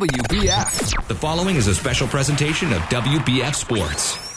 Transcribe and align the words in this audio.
WBF. 0.00 1.08
The 1.08 1.14
following 1.14 1.56
is 1.56 1.66
a 1.66 1.74
special 1.74 2.08
presentation 2.08 2.72
of 2.72 2.80
WBF 2.84 3.54
Sports. 3.54 4.29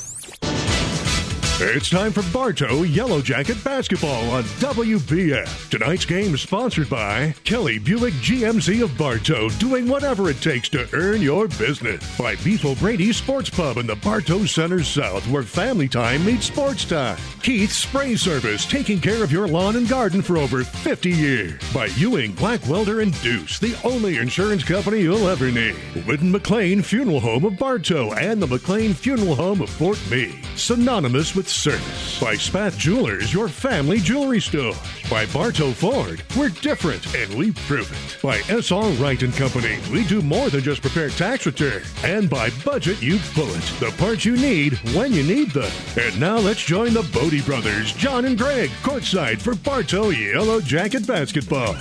It's 1.58 1.90
time 1.90 2.12
for 2.12 2.24
Bartow 2.34 2.82
Yellow 2.82 3.22
Jacket 3.22 3.64
Basketball 3.64 4.28
on 4.32 4.42
WBF. 4.44 5.70
Tonight's 5.70 6.04
game 6.04 6.34
is 6.34 6.42
sponsored 6.42 6.90
by 6.90 7.36
Kelly 7.44 7.78
Buick 7.78 8.16
GMC 8.16 8.84
of 8.84 8.98
Bartow, 8.98 9.50
doing 9.60 9.88
whatever 9.88 10.32
it 10.32 10.42
takes 10.42 10.68
to 10.70 10.90
earn 10.94 11.22
your 11.22 11.48
business. 11.48 12.18
By 12.18 12.36
Beef 12.38 12.66
Brady 12.80 13.14
Sports 13.14 13.52
Pub 13.52 13.78
in 13.78 13.86
the 13.86 13.96
Bartow 13.98 14.46
Center 14.46 14.84
South, 14.84 15.26
where 15.30 15.44
family 15.44 15.88
time 15.88 16.26
meets 16.26 16.48
sports 16.48 16.86
time. 16.86 17.20
Keith 17.44 17.72
Spray 17.72 18.16
Service, 18.16 18.66
taking 18.66 19.00
care 19.00 19.24
of 19.24 19.32
your 19.32 19.48
lawn 19.48 19.76
and 19.76 19.88
garden 19.88 20.24
for 20.24 20.38
over 20.38 20.64
50 20.64 21.12
years. 21.12 21.62
By 21.72 21.86
Ewing, 21.98 22.34
Blackwelder, 22.34 23.04
and 23.04 23.14
Deuce, 23.22 23.60
the 23.60 23.78
only 23.84 24.18
insurance 24.18 24.64
company 24.64 25.02
you'll 25.02 25.30
ever 25.30 25.52
need. 25.52 25.76
Whidden 26.08 26.32
McLean 26.32 26.82
Funeral 26.82 27.20
Home 27.20 27.46
of 27.46 27.60
Bartow 27.60 28.12
and 28.14 28.42
the 28.42 28.48
McLean 28.48 28.94
Funeral 28.96 29.36
Home 29.36 29.62
of 29.62 29.70
Fort 29.70 30.00
Meade. 30.10 30.44
Synonymous 30.56 31.36
with 31.36 31.53
service. 31.54 32.20
By 32.20 32.36
Spath 32.36 32.78
Jewelers, 32.78 33.34
your 33.34 33.48
family 33.48 34.00
jewelry 34.00 34.42
store. 34.42 34.74
By 35.10 35.26
Bartow 35.28 35.72
Ford, 35.72 36.24
we're 36.38 36.50
different 36.50 37.14
and 37.16 37.34
we 37.36 37.52
prove 37.52 37.92
it. 37.92 38.22
By 38.22 38.40
SR 38.50 38.90
Wright 39.02 39.22
and 39.22 39.34
Company, 39.34 39.78
we 39.92 40.04
do 40.06 40.22
more 40.22 40.50
than 40.50 40.62
just 40.62 40.82
prepare 40.82 41.10
tax 41.10 41.46
returns. 41.46 41.94
And 42.04 42.30
by 42.30 42.50
Budget 42.66 43.02
You 43.02 43.20
Bullet, 43.36 43.64
the 43.80 43.94
parts 43.98 44.26
you 44.26 44.36
need 44.36 44.74
when 44.96 45.14
you 45.14 45.24
need 45.24 45.52
them. 45.52 45.72
And 45.98 46.20
now 46.20 46.38
let's 46.38 46.64
join 46.64 46.94
the 46.94 47.04
Bodie 47.14 47.42
brothers, 47.42 47.94
John 47.94 48.26
and 48.26 48.38
Greg, 48.38 48.70
courtside 48.82 49.42
for 49.42 49.56
Bartow 49.56 50.10
Yellow 50.10 50.62
Jacket 50.62 51.06
Basketball. 51.06 51.76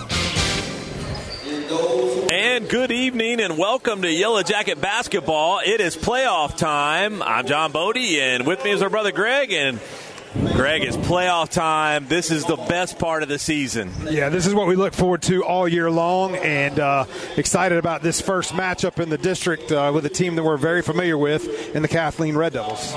And 1.73 2.69
good 2.69 2.93
evening 2.93 3.41
and 3.41 3.57
welcome 3.57 4.03
to 4.03 4.11
Yellow 4.11 4.43
Jacket 4.43 4.79
Basketball. 4.79 5.61
It 5.65 5.81
is 5.81 5.97
playoff 5.97 6.57
time. 6.59 7.23
I'm 7.23 7.47
John 7.47 7.73
Bodie 7.73 8.21
and 8.21 8.47
with 8.47 8.63
me 8.63 8.73
is 8.73 8.83
our 8.83 8.91
brother 8.91 9.11
Greg 9.11 9.53
and 9.53 9.81
Greg, 10.33 10.83
it's 10.83 10.97
playoff 10.97 11.51
time. 11.51 12.09
This 12.09 12.31
is 12.31 12.47
the 12.47 12.57
best 12.57 12.99
part 12.99 13.23
of 13.23 13.29
the 13.29 13.39
season. 13.39 13.93
Yeah, 14.11 14.31
this 14.31 14.47
is 14.47 14.55
what 14.55 14.67
we 14.67 14.77
look 14.77 14.95
forward 14.95 15.21
to 15.23 15.45
all 15.45 15.69
year 15.69 15.91
long, 15.91 16.37
and 16.37 16.81
uh, 16.81 17.05
excited 17.37 17.77
about 17.77 18.03
this 18.03 18.23
first 18.23 18.53
matchup 18.53 18.99
in 18.99 19.11
the 19.11 19.19
district 19.19 19.71
uh, 19.71 19.91
with 19.95 20.07
a 20.07 20.09
team 20.09 20.37
that 20.37 20.43
we're 20.43 20.57
very 20.57 20.81
familiar 20.81 21.19
with 21.19 21.75
in 21.77 21.83
the 21.83 21.89
Kathleen 21.89 22.35
Red 22.35 22.55
Devils. 22.55 22.93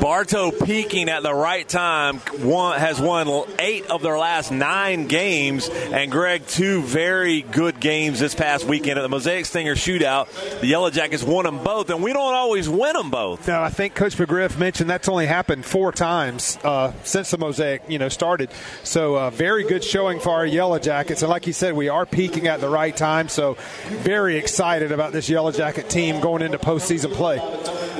Bartow 0.00 0.52
peaking 0.52 1.08
at 1.08 1.22
the 1.22 1.34
right 1.34 1.68
time 1.68 2.18
one, 2.18 2.78
has 2.78 3.00
won 3.00 3.28
eight 3.58 3.90
of 3.90 4.02
their 4.02 4.18
last 4.18 4.52
nine 4.52 5.08
games, 5.08 5.68
and 5.68 6.12
Greg, 6.12 6.46
two 6.46 6.82
very 6.82 7.42
good 7.42 7.80
games 7.80 8.20
this 8.20 8.34
past 8.34 8.66
weekend 8.66 8.98
at 8.98 9.02
the 9.02 9.08
Mosaic 9.08 9.46
Stinger 9.46 9.74
shootout. 9.74 10.28
The 10.60 10.66
Yellow 10.66 10.90
Jackets 10.90 11.24
won 11.24 11.44
them 11.44 11.64
both, 11.64 11.90
and 11.90 12.02
we 12.02 12.12
don't 12.12 12.34
always 12.34 12.68
win 12.68 12.92
them 12.92 13.10
both. 13.10 13.48
No, 13.48 13.60
I 13.60 13.70
think 13.70 13.96
Coach 13.96 14.16
McGriff 14.16 14.58
mentioned 14.58 14.88
that's 14.88 15.08
only 15.08 15.26
happened 15.26 15.64
four 15.64 15.90
times 15.90 16.58
uh, 16.68 16.92
since 17.02 17.30
the 17.30 17.38
Mosaic, 17.38 17.82
you 17.88 17.98
know, 17.98 18.10
started. 18.10 18.50
So 18.84 19.16
uh, 19.16 19.30
very 19.30 19.64
good 19.64 19.82
showing 19.82 20.20
for 20.20 20.30
our 20.30 20.44
Yellow 20.44 20.78
Jackets, 20.78 21.22
and 21.22 21.30
like 21.30 21.46
you 21.46 21.54
said, 21.54 21.74
we 21.74 21.88
are 21.88 22.04
peaking 22.04 22.46
at 22.46 22.60
the 22.60 22.68
right 22.68 22.94
time. 22.94 23.30
So 23.30 23.56
very 23.86 24.36
excited 24.36 24.92
about 24.92 25.12
this 25.12 25.30
Yellow 25.30 25.50
Jacket 25.50 25.88
team 25.88 26.20
going 26.20 26.42
into 26.42 26.58
postseason 26.58 27.12
play. 27.14 27.38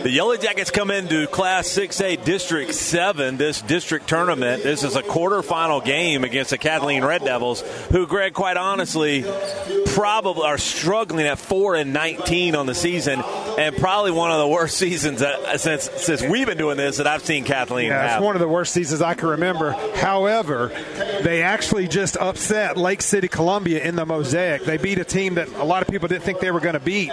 The 0.02 0.11
Yellow 0.11 0.36
Jackets 0.36 0.70
come 0.70 0.92
into 0.92 1.27
Class 1.27 1.69
6A 1.70 2.24
District 2.24 2.72
7, 2.72 3.36
this 3.36 3.61
district 3.62 4.06
tournament. 4.06 4.62
This 4.62 4.84
is 4.84 4.94
a 4.94 5.02
quarterfinal 5.02 5.84
game 5.84 6.22
against 6.22 6.50
the 6.50 6.58
Kathleen 6.58 7.05
Red 7.05 7.24
Devils, 7.24 7.62
who, 7.91 8.06
Greg, 8.06 8.33
quite 8.33 8.56
honestly, 8.56 9.24
probably 9.86 10.44
are 10.44 10.58
struggling 10.58 11.27
at 11.27 11.39
4 11.39 11.74
and 11.74 11.92
19 11.92 12.55
on 12.55 12.66
the 12.66 12.74
season, 12.74 13.20
and 13.58 13.77
probably 13.77 14.12
one 14.12 14.30
of 14.30 14.39
the 14.39 14.46
worst 14.46 14.78
seasons 14.78 15.19
that, 15.19 15.58
since 15.58 15.91
since 15.96 16.22
we've 16.22 16.46
been 16.46 16.58
doing 16.58 16.77
this 16.77 16.98
that 16.98 17.08
I've 17.08 17.24
seen 17.24 17.42
Kathleen 17.42 17.89
yeah, 17.89 18.06
have. 18.06 18.19
It's 18.19 18.24
one 18.24 18.36
of 18.36 18.41
the 18.41 18.48
worst 18.48 18.58
seasons 18.64 19.03
I 19.03 19.14
can 19.14 19.28
remember. 19.28 19.73
However, 19.97 20.69
they 21.23 21.42
actually 21.42 21.89
just 21.89 22.17
upset 22.17 22.77
Lake 22.77 23.02
City 23.02 23.29
Columbia 23.29 23.83
in 23.83 23.96
the 23.96 24.07
Mosaic. 24.07 24.64
They 24.64 24.77
beat 24.77 24.98
a 24.98 25.05
team 25.05 25.35
that 25.35 25.48
a 25.48 25.64
lot 25.64 25.83
of 25.83 25.89
people 25.89 26.08
didn't 26.08 26.24
think 26.24 26.41
they 26.41 26.51
were 26.51 26.61
going 26.61 26.74
to 26.74 26.80
beat. 26.80 27.13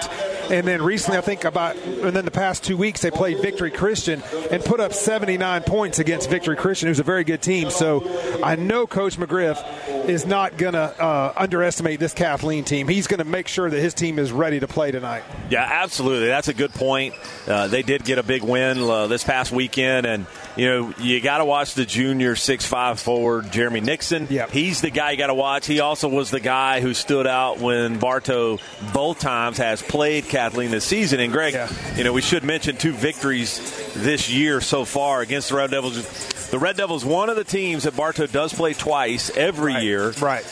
And 0.51 0.67
then 0.67 0.81
recently, 0.81 1.17
I 1.17 1.21
think 1.21 1.43
about, 1.43 1.75
and 1.75 2.15
then 2.15 2.25
the 2.25 2.31
past 2.31 2.63
two 2.63 2.77
weeks, 2.77 3.01
they 3.01 3.09
played 3.09 3.41
Victory 3.41 3.71
Christian 3.71 4.21
and 4.51 4.63
put 4.63 4.79
up 4.79 4.93
79 4.93 5.63
points 5.63 5.97
against 5.99 6.29
Victory 6.29 6.55
Christian, 6.55 6.87
who's 6.87 6.99
a 6.99 7.03
very 7.03 7.23
good 7.23 7.41
team. 7.41 7.71
So 7.71 8.03
I 8.43 8.55
know 8.55 8.85
Coach 8.85 9.17
McGriff 9.17 10.07
is 10.07 10.25
not 10.25 10.57
going 10.57 10.73
to 10.73 11.01
uh, 11.01 11.33
underestimate 11.35 11.99
this 11.99 12.13
Kathleen 12.13 12.63
team. 12.63 12.87
He's 12.87 13.07
going 13.07 13.19
to 13.19 13.25
make 13.25 13.47
sure 13.47 13.69
that 13.69 13.79
his 13.79 13.93
team 13.93 14.19
is 14.19 14.31
ready 14.31 14.59
to 14.59 14.67
play 14.67 14.91
tonight. 14.91 15.23
Yeah, 15.49 15.67
absolutely. 15.67 16.27
That's 16.27 16.47
a 16.47 16.53
good 16.53 16.73
point. 16.73 17.15
Uh, 17.47 17.67
they 17.67 17.81
did 17.81 18.05
get 18.05 18.19
a 18.19 18.23
big 18.23 18.43
win 18.43 18.79
uh, 18.79 19.07
this 19.07 19.23
past 19.23 19.51
weekend, 19.51 20.05
and 20.05 20.27
you 20.55 20.65
know 20.67 20.93
you 20.99 21.19
got 21.21 21.39
to 21.39 21.45
watch 21.45 21.73
the 21.73 21.85
junior 21.85 22.35
six 22.35 22.65
five 22.65 22.99
forward 22.99 23.51
Jeremy 23.51 23.81
Nixon. 23.81 24.27
Yep. 24.29 24.51
He's 24.51 24.81
the 24.81 24.89
guy 24.89 25.11
you 25.11 25.17
got 25.17 25.27
to 25.27 25.33
watch. 25.33 25.65
He 25.67 25.79
also 25.79 26.07
was 26.07 26.31
the 26.31 26.39
guy 26.39 26.81
who 26.81 26.93
stood 26.93 27.27
out 27.27 27.59
when 27.59 27.99
Bartow 27.99 28.59
both 28.93 29.19
times 29.19 29.57
has 29.57 29.81
played 29.81 30.25
Kathleen 30.29 30.71
this 30.71 30.85
season. 30.85 31.19
And 31.19 31.31
Greg, 31.31 31.53
Yeah. 31.53 31.69
you 31.95 32.03
know 32.03 32.13
we 32.13 32.21
should 32.21 32.43
mention 32.43 32.77
two 32.77 32.93
victories 32.93 33.59
this 33.95 34.29
year 34.29 34.61
so 34.61 34.85
far 34.85 35.21
against 35.21 35.49
the 35.49 35.55
Red 35.55 35.71
Devils. 35.71 36.31
The 36.51 36.59
Red 36.59 36.77
Devils, 36.77 37.03
one 37.03 37.29
of 37.29 37.35
the 37.35 37.43
teams 37.43 37.83
that 37.83 37.95
Bartow 37.95 38.27
does 38.27 38.53
play 38.53 38.73
twice 38.73 39.29
every 39.35 39.73
year. 39.81 40.11
Right. 40.11 40.45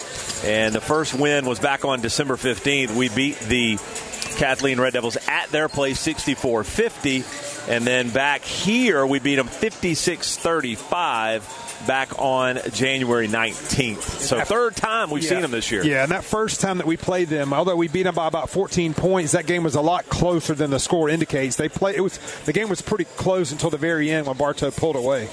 And 0.44 0.74
the 0.76 0.82
first 0.82 1.14
win 1.14 1.46
was 1.46 1.60
back 1.60 1.86
on 1.86 2.02
December 2.02 2.36
15th. 2.36 2.94
We 2.96 3.10
beat 3.10 3.40
the 3.40 3.78
Kathleen 4.38 4.82
Red 4.82 4.94
Devils 4.94 5.18
at 5.28 5.50
their 5.50 5.70
place 5.70 6.00
64 6.00 6.64
50. 6.64 7.24
And 7.68 7.86
then 7.86 8.10
back 8.10 8.42
here, 8.42 9.06
we 9.06 9.20
beat 9.20 9.36
them 9.36 9.48
56 9.48 10.38
35 10.38 11.64
back 11.88 12.20
on 12.20 12.60
January 12.72 13.28
19th. 13.28 14.02
So, 14.02 14.40
third 14.42 14.76
time 14.76 15.10
we've 15.10 15.24
seen 15.24 15.42
them 15.42 15.52
this 15.52 15.72
year. 15.72 15.84
Yeah, 15.84 16.04
and 16.04 16.12
that 16.12 16.24
first 16.24 16.62
time 16.62 16.78
that 16.78 16.88
we 16.88 16.98
played 16.98 17.30
them, 17.30 17.54
although 17.54 17.76
we 17.76 17.88
beat 17.88 18.04
them 18.04 18.16
by 18.16 18.28
about 18.28 18.50
14 18.50 18.94
points, 18.94 19.34
that 19.34 19.46
game 19.46 19.64
was 19.64 19.76
a 19.76 19.82
lot 19.82 20.08
closer 20.10 20.54
than 20.54 20.72
the 20.72 20.80
score 20.80 21.10
indicates. 21.10 21.56
They 21.56 21.70
play 21.70 21.96
it 21.96 22.02
was 22.02 22.20
the 22.46 22.54
game 22.54 22.70
was 22.70 22.82
pretty 22.82 23.06
close 23.06 23.52
until 23.52 23.70
the 23.70 23.78
very 23.78 24.12
end 24.12 24.28
when 24.28 24.38
Bartow 24.38 24.72
pulled 24.72 24.96
away. 24.96 25.30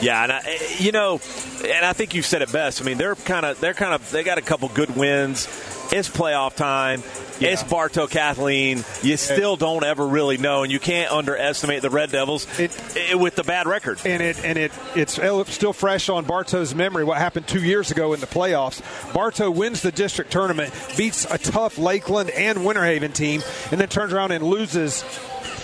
Yeah, 0.00 0.22
and 0.22 0.32
I, 0.32 0.58
you 0.78 0.92
know, 0.92 1.20
and 1.64 1.86
I 1.86 1.92
think 1.92 2.14
you 2.14 2.22
said 2.22 2.42
it 2.42 2.52
best. 2.52 2.82
I 2.82 2.84
mean, 2.84 2.98
they're 2.98 3.14
kind 3.14 3.46
of 3.46 3.60
they're 3.60 3.74
kind 3.74 3.94
of 3.94 4.10
they 4.10 4.24
got 4.24 4.38
a 4.38 4.42
couple 4.42 4.68
good 4.68 4.96
wins. 4.96 5.46
It's 5.92 6.08
playoff 6.08 6.56
time. 6.56 7.02
It's 7.38 7.62
Bartow 7.64 8.06
Kathleen. 8.06 8.82
You 9.02 9.16
still 9.18 9.56
don't 9.56 9.84
ever 9.84 10.06
really 10.06 10.38
know, 10.38 10.62
and 10.62 10.72
you 10.72 10.78
can't 10.80 11.12
underestimate 11.12 11.82
the 11.82 11.90
Red 11.90 12.10
Devils 12.10 12.46
It- 12.58 12.70
eh, 12.96 13.14
with 13.14 13.34
the 13.36 13.42
bad 13.44 13.66
record. 13.66 13.98
and 14.06 14.22
it 14.22 14.42
and 14.44 14.56
it 14.56 14.72
it's 14.94 15.14
still 15.52 15.72
fresh 15.72 16.08
on 16.08 16.24
Bartow's 16.24 16.74
memory 16.74 17.04
what 17.04 17.18
happened 17.18 17.46
two 17.46 17.62
years 17.62 17.90
ago 17.90 18.14
in 18.14 18.20
the 18.20 18.26
playoffs. 18.26 18.80
Bartow 19.12 19.50
wins 19.50 19.82
the 19.82 19.92
district 19.92 20.30
tournament, 20.32 20.72
beats 20.96 21.26
a 21.30 21.36
tough 21.36 21.76
Lakeland 21.78 22.30
and 22.30 22.64
Winter 22.64 22.84
Haven 22.84 23.12
team, 23.12 23.42
and 23.70 23.80
then 23.80 23.88
turns 23.88 24.12
around 24.14 24.30
and 24.32 24.44
loses 24.44 25.04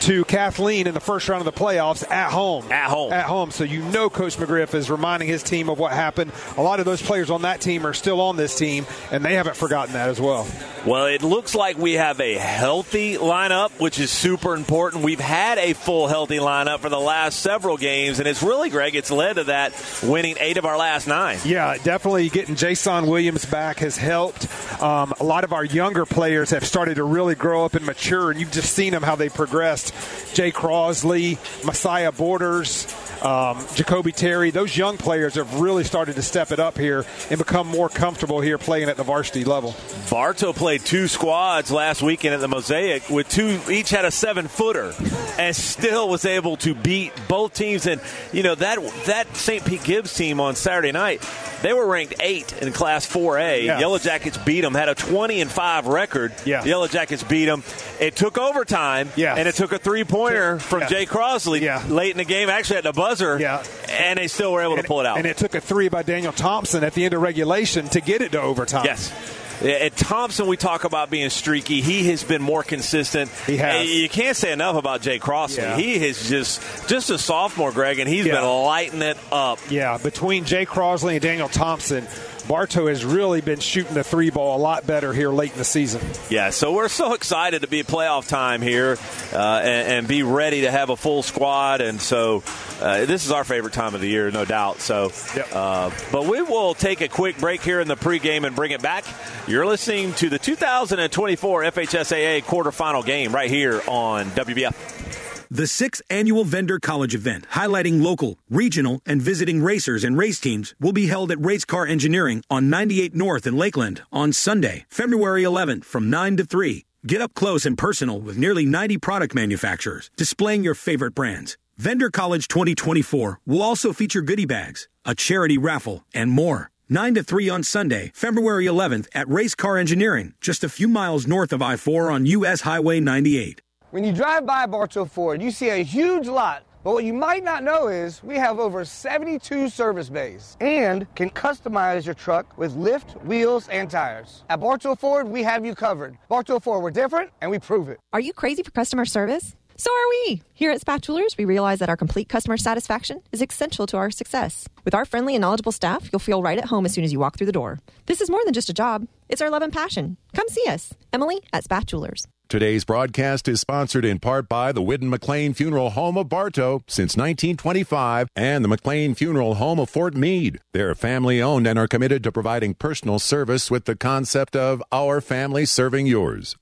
to 0.00 0.25
Kathleen 0.25 0.86
in 0.86 0.94
the 0.94 1.00
first 1.00 1.28
round 1.28 1.47
of 1.47 1.53
the 1.53 1.59
playoffs 1.59 2.09
at 2.10 2.31
home. 2.31 2.70
At 2.70 2.91
home. 2.91 3.12
At 3.12 3.26
home. 3.26 3.50
So 3.50 3.64
you 3.64 3.82
know 3.82 4.10
Coach 4.10 4.36
McGriff 4.36 4.75
is 4.75 4.91
reminding 4.91 5.28
his 5.28 5.42
team 5.42 5.69
of 5.69 5.78
what 5.78 5.92
happened. 5.92 6.32
A 6.56 6.62
lot 6.62 6.78
of 6.81 6.84
those 6.84 7.03
players 7.03 7.31
on 7.31 7.42
that 7.42 7.60
team 7.60 7.86
are 7.86 7.94
still 7.94 8.20
on 8.20 8.36
this 8.36 8.56
team, 8.56 8.86
and 9.10 9.25
they 9.25 9.34
haven't 9.34 9.56
forgotten 9.56 9.94
that 9.94 10.09
as 10.09 10.20
well. 10.20 10.47
Well, 10.86 11.06
it 11.06 11.22
looks 11.22 11.54
like 11.54 11.76
we 11.76 11.94
have 11.94 12.20
a 12.20 12.34
healthy 12.34 13.16
lineup, 13.16 13.70
which 13.81 13.98
is 13.98 14.10
super 14.10 14.54
important. 14.54 15.04
We've 15.04 15.20
had 15.20 15.59
a 15.59 15.72
full 15.72 16.06
healthy 16.09 16.38
lineup 16.38 16.78
for 16.78 16.88
the 16.88 17.00
last 17.00 17.41
several 17.41 17.76
games, 17.76 18.20
and 18.20 18.28
it's 18.28 18.42
really, 18.42 18.70
Greg, 18.70 18.94
it's 18.94 19.10
led 19.10 19.34
to 19.34 19.44
that 19.44 19.72
winning 20.03 20.36
eight 20.38 20.56
of 20.56 20.65
our 20.65 20.78
last 20.78 21.06
nine. 21.06 21.38
Yeah, 21.44 21.76
definitely 21.82 22.28
getting 22.28 22.54
Jason 22.54 23.06
Williams 23.06 23.44
back 23.44 23.78
has 23.78 23.97
helped. 23.97 24.47
Um, 24.82 25.12
a 25.20 25.25
lot 25.25 25.44
of 25.44 25.53
our 25.53 25.65
younger 25.65 26.06
players 26.06 26.50
have 26.50 26.65
started 26.65 26.94
to 26.97 27.04
really 27.04 27.34
grow 27.34 27.65
up 27.65 27.75
and 27.75 27.84
mature, 27.84 28.30
and 28.30 28.41
you've 28.41 28.53
just 28.53 28.72
seen 28.72 28.92
them 28.92 29.03
how 29.03 29.16
they 29.16 29.28
progressed. 29.28 29.87
Jay 30.34 30.52
Crosley, 30.52 31.38
Messiah 31.64 32.12
Borders, 32.12 32.86
um, 33.22 33.65
Jacoby 33.74 34.12
Terry, 34.12 34.50
those 34.50 34.76
young 34.76 34.97
players 34.97 35.34
have 35.34 35.60
really 35.60 35.84
started 35.84 36.16
to 36.16 36.22
step 36.22 36.53
it 36.53 36.60
up 36.60 36.78
here 36.78 37.04
and 37.30 37.38
become 37.38 37.66
more 37.66 37.88
comfortable 37.88 38.41
here 38.41 38.59
playing 38.59 38.88
at 38.88 38.97
the 38.97 39.03
varsity 39.03 39.44
level. 39.44 39.74
Bartow 40.10 40.53
played 40.53 40.82
two 40.82 41.09
squads 41.09 41.70
last 41.70 42.00
weekend 42.03 42.34
at 42.34 42.41
the 42.41 42.48
Mosaic 42.48 43.09
with 43.10 43.28
two, 43.28 43.59
each 43.70 43.91
had 43.91 44.04
a 44.04 44.10
seven 44.10 44.47
footer, 44.48 44.94
and 45.38 45.54
still 45.56 46.09
was 46.09 46.24
able 46.24 46.56
to 46.59 46.74
beat 46.74 47.12
both 47.26 47.54
teams. 47.54 47.86
And 47.86 48.00
you 48.32 48.42
know 48.42 48.54
that 48.54 48.78
that 49.06 49.36
St. 49.36 49.64
Pete 49.64 49.82
Gibbs 49.82 50.14
team 50.14 50.41
on 50.41 50.54
Saturday 50.54 50.92
night, 50.92 51.28
they 51.62 51.72
were 51.72 51.86
ranked 51.88 52.14
eight 52.21 52.53
in 52.62 52.72
Class 52.72 53.04
4A. 53.06 53.64
Yeah. 53.64 53.80
Yellow 53.80 53.98
Jackets 53.98 54.38
beat 54.38 54.60
them, 54.60 54.74
had 54.74 54.88
a 54.88 54.94
20 54.94 55.41
and 55.41 55.50
five 55.50 55.86
record. 55.88 56.32
Yeah. 56.44 56.64
Yellow 56.64 56.86
Jackets 56.86 57.24
beat 57.24 57.47
them. 57.47 57.64
It 57.98 58.14
took 58.14 58.38
overtime, 58.38 59.10
Yeah. 59.16 59.34
and 59.34 59.48
it 59.48 59.56
took 59.56 59.72
a 59.72 59.78
three 59.78 60.04
pointer 60.04 60.60
from 60.60 60.82
Yeah. 60.82 60.88
Jay 60.88 61.06
Crosley 61.06 61.60
Yeah. 61.60 61.82
late 61.88 62.12
in 62.12 62.18
the 62.18 62.24
game, 62.24 62.48
actually 62.48 62.76
at 62.76 62.84
the 62.84 62.92
buzzer. 62.92 63.08
Yeah. 63.39 63.63
and 63.91 64.19
they 64.19 64.28
still 64.28 64.53
were 64.53 64.63
able 64.63 64.77
to 64.77 64.83
pull 64.83 65.01
it 65.01 65.07
out. 65.07 65.19
And 65.19 65.27
it 65.27 65.37
took 65.37 65.55
a 65.55 65.60
three 65.60 65.89
by 65.89 66.03
Daniel 66.03 66.33
Thompson 66.33 66.84
at 66.84 66.95
the 66.95 67.05
end 67.05 67.15
of 67.15 67.22
regulation 67.22 67.89
to 67.89 68.01
get 68.01 68.22
it 68.22 68.33
to 68.33 68.41
overtime. 68.41 68.84
Yes. 68.84 69.13
At 69.60 69.97
Thompson, 69.97 70.47
we 70.47 70.57
talk 70.57 70.84
about 70.84 71.10
being 71.10 71.31
streaky. 71.31 71.81
He 71.81 72.09
has 72.10 72.22
been 72.22 72.41
more 72.41 72.63
consistent. 72.63 73.28
He 73.45 73.57
has. 73.57 73.81
Uh, 73.81 73.83
you 73.91 74.09
can't 74.09 74.37
say 74.37 74.53
enough 74.53 74.77
about 74.77 75.01
Jay 75.01 75.19
Crossley. 75.19 75.65
Yeah. 75.65 75.77
He 75.77 75.95
is 76.07 76.28
just 76.28 76.60
just 76.89 77.10
a 77.10 77.19
sophomore, 77.19 77.72
Greg, 77.72 77.99
and 77.99 78.09
he's 78.09 78.25
Yeah. 78.25 78.34
been 78.34 78.45
lighting 78.45 79.03
it 79.03 79.19
up. 79.33 79.59
Yeah, 79.69 79.99
between 79.99 80.45
Jay 80.45 80.65
Crosley 80.65 81.15
and 81.15 81.21
Daniel 81.21 81.49
Thompson, 81.49 82.07
Bartow 82.48 82.86
has 82.86 83.04
really 83.04 83.42
been 83.42 83.60
shooting 83.60 83.92
the 83.95 84.03
three 84.03 84.30
ball 84.30 84.56
a 84.56 84.60
lot 84.62 84.86
better 84.86 85.12
here 85.12 85.30
late 85.30 85.53
in 85.53 85.59
the 85.59 85.65
season. 85.65 86.00
Yeah, 86.30 86.48
so 86.50 86.72
we're 86.72 86.89
so 86.89 87.12
excited 87.12 87.60
to 87.60 87.68
be 87.68 87.83
playoff 87.83 88.27
time 88.27 88.62
here 88.62 88.97
uh, 89.34 89.36
and, 89.62 89.89
and 89.92 90.09
be 90.09 90.22
ready 90.22 90.62
to 90.62 90.71
have 90.71 90.89
a 90.89 90.97
full 90.97 91.22
squad. 91.22 91.83
And 91.83 92.00
so 92.00 92.42
uh, 92.80 93.04
this 93.04 93.27
is 93.27 93.33
our 93.33 93.45
favorite 93.45 93.74
time 93.74 93.95
of 93.95 94.00
the 94.00 94.09
year, 94.09 94.30
no 94.30 94.47
doubt. 94.47 94.80
So, 94.80 95.12
Yep. 95.36 95.48
uh, 95.53 95.91
but 96.10 96.24
we 96.27 96.41
will 96.41 96.72
take 96.74 97.03
a 97.03 97.09
quick 97.09 97.36
break 97.39 97.60
here 97.60 97.80
in 97.80 97.89
the 97.89 97.97
pregame 97.97 98.45
and 98.47 98.56
bring 98.56 98.71
it 98.71 98.80
back. 98.80 99.04
You're 99.47 99.66
listening 99.66 100.15
to 100.15 100.30
the 100.30 100.39
2024 100.39 101.62
FHSAA 101.65 102.42
quarterfinal 102.45 103.04
game 103.04 103.34
right 103.34 103.50
here 103.50 103.83
on 103.86 104.27
WBF. 104.30 105.28
The 105.50 105.66
sixth 105.66 106.03
annual 106.10 106.45
Vendor 106.45 106.78
College 106.78 107.15
event, 107.15 107.47
highlighting 107.53 108.03
local, 108.03 108.36
regional, 108.50 109.00
and 109.06 109.22
visiting 109.22 109.62
racers 109.62 110.04
and 110.04 110.18
race 110.18 110.39
teams, 110.39 110.74
will 110.78 110.92
be 110.92 111.06
held 111.06 111.30
at 111.30 111.42
Race 111.42 111.65
Car 111.65 111.86
Engineering 111.86 112.45
on 112.50 112.68
98 112.68 113.15
North 113.15 113.47
in 113.47 113.56
Lakeland 113.56 114.03
on 114.12 114.34
Sunday, 114.34 114.84
February 114.91 115.45
11th 115.45 115.86
from 115.86 116.10
9 116.10 116.36
to 116.36 116.45
3. 116.45 116.84
Get 117.06 117.22
up 117.22 117.33
close 117.33 117.65
and 117.65 117.78
personal 117.78 118.21
with 118.21 118.36
nearly 118.36 118.66
90 118.66 118.98
product 118.98 119.34
manufacturers 119.34 120.10
displaying 120.16 120.65
your 120.65 120.74
favorite 120.74 121.15
brands. 121.15 121.56
Vendor 121.78 122.10
College 122.10 122.47
2024 122.48 123.41
will 123.47 123.62
also 123.62 123.95
feature 123.95 124.21
goodie 124.21 124.45
bags, 124.45 124.86
a 125.06 125.15
charity 125.15 125.56
raffle, 125.56 126.04
and 126.12 126.30
more. 126.30 126.71
9 126.91 127.15
to 127.15 127.22
3 127.22 127.48
on 127.48 127.62
Sunday, 127.62 128.12
February 128.15 128.66
11th 128.66 129.06
at 129.15 129.27
Race 129.30 129.54
Car 129.54 129.78
Engineering, 129.78 130.34
just 130.42 130.62
a 130.62 130.68
few 130.68 130.89
miles 130.89 131.27
north 131.27 131.54
of 131.54 131.62
I 131.62 131.77
4 131.77 132.10
on 132.10 132.27
US 132.27 132.60
Highway 132.62 133.00
98. 133.00 133.62
When 133.90 134.04
you 134.04 134.12
drive 134.12 134.44
by 134.44 134.66
Bartow 134.66 135.06
Ford, 135.06 135.40
you 135.40 135.50
see 135.50 135.70
a 135.70 135.82
huge 135.82 136.28
lot. 136.28 136.62
But 136.84 136.92
what 136.92 137.04
you 137.04 137.14
might 137.14 137.42
not 137.42 137.64
know 137.64 137.88
is 137.88 138.22
we 138.22 138.36
have 138.36 138.58
over 138.58 138.84
72 138.84 139.70
service 139.70 140.10
bays 140.10 140.58
and 140.60 141.06
can 141.14 141.30
customize 141.30 142.04
your 142.04 142.14
truck 142.14 142.58
with 142.58 142.76
lift, 142.76 143.12
wheels, 143.24 143.66
and 143.68 143.90
tires. 143.90 144.44
At 144.50 144.60
Bartow 144.60 144.94
Ford, 144.94 145.26
we 145.26 145.42
have 145.42 145.64
you 145.64 145.74
covered. 145.74 146.18
Bartow 146.28 146.58
Ford, 146.58 146.82
we're 146.82 146.90
different 146.90 147.30
and 147.40 147.50
we 147.50 147.58
prove 147.58 147.88
it. 147.88 147.98
Are 148.12 148.20
you 148.20 148.34
crazy 148.34 148.62
for 148.62 148.72
customer 148.72 149.06
service? 149.06 149.56
So 149.78 149.90
are 149.90 150.08
we. 150.10 150.42
Here 150.52 150.70
at 150.70 150.82
Spath 150.82 151.00
Jewelers, 151.00 151.36
we 151.38 151.46
realize 151.46 151.78
that 151.78 151.88
our 151.88 151.96
complete 151.96 152.28
customer 152.28 152.58
satisfaction 152.58 153.22
is 153.32 153.40
essential 153.40 153.86
to 153.86 153.96
our 153.96 154.10
success. 154.10 154.68
With 154.84 154.94
our 154.94 155.06
friendly 155.06 155.34
and 155.34 155.40
knowledgeable 155.40 155.72
staff, 155.72 156.10
you'll 156.12 156.18
feel 156.18 156.42
right 156.42 156.58
at 156.58 156.66
home 156.66 156.84
as 156.84 156.92
soon 156.92 157.04
as 157.04 157.12
you 157.12 157.20
walk 157.20 157.38
through 157.38 157.46
the 157.46 157.52
door. 157.52 157.78
This 158.04 158.20
is 158.20 158.28
more 158.28 158.44
than 158.44 158.52
just 158.52 158.68
a 158.68 158.74
job, 158.74 159.08
it's 159.30 159.40
our 159.40 159.48
love 159.48 159.62
and 159.62 159.72
passion. 159.72 160.18
Come 160.34 160.48
see 160.48 160.68
us. 160.68 160.92
Emily 161.10 161.40
at 161.54 161.64
Spath 161.64 161.86
Jewelers. 161.86 162.26
Today's 162.48 162.86
broadcast 162.86 163.47
is 163.47 163.60
sponsored 163.60 164.06
in 164.06 164.21
part 164.21 164.48
by 164.48 164.72
the 164.72 164.80
Whidden 164.80 165.10
McLean 165.10 165.53
Funeral 165.53 165.91
Home 165.91 166.16
of 166.16 166.30
Bartow 166.30 166.83
since 166.86 167.15
1925 167.15 168.30
and 168.34 168.65
the 168.65 168.68
McLean 168.68 169.15
Funeral 169.15 169.56
Home 169.56 169.78
of 169.78 169.91
Fort 169.91 170.15
Meade. 170.15 170.59
They're 170.72 170.95
family 170.95 171.42
owned 171.42 171.66
and 171.66 171.78
are 171.78 171.86
committed 171.86 172.24
to 172.24 172.33
providing 172.33 172.72
personal 172.72 173.18
service 173.18 173.71
with 173.71 173.84
the 173.84 173.95
concept 173.95 174.56
of 174.56 174.83
our 174.91 175.21
family 175.21 175.66
serving 175.66 176.06
yours. 176.06 176.56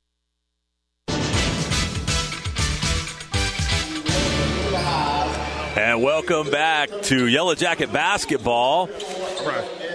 And 5.77 6.03
welcome 6.03 6.51
back 6.51 6.91
to 7.03 7.29
Yellow 7.29 7.55
Jacket 7.55 7.93
basketball. 7.93 8.91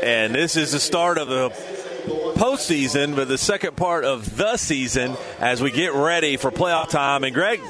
And 0.01 0.33
this 0.33 0.55
is 0.55 0.71
the 0.71 0.79
start 0.79 1.17
of 1.17 1.27
the 1.27 1.49
postseason, 2.05 3.15
but 3.15 3.27
the 3.27 3.37
second 3.37 3.75
part 3.75 4.03
of 4.03 4.37
the 4.37 4.57
season 4.57 5.15
as 5.39 5.61
we 5.61 5.71
get 5.71 5.93
ready 5.93 6.37
for 6.37 6.51
playoff 6.51 6.89
time. 6.89 7.23
And 7.23 7.33
Greg 7.33 7.61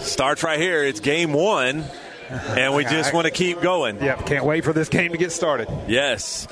starts 0.00 0.42
right 0.42 0.58
here. 0.60 0.84
It's 0.84 1.00
game 1.00 1.32
one, 1.32 1.84
and 2.32 2.74
we 2.74 2.84
just 2.84 3.12
want 3.12 3.26
to 3.26 3.30
keep 3.30 3.60
going. 3.60 4.02
Yep, 4.02 4.26
can't 4.26 4.44
wait 4.44 4.64
for 4.64 4.72
this 4.72 4.88
game 4.88 5.12
to 5.12 5.18
get 5.18 5.32
started. 5.32 5.68
Yes, 5.86 6.48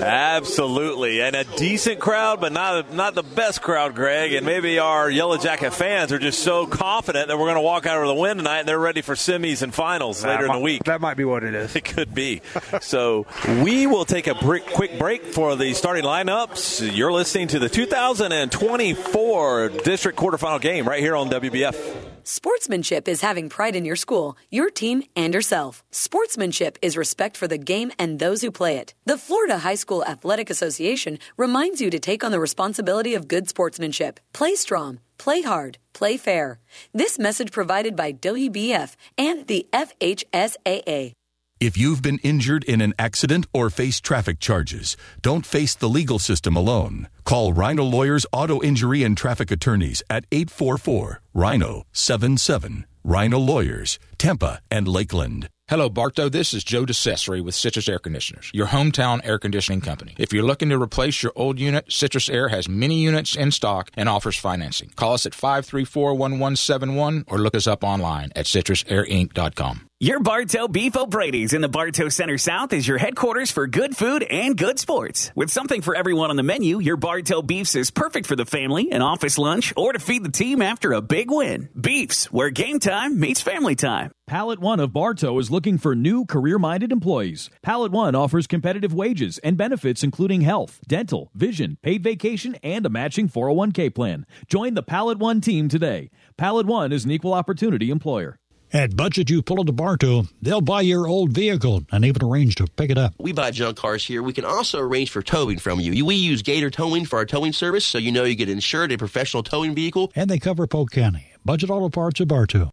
absolutely, 0.00 1.22
and 1.22 1.36
a 1.36 1.44
decent 1.44 2.00
crowd, 2.00 2.40
but 2.40 2.52
not 2.52 2.92
not 2.92 3.14
the 3.14 3.22
best 3.22 3.62
crowd, 3.62 3.94
Greg. 3.94 4.32
And 4.32 4.44
maybe 4.44 4.78
our 4.78 5.10
Yellow 5.10 5.38
Jacket 5.38 5.72
fans 5.72 6.12
are 6.12 6.18
just 6.18 6.40
so 6.40 6.66
confident 6.66 7.28
that 7.28 7.38
we're 7.38 7.46
going 7.46 7.56
to 7.56 7.62
walk 7.62 7.86
out 7.86 8.02
of 8.02 8.08
the 8.08 8.14
win 8.14 8.38
tonight, 8.38 8.60
and 8.60 8.68
they're 8.68 8.78
ready 8.78 9.02
for 9.02 9.14
semis 9.14 9.62
and 9.62 9.72
finals 9.72 10.24
later 10.24 10.46
That 10.46 10.54
in 10.54 10.58
the 10.58 10.64
week. 10.64 10.84
That 10.84 11.00
might 11.00 11.16
be 11.16 11.24
what 11.24 11.44
it 11.44 11.54
is. 11.54 11.76
It 11.82 11.84
could 11.84 12.14
be. 12.14 12.42
So 12.80 13.26
we 13.62 13.86
will 13.86 14.04
take 14.04 14.26
a 14.26 14.34
brick, 14.34 14.66
quick 14.66 14.98
break 14.98 15.24
for 15.24 15.56
the 15.56 15.72
starting 15.74 16.04
lineups. 16.04 16.94
You're 16.94 17.12
listening 17.12 17.48
to 17.48 17.58
the 17.58 17.68
2024 17.68 19.68
district 19.68 20.18
quarterfinal 20.18 20.60
game 20.60 20.86
right 20.86 21.00
here 21.00 21.16
on 21.16 21.30
WBF. 21.30 22.11
Sportsmanship 22.24 23.08
is 23.08 23.20
having 23.20 23.48
pride 23.48 23.74
in 23.74 23.84
your 23.84 23.96
school, 23.96 24.36
your 24.48 24.70
team, 24.70 25.02
and 25.16 25.34
yourself. 25.34 25.82
Sportsmanship 25.90 26.78
is 26.80 26.96
respect 26.96 27.36
for 27.36 27.48
the 27.48 27.58
game 27.58 27.90
and 27.98 28.18
those 28.18 28.42
who 28.42 28.50
play 28.50 28.76
it. 28.76 28.94
The 29.06 29.18
Florida 29.18 29.58
High 29.58 29.74
School 29.74 30.04
Athletic 30.04 30.48
Association 30.48 31.18
reminds 31.36 31.80
you 31.80 31.90
to 31.90 31.98
take 31.98 32.22
on 32.22 32.30
the 32.30 32.40
responsibility 32.40 33.14
of 33.14 33.28
good 33.28 33.48
sportsmanship. 33.48 34.20
Play 34.32 34.54
strong, 34.54 35.00
play 35.18 35.42
hard, 35.42 35.78
play 35.92 36.16
fair. 36.16 36.58
This 36.94 37.18
message 37.18 37.50
provided 37.50 37.96
by 37.96 38.12
WBF 38.12 38.94
and 39.18 39.46
the 39.46 39.66
FHSAA. 39.72 41.12
If 41.62 41.78
you've 41.78 42.02
been 42.02 42.18
injured 42.24 42.64
in 42.64 42.80
an 42.80 42.92
accident 42.98 43.46
or 43.54 43.70
face 43.70 44.00
traffic 44.00 44.40
charges, 44.40 44.96
don't 45.20 45.46
face 45.46 45.76
the 45.76 45.88
legal 45.88 46.18
system 46.18 46.56
alone. 46.56 47.06
Call 47.24 47.52
Rhino 47.52 47.84
Lawyers 47.84 48.26
Auto 48.32 48.60
Injury 48.60 49.04
and 49.04 49.16
Traffic 49.16 49.52
Attorneys 49.52 50.02
at 50.10 50.24
844 50.32 51.20
Rhino 51.32 51.84
77. 51.92 52.84
Rhino 53.04 53.38
Lawyers, 53.38 54.00
Tampa 54.18 54.60
and 54.72 54.88
Lakeland. 54.88 55.48
Hello, 55.68 55.88
Bartow. 55.88 56.28
This 56.28 56.52
is 56.52 56.64
Joe 56.64 56.84
DeCessory 56.84 57.42
with 57.42 57.54
Citrus 57.54 57.88
Air 57.88 58.00
Conditioners, 58.00 58.50
your 58.52 58.66
hometown 58.66 59.20
air 59.22 59.38
conditioning 59.38 59.80
company. 59.80 60.14
If 60.18 60.32
you're 60.32 60.42
looking 60.42 60.68
to 60.70 60.82
replace 60.82 61.22
your 61.22 61.32
old 61.36 61.60
unit, 61.60 61.92
Citrus 61.92 62.28
Air 62.28 62.48
has 62.48 62.68
many 62.68 63.00
units 63.00 63.36
in 63.36 63.52
stock 63.52 63.92
and 63.94 64.08
offers 64.08 64.36
financing. 64.36 64.90
Call 64.96 65.14
us 65.14 65.26
at 65.26 65.32
534-1171 65.32 67.24
or 67.28 67.38
look 67.38 67.54
us 67.54 67.68
up 67.68 67.84
online 67.84 68.32
at 68.34 68.46
citrusairinc.com. 68.46 69.88
Your 70.02 70.18
Bartow 70.18 70.66
Beef 70.66 70.96
O'Brady's 70.96 71.52
in 71.52 71.60
the 71.60 71.68
Bartow 71.68 72.08
Center 72.08 72.36
South 72.36 72.72
is 72.72 72.88
your 72.88 72.98
headquarters 72.98 73.52
for 73.52 73.68
good 73.68 73.96
food 73.96 74.24
and 74.24 74.58
good 74.58 74.80
sports. 74.80 75.30
With 75.36 75.48
something 75.48 75.80
for 75.80 75.94
everyone 75.94 76.28
on 76.28 76.34
the 76.34 76.42
menu, 76.42 76.80
your 76.80 76.96
Bartow 76.96 77.40
Beefs 77.40 77.76
is 77.76 77.92
perfect 77.92 78.26
for 78.26 78.34
the 78.34 78.44
family, 78.44 78.90
an 78.90 79.00
office 79.00 79.38
lunch, 79.38 79.72
or 79.76 79.92
to 79.92 80.00
feed 80.00 80.24
the 80.24 80.32
team 80.32 80.60
after 80.60 80.92
a 80.92 81.00
big 81.00 81.30
win. 81.30 81.68
Beefs, 81.80 82.32
where 82.32 82.50
game 82.50 82.80
time 82.80 83.20
meets 83.20 83.40
family 83.40 83.76
time. 83.76 84.10
Pallet 84.26 84.58
One 84.58 84.80
of 84.80 84.92
Bartow 84.92 85.38
is 85.38 85.52
looking 85.52 85.78
for 85.78 85.94
new 85.94 86.26
career 86.26 86.58
minded 86.58 86.90
employees. 86.90 87.48
Pallet 87.62 87.92
One 87.92 88.16
offers 88.16 88.48
competitive 88.48 88.92
wages 88.92 89.38
and 89.38 89.56
benefits, 89.56 90.02
including 90.02 90.40
health, 90.40 90.80
dental, 90.88 91.30
vision, 91.32 91.78
paid 91.80 92.02
vacation, 92.02 92.56
and 92.64 92.84
a 92.84 92.90
matching 92.90 93.28
401k 93.28 93.94
plan. 93.94 94.26
Join 94.48 94.74
the 94.74 94.82
Pallet 94.82 95.18
One 95.18 95.40
team 95.40 95.68
today. 95.68 96.10
Pallet 96.36 96.66
One 96.66 96.90
is 96.90 97.04
an 97.04 97.12
equal 97.12 97.34
opportunity 97.34 97.88
employer. 97.88 98.40
At 98.74 98.96
Budget, 98.96 99.28
you 99.28 99.42
pull 99.42 99.60
into 99.60 99.72
Bartow, 99.72 100.24
they'll 100.40 100.62
buy 100.62 100.80
your 100.80 101.06
old 101.06 101.30
vehicle 101.30 101.82
and 101.92 102.06
even 102.06 102.24
arrange 102.24 102.54
to 102.54 102.66
pick 102.66 102.90
it 102.90 102.96
up. 102.96 103.12
We 103.18 103.32
buy 103.32 103.50
junk 103.50 103.76
cars 103.76 104.06
here. 104.06 104.22
We 104.22 104.32
can 104.32 104.46
also 104.46 104.80
arrange 104.80 105.10
for 105.10 105.20
towing 105.20 105.58
from 105.58 105.78
you. 105.78 106.06
We 106.06 106.14
use 106.14 106.40
Gator 106.40 106.70
Towing 106.70 107.04
for 107.04 107.18
our 107.18 107.26
towing 107.26 107.52
service, 107.52 107.84
so 107.84 107.98
you 107.98 108.10
know 108.10 108.24
you 108.24 108.34
get 108.34 108.48
insured 108.48 108.90
a 108.90 108.96
professional 108.96 109.42
towing 109.42 109.74
vehicle. 109.74 110.10
And 110.14 110.30
they 110.30 110.38
cover 110.38 110.66
Polk 110.66 110.90
County. 110.90 111.32
Budget 111.44 111.68
Auto 111.68 111.90
Parts 111.90 112.20
of 112.20 112.28
Bartow. 112.28 112.70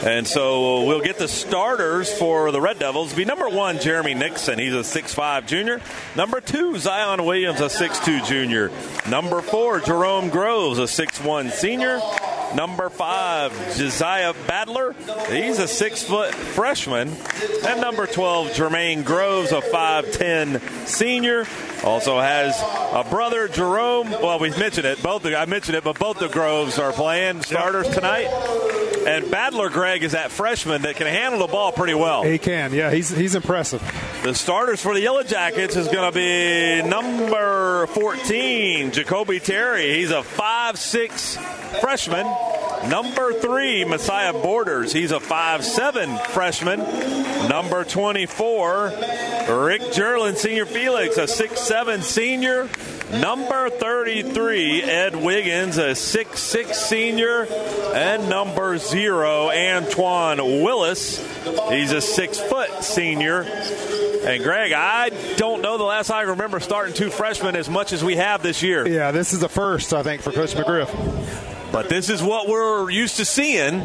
And 0.05 0.29
so 0.29 0.85
we'll 0.85 1.01
get 1.01 1.17
the 1.17 1.29
starters 1.29 2.13
for 2.13 2.53
the 2.53 2.61
Red 2.61 2.79
Devils. 2.79 3.15
Be 3.15 3.25
number 3.25 3.49
one, 3.49 3.81
Jeremy 3.81 4.13
Nixon. 4.13 4.59
He's 4.59 4.75
a 4.75 4.81
6'5 4.81 5.47
junior. 5.47 5.81
Number 6.15 6.43
two, 6.43 6.79
Zion 6.79 7.25
Williams, 7.25 7.61
a 7.61 7.71
6'2 7.71 8.27
junior. 8.27 8.71
Number 9.09 9.41
four, 9.41 9.81
Jerome 9.81 10.29
Groves, 10.29 10.79
a 10.79 10.83
6'1 10.83 11.51
senior. 11.53 12.03
Number 12.55 12.89
five, 12.89 13.53
Josiah 13.77 14.33
Badler. 14.33 14.95
He's 15.29 15.59
a 15.59 15.67
six 15.67 16.05
foot 16.05 16.33
freshman. 16.33 17.09
And 17.67 17.81
number 17.81 18.07
12, 18.07 18.51
Jermaine 18.51 19.05
Groves, 19.05 19.51
a 19.51 19.61
5'10 19.61 20.87
senior. 20.87 21.47
Also 21.83 22.21
has 22.21 22.57
a 22.93 23.05
brother, 23.11 23.49
Jerome. 23.49 24.09
Well, 24.11 24.39
we 24.39 24.51
mentioned 24.51 24.87
it. 24.87 25.03
Both 25.03 25.27
I 25.27 25.47
mentioned 25.47 25.77
it, 25.77 25.83
but 25.83 25.99
both 25.99 26.21
the 26.21 26.29
Groves 26.29 26.79
are 26.79 26.93
playing 26.93 27.43
starters 27.43 27.89
tonight. 27.89 28.29
And 29.07 29.25
Badler 29.27 29.71
Greg 29.95 30.03
is 30.03 30.11
that 30.11 30.33
freshman 30.33 30.83
that 30.83 30.97
can 30.97 31.07
handle 31.07 31.39
the 31.39 31.47
ball 31.47 31.71
pretty 31.71 31.95
well. 31.95 32.25
He 32.25 32.37
can, 32.37 32.75
yeah. 32.75 32.91
He's 32.91 33.11
he's 33.11 33.37
impressive. 33.37 33.81
The 34.25 34.35
starters 34.35 34.83
for 34.83 34.93
the 34.93 35.01
Yellow 35.01 35.23
Jackets 35.23 35.77
is 35.77 35.87
going 35.87 36.11
to 36.11 36.19
be 36.19 36.83
number 36.89 37.87
14, 37.87 38.91
Jacoby 38.91 39.39
Terry. 39.39 39.95
He's 39.95 40.11
a 40.11 40.25
five-six 40.25 41.37
freshman. 41.81 42.27
Number 42.89 43.35
three, 43.35 43.85
Messiah 43.85 44.33
Borders. 44.33 44.93
He's 44.93 45.13
a 45.13 45.21
five-seven 45.21 46.19
freshman. 46.31 46.81
Number 47.49 47.85
24, 47.85 48.87
Rick 48.87 49.83
Jerlin, 49.93 50.37
Senior 50.37 50.67
Felix, 50.67 51.19
a 51.19 51.29
six-seven 51.29 52.03
senior. 52.03 52.69
Number 53.13 53.71
33, 53.71 54.83
Ed 54.83 55.15
Wiggins, 55.15 55.79
a 55.79 55.95
six-six 55.95 56.81
senior. 56.81 57.47
And 57.95 58.29
number 58.29 58.77
zero, 58.79 59.51
Antoine 59.85 60.63
Willis. 60.63 61.19
He's 61.71 61.93
a 61.93 62.01
six-foot 62.01 62.83
senior. 62.83 63.43
And 63.43 64.43
Greg, 64.43 64.73
I 64.73 65.11
don't 65.37 65.61
know 65.61 65.77
the 65.77 65.85
last 65.85 66.07
time 66.07 66.27
I 66.27 66.31
remember 66.31 66.59
starting 66.61 66.95
two 66.95 67.11
freshmen 67.11 67.55
as 67.57 67.69
much 67.69 67.93
as 67.93 68.03
we 68.03 68.17
have 68.17 68.43
this 68.43 68.63
year. 68.63 68.89
Yeah, 68.89 69.11
this 69.11 69.35
is 69.35 69.41
the 69.41 69.49
first, 69.49 69.93
I 69.93 70.03
think, 70.03 70.23
for 70.23 70.33
Coach 70.33 70.55
McGriff. 70.55 70.91
But 71.71 71.91
this 71.91 72.09
is 72.09 72.23
what 72.23 72.49
we're 72.49 72.89
used 72.89 73.17
to 73.19 73.27
seeing. 73.27 73.83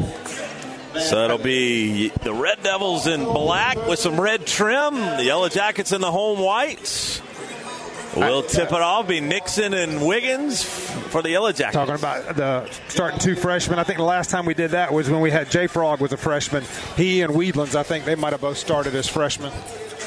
So 0.98 1.24
it'll 1.24 1.38
be 1.38 2.08
the 2.08 2.32
Red 2.32 2.62
Devils 2.62 3.06
in 3.06 3.24
black 3.24 3.76
with 3.86 3.98
some 3.98 4.18
red 4.18 4.46
trim, 4.46 4.94
the 4.94 5.24
Yellow 5.24 5.48
Jackets 5.48 5.92
in 5.92 6.00
the 6.00 6.10
home 6.10 6.38
whites. 6.38 7.20
We'll 8.16 8.42
tip 8.42 8.68
it 8.68 8.72
off. 8.72 9.06
Be 9.08 9.20
Nixon 9.20 9.72
and 9.72 10.04
Wiggins 10.04 10.62
for 10.64 11.22
the 11.22 11.30
Yellow 11.30 11.52
Jackets. 11.52 11.74
Talking 11.74 11.94
about 11.94 12.36
the 12.36 12.68
starting 12.88 13.20
two 13.20 13.36
freshmen. 13.36 13.78
I 13.78 13.84
think 13.84 13.98
the 13.98 14.04
last 14.04 14.30
time 14.30 14.46
we 14.46 14.54
did 14.54 14.72
that 14.72 14.92
was 14.92 15.08
when 15.08 15.20
we 15.20 15.30
had 15.30 15.50
Jay 15.50 15.66
Frog 15.66 16.00
was 16.00 16.12
a 16.12 16.16
freshman. 16.16 16.64
He 16.96 17.22
and 17.22 17.32
Weedlands, 17.32 17.74
I 17.74 17.82
think 17.82 18.04
they 18.04 18.16
might 18.16 18.32
have 18.32 18.40
both 18.40 18.58
started 18.58 18.94
as 18.94 19.08
freshmen. 19.08 19.52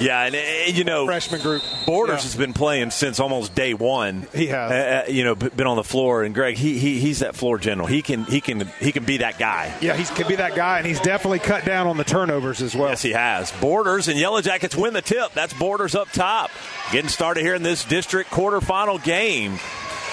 Yeah, 0.03 0.21
and, 0.23 0.75
you 0.77 0.83
know, 0.83 1.05
freshman 1.05 1.41
group. 1.41 1.63
Borders 1.85 2.17
Yeah. 2.17 2.21
has 2.23 2.35
been 2.35 2.53
playing 2.53 2.91
since 2.91 3.19
almost 3.19 3.55
day 3.55 3.73
one. 3.73 4.27
He 4.33 4.47
has. 4.47 4.71
Uh, 4.71 4.75
uh, 5.07 5.11
you 5.11 5.23
know, 5.23 5.35
been 5.35 5.67
on 5.67 5.75
the 5.77 5.83
floor, 5.83 6.23
and 6.23 6.33
Greg, 6.35 6.57
he, 6.57 6.77
he 6.77 6.99
he's 6.99 7.19
that 7.19 7.35
floor 7.35 7.57
general. 7.57 7.87
He 7.87 8.01
can 8.01 8.25
he 8.25 8.41
can 8.41 8.67
he 8.79 8.91
can 8.91 9.05
be 9.05 9.17
that 9.17 9.37
guy. 9.39 9.73
Yeah, 9.81 9.95
he 9.95 10.03
can 10.03 10.27
be 10.27 10.35
that 10.35 10.55
guy, 10.55 10.77
and 10.79 10.87
he's 10.87 10.99
definitely 10.99 11.39
cut 11.39 11.65
down 11.65 11.87
on 11.87 11.97
the 11.97 12.03
turnovers 12.03 12.61
as 12.61 12.75
well. 12.75 12.89
Yes, 12.89 13.01
he 13.01 13.11
has. 13.11 13.51
Borders 13.53 14.07
and 14.07 14.19
Yellow 14.19 14.41
Jackets 14.41 14.75
win 14.75 14.93
the 14.93 15.01
tip. 15.01 15.33
That's 15.33 15.53
Borders 15.53 15.95
up 15.95 16.11
top. 16.11 16.51
Getting 16.91 17.09
started 17.09 17.41
here 17.41 17.55
in 17.55 17.63
this 17.63 17.85
district 17.85 18.29
quarterfinal 18.29 19.03
game 19.03 19.59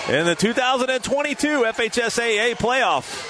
in 0.09 0.27
the 0.27 0.35
2022 0.35 1.65
FHSAA 1.65 2.55
playoff. 2.57 3.27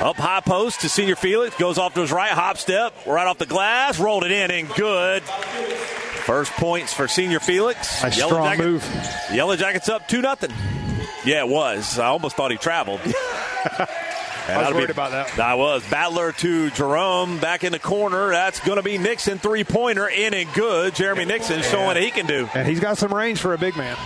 Up 0.00 0.16
high 0.16 0.40
post 0.40 0.80
to 0.80 0.88
Senior 0.88 1.16
Felix. 1.16 1.54
Goes 1.56 1.76
off 1.76 1.92
to 1.94 2.00
his 2.00 2.10
right, 2.10 2.30
hop 2.30 2.56
step, 2.56 2.94
right 3.06 3.26
off 3.26 3.36
the 3.36 3.44
glass, 3.44 4.00
rolled 4.00 4.24
it 4.24 4.32
in, 4.32 4.50
and 4.50 4.68
good. 4.74 5.22
First 5.22 6.52
points 6.52 6.94
for 6.94 7.06
Senior 7.06 7.38
Felix. 7.40 8.02
Nice 8.02 8.22
strong 8.22 8.56
move. 8.56 8.84
Yellow 9.30 9.56
Jackets 9.56 9.90
up 9.90 10.08
2 10.08 10.22
nothing. 10.22 10.52
Yeah, 11.24 11.44
it 11.44 11.48
was. 11.48 11.98
I 11.98 12.06
almost 12.06 12.34
thought 12.36 12.50
he 12.50 12.56
traveled. 12.56 13.00
I 14.50 14.66
was 14.66 14.74
worried 14.74 14.90
about 14.90 15.10
that. 15.12 15.38
I 15.38 15.54
was. 15.54 15.88
Battler 15.88 16.32
to 16.32 16.70
Jerome 16.70 17.38
back 17.38 17.64
in 17.64 17.72
the 17.72 17.78
corner. 17.78 18.30
That's 18.30 18.60
going 18.60 18.76
to 18.76 18.82
be 18.82 18.98
Nixon 18.98 19.38
three 19.38 19.64
pointer 19.64 20.08
in 20.08 20.34
and 20.34 20.52
good. 20.54 20.94
Jeremy 20.94 21.24
Nixon 21.24 21.62
showing 21.62 21.86
what 21.86 21.96
he 21.96 22.10
can 22.10 22.26
do. 22.26 22.48
And 22.54 22.66
he's 22.66 22.80
got 22.80 22.98
some 22.98 23.12
range 23.14 23.40
for 23.40 23.54
a 23.54 23.58
big 23.58 23.76
man. 23.76 23.96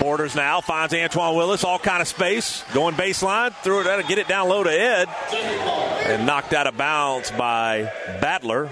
Borders 0.00 0.34
now 0.34 0.60
finds 0.60 0.92
Antoine 0.94 1.36
Willis, 1.36 1.64
all 1.64 1.78
kind 1.78 2.02
of 2.02 2.08
space, 2.08 2.64
going 2.74 2.94
baseline, 2.94 3.54
threw 3.62 3.80
it 3.80 3.86
out 3.86 4.00
to 4.00 4.06
get 4.06 4.18
it 4.18 4.26
down 4.26 4.48
low 4.48 4.64
to 4.64 4.70
Ed, 4.70 5.08
and 6.06 6.26
knocked 6.26 6.52
out 6.54 6.66
of 6.66 6.76
bounds 6.76 7.30
by 7.30 7.82
Battler. 8.20 8.68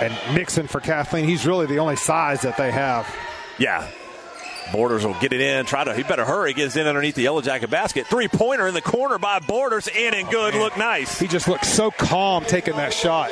And 0.00 0.14
Nixon 0.34 0.66
for 0.66 0.80
Kathleen, 0.80 1.24
he's 1.24 1.46
really 1.46 1.66
the 1.66 1.78
only 1.78 1.96
size 1.96 2.42
that 2.42 2.56
they 2.56 2.70
have. 2.70 3.12
Yeah. 3.58 3.88
Borders 4.72 5.06
will 5.06 5.18
get 5.20 5.32
it 5.32 5.40
in. 5.40 5.66
Try 5.66 5.84
to. 5.84 5.94
He 5.94 6.02
better 6.02 6.24
hurry. 6.24 6.52
Gets 6.52 6.76
in 6.76 6.86
underneath 6.86 7.14
the 7.14 7.22
yellow 7.22 7.40
jacket 7.40 7.70
basket. 7.70 8.06
Three 8.06 8.28
pointer 8.28 8.66
in 8.66 8.74
the 8.74 8.82
corner 8.82 9.18
by 9.18 9.38
Borders. 9.38 9.88
In 9.88 10.14
and 10.14 10.28
oh, 10.28 10.30
good. 10.30 10.54
Look 10.54 10.76
nice. 10.76 11.18
He 11.18 11.28
just 11.28 11.48
looks 11.48 11.68
so 11.68 11.90
calm 11.90 12.44
taking 12.44 12.76
that 12.76 12.92
shot. 12.92 13.30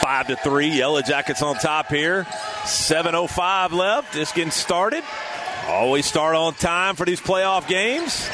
Five 0.00 0.26
to 0.28 0.36
three. 0.36 0.68
Yellow 0.68 1.02
Jackets 1.02 1.42
on 1.42 1.54
top 1.56 1.88
here. 1.88 2.24
7.05 2.64 3.72
left. 3.72 4.14
Just 4.14 4.34
getting 4.34 4.50
started. 4.50 5.04
Always 5.66 6.06
start 6.06 6.34
on 6.34 6.54
time 6.54 6.96
for 6.96 7.06
these 7.06 7.20
playoff 7.20 7.68
games. 7.68 8.28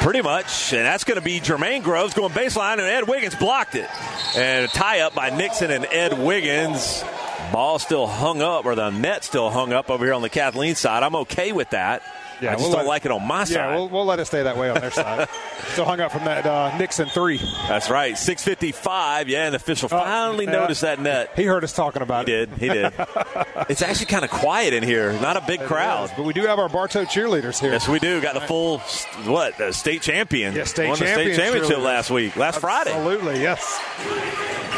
Pretty 0.00 0.22
much. 0.22 0.72
And 0.72 0.86
that's 0.86 1.04
going 1.04 1.18
to 1.18 1.24
be 1.24 1.40
Jermaine 1.40 1.82
Groves 1.82 2.14
going 2.14 2.32
baseline, 2.32 2.74
and 2.74 2.82
Ed 2.82 3.08
Wiggins 3.08 3.34
blocked 3.34 3.74
it. 3.74 3.88
And 4.36 4.64
a 4.64 4.68
tie 4.68 5.00
up 5.00 5.14
by 5.14 5.30
Nixon 5.30 5.70
and 5.70 5.84
Ed 5.86 6.18
Wiggins. 6.18 7.04
Ball 7.52 7.78
still 7.78 8.06
hung 8.06 8.40
up, 8.40 8.64
or 8.64 8.74
the 8.74 8.88
net 8.88 9.24
still 9.24 9.50
hung 9.50 9.74
up 9.74 9.90
over 9.90 10.06
here 10.06 10.14
on 10.14 10.22
the 10.22 10.30
Kathleen 10.30 10.74
side. 10.74 11.02
I'm 11.02 11.14
okay 11.16 11.52
with 11.52 11.68
that. 11.70 12.02
I 12.48 12.54
just 12.54 12.64
we'll 12.64 12.78
don't 12.78 12.86
like 12.86 13.04
it 13.04 13.10
on 13.10 13.26
my 13.26 13.44
side. 13.44 13.54
Yeah, 13.54 13.74
we'll, 13.74 13.88
we'll 13.88 14.04
let 14.04 14.20
it 14.20 14.26
stay 14.26 14.42
that 14.42 14.56
way 14.56 14.70
on 14.70 14.80
their 14.80 14.90
side. 14.90 15.28
Still 15.72 15.84
hung 15.84 16.00
up 16.00 16.12
from 16.12 16.24
that 16.24 16.46
uh, 16.46 16.76
Nixon 16.78 17.08
three. 17.08 17.38
That's 17.68 17.88
right. 17.88 18.16
655. 18.18 19.28
Yeah, 19.28 19.44
and 19.44 19.54
the 19.54 19.56
official 19.56 19.88
finally 19.88 20.44
yeah. 20.44 20.52
noticed 20.52 20.82
that 20.82 21.00
net. 21.00 21.32
He 21.36 21.44
heard 21.44 21.64
us 21.64 21.72
talking 21.72 22.02
about 22.02 22.28
He 22.28 22.34
it. 22.34 22.48
He 22.50 22.68
did. 22.68 22.92
He 22.92 22.98
did. 22.98 23.06
it's 23.68 23.82
actually 23.82 24.06
kind 24.06 24.24
of 24.24 24.30
quiet 24.30 24.74
in 24.74 24.82
here. 24.82 25.12
Not 25.14 25.36
a 25.36 25.42
big 25.46 25.60
crowd. 25.60 26.12
But 26.16 26.24
we 26.24 26.32
do 26.32 26.42
have 26.42 26.58
our 26.58 26.68
Bartow 26.68 27.04
cheerleaders 27.04 27.60
here. 27.60 27.72
Yes, 27.72 27.88
we 27.88 27.98
do. 27.98 28.20
Got 28.20 28.34
the 28.34 28.40
full 28.40 28.78
what? 29.24 29.56
The 29.58 29.72
state 29.72 30.02
champion. 30.02 30.54
Yeah, 30.54 30.64
state 30.64 30.88
Won 30.88 30.98
the 30.98 31.06
state 31.06 31.36
championship 31.36 31.78
last 31.78 32.10
week, 32.10 32.36
last 32.36 32.60
Friday. 32.60 32.92
Absolutely, 32.92 33.40
yes. 33.40 33.80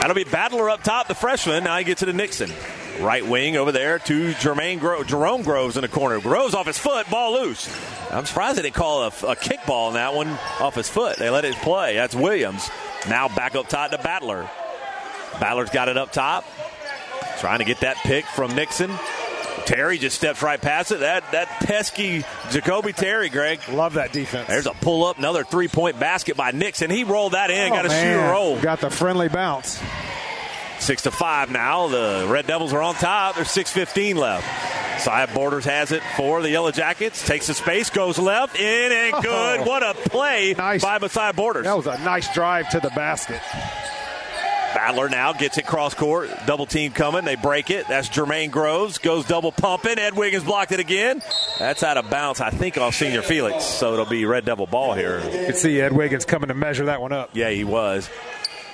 That'll 0.01 0.15
be 0.15 0.25
Battler 0.25 0.71
up 0.71 0.83
top, 0.83 1.09
the 1.09 1.15
freshman. 1.15 1.65
Now 1.65 1.79
he 1.79 1.85
gets 1.85 2.03
it 2.03 2.07
to 2.07 2.13
Nixon. 2.13 2.51
Right 3.01 3.27
wing 3.27 3.57
over 3.57 3.73
there 3.73 3.99
to 3.99 4.33
Jermaine 4.35 4.79
Gro- 4.79 5.03
Jerome 5.05 5.43
Groves 5.43 5.77
in 5.77 5.83
the 5.83 5.89
corner. 5.89 6.21
Groves 6.21 6.55
off 6.55 6.67
his 6.67 6.79
foot, 6.79 7.09
ball 7.11 7.33
loose. 7.41 7.69
I'm 8.11 8.25
surprised 8.25 8.57
they 8.59 8.63
didn't 8.63 8.77
call 8.77 9.03
a, 9.03 9.09
a 9.09 9.35
kickball 9.37 9.89
on 9.89 9.95
that 9.95 10.15
one 10.15 10.29
off 10.61 10.77
his 10.77 10.89
foot. 10.89 11.17
They 11.19 11.29
let 11.31 11.45
it 11.45 11.57
play. 11.57 11.97
That's 11.97 12.15
Williams. 12.15 12.71
Now 13.09 13.29
back 13.29 13.57
up 13.57 13.69
top 13.69 13.91
to 13.91 13.99
Battler. 13.99 14.49
Battler's 15.41 15.71
got 15.71 15.89
it 15.89 15.97
up 15.97 16.13
top. 16.13 16.45
Trying 17.41 17.59
to 17.59 17.65
get 17.65 17.81
that 17.81 17.97
pick 17.97 18.25
from 18.27 18.55
Nixon. 18.55 18.91
Terry 19.67 19.99
just 19.99 20.17
steps 20.17 20.43
right 20.43 20.61
past 20.61 20.93
it. 20.93 21.01
That 21.01 21.25
that 21.33 21.49
pesky 21.61 22.23
Jacoby 22.51 22.93
Terry, 22.93 23.29
Greg. 23.29 23.61
Love 23.71 23.95
that 23.95 24.13
defense. 24.13 24.47
There's 24.47 24.67
a 24.67 24.73
pull 24.75 25.05
up, 25.05 25.19
another 25.19 25.43
three 25.43 25.69
point 25.69 25.99
basket 25.99 26.37
by 26.37 26.53
Nixon. 26.53 26.91
He 26.91 27.03
rolled 27.03 27.33
that 27.33 27.51
in, 27.51 27.73
Oh, 27.73 27.75
got 27.75 27.87
a 27.87 27.89
man. 27.89 28.05
shoot 28.27 28.31
roll. 28.33 28.61
Got 28.61 28.81
the 28.81 28.91
friendly 28.91 29.29
bounce. 29.29 29.81
Six 30.85 31.01
to 31.05 31.11
five 31.11 31.51
now. 31.51 31.89
The 31.89 32.27
Red 32.29 32.47
Devils 32.47 32.75
are 32.75 32.83
on 32.83 32.95
top. 32.95 33.37
There's 33.37 33.49
6:15 33.49 34.17
left. 34.17 34.45
Side 35.01 35.33
Borders 35.33 35.65
has 35.65 35.93
it 35.93 36.03
for 36.15 36.43
the 36.43 36.51
Yellow 36.51 36.73
Jackets. 36.73 37.27
Takes 37.27 37.47
the 37.47 37.55
space, 37.55 37.89
goes 37.89 38.19
left, 38.19 38.61
in 38.61 38.93
and 38.93 39.23
good. 39.23 39.61
Oh. 39.61 39.65
What 39.65 39.83
a 39.83 39.95
play 39.95 40.55
nice. 40.59 40.83
by 40.83 40.99
Messiah 40.99 41.33
Borders. 41.33 41.65
That 41.65 41.75
was 41.75 41.87
a 41.87 41.97
nice 42.05 42.33
drive 42.35 42.69
to 42.69 42.81
the 42.81 42.91
basket. 42.91 43.41
Battler 44.75 45.09
now 45.09 45.33
gets 45.33 45.57
it 45.57 45.67
cross 45.67 45.95
court. 45.95 46.29
Double 46.47 46.67
team 46.67 46.93
coming. 46.93 47.25
They 47.25 47.37
break 47.37 47.71
it. 47.71 47.89
That's 47.89 48.11
Jermaine 48.11 48.51
Groves. 48.51 48.99
Goes 48.99 49.25
double 49.25 49.53
pumping. 49.53 49.99
Ed 49.99 50.15
Wiggins 50.15 50.45
blocked 50.45 50.73
it 50.73 50.81
again. 50.81 51.23
That's 51.59 51.83
out 51.83 51.97
of 51.97 52.11
bounds, 52.11 52.43
I 52.43 52.51
think, 52.51 52.77
off 52.77 52.95
Senior 52.95 53.23
Felix. 53.23 53.65
So 53.65 53.95
it'll 53.95 54.05
be 54.05 54.27
Red 54.27 54.45
Devil 54.45 54.67
ball 54.67 54.93
here. 54.93 55.21
You 55.25 55.47
can 55.47 55.55
see 55.55 55.81
Ed 55.81 55.93
Wiggins 55.93 56.27
coming 56.27 56.49
to 56.49 56.55
measure 56.55 56.87
that 56.87 57.01
one 57.01 57.13
up. 57.13 57.31
Yeah, 57.33 57.49
he 57.49 57.65
was. 57.65 58.11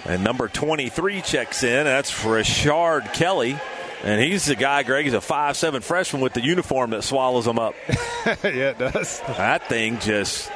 And 0.06 0.24
number 0.24 0.48
23 0.48 1.20
checks 1.22 1.62
in. 1.62 1.84
That's 1.84 2.24
Richard 2.24 3.12
Kelly. 3.12 3.58
And 4.02 4.20
he's 4.20 4.46
the 4.46 4.56
guy, 4.56 4.82
Greg, 4.82 5.04
he's 5.04 5.14
a 5.14 5.20
five-seven 5.20 5.82
freshman 5.82 6.22
with 6.22 6.32
the 6.32 6.40
uniform 6.40 6.90
that 6.90 7.04
swallows 7.04 7.46
him 7.46 7.58
up. 7.58 7.74
yeah, 8.26 8.70
it 8.70 8.78
does. 8.78 9.20
that 9.20 9.68
thing 9.68 9.98
just, 9.98 10.50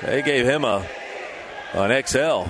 they 0.00 0.22
gave 0.22 0.46
him 0.46 0.64
a 0.64 0.86
an 1.74 2.06
XL. 2.06 2.48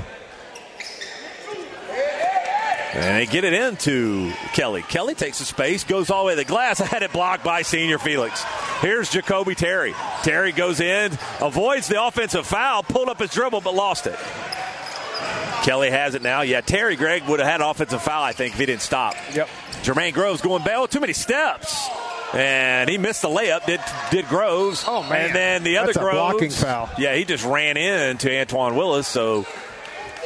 And 2.94 3.16
they 3.18 3.26
get 3.26 3.44
it 3.44 3.52
into 3.52 4.32
Kelly. 4.54 4.80
Kelly 4.82 5.14
takes 5.14 5.40
the 5.40 5.44
space, 5.44 5.84
goes 5.84 6.08
all 6.08 6.22
the 6.22 6.28
way 6.28 6.32
to 6.32 6.36
the 6.36 6.44
glass. 6.44 6.80
I 6.80 6.86
Had 6.96 7.02
it 7.02 7.12
blocked 7.12 7.44
by 7.44 7.62
Senior 7.62 7.98
Felix. 7.98 8.42
Here's 8.80 9.10
Jacoby 9.10 9.54
Terry. 9.54 9.94
Terry 10.22 10.52
goes 10.52 10.80
in, 10.80 11.12
avoids 11.40 11.88
the 11.88 12.02
offensive 12.02 12.46
foul, 12.46 12.82
pulled 12.84 13.08
up 13.08 13.18
his 13.18 13.32
dribble, 13.32 13.60
but 13.60 13.74
lost 13.74 14.06
it. 14.06 14.18
Kelly 15.66 15.90
has 15.90 16.14
it 16.14 16.22
now. 16.22 16.42
Yeah, 16.42 16.60
Terry 16.60 16.94
Greg 16.94 17.24
would 17.24 17.40
have 17.40 17.48
had 17.48 17.60
an 17.60 17.66
offensive 17.66 18.00
foul, 18.00 18.22
I 18.22 18.30
think, 18.30 18.54
if 18.54 18.60
he 18.60 18.66
didn't 18.66 18.82
stop. 18.82 19.16
Yep. 19.34 19.48
Jermaine 19.82 20.14
Groves 20.14 20.40
going. 20.40 20.62
Oh, 20.64 20.86
too 20.86 21.00
many 21.00 21.12
steps. 21.12 21.88
And 22.32 22.88
he 22.88 22.98
missed 22.98 23.22
the 23.22 23.28
layup, 23.28 23.66
did 23.66 23.80
did 24.12 24.28
Groves. 24.28 24.84
Oh, 24.86 25.02
man. 25.02 25.26
And 25.26 25.34
then 25.34 25.64
the 25.64 25.78
other 25.78 25.88
That's 25.88 25.96
a 25.96 26.00
Groves. 26.00 26.16
blocking 26.16 26.50
foul. 26.50 26.88
Yeah, 26.98 27.16
he 27.16 27.24
just 27.24 27.44
ran 27.44 27.76
into 27.76 28.32
Antoine 28.32 28.76
Willis, 28.76 29.08
so 29.08 29.44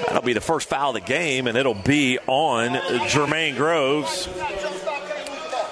that'll 0.06 0.20
be 0.20 0.35
the 0.35 0.42
first 0.42 0.68
foul 0.68 0.90
of 0.90 0.94
the 0.94 1.00
game, 1.00 1.47
and 1.47 1.56
it'll 1.56 1.73
be 1.73 2.18
on 2.26 2.73
Jermaine 3.09 3.56
Groves. 3.56 4.28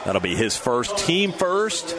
That'll 0.06 0.22
be 0.22 0.34
his 0.34 0.56
first, 0.56 0.96
team 0.96 1.32
first. 1.32 1.94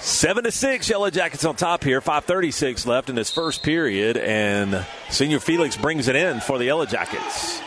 Seven 0.00 0.44
to 0.44 0.52
six, 0.52 0.88
Yellow 0.88 1.10
Jackets 1.10 1.44
on 1.44 1.56
top 1.56 1.84
here. 1.84 2.00
Five 2.00 2.24
thirty-six 2.24 2.86
left 2.86 3.08
in 3.08 3.16
this 3.16 3.30
first 3.30 3.62
period, 3.62 4.16
and 4.16 4.86
Senior 5.10 5.40
Felix 5.40 5.76
brings 5.76 6.08
it 6.08 6.16
in 6.16 6.40
for 6.40 6.58
the 6.58 6.64
Yellow 6.64 6.86
Jackets. 6.86 7.60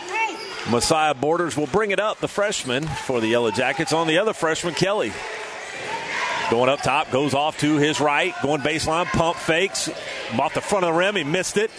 Messiah 0.72 1.14
Borders 1.14 1.58
will 1.58 1.68
bring 1.68 1.92
it 1.92 2.00
up, 2.00 2.20
the 2.20 2.28
freshman 2.28 2.86
for 2.86 3.22
the 3.22 3.28
Yellow 3.28 3.52
Jackets. 3.52 3.94
On 3.94 4.08
the 4.08 4.18
other 4.20 4.34
freshman, 4.34 4.74
Kelly. 4.74 5.12
Going 6.50 6.70
up 6.70 6.82
top, 6.82 7.12
goes 7.12 7.34
off 7.34 7.60
to 7.60 7.78
his 7.78 8.00
right, 8.00 8.34
going 8.42 8.62
baseline, 8.62 9.06
pump 9.06 9.38
fakes. 9.38 9.90
Off 10.38 10.54
the 10.54 10.62
front 10.62 10.86
of 10.86 10.94
the 10.94 11.00
rim, 11.00 11.16
he 11.16 11.24
missed 11.24 11.58
it. 11.58 11.70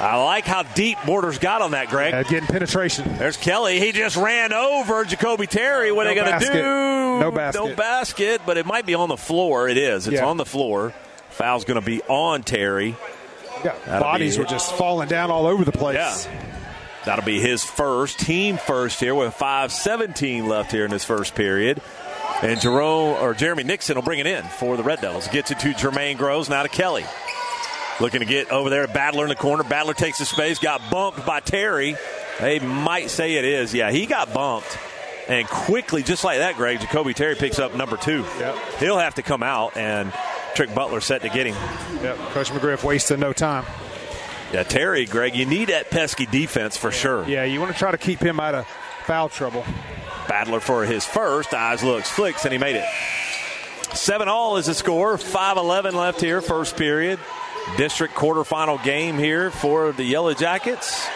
I 0.00 0.22
like 0.22 0.44
how 0.44 0.62
deep 0.62 0.98
Borders 1.04 1.38
got 1.38 1.60
on 1.60 1.72
that, 1.72 1.88
Greg. 1.88 2.26
Getting 2.28 2.46
penetration. 2.46 3.16
There's 3.18 3.36
Kelly. 3.36 3.80
He 3.80 3.90
just 3.92 4.16
ran 4.16 4.52
over 4.52 5.04
Jacoby 5.04 5.46
Terry. 5.48 5.90
What 5.90 6.04
No 6.04 6.10
are 6.10 6.14
they 6.14 6.20
going 6.20 6.40
to 6.40 6.46
do? 6.52 6.62
No 7.20 7.30
basket. 7.32 7.64
No 7.64 7.74
basket, 7.74 8.40
but 8.46 8.56
it 8.56 8.64
might 8.66 8.86
be 8.86 8.94
on 8.94 9.08
the 9.08 9.16
floor. 9.16 9.68
It 9.68 9.76
is. 9.76 10.06
It's 10.06 10.16
Yeah. 10.18 10.26
on 10.26 10.36
the 10.36 10.44
floor. 10.44 10.92
Foul's 11.30 11.64
going 11.64 11.80
to 11.80 11.84
be 11.84 12.00
on 12.08 12.42
Terry. 12.44 12.94
Yeah, 13.64 13.72
That'll 13.86 14.02
bodies 14.02 14.36
be- 14.36 14.42
were 14.42 14.48
just 14.48 14.72
falling 14.74 15.08
down 15.08 15.30
all 15.32 15.46
over 15.46 15.64
the 15.64 15.72
place. 15.72 15.96
Yeah. 15.96 16.40
That'll 17.04 17.24
be 17.24 17.40
his 17.40 17.64
first, 17.64 18.20
team 18.20 18.56
first 18.58 19.00
here 19.00 19.14
with 19.14 19.34
5.17 19.34 20.46
left 20.46 20.70
here 20.70 20.84
in 20.84 20.90
this 20.90 21.04
first 21.04 21.34
period. 21.34 21.80
And 22.42 22.60
Jerome 22.60 23.16
or 23.20 23.34
Jeremy 23.34 23.64
Nixon 23.64 23.96
will 23.96 24.02
bring 24.02 24.20
it 24.20 24.26
in 24.26 24.44
for 24.44 24.76
the 24.76 24.82
Red 24.84 25.00
Devils. 25.00 25.26
Gets 25.28 25.50
it 25.50 25.58
to 25.60 25.70
Jermaine 25.72 26.18
Groves, 26.18 26.48
now 26.48 26.62
to 26.62 26.68
Kelly. 26.68 27.04
Looking 28.00 28.20
to 28.20 28.26
get 28.26 28.50
over 28.50 28.70
there, 28.70 28.86
Battler 28.86 29.24
in 29.24 29.28
the 29.28 29.34
corner. 29.34 29.64
Battler 29.64 29.94
takes 29.94 30.18
the 30.18 30.24
space, 30.24 30.58
got 30.58 30.90
bumped 30.90 31.26
by 31.26 31.40
Terry. 31.40 31.96
They 32.40 32.60
might 32.60 33.10
say 33.10 33.34
it 33.34 33.44
is. 33.44 33.74
Yeah, 33.74 33.90
he 33.90 34.06
got 34.06 34.32
bumped. 34.32 34.78
And 35.28 35.46
quickly, 35.48 36.02
just 36.02 36.24
like 36.24 36.38
that, 36.38 36.56
Greg, 36.56 36.80
Jacoby 36.80 37.12
Terry 37.12 37.34
picks 37.34 37.58
up 37.58 37.74
number 37.74 37.96
two. 37.96 38.24
Yep. 38.38 38.56
He'll 38.78 38.98
have 38.98 39.16
to 39.16 39.22
come 39.22 39.42
out, 39.42 39.76
and 39.76 40.12
Trick 40.54 40.74
Butler 40.74 41.00
set 41.00 41.22
to 41.22 41.28
get 41.28 41.46
him. 41.46 41.56
Yep. 42.02 42.16
Coach 42.30 42.50
McGriff 42.50 42.82
wasted 42.84 43.18
no 43.18 43.32
time. 43.32 43.64
Yeah, 44.52 44.62
Terry, 44.62 45.04
Greg, 45.04 45.34
you 45.34 45.44
need 45.44 45.68
that 45.68 45.90
pesky 45.90 46.24
defense 46.24 46.76
for 46.76 46.90
sure. 46.90 47.28
Yeah, 47.28 47.44
you 47.44 47.60
want 47.60 47.72
to 47.72 47.78
try 47.78 47.90
to 47.90 47.98
keep 47.98 48.20
him 48.20 48.40
out 48.40 48.54
of 48.54 48.66
foul 49.04 49.28
trouble. 49.28 49.64
Battler 50.28 50.60
for 50.60 50.84
his 50.84 51.04
first. 51.04 51.52
Eyes 51.52 51.82
looks, 51.82 52.08
flicks, 52.08 52.44
and 52.44 52.52
he 52.52 52.58
made 52.58 52.76
it. 52.76 52.86
Seven 53.94 54.28
all 54.28 54.56
is 54.56 54.66
the 54.66 54.74
score. 54.74 55.16
5-11 55.18 55.92
left 55.92 56.20
here, 56.20 56.40
first 56.40 56.76
period. 56.76 57.18
District 57.76 58.14
quarterfinal 58.14 58.82
game 58.82 59.18
here 59.18 59.50
for 59.50 59.92
the 59.92 60.04
Yellow 60.04 60.34
Jackets. 60.34 61.06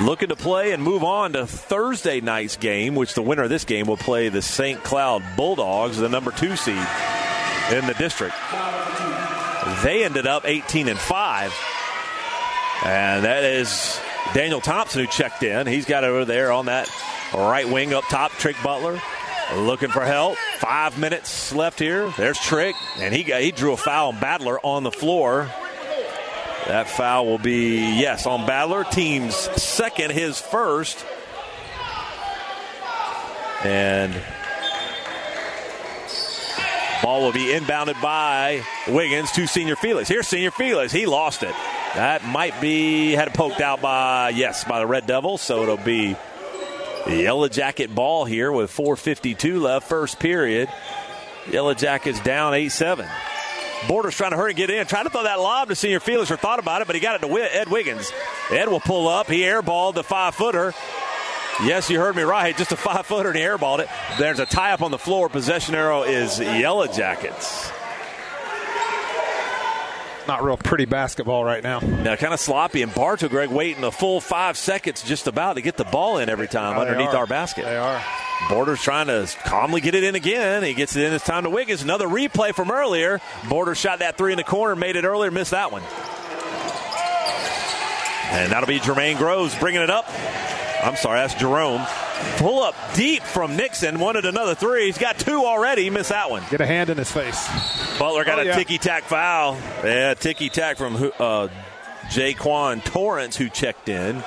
Looking 0.00 0.30
to 0.30 0.36
play 0.36 0.72
and 0.72 0.82
move 0.82 1.04
on 1.04 1.34
to 1.34 1.46
Thursday 1.46 2.20
night's 2.20 2.56
game, 2.56 2.94
which 2.94 3.14
the 3.14 3.22
winner 3.22 3.42
of 3.44 3.50
this 3.50 3.64
game 3.64 3.86
will 3.86 3.96
play 3.96 4.30
the 4.30 4.42
St. 4.42 4.82
Cloud 4.82 5.22
Bulldogs, 5.36 5.98
the 5.98 6.08
number 6.08 6.30
two 6.30 6.56
seed 6.56 6.74
in 6.74 7.86
the 7.86 7.94
district. 7.98 8.34
They 9.84 10.04
ended 10.04 10.26
up 10.26 10.44
18 10.46 10.88
and 10.88 10.98
5. 10.98 11.54
And 12.84 13.24
that 13.24 13.44
is 13.44 14.00
Daniel 14.34 14.60
Thompson 14.60 15.02
who 15.02 15.06
checked 15.06 15.42
in. 15.42 15.66
He's 15.66 15.84
got 15.84 16.04
over 16.04 16.24
there 16.24 16.50
on 16.50 16.66
that 16.66 16.90
right 17.32 17.68
wing 17.68 17.94
up 17.94 18.04
top, 18.08 18.32
Trick 18.32 18.56
Butler. 18.62 19.00
Looking 19.56 19.90
for 19.90 20.04
help. 20.04 20.36
Five 20.58 20.98
minutes 20.98 21.52
left 21.52 21.78
here. 21.78 22.12
There's 22.16 22.38
Trick, 22.38 22.74
and 22.98 23.14
he 23.14 23.22
got, 23.22 23.42
he 23.42 23.50
drew 23.50 23.72
a 23.72 23.76
foul 23.76 24.08
on 24.08 24.20
Battler 24.20 24.58
on 24.60 24.82
the 24.82 24.90
floor. 24.90 25.50
That 26.66 26.88
foul 26.88 27.26
will 27.26 27.38
be 27.38 27.98
yes 27.98 28.26
on 28.26 28.46
Battler, 28.46 28.84
team's 28.84 29.34
second, 29.34 30.12
his 30.12 30.40
first, 30.40 31.04
and 33.64 34.14
ball 37.02 37.22
will 37.22 37.32
be 37.32 37.46
inbounded 37.46 38.00
by 38.00 38.62
Wiggins 38.86 39.32
to 39.32 39.46
Senior 39.48 39.76
Felix. 39.76 40.08
Here's 40.08 40.28
Senior 40.28 40.52
Felix. 40.52 40.92
He 40.92 41.06
lost 41.06 41.42
it. 41.42 41.54
That 41.94 42.24
might 42.24 42.58
be 42.60 43.12
had 43.12 43.28
it 43.28 43.34
poked 43.34 43.60
out 43.60 43.82
by 43.82 44.30
yes 44.30 44.64
by 44.64 44.78
the 44.78 44.86
Red 44.86 45.06
Devils, 45.06 45.42
so 45.42 45.62
it'll 45.62 45.76
be 45.76 46.16
Yellow 47.06 47.48
Jacket 47.48 47.94
ball 47.94 48.24
here 48.24 48.52
with 48.52 48.70
4:52 48.70 49.60
left, 49.60 49.88
first 49.88 50.18
period. 50.18 50.68
Yellow 51.50 51.74
Jackets 51.74 52.20
down 52.20 52.52
8-7. 52.54 53.08
Borders 53.88 54.14
trying 54.14 54.30
to 54.30 54.36
hurry 54.36 54.52
and 54.52 54.56
get 54.56 54.70
in. 54.70 54.86
Trying 54.86 55.04
to 55.04 55.10
throw 55.10 55.24
that 55.24 55.40
lob 55.40 55.68
to 55.68 55.74
Senior 55.74 55.98
Felix 55.98 56.30
or 56.30 56.36
thought 56.36 56.60
about 56.60 56.82
it, 56.82 56.86
but 56.86 56.94
he 56.94 57.00
got 57.00 57.16
it 57.16 57.26
to 57.26 57.36
Ed 57.36 57.68
Wiggins. 57.68 58.12
Ed 58.50 58.68
will 58.68 58.80
pull 58.80 59.08
up. 59.08 59.26
He 59.26 59.40
airballed 59.40 59.94
the 59.94 60.04
five 60.04 60.36
footer. 60.36 60.72
Yes, 61.64 61.90
you 61.90 61.98
heard 61.98 62.16
me 62.16 62.22
right. 62.22 62.56
Just 62.56 62.72
a 62.72 62.76
five 62.76 63.06
footer 63.06 63.30
and 63.30 63.38
he 63.38 63.44
airballed 63.44 63.80
it. 63.80 63.88
There's 64.18 64.38
a 64.38 64.46
tie 64.46 64.72
up 64.72 64.82
on 64.82 64.90
the 64.90 64.98
floor. 64.98 65.28
Possession 65.28 65.74
arrow 65.74 66.02
is 66.02 66.38
Yellow 66.38 66.86
Jackets. 66.86 67.70
Not 70.28 70.44
real 70.44 70.56
pretty 70.56 70.84
basketball 70.84 71.44
right 71.44 71.62
now. 71.62 71.80
Now, 71.80 72.14
kind 72.16 72.32
of 72.32 72.38
sloppy, 72.38 72.82
and 72.82 72.94
Bartow, 72.94 73.28
Greg, 73.28 73.50
waiting 73.50 73.82
a 73.82 73.90
full 73.90 74.20
five 74.20 74.56
seconds 74.56 75.02
just 75.02 75.26
about 75.26 75.54
to 75.54 75.62
get 75.62 75.76
the 75.76 75.84
ball 75.84 76.18
in 76.18 76.28
every 76.28 76.46
time 76.46 76.76
they 76.76 76.82
underneath 76.82 77.14
our 77.14 77.26
basket. 77.26 77.64
They 77.64 77.76
are. 77.76 78.00
Borders 78.48 78.80
trying 78.80 79.08
to 79.08 79.28
calmly 79.44 79.80
get 79.80 79.94
it 79.94 80.04
in 80.04 80.14
again. 80.14 80.62
He 80.62 80.74
gets 80.74 80.96
it 80.96 81.04
in. 81.04 81.12
It's 81.12 81.24
time 81.24 81.44
to 81.44 81.50
Wiggins. 81.50 81.82
Another 81.82 82.06
replay 82.06 82.54
from 82.54 82.70
earlier. 82.70 83.20
Borders 83.48 83.78
shot 83.78 83.98
that 83.98 84.16
three 84.16 84.32
in 84.32 84.36
the 84.36 84.44
corner, 84.44 84.76
made 84.76 84.96
it 84.96 85.04
earlier, 85.04 85.30
missed 85.30 85.50
that 85.52 85.72
one. 85.72 85.82
And 88.32 88.50
that'll 88.52 88.66
be 88.66 88.80
Jermaine 88.80 89.18
Groves 89.18 89.56
bringing 89.58 89.82
it 89.82 89.90
up. 89.90 90.06
I'm 90.82 90.96
sorry, 90.96 91.18
that's 91.20 91.34
Jerome. 91.34 91.84
Pull 92.38 92.62
up 92.62 92.74
deep 92.94 93.22
from 93.22 93.56
Nixon. 93.56 93.98
Wanted 93.98 94.24
another 94.24 94.54
three. 94.54 94.86
He's 94.86 94.98
got 94.98 95.18
two 95.18 95.44
already. 95.44 95.84
He 95.84 95.90
missed 95.90 96.10
that 96.10 96.30
one. 96.30 96.42
Get 96.50 96.60
a 96.60 96.66
hand 96.66 96.90
in 96.90 96.98
his 96.98 97.10
face. 97.10 97.46
Butler 97.98 98.24
got 98.24 98.38
Oh, 98.38 98.42
a 98.42 98.46
yeah. 98.46 98.56
ticky 98.56 98.78
tack 98.78 99.04
foul. 99.04 99.56
Yeah, 99.84 100.14
ticky 100.14 100.48
tack 100.48 100.76
from 100.76 100.96
uh, 100.96 101.48
Jaquan 102.08 102.82
Torrance, 102.84 103.36
who 103.36 103.48
checked 103.48 103.88
in. 103.88 104.22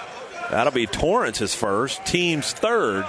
That'll 0.51 0.71
be 0.71 0.85
Torrance's 0.85 1.55
first, 1.55 2.05
team's 2.05 2.53
third. 2.53 3.03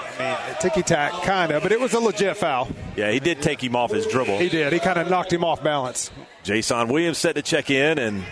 Ticky 0.60 0.82
tack, 0.82 1.12
kind 1.22 1.52
of, 1.52 1.62
but 1.62 1.70
it 1.70 1.78
was 1.78 1.92
a 1.92 2.00
legit 2.00 2.36
foul. 2.38 2.68
Yeah, 2.96 3.10
he 3.12 3.20
did 3.20 3.42
take 3.42 3.62
him 3.62 3.76
off 3.76 3.90
his 3.92 4.06
dribble. 4.06 4.38
He 4.38 4.48
did. 4.48 4.72
He 4.72 4.78
kind 4.78 4.98
of 4.98 5.10
knocked 5.10 5.32
him 5.34 5.44
off 5.44 5.62
balance. 5.62 6.10
Jason 6.44 6.88
Williams 6.88 7.18
set 7.18 7.34
to 7.34 7.42
check 7.42 7.70
in, 7.70 7.98
and 7.98 8.24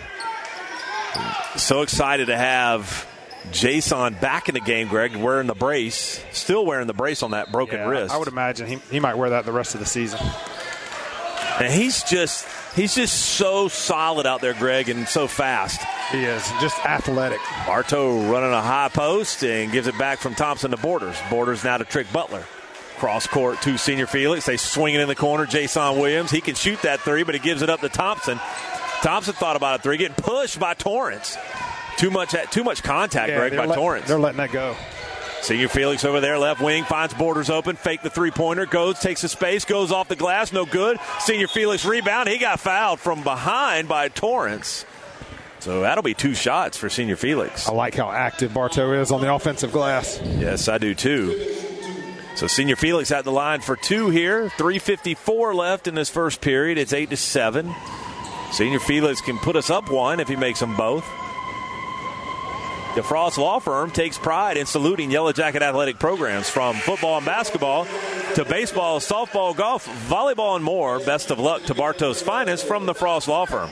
so 1.55 1.81
excited 1.83 2.25
to 2.27 2.37
have 2.37 3.07
Jason 3.51 4.13
back 4.15 4.49
in 4.49 4.53
the 4.55 4.61
game, 4.61 4.87
Greg, 4.87 5.15
wearing 5.15 5.47
the 5.47 5.55
brace. 5.55 6.23
Still 6.31 6.65
wearing 6.65 6.87
the 6.87 6.93
brace 6.93 7.23
on 7.23 7.31
that 7.31 7.51
broken 7.51 7.79
Yeah, 7.79 7.87
wrist. 7.87 8.13
I 8.13 8.17
would 8.17 8.27
imagine 8.27 8.67
he, 8.67 8.75
he 8.91 8.99
might 8.99 9.15
wear 9.15 9.31
that 9.31 9.45
the 9.45 9.51
rest 9.51 9.73
of 9.73 9.79
the 9.79 9.85
season. 9.85 10.19
and 11.59 11.71
he's 11.73 12.03
just 12.03 12.47
he's 12.75 12.93
just 12.95 13.17
so 13.17 13.67
solid 13.67 14.25
out 14.25 14.41
there, 14.41 14.53
Greg, 14.53 14.89
and 14.89 15.07
so 15.07 15.27
fast. 15.27 15.81
He 16.11 16.23
is 16.23 16.47
just 16.61 16.77
athletic. 16.85 17.39
Bartow 17.65 18.29
running 18.31 18.51
a 18.51 18.61
high 18.61 18.89
post 18.89 19.43
and 19.43 19.71
gives 19.71 19.87
it 19.87 19.97
back 19.97 20.19
from 20.19 20.35
Thompson 20.35 20.71
to 20.71 20.77
Borders. 20.77 21.17
Borders 21.29 21.63
now 21.63 21.77
to 21.77 21.85
Trick 21.85 22.11
Butler. 22.13 22.43
Cross 22.97 23.27
court 23.27 23.61
to 23.63 23.77
Senior 23.77 24.07
Felix. 24.07 24.45
They 24.45 24.55
swing 24.57 24.95
it 24.95 25.01
in 25.01 25.07
the 25.07 25.15
corner. 25.15 25.45
Jason 25.45 25.97
Williams. 25.99 26.31
He 26.31 26.39
can 26.41 26.55
shoot 26.55 26.81
that 26.83 27.01
three, 27.01 27.23
but 27.23 27.35
he 27.35 27.39
gives 27.39 27.61
it 27.61 27.69
up 27.69 27.81
to 27.81 27.89
Thompson. 27.89 28.39
Thompson 29.01 29.33
thought 29.33 29.55
about 29.57 29.79
a 29.79 29.83
three, 29.83 29.97
getting 29.97 30.15
pushed 30.15 30.59
by 30.59 30.73
Torrance. 30.75 31.37
Too 31.97 32.11
much, 32.11 32.35
too 32.51 32.63
much 32.63 32.83
contact, 32.83 33.29
Yeah, 33.29 33.37
Greg, 33.37 33.55
by 33.57 33.65
let- 33.65 33.75
Torrance. 33.77 34.07
They're 34.07 34.19
letting 34.19 34.37
that 34.37 34.51
go. 34.51 34.75
Senior 35.41 35.67
Felix 35.67 36.03
over 36.03 36.19
there, 36.21 36.39
left 36.39 36.59
wing, 36.59 36.85
finds 36.85 37.13
Borders 37.13 37.51
open, 37.51 37.75
fake 37.75 38.01
the 38.01 38.09
three 38.09 38.31
pointer, 38.31 38.65
goes, 38.65 38.97
takes 38.99 39.21
the 39.21 39.29
space, 39.29 39.63
goes 39.63 39.91
off 39.91 40.07
the 40.07 40.15
glass, 40.15 40.51
no 40.51 40.65
good. 40.65 40.97
Senior 41.19 41.47
Felix 41.47 41.85
rebound. 41.85 42.27
He 42.29 42.39
got 42.39 42.59
fouled 42.59 42.99
from 42.99 43.21
behind 43.21 43.87
by 43.87 44.07
Torrance. 44.09 44.85
So 45.59 45.81
that'll 45.81 46.03
be 46.03 46.15
two 46.15 46.33
shots 46.33 46.77
for 46.77 46.89
Senior 46.89 47.15
Felix. 47.15 47.67
I 47.67 47.73
like 47.73 47.93
how 47.95 48.09
active 48.11 48.53
Bartow 48.55 48.93
is 48.93 49.11
on 49.11 49.21
the 49.21 49.31
offensive 49.33 49.71
glass. 49.71 50.19
Yes, 50.23 50.67
I 50.67 50.79
do 50.79 50.95
too. 50.95 51.53
So 52.35 52.47
Senior 52.47 52.75
Felix 52.75 53.11
at 53.11 53.23
the 53.23 53.31
line 53.31 53.61
for 53.61 53.75
two 53.75 54.09
here. 54.09 54.49
354 54.57 55.53
left 55.55 55.87
in 55.87 55.93
this 55.95 56.09
first 56.09 56.41
period. 56.41 56.77
It's 56.77 56.91
eight 56.91 57.11
to 57.11 57.17
seven. 57.17 57.73
Senior 58.51 58.79
Felix 58.79 59.21
can 59.21 59.37
put 59.37 59.55
us 59.55 59.69
up 59.69 59.89
one 59.91 60.19
if 60.19 60.27
he 60.27 60.35
makes 60.35 60.59
them 60.59 60.75
both. 60.75 61.05
DeFrost 62.95 63.37
Law 63.37 63.59
Firm 63.59 63.91
takes 63.91 64.17
pride 64.17 64.55
in 64.55 64.65
saluting 64.65 65.11
Yellow 65.11 65.33
Jacket 65.33 65.61
athletic 65.61 65.99
programs 65.99 66.49
from 66.49 66.75
football 66.75 67.17
and 67.17 67.25
basketball 67.25 67.85
to 68.35 68.45
baseball, 68.45 68.99
softball, 68.99 69.55
golf, 69.55 69.85
volleyball, 70.07 70.55
and 70.55 70.63
more. 70.63 70.99
Best 70.99 71.29
of 71.29 71.37
luck 71.37 71.63
to 71.63 71.73
Bartow's 71.73 72.21
finest 72.21 72.65
from 72.65 72.85
the 72.85 72.93
Frost 72.95 73.27
Law 73.27 73.45
Firm. 73.45 73.69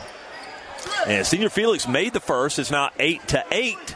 And 1.08 1.26
Senior 1.26 1.50
Felix 1.50 1.88
made 1.88 2.12
the 2.12 2.20
first. 2.20 2.60
It's 2.60 2.70
now 2.72 2.90
eight 3.00 3.26
to 3.30 3.46
eight 3.52 3.96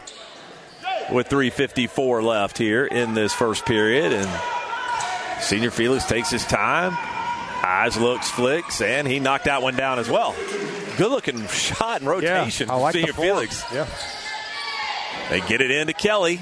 with 1.12 1.28
354 1.28 2.22
left 2.22 2.56
here 2.56 2.86
in 2.86 3.12
this 3.14 3.32
first 3.34 3.66
period 3.66 4.12
and 4.12 4.28
Senior 5.42 5.70
Felix 5.70 6.04
takes 6.06 6.30
his 6.30 6.44
time. 6.44 6.92
Eyes 7.62 7.96
looks, 7.98 8.30
flicks, 8.30 8.80
and 8.80 9.06
he 9.06 9.20
knocked 9.20 9.44
that 9.44 9.62
one 9.62 9.74
down 9.76 9.98
as 9.98 10.08
well. 10.08 10.34
Good 10.96 11.10
looking 11.10 11.46
shot 11.48 12.00
and 12.00 12.08
rotation 12.08 12.68
Yeah, 12.68 12.74
I 12.74 12.78
like 12.78 12.94
Senior. 12.94 13.12
Felix. 13.12 13.64
Yeah. 13.72 13.86
They 15.30 15.40
get 15.40 15.60
it 15.60 15.70
into 15.70 15.92
Kelly. 15.92 16.40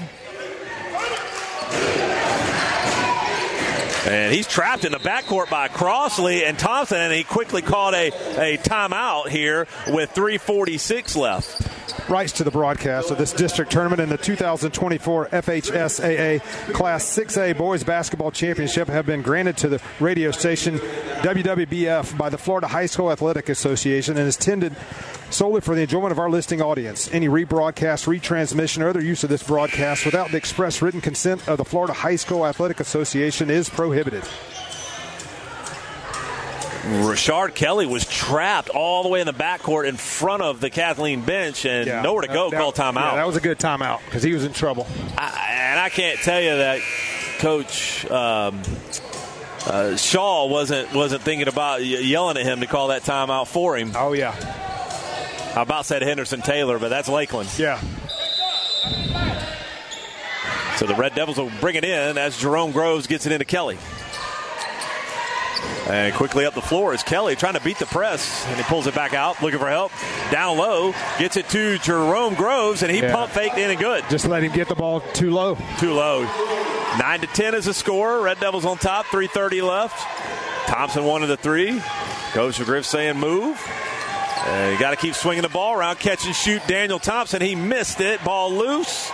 And 4.07 4.33
he's 4.33 4.47
trapped 4.47 4.85
in 4.85 4.93
the 4.93 4.99
backcourt 4.99 5.49
by 5.49 5.67
Crossley 5.67 6.45
and 6.45 6.57
Thompson, 6.57 6.97
and 6.97 7.13
he 7.13 7.25
quickly 7.25 7.61
called 7.61 7.93
a, 7.93 8.07
a 8.07 8.57
timeout 8.57 9.27
here 9.27 9.67
with 9.87 10.13
3.46 10.13 11.17
left. 11.17 12.09
rights 12.09 12.31
to 12.33 12.45
the 12.45 12.51
broadcast 12.51 13.11
of 13.11 13.17
this 13.17 13.33
district 13.33 13.69
tournament 13.69 13.99
in 13.99 14.07
the 14.07 14.17
2024 14.17 15.27
FHSAA 15.27 16.41
Class 16.73 17.17
6A 17.17 17.57
Boys 17.57 17.83
Basketball 17.83 18.31
Championship 18.31 18.87
have 18.87 19.05
been 19.05 19.21
granted 19.21 19.57
to 19.57 19.67
the 19.67 19.81
radio 19.99 20.31
station 20.31 20.77
WWBF 20.77 22.17
by 22.17 22.29
the 22.29 22.37
Florida 22.37 22.67
High 22.67 22.85
School 22.85 23.11
Athletic 23.11 23.49
Association 23.49 24.15
and 24.17 24.25
is 24.25 24.37
tended 24.37 24.73
solely 25.29 25.61
for 25.61 25.75
the 25.75 25.81
enjoyment 25.81 26.11
of 26.11 26.19
our 26.19 26.29
listening 26.29 26.61
audience. 26.61 27.11
Any 27.11 27.27
rebroadcast, 27.27 28.07
retransmission, 28.07 28.81
or 28.83 28.89
other 28.89 29.01
use 29.01 29.23
of 29.23 29.29
this 29.29 29.43
broadcast 29.43 30.05
without 30.05 30.31
the 30.31 30.37
express 30.37 30.81
written 30.81 31.01
consent 31.01 31.47
of 31.47 31.57
the 31.57 31.65
Florida 31.65 31.93
High 31.93 32.15
School 32.15 32.45
Athletic 32.45 32.79
Association 32.79 33.49
is 33.49 33.69
prohibited. 33.69 34.23
Rashard 36.87 37.53
Kelly 37.53 37.85
was 37.85 38.05
trapped 38.05 38.69
all 38.69 39.03
the 39.03 39.09
way 39.09 39.19
in 39.19 39.25
the 39.25 39.33
backcourt 39.33 39.87
in 39.87 39.97
front 39.97 40.41
of 40.41 40.61
the 40.61 40.69
Kathleen 40.69 41.21
bench 41.21 41.65
and 41.65 41.85
nowhere 42.03 42.21
to 42.21 42.27
go. 42.29 42.49
That- 42.49 42.59
call 42.61 42.71
timeout. 42.71 43.11
Yeah, 43.11 43.15
that 43.17 43.27
was 43.27 43.35
a 43.35 43.41
good 43.41 43.59
timeout 43.59 43.99
because 44.05 44.23
he 44.23 44.33
was 44.33 44.45
in 44.45 44.53
trouble. 44.53 44.87
I, 45.17 45.47
and 45.51 45.79
I 45.81 45.89
can't 45.89 46.17
tell 46.19 46.39
you 46.39 46.55
that 46.57 46.79
Coach 47.39 48.09
um, 48.09 48.61
uh, 49.65 49.97
Shaw 49.97 50.47
wasn't 50.47 50.93
wasn't 50.93 51.23
thinking 51.23 51.49
about 51.49 51.83
yelling 51.83 52.37
at 52.37 52.43
him 52.43 52.61
to 52.61 52.67
call 52.67 52.87
that 52.87 53.03
timeout 53.03 53.47
for 53.47 53.75
him. 53.75 53.91
Oh 53.93 54.13
yeah. 54.13 54.33
I 55.57 55.63
about 55.63 55.87
said 55.87 56.03
Henderson 56.03 56.41
Taylor, 56.41 56.77
but 56.77 56.89
that's 56.89 57.09
Lakeland. 57.09 57.49
Yeah. 57.57 57.79
So 60.75 60.85
the 60.85 60.93
Red 60.95 61.15
Devils 61.15 61.39
will 61.39 61.51
bring 61.59 61.75
it 61.75 61.83
in 61.83 62.19
as 62.19 62.37
Jerome 62.37 62.71
Groves 62.71 63.07
gets 63.07 63.25
it 63.25 63.31
into 63.31 63.45
Kelly. 63.45 63.79
And 65.89 66.13
quickly 66.13 66.45
up 66.45 66.53
the 66.53 66.61
floor 66.61 66.93
is 66.93 67.01
Kelly 67.01 67.35
trying 67.35 67.55
to 67.55 67.61
beat 67.61 67.79
the 67.79 67.87
press, 67.87 68.45
and 68.47 68.57
he 68.57 68.63
pulls 68.63 68.85
it 68.85 68.93
back 68.93 69.15
out, 69.15 69.41
looking 69.41 69.57
for 69.57 69.67
help. 69.69 69.91
Down 70.29 70.57
low, 70.57 70.93
gets 71.17 71.37
it 71.37 71.49
to 71.49 71.79
Jerome 71.79 72.35
Groves, 72.35 72.83
and 72.83 72.91
he 72.91 72.99
Yeah. 72.99 73.11
pump 73.11 73.31
faked 73.31 73.57
in 73.57 73.71
and 73.71 73.79
good. 73.79 74.03
Just 74.11 74.27
let 74.27 74.43
him 74.43 74.51
get 74.51 74.67
the 74.67 74.75
ball 74.75 74.99
too 75.13 75.31
low. 75.31 75.57
Too 75.79 75.93
low. 75.93 76.23
Nine 76.99 77.21
to 77.21 77.27
ten 77.27 77.55
is 77.55 77.65
the 77.65 77.73
score. 77.73 78.19
Red 78.19 78.39
Devils 78.39 78.65
on 78.65 78.77
top. 78.77 79.07
Three 79.07 79.27
thirty 79.27 79.61
left. 79.61 79.97
Thompson 80.67 81.05
one 81.05 81.23
of 81.23 81.29
the 81.29 81.37
three. 81.37 81.81
goes 82.35 82.57
Coach 82.57 82.65
Griff 82.65 82.85
saying 82.85 83.17
move. 83.17 83.59
Uh, 84.47 84.69
you 84.71 84.79
got 84.79 84.91
to 84.91 84.95
keep 84.95 85.13
swinging 85.13 85.41
the 85.43 85.49
ball 85.49 85.73
around. 85.77 85.97
Catch 85.99 86.25
and 86.25 86.35
shoot. 86.35 86.61
Daniel 86.67 86.99
Thompson. 86.99 87.41
He 87.41 87.53
missed 87.55 87.99
it. 87.99 88.23
Ball 88.23 88.53
loose. 88.53 89.11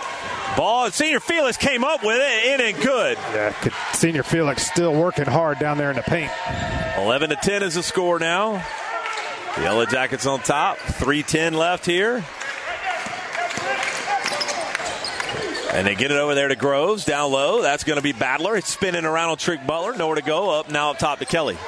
Ball. 0.56 0.90
Senior 0.92 1.18
Felix 1.20 1.56
came 1.56 1.82
up 1.82 2.04
with 2.04 2.18
it. 2.20 2.60
In 2.60 2.66
and 2.74 2.82
good. 2.82 3.18
Yeah, 3.32 3.50
could- 3.52 3.72
Senior 3.94 4.22
Felix 4.22 4.64
still 4.64 4.94
working 4.94 5.24
hard 5.26 5.58
down 5.58 5.76
there 5.78 5.90
in 5.90 5.96
the 5.96 6.02
paint. 6.02 6.30
11 6.98 7.30
to 7.30 7.36
10 7.36 7.62
is 7.64 7.74
the 7.74 7.82
score 7.82 8.18
now. 8.20 8.64
The 9.56 9.62
Yellow 9.62 9.86
Jackets 9.86 10.26
on 10.26 10.40
top. 10.40 10.78
310 10.78 11.54
left 11.54 11.84
here. 11.84 12.24
And 15.72 15.84
they 15.88 15.96
get 15.96 16.12
it 16.12 16.16
over 16.16 16.36
there 16.36 16.46
to 16.46 16.54
Groves 16.54 17.04
down 17.04 17.32
low. 17.32 17.60
That's 17.60 17.82
going 17.82 17.96
to 17.96 18.02
be 18.02 18.12
Battler. 18.12 18.56
It's 18.56 18.68
spinning 18.68 19.04
around 19.04 19.30
on 19.30 19.36
Trick 19.38 19.66
Butler. 19.66 19.96
Nowhere 19.96 20.14
to 20.14 20.22
go. 20.22 20.50
Up 20.60 20.70
now 20.70 20.90
up 20.92 20.98
top 20.98 21.18
to 21.18 21.24
Kelly. 21.24 21.58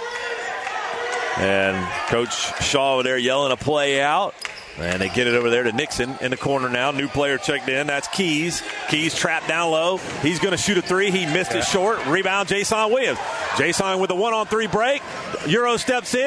And 1.38 1.76
Coach 2.08 2.62
Shaw 2.62 2.94
over 2.94 3.02
there 3.02 3.18
yelling 3.18 3.52
a 3.52 3.56
play 3.56 4.00
out. 4.00 4.34
And 4.78 5.00
they 5.00 5.08
get 5.08 5.26
it 5.26 5.34
over 5.34 5.48
there 5.48 5.62
to 5.62 5.72
Nixon 5.72 6.16
in 6.20 6.30
the 6.30 6.36
corner 6.36 6.68
now. 6.68 6.90
New 6.90 7.08
player 7.08 7.38
checked 7.38 7.66
in. 7.68 7.86
That's 7.86 8.08
Keys. 8.08 8.62
Keys 8.90 9.14
trapped 9.14 9.48
down 9.48 9.70
low. 9.70 9.96
He's 10.20 10.38
going 10.38 10.50
to 10.52 10.58
shoot 10.58 10.76
a 10.76 10.82
three. 10.82 11.10
He 11.10 11.24
missed 11.24 11.54
it 11.54 11.64
short. 11.64 12.04
Rebound, 12.06 12.48
Jason 12.48 12.90
Williams. 12.90 13.18
Jason 13.56 13.98
with 14.00 14.10
a 14.10 14.14
one 14.14 14.34
on 14.34 14.44
three 14.46 14.66
break. 14.66 15.02
Euro 15.46 15.78
steps 15.78 16.14
in. 16.14 16.20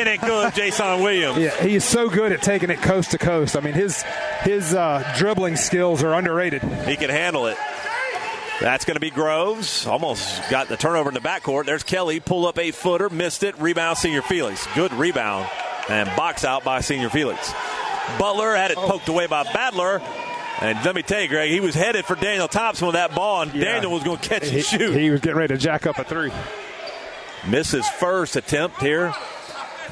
In 0.00 0.08
it 0.08 0.20
good, 0.22 0.54
Jason 0.54 1.02
Williams. 1.02 1.38
Yeah, 1.38 1.62
he 1.62 1.74
is 1.74 1.84
so 1.84 2.08
good 2.08 2.32
at 2.32 2.40
taking 2.40 2.70
it 2.70 2.80
coast 2.80 3.10
to 3.10 3.18
coast. 3.18 3.54
I 3.54 3.60
mean, 3.60 3.74
his 3.74 4.02
his 4.44 4.72
uh, 4.72 5.12
dribbling 5.18 5.56
skills 5.56 6.02
are 6.02 6.14
underrated. 6.14 6.62
He 6.86 6.96
can 6.96 7.10
handle 7.10 7.46
it. 7.48 7.58
That's 8.60 8.84
going 8.84 8.94
to 8.94 9.00
be 9.00 9.10
Groves. 9.10 9.86
Almost 9.86 10.48
got 10.50 10.68
the 10.68 10.76
turnover 10.76 11.10
in 11.10 11.14
the 11.14 11.20
backcourt. 11.20 11.66
There's 11.66 11.82
Kelly. 11.82 12.20
Pull 12.20 12.46
up 12.46 12.58
a 12.58 12.70
footer. 12.70 13.10
Missed 13.10 13.42
it. 13.42 13.58
Rebound, 13.58 13.98
Senior 13.98 14.22
Felix. 14.22 14.66
Good 14.74 14.92
rebound. 14.92 15.48
And 15.88 16.08
box 16.16 16.44
out 16.44 16.64
by 16.64 16.80
Senior 16.80 17.10
Felix. 17.10 17.52
Butler 18.18 18.54
had 18.54 18.70
it 18.70 18.78
oh. 18.78 18.88
poked 18.88 19.08
away 19.08 19.26
by 19.26 19.44
Badler. 19.44 20.00
And 20.60 20.82
let 20.84 20.94
me 20.94 21.02
tell 21.02 21.20
you, 21.20 21.28
Greg, 21.28 21.50
he 21.50 21.60
was 21.60 21.74
headed 21.74 22.04
for 22.04 22.14
Daniel 22.14 22.46
Thompson 22.46 22.86
with 22.86 22.94
that 22.94 23.12
ball, 23.12 23.42
and 23.42 23.52
Daniel 23.52 23.90
was 23.90 24.04
going 24.04 24.18
to 24.18 24.28
catch 24.28 24.48
He, 24.48 24.56
and 24.56 24.64
shoot. 24.64 24.96
he 24.96 25.10
was 25.10 25.20
getting 25.20 25.36
ready 25.36 25.52
to 25.52 25.58
jack 25.58 25.84
up 25.86 25.98
a 25.98 26.04
three. 26.04 26.30
Misses 27.48 27.86
first 27.88 28.36
attempt 28.36 28.80
here. 28.80 29.12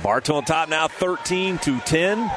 Bartow 0.03 0.37
on 0.37 0.45
top 0.45 0.69
now 0.69 0.89
13 0.89 1.59
to 1.59 1.81
10. 1.81 2.31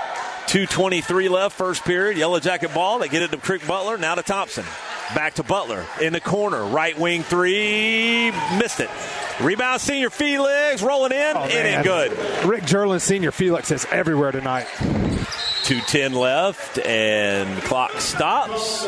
2.23 0.47 1.29
left, 1.29 1.55
first 1.55 1.83
period. 1.85 2.17
Yellow 2.17 2.39
Jacket 2.39 2.73
ball. 2.73 2.99
They 2.99 3.07
get 3.07 3.23
it 3.23 3.31
to 3.31 3.38
Trick 3.38 3.65
Butler. 3.65 3.97
Now 3.97 4.15
to 4.15 4.23
Thompson. 4.23 4.65
Back 5.13 5.35
to 5.35 5.43
Butler 5.43 5.85
in 6.01 6.13
the 6.13 6.19
corner. 6.19 6.65
Right 6.65 6.97
wing 6.97 7.23
three. 7.23 8.31
Missed 8.57 8.79
it. 8.79 8.89
Rebound, 9.41 9.81
Senior 9.81 10.09
Felix 10.09 10.81
rolling 10.81 11.11
in. 11.11 11.37
Oh, 11.37 11.43
in 11.43 11.65
and 11.65 11.83
good. 11.83 12.11
Rick 12.45 12.63
Jerlin, 12.63 13.01
Senior 13.01 13.31
Felix 13.31 13.69
is 13.69 13.85
everywhere 13.91 14.31
tonight. 14.31 14.67
2.10 15.65 16.13
left, 16.15 16.79
and 16.79 17.61
clock 17.63 17.99
stops. 17.99 18.85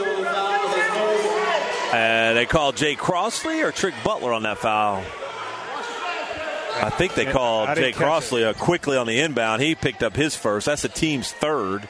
And 1.93 2.37
they 2.37 2.45
call 2.45 2.71
Jay 2.71 2.95
Crossley 2.95 3.61
or 3.61 3.71
Trick 3.71 3.95
Butler 4.03 4.33
on 4.33 4.43
that 4.43 4.57
foul. 4.57 5.03
I 6.79 6.91
think 6.91 7.15
they 7.15 7.25
called 7.25 7.75
Jay. 7.75 7.91
Crossley 7.91 8.43
uh, 8.43 8.53
quickly 8.53 8.97
on 8.97 9.07
the 9.07 9.19
inbound. 9.19 9.61
He 9.61 9.73
picked 9.75 10.03
up 10.03 10.15
his 10.15 10.35
first. 10.35 10.67
That's 10.67 10.83
the 10.83 10.89
team's 10.89 11.31
third. 11.31 11.89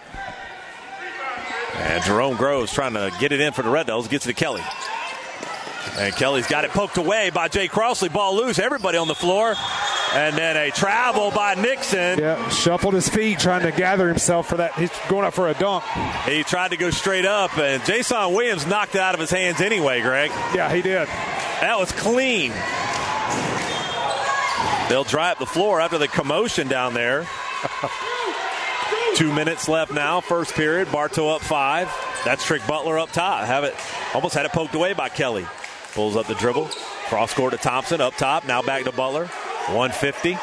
And 1.78 2.04
Jerome 2.04 2.36
Groves 2.38 2.74
trying 2.74 2.94
to 2.94 3.14
get 3.20 3.32
it 3.32 3.40
in 3.40 3.54
for 3.54 3.62
the 3.62 3.70
Red 3.70 3.88
Devils. 3.88 4.08
Gets 4.08 4.26
it 4.26 4.30
to 4.30 4.34
Kelly. 4.34 4.64
And 5.98 6.14
Kelly's 6.16 6.48
got 6.48 6.64
it 6.64 6.72
poked 6.72 6.98
away 6.98 7.32
by 7.32 7.48
Jay 7.48 7.68
Crossley. 7.68 8.10
Ball 8.10 8.36
loose. 8.36 8.60
Everybody 8.60 8.98
on 8.98 9.08
the 9.08 9.16
floor. 9.16 9.56
And 10.14 10.38
then 10.38 10.56
a 10.56 10.72
travel 10.72 11.32
by 11.32 11.56
Nixon. 11.56 12.20
Yeah, 12.20 12.50
shuffled 12.50 12.94
his 12.94 13.10
feet 13.10 13.40
trying 13.40 13.64
to 13.64 13.72
gather 13.72 14.08
himself 14.08 14.48
for 14.48 14.58
that. 14.58 14.74
He's 14.76 14.92
going 15.10 15.26
up 15.26 15.34
for 15.34 15.50
a 15.50 15.54
dunk. 15.54 15.84
He 16.26 16.44
tried 16.44 16.72
to 16.72 16.78
go 16.78 16.92
straight 16.92 17.26
up, 17.26 17.58
and 17.58 17.84
Jason 17.84 18.34
Williams 18.34 18.66
knocked 18.66 18.96
it 18.96 19.02
out 19.02 19.16
of 19.16 19.20
his 19.20 19.30
hands 19.30 19.60
anyway, 19.60 20.02
Greg. 20.02 20.32
Yeah, 20.56 20.74
he 20.74 20.82
did. 20.82 21.08
That 21.08 21.78
was 21.78 21.92
clean. 21.92 22.52
They'll 24.90 25.04
dry 25.04 25.32
up 25.32 25.40
the 25.40 25.46
floor 25.46 25.82
after 25.82 25.98
the 25.98 26.08
commotion 26.08 26.68
down 26.68 26.94
there. 26.94 27.28
Two 29.18 29.34
minutes 29.34 29.68
left 29.68 29.92
now, 29.92 30.22
first 30.22 30.54
period. 30.54 30.92
Bartow 30.92 31.30
up 31.30 31.42
five. 31.42 31.92
That's 32.24 32.46
Trick 32.46 32.62
Butler 32.68 33.00
up 33.00 33.12
top. 33.12 33.48
Have 33.48 33.64
it 33.64 33.76
almost 34.14 34.36
had 34.36 34.46
it 34.46 34.52
poked 34.52 34.76
away 34.76 34.94
by 34.94 35.10
Kelly. 35.10 35.44
Pulls 35.96 36.16
up 36.16 36.28
the 36.28 36.36
dribble. 36.36 36.66
Cross 37.08 37.34
court 37.34 37.54
to 37.54 37.58
Thompson 37.58 38.00
up 38.00 38.16
top. 38.16 38.46
Now 38.46 38.62
back 38.62 38.84
to 38.84 38.92
Butler. 38.92 39.26
150. 39.26 40.38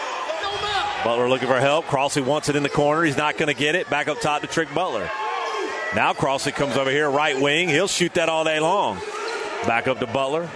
Butler 1.05 1.29
looking 1.29 1.47
for 1.47 1.61
help. 1.61 1.85
Crossley 1.85 2.23
wants 2.23 2.49
it 2.49 2.57
in 2.57 2.65
the 2.65 2.69
corner. 2.69 3.05
He's 3.05 3.17
not 3.17 3.39
going 3.39 3.47
to 3.47 3.55
get 3.55 3.77
it. 3.77 3.89
Back 3.91 4.09
up 4.09 4.21
top 4.21 4.41
to 4.41 4.49
Trick 4.49 4.75
Butler. 4.75 5.09
Now 5.95 6.13
Crossley 6.13 6.51
comes 6.51 6.77
over 6.77 6.91
here, 6.91 7.09
right 7.09 7.41
wing. 7.41 7.69
He'll 7.69 7.87
shoot 7.87 8.15
that 8.15 8.29
all 8.29 8.43
day 8.43 8.59
long. 8.59 8.99
Back 9.69 9.87
up 9.87 10.01
to 10.01 10.09
Butler. 10.09 10.51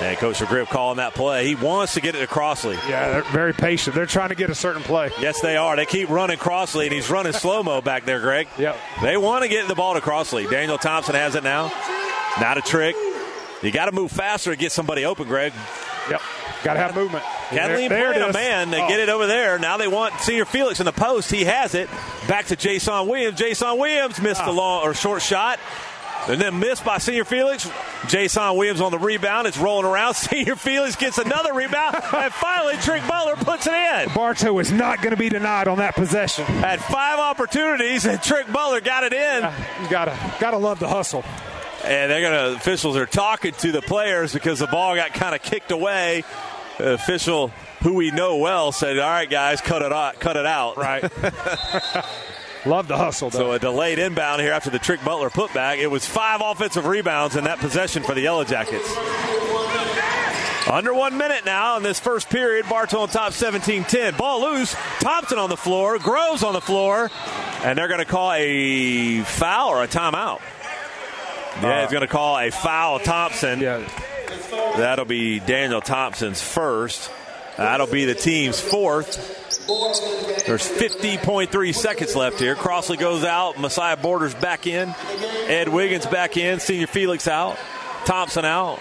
And 0.00 0.16
Coach 0.18 0.38
McGriff 0.38 0.66
calling 0.68 0.98
that 0.98 1.14
play. 1.14 1.44
He 1.46 1.56
wants 1.56 1.94
to 1.94 2.00
get 2.00 2.14
it 2.14 2.20
to 2.20 2.28
Crossley. 2.28 2.76
Yeah, 2.88 3.08
they're 3.10 3.22
very 3.32 3.52
patient. 3.52 3.96
They're 3.96 4.06
trying 4.06 4.28
to 4.28 4.36
get 4.36 4.48
a 4.48 4.54
certain 4.54 4.82
play. 4.82 5.10
Yes, 5.20 5.40
they 5.40 5.56
are. 5.56 5.74
They 5.74 5.86
keep 5.86 6.08
running 6.08 6.38
Crossley, 6.38 6.86
and 6.86 6.94
he's 6.94 7.10
running 7.10 7.32
slow 7.32 7.64
mo 7.64 7.80
back 7.80 8.04
there, 8.04 8.20
Greg. 8.20 8.46
Yep. 8.58 8.76
They 9.02 9.16
want 9.16 9.42
to 9.42 9.48
get 9.48 9.66
the 9.66 9.74
ball 9.74 9.94
to 9.94 10.00
Crossley. 10.00 10.46
Daniel 10.46 10.78
Thompson 10.78 11.16
has 11.16 11.34
it 11.34 11.42
now. 11.42 11.72
Not 12.40 12.58
a 12.58 12.60
trick. 12.62 12.94
You 13.60 13.72
got 13.72 13.86
to 13.86 13.92
move 13.92 14.12
faster 14.12 14.50
to 14.52 14.56
get 14.56 14.70
somebody 14.70 15.04
open, 15.04 15.26
Greg. 15.26 15.52
Yep. 16.08 16.22
Got 16.62 16.74
to 16.74 16.78
have 16.80 16.94
movement. 16.94 17.24
Kathleen 17.50 17.88
there, 17.88 18.12
playing 18.12 18.30
a 18.30 18.32
man. 18.32 18.70
They 18.70 18.80
Oh. 18.80 18.88
get 18.88 19.00
it 19.00 19.08
over 19.08 19.26
there. 19.26 19.58
Now 19.58 19.78
they 19.78 19.88
want 19.88 20.14
Senior 20.20 20.44
Felix 20.44 20.78
in 20.80 20.86
the 20.86 20.92
post. 20.92 21.30
He 21.30 21.44
has 21.44 21.74
it. 21.74 21.88
Back 22.28 22.46
to 22.46 22.56
Jason 22.56 23.06
Williams. 23.08 23.38
Jason 23.38 23.76
Williams 23.78 24.20
missed 24.20 24.42
Ah. 24.42 24.46
the 24.46 24.52
long 24.52 24.84
or 24.84 24.94
short 24.94 25.22
shot. 25.22 25.58
And 26.28 26.40
then 26.40 26.58
missed 26.58 26.84
by 26.84 26.98
Senior 26.98 27.24
Felix. 27.24 27.70
Jason 28.06 28.54
Williams 28.56 28.80
on 28.80 28.90
the 28.92 28.98
rebound. 28.98 29.46
It's 29.46 29.56
rolling 29.58 29.86
around. 29.86 30.14
Senior 30.14 30.56
Felix 30.56 30.94
gets 30.96 31.16
another 31.18 31.54
rebound. 31.54 31.96
and 31.96 32.32
finally, 32.32 32.76
Trick 32.76 33.06
Butler 33.08 33.36
puts 33.36 33.66
it 33.66 33.72
in. 33.72 34.14
Bartow 34.14 34.58
is 34.58 34.70
not 34.70 34.98
going 34.98 35.10
to 35.12 35.16
be 35.16 35.28
denied 35.30 35.68
on 35.68 35.78
that 35.78 35.94
possession. 35.94 36.44
Had 36.44 36.80
five 36.80 37.18
opportunities, 37.18 38.04
and 38.04 38.22
Trick 38.22 38.50
Butler 38.52 38.80
got 38.80 39.04
it 39.04 39.12
in. 39.12 39.44
You 39.82 39.88
gotta 39.90 40.18
gotta 40.38 40.58
love 40.58 40.78
the 40.80 40.88
hustle. 40.88 41.24
and 41.84 42.10
they're 42.10 42.30
to 42.30 42.56
officials 42.56 42.96
are 42.96 43.06
talking 43.06 43.52
to 43.52 43.72
the 43.72 43.80
players 43.82 44.32
because 44.34 44.58
the 44.58 44.66
ball 44.66 44.94
got 44.96 45.14
kind 45.14 45.34
of 45.34 45.42
kicked 45.42 45.70
away. 45.70 46.24
The 46.76 46.92
official, 46.92 47.48
who 47.82 47.94
we 47.94 48.10
know 48.10 48.36
well, 48.36 48.70
said, 48.70 48.98
"All 48.98 49.08
right, 49.08 49.28
guys, 49.28 49.60
cut 49.60 49.82
it 49.82 49.92
out, 49.92 50.20
cut 50.20 50.36
it 50.36 50.46
out." 50.46 50.76
Right. 50.76 51.02
Love 52.66 52.88
the 52.88 52.96
hustle. 52.96 53.30
Though. 53.30 53.38
So 53.38 53.52
a 53.52 53.58
delayed 53.58 53.98
inbound 53.98 54.40
here 54.40 54.52
after 54.52 54.70
the 54.70 54.78
Trick 54.78 55.04
Butler 55.04 55.30
putback. 55.30 55.78
It 55.78 55.88
was 55.88 56.06
five 56.06 56.40
offensive 56.42 56.86
rebounds 56.86 57.36
in 57.36 57.44
that 57.44 57.58
possession 57.58 58.02
for 58.02 58.14
the 58.14 58.22
Yellow 58.22 58.44
Jackets. 58.44 58.88
Under 60.68 60.92
one 60.92 61.16
minute 61.16 61.46
now 61.46 61.78
in 61.78 61.82
this 61.82 61.98
first 61.98 62.28
period. 62.28 62.68
Bartow 62.68 63.00
on 63.00 63.08
top 63.08 63.32
17 63.32 63.84
10. 63.84 64.16
Ball 64.16 64.42
loose. 64.42 64.76
Thompson 65.00 65.38
on 65.38 65.48
the 65.48 65.56
floor. 65.56 65.98
Groves 65.98 66.42
on 66.42 66.52
the 66.52 66.60
floor. 66.60 67.10
And 67.62 67.78
they're 67.78 67.88
going 67.88 68.00
to 68.00 68.04
call 68.04 68.32
a 68.32 69.22
foul 69.22 69.70
or 69.70 69.82
a 69.82 69.88
timeout. 69.88 70.40
Yeah, 71.62 71.68
uh, 71.68 71.80
he's 71.82 71.90
going 71.90 72.02
to 72.02 72.06
call 72.06 72.38
a 72.38 72.50
foul 72.50 72.98
Thompson. 72.98 73.60
Yeah. 73.60 73.88
That'll 74.76 75.06
be 75.06 75.40
Daniel 75.40 75.80
Thompson's 75.80 76.42
first. 76.42 77.10
That'll 77.58 77.88
be 77.88 78.04
the 78.04 78.14
team's 78.14 78.60
fourth. 78.60 79.36
There's 80.46 80.66
50.3 80.66 81.74
seconds 81.74 82.14
left 82.14 82.38
here. 82.38 82.54
Crossley 82.54 82.96
goes 82.96 83.24
out. 83.24 83.58
Messiah 83.58 83.96
Borders 83.96 84.32
back 84.32 84.68
in. 84.68 84.94
Ed 85.48 85.68
Wiggins 85.68 86.06
back 86.06 86.36
in. 86.36 86.60
Senior 86.60 86.86
Felix 86.86 87.26
out. 87.26 87.58
Thompson 88.04 88.44
out. 88.44 88.78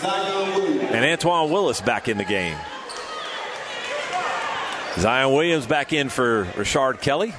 And 0.00 1.04
Antoine 1.04 1.50
Willis 1.50 1.80
back 1.80 2.06
in 2.06 2.18
the 2.18 2.24
game. 2.24 2.56
Zion 4.98 5.32
Williams 5.32 5.66
back 5.66 5.92
in 5.92 6.08
for 6.08 6.44
Richard 6.56 7.00
Kelly. 7.00 7.34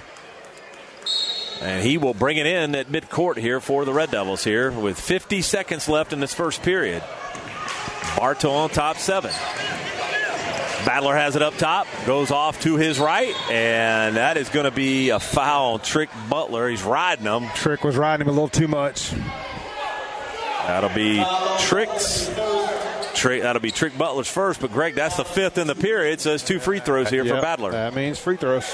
And 1.61 1.85
he 1.85 1.97
will 1.97 2.13
bring 2.13 2.35
it 2.35 2.45
in 2.45 2.75
at 2.75 2.87
midcourt 2.87 3.37
here 3.37 3.61
for 3.61 3.85
the 3.85 3.93
Red 3.93 4.11
Devils 4.11 4.43
here 4.43 4.71
with 4.71 4.99
50 4.99 5.41
seconds 5.41 5.87
left 5.87 6.11
in 6.11 6.19
this 6.19 6.33
first 6.33 6.61
period. 6.63 7.01
Bartow 8.17 8.51
on 8.51 8.69
top 8.69 8.97
seven. 8.97 9.31
Battler 10.85 11.15
has 11.15 11.35
it 11.35 11.41
up 11.41 11.55
top, 11.57 11.87
goes 12.05 12.31
off 12.31 12.61
to 12.61 12.75
his 12.77 12.99
right, 12.99 13.33
and 13.51 14.15
that 14.15 14.37
is 14.37 14.49
going 14.49 14.63
to 14.65 14.71
be 14.71 15.09
a 15.09 15.19
foul. 15.19 15.77
Trick 15.79 16.09
Butler, 16.29 16.69
he's 16.69 16.83
riding 16.83 17.25
him. 17.25 17.47
Trick 17.55 17.83
was 17.83 17.95
riding 17.97 18.25
him 18.25 18.29
a 18.29 18.31
little 18.31 18.47
too 18.47 18.67
much. 18.67 19.11
That'll 20.65 20.89
be 20.89 21.23
Tricks. 21.59 22.29
Trick, 23.13 23.41
that'll 23.41 23.61
be 23.61 23.71
Trick 23.71 23.97
Butler's 23.97 24.29
first, 24.29 24.61
but 24.61 24.71
Greg, 24.71 24.95
that's 24.95 25.17
the 25.17 25.25
fifth 25.25 25.57
in 25.57 25.67
the 25.67 25.75
period, 25.75 26.21
so 26.21 26.33
it's 26.33 26.43
two 26.43 26.59
free 26.59 26.79
throws 26.79 27.09
here 27.09 27.23
Yep, 27.25 27.35
for 27.35 27.41
Battler. 27.41 27.71
That 27.71 27.93
means 27.93 28.17
free 28.17 28.37
throws. 28.37 28.65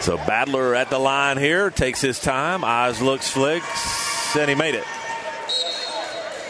So 0.00 0.16
Battler 0.16 0.74
at 0.74 0.88
the 0.90 0.98
line 0.98 1.36
here, 1.36 1.70
takes 1.70 2.00
his 2.00 2.20
time, 2.20 2.64
eyes 2.64 3.02
looks 3.02 3.28
flicks, 3.30 4.36
and 4.36 4.48
he 4.48 4.54
made 4.54 4.74
it. 4.74 4.84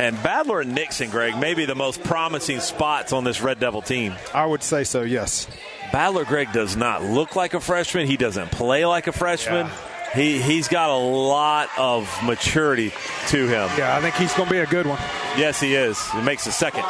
And 0.00 0.16
Battler 0.22 0.62
and 0.62 0.74
Nixon, 0.74 1.10
Greg, 1.10 1.36
maybe 1.36 1.66
the 1.66 1.74
most 1.74 2.02
promising 2.02 2.60
spots 2.60 3.12
on 3.12 3.22
this 3.22 3.42
Red 3.42 3.60
Devil 3.60 3.82
team. 3.82 4.14
I 4.32 4.46
would 4.46 4.62
say 4.62 4.82
so, 4.84 5.02
yes. 5.02 5.46
Battler, 5.92 6.24
Greg, 6.24 6.54
does 6.54 6.74
not 6.74 7.04
look 7.04 7.36
like 7.36 7.52
a 7.52 7.60
freshman. 7.60 8.06
He 8.06 8.16
doesn't 8.16 8.50
play 8.50 8.86
like 8.86 9.08
a 9.08 9.12
freshman. 9.12 9.68
He, 10.14 10.40
he's 10.40 10.68
got 10.68 10.88
a 10.88 10.96
lot 10.96 11.68
of 11.76 12.08
maturity 12.24 12.94
to 13.28 13.46
him. 13.46 13.68
Yeah, 13.76 13.94
I 13.94 14.00
think 14.00 14.14
he's 14.14 14.32
going 14.32 14.48
to 14.48 14.54
be 14.54 14.60
a 14.60 14.66
good 14.66 14.86
one. 14.86 14.98
Yes, 15.36 15.60
he 15.60 15.74
is. 15.74 16.02
He 16.12 16.22
makes 16.22 16.46
the 16.46 16.50
second. 16.50 16.84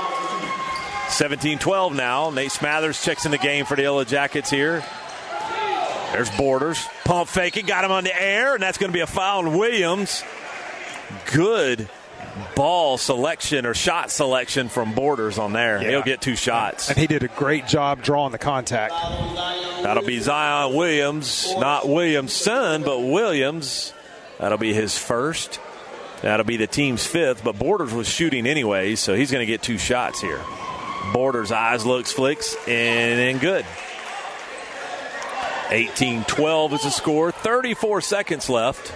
17 1.09 1.59
12 1.59 1.93
now. 1.93 2.31
Nate 2.31 2.53
Smathers 2.53 3.03
checks 3.03 3.25
in 3.25 3.33
the 3.33 3.39
game 3.39 3.65
for 3.65 3.75
the 3.75 3.83
Yellow 3.83 4.05
Jackets 4.05 4.51
here. 4.51 4.85
There's 6.13 6.31
Borders. 6.37 6.87
Pump 7.05 7.29
faking. 7.29 7.67
Got 7.67 7.85
him 7.85 7.91
on 7.91 8.05
the 8.05 8.23
air, 8.23 8.55
and 8.55 8.63
that's 8.63 8.79
going 8.79 8.91
to 8.91 8.97
be 8.97 9.01
a 9.01 9.09
foul 9.09 9.41
on 9.41 9.59
Williams. 9.59 10.23
Good 11.33 11.89
ball 12.55 12.99
selection 12.99 13.67
or 13.67 13.75
shot 13.75 14.11
selection 14.11 14.69
from 14.69 14.95
Borders 14.95 15.39
on 15.39 15.53
there. 15.53 15.83
Yeah. 15.83 15.91
He'll 15.91 16.03
get 16.03 16.21
two 16.21 16.37
shots. 16.37 16.89
And 16.89 16.99
he 16.99 17.07
did 17.07 17.23
a 17.23 17.29
great 17.29 17.67
job 17.67 18.03
drawing 18.03 18.33
the 18.33 18.39
contact. 18.39 18.95
That'll 19.83 20.05
be 20.05 20.19
Zion 20.19 20.75
Williams, 20.75 21.53
not 21.57 21.89
Williamson, 21.89 22.83
but 22.83 23.01
Williams. 23.01 23.93
That'll 24.39 24.59
be 24.59 24.73
his 24.73 24.97
first. 24.99 25.61
That'll 26.23 26.47
be 26.47 26.57
the 26.57 26.67
team's 26.67 27.07
fifth, 27.07 27.43
but 27.43 27.59
Borders 27.59 27.95
was 27.95 28.09
shooting 28.09 28.47
anyway, 28.47 28.95
so 28.95 29.15
he's 29.15 29.31
going 29.31 29.41
to 29.41 29.51
get 29.51 29.63
two 29.63 29.79
shots 29.79 30.21
here. 30.21 30.41
Borders' 31.15 31.51
eyes 31.51 31.87
looks, 31.87 32.13
flicks, 32.13 32.55
and 32.69 33.19
then 33.19 33.39
good. 33.39 33.65
18 35.71 36.25
12 36.25 36.73
is 36.75 36.83
the 36.83 36.91
score. 36.91 37.31
34 37.33 38.01
seconds 38.01 38.49
left. 38.51 38.93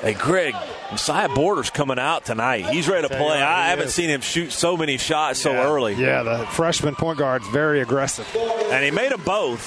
Hey, 0.00 0.14
Greg, 0.14 0.54
Messiah 0.90 1.28
Borders 1.28 1.70
coming 1.70 1.98
out 1.98 2.24
tonight. 2.24 2.66
He's 2.66 2.88
ready 2.88 3.06
to 3.06 3.14
play. 3.14 3.40
I 3.40 3.68
haven't 3.68 3.86
is. 3.88 3.94
seen 3.94 4.10
him 4.10 4.20
shoot 4.20 4.50
so 4.52 4.76
many 4.76 4.96
shots 4.96 5.38
so 5.40 5.52
early. 5.52 5.94
Yeah, 5.94 6.22
the 6.22 6.38
freshman 6.46 6.94
point 6.96 7.18
guard's 7.18 7.46
very 7.48 7.80
aggressive. 7.80 8.26
And 8.36 8.84
he 8.84 8.90
made 8.90 9.12
them 9.12 9.22
both. 9.24 9.62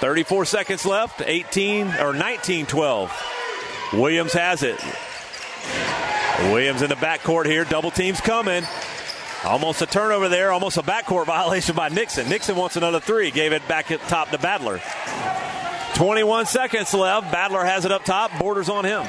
34 0.00 0.46
seconds 0.46 0.86
left, 0.86 1.22
18 1.24 1.88
or 2.00 2.14
19 2.14 2.66
12. 2.66 3.22
Williams 3.92 4.32
has 4.32 4.62
it. 4.62 4.80
Williams 6.52 6.80
in 6.80 6.88
the 6.88 6.94
backcourt 6.94 7.44
here. 7.46 7.64
Double 7.64 7.90
teams 7.90 8.20
coming. 8.20 8.64
Almost 9.44 9.82
a 9.82 9.86
turnover 9.86 10.28
there, 10.28 10.52
almost 10.52 10.76
a 10.76 10.82
backcourt 10.82 11.26
violation 11.26 11.74
by 11.74 11.88
Nixon. 11.88 12.28
Nixon 12.28 12.56
wants 12.56 12.76
another 12.76 13.00
three, 13.00 13.30
gave 13.30 13.52
it 13.52 13.66
back 13.68 13.90
at 13.90 14.00
top 14.02 14.30
to 14.30 14.38
Badler. 14.38 14.80
21 15.96 16.46
seconds 16.46 16.94
left. 16.94 17.26
Badler 17.34 17.64
has 17.64 17.84
it 17.84 17.92
up 17.92 18.04
top, 18.04 18.30
borders 18.38 18.68
on 18.68 18.84
him. 18.84 19.02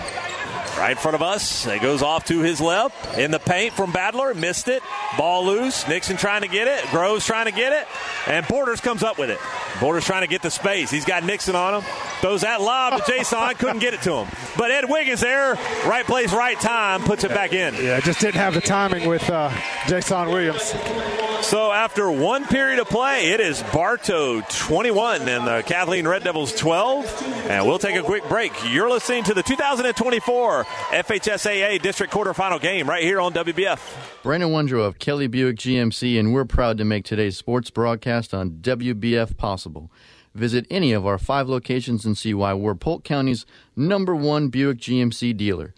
Right 0.78 0.92
in 0.92 0.98
front 0.98 1.16
of 1.16 1.22
us. 1.22 1.68
It 1.68 1.82
goes 1.82 2.02
off 2.02 2.26
to 2.26 2.40
his 2.40 2.60
left. 2.60 3.18
In 3.18 3.32
the 3.32 3.40
paint 3.40 3.74
from 3.74 3.92
Badler. 3.92 4.36
Missed 4.36 4.68
it. 4.68 4.82
Ball 5.18 5.46
loose. 5.46 5.88
Nixon 5.88 6.18
trying 6.18 6.42
to 6.42 6.48
get 6.48 6.68
it. 6.68 6.84
Groves 6.92 7.26
trying 7.26 7.46
to 7.46 7.52
get 7.52 7.74
it. 7.74 7.88
And 8.28 8.48
Borders 8.48 8.82
comes 8.82 9.04
up 9.04 9.20
with 9.20 9.30
it. 9.30 9.40
Borders 9.80 10.06
trying 10.06 10.22
to 10.22 10.28
get 10.28 10.42
the 10.42 10.50
space. 10.52 10.90
He's 10.90 11.06
got 11.06 11.24
Nixon 11.24 11.56
on 11.56 11.76
him. 11.76 11.92
Throws 12.22 12.42
that 12.42 12.62
lob 12.62 13.04
to 13.04 13.12
Jason. 13.12 13.54
Couldn't 13.56 13.80
get 13.80 13.94
it 13.94 14.02
to 14.04 14.14
him. 14.16 14.28
But 14.58 14.72
Ed 14.72 14.90
Wiggins 14.90 15.20
there. 15.20 15.56
Right 15.86 16.06
place, 16.06 16.34
right 16.34 16.60
time. 16.60 17.02
Puts 17.04 17.24
it 17.24 17.30
back 17.30 17.54
in. 17.54 17.76
Yeah, 17.76 18.00
just 18.00 18.20
didn't 18.20 18.36
have 18.36 18.54
the 18.54 18.62
timing 18.62 19.08
with 19.08 19.30
uh, 19.30 19.52
Jason 19.88 20.30
Williams. 20.30 20.74
So 21.42 21.72
after 21.72 22.12
one 22.12 22.46
period 22.46 22.80
of 22.80 22.88
play, 22.88 23.32
it 23.32 23.40
is 23.40 23.64
Bartow 23.74 24.42
21 24.42 25.28
and 25.28 25.48
the 25.48 25.64
Kathleen 25.66 26.08
Red 26.08 26.24
Devils 26.24 26.54
12. 26.56 27.48
And 27.50 27.66
we'll 27.66 27.80
take 27.80 27.96
a 27.96 28.04
quick 28.04 28.28
break. 28.30 28.52
You're 28.70 28.90
listening 28.90 29.24
to 29.26 29.34
the 29.34 29.44
2024 29.44 30.61
FHSAA 30.64 31.82
District 31.82 32.12
Quarterfinal 32.14 32.62
game 32.62 32.90
right 32.90 33.04
here 33.04 33.20
on 33.20 33.34
WBF. 33.34 33.80
Brandon 34.24 34.50
Wondrow 34.50 34.86
of 34.86 35.00
Kelly 35.00 35.28
Buick 35.28 35.58
GMC, 35.58 36.20
and 36.20 36.34
we're 36.34 36.46
proud 36.46 36.78
to 36.78 36.86
make 36.86 37.06
today's 37.06 37.38
sports 37.38 37.70
broadcast 37.70 38.34
on 38.34 38.52
WBF 38.62 39.38
possible. 39.38 39.92
Visit 40.34 40.66
any 40.70 40.94
of 40.94 41.06
our 41.06 41.18
five 41.18 41.50
locations 41.50 42.06
and 42.06 42.18
see 42.18 42.34
why 42.34 42.54
we're 42.54 42.76
Polk 42.76 43.04
County's 43.04 43.46
number 43.76 44.16
one 44.16 44.48
Buick 44.48 44.78
GMC 44.78 45.36
dealer. 45.36 45.74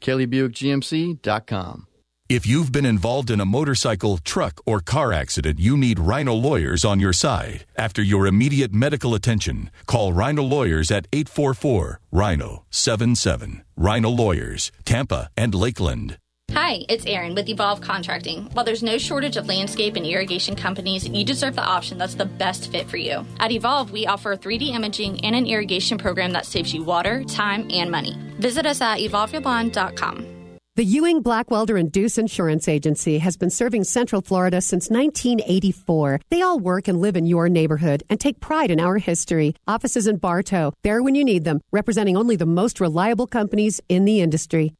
KellyBuickGMC.com. 0.00 1.86
If 2.34 2.48
you've 2.48 2.72
been 2.72 2.84
involved 2.84 3.30
in 3.30 3.40
a 3.40 3.44
motorcycle, 3.44 4.18
truck, 4.18 4.60
or 4.66 4.80
car 4.80 5.12
accident, 5.12 5.60
you 5.60 5.76
need 5.76 6.00
Rhino 6.00 6.34
Lawyers 6.34 6.84
on 6.84 6.98
your 6.98 7.12
side. 7.12 7.64
After 7.76 8.02
your 8.02 8.26
immediate 8.26 8.74
medical 8.74 9.14
attention, 9.14 9.70
call 9.86 10.12
Rhino 10.12 10.42
Lawyers 10.42 10.90
at 10.90 11.06
844 11.12 12.00
Rhino 12.10 12.64
77. 12.70 13.62
Rhino 13.76 14.10
Lawyers, 14.10 14.72
Tampa 14.84 15.30
and 15.36 15.54
Lakeland. 15.54 16.18
Hi, 16.50 16.84
it's 16.88 17.06
Erin 17.06 17.36
with 17.36 17.48
Evolve 17.48 17.80
Contracting. 17.80 18.46
While 18.52 18.64
there's 18.64 18.82
no 18.82 18.98
shortage 18.98 19.36
of 19.36 19.46
landscape 19.46 19.94
and 19.94 20.04
irrigation 20.04 20.56
companies, 20.56 21.06
you 21.06 21.24
deserve 21.24 21.54
the 21.54 21.62
option 21.62 21.98
that's 21.98 22.16
the 22.16 22.26
best 22.26 22.72
fit 22.72 22.88
for 22.88 22.96
you. 22.96 23.24
At 23.38 23.52
Evolve, 23.52 23.92
we 23.92 24.08
offer 24.08 24.36
3D 24.36 24.74
imaging 24.74 25.24
and 25.24 25.36
an 25.36 25.46
irrigation 25.46 25.98
program 25.98 26.32
that 26.32 26.46
saves 26.46 26.74
you 26.74 26.82
water, 26.82 27.22
time, 27.22 27.68
and 27.70 27.92
money. 27.92 28.18
Visit 28.40 28.66
us 28.66 28.80
at 28.80 28.98
evolveyourbond.com. 28.98 30.33
The 30.76 30.84
Ewing 30.84 31.22
Blackwelder 31.22 31.78
and 31.78 31.92
Deuce 31.92 32.18
Insurance 32.18 32.66
Agency 32.66 33.18
has 33.18 33.36
been 33.36 33.48
serving 33.48 33.84
Central 33.84 34.20
Florida 34.20 34.60
since 34.60 34.90
1984. 34.90 36.22
They 36.30 36.42
all 36.42 36.58
work 36.58 36.88
and 36.88 37.00
live 37.00 37.14
in 37.14 37.26
your 37.26 37.48
neighborhood 37.48 38.02
and 38.10 38.18
take 38.18 38.40
pride 38.40 38.72
in 38.72 38.80
our 38.80 38.98
history. 38.98 39.54
Offices 39.68 40.08
in 40.08 40.16
Bartow, 40.16 40.72
there 40.82 41.00
when 41.00 41.14
you 41.14 41.24
need 41.24 41.44
them, 41.44 41.60
representing 41.70 42.16
only 42.16 42.34
the 42.34 42.44
most 42.44 42.80
reliable 42.80 43.28
companies 43.28 43.80
in 43.88 44.04
the 44.04 44.20
industry. 44.20 44.74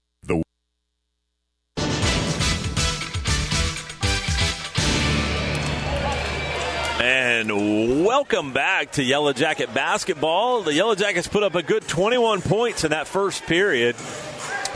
And 6.98 8.04
welcome 8.04 8.52
back 8.52 8.90
to 8.92 9.02
Yellow 9.04 9.32
Jacket 9.32 9.72
basketball. 9.72 10.62
The 10.62 10.74
Yellow 10.74 10.96
Jackets 10.96 11.28
put 11.28 11.44
up 11.44 11.54
a 11.54 11.62
good 11.62 11.86
21 11.86 12.42
points 12.42 12.82
in 12.82 12.90
that 12.90 13.06
first 13.06 13.44
period 13.44 13.94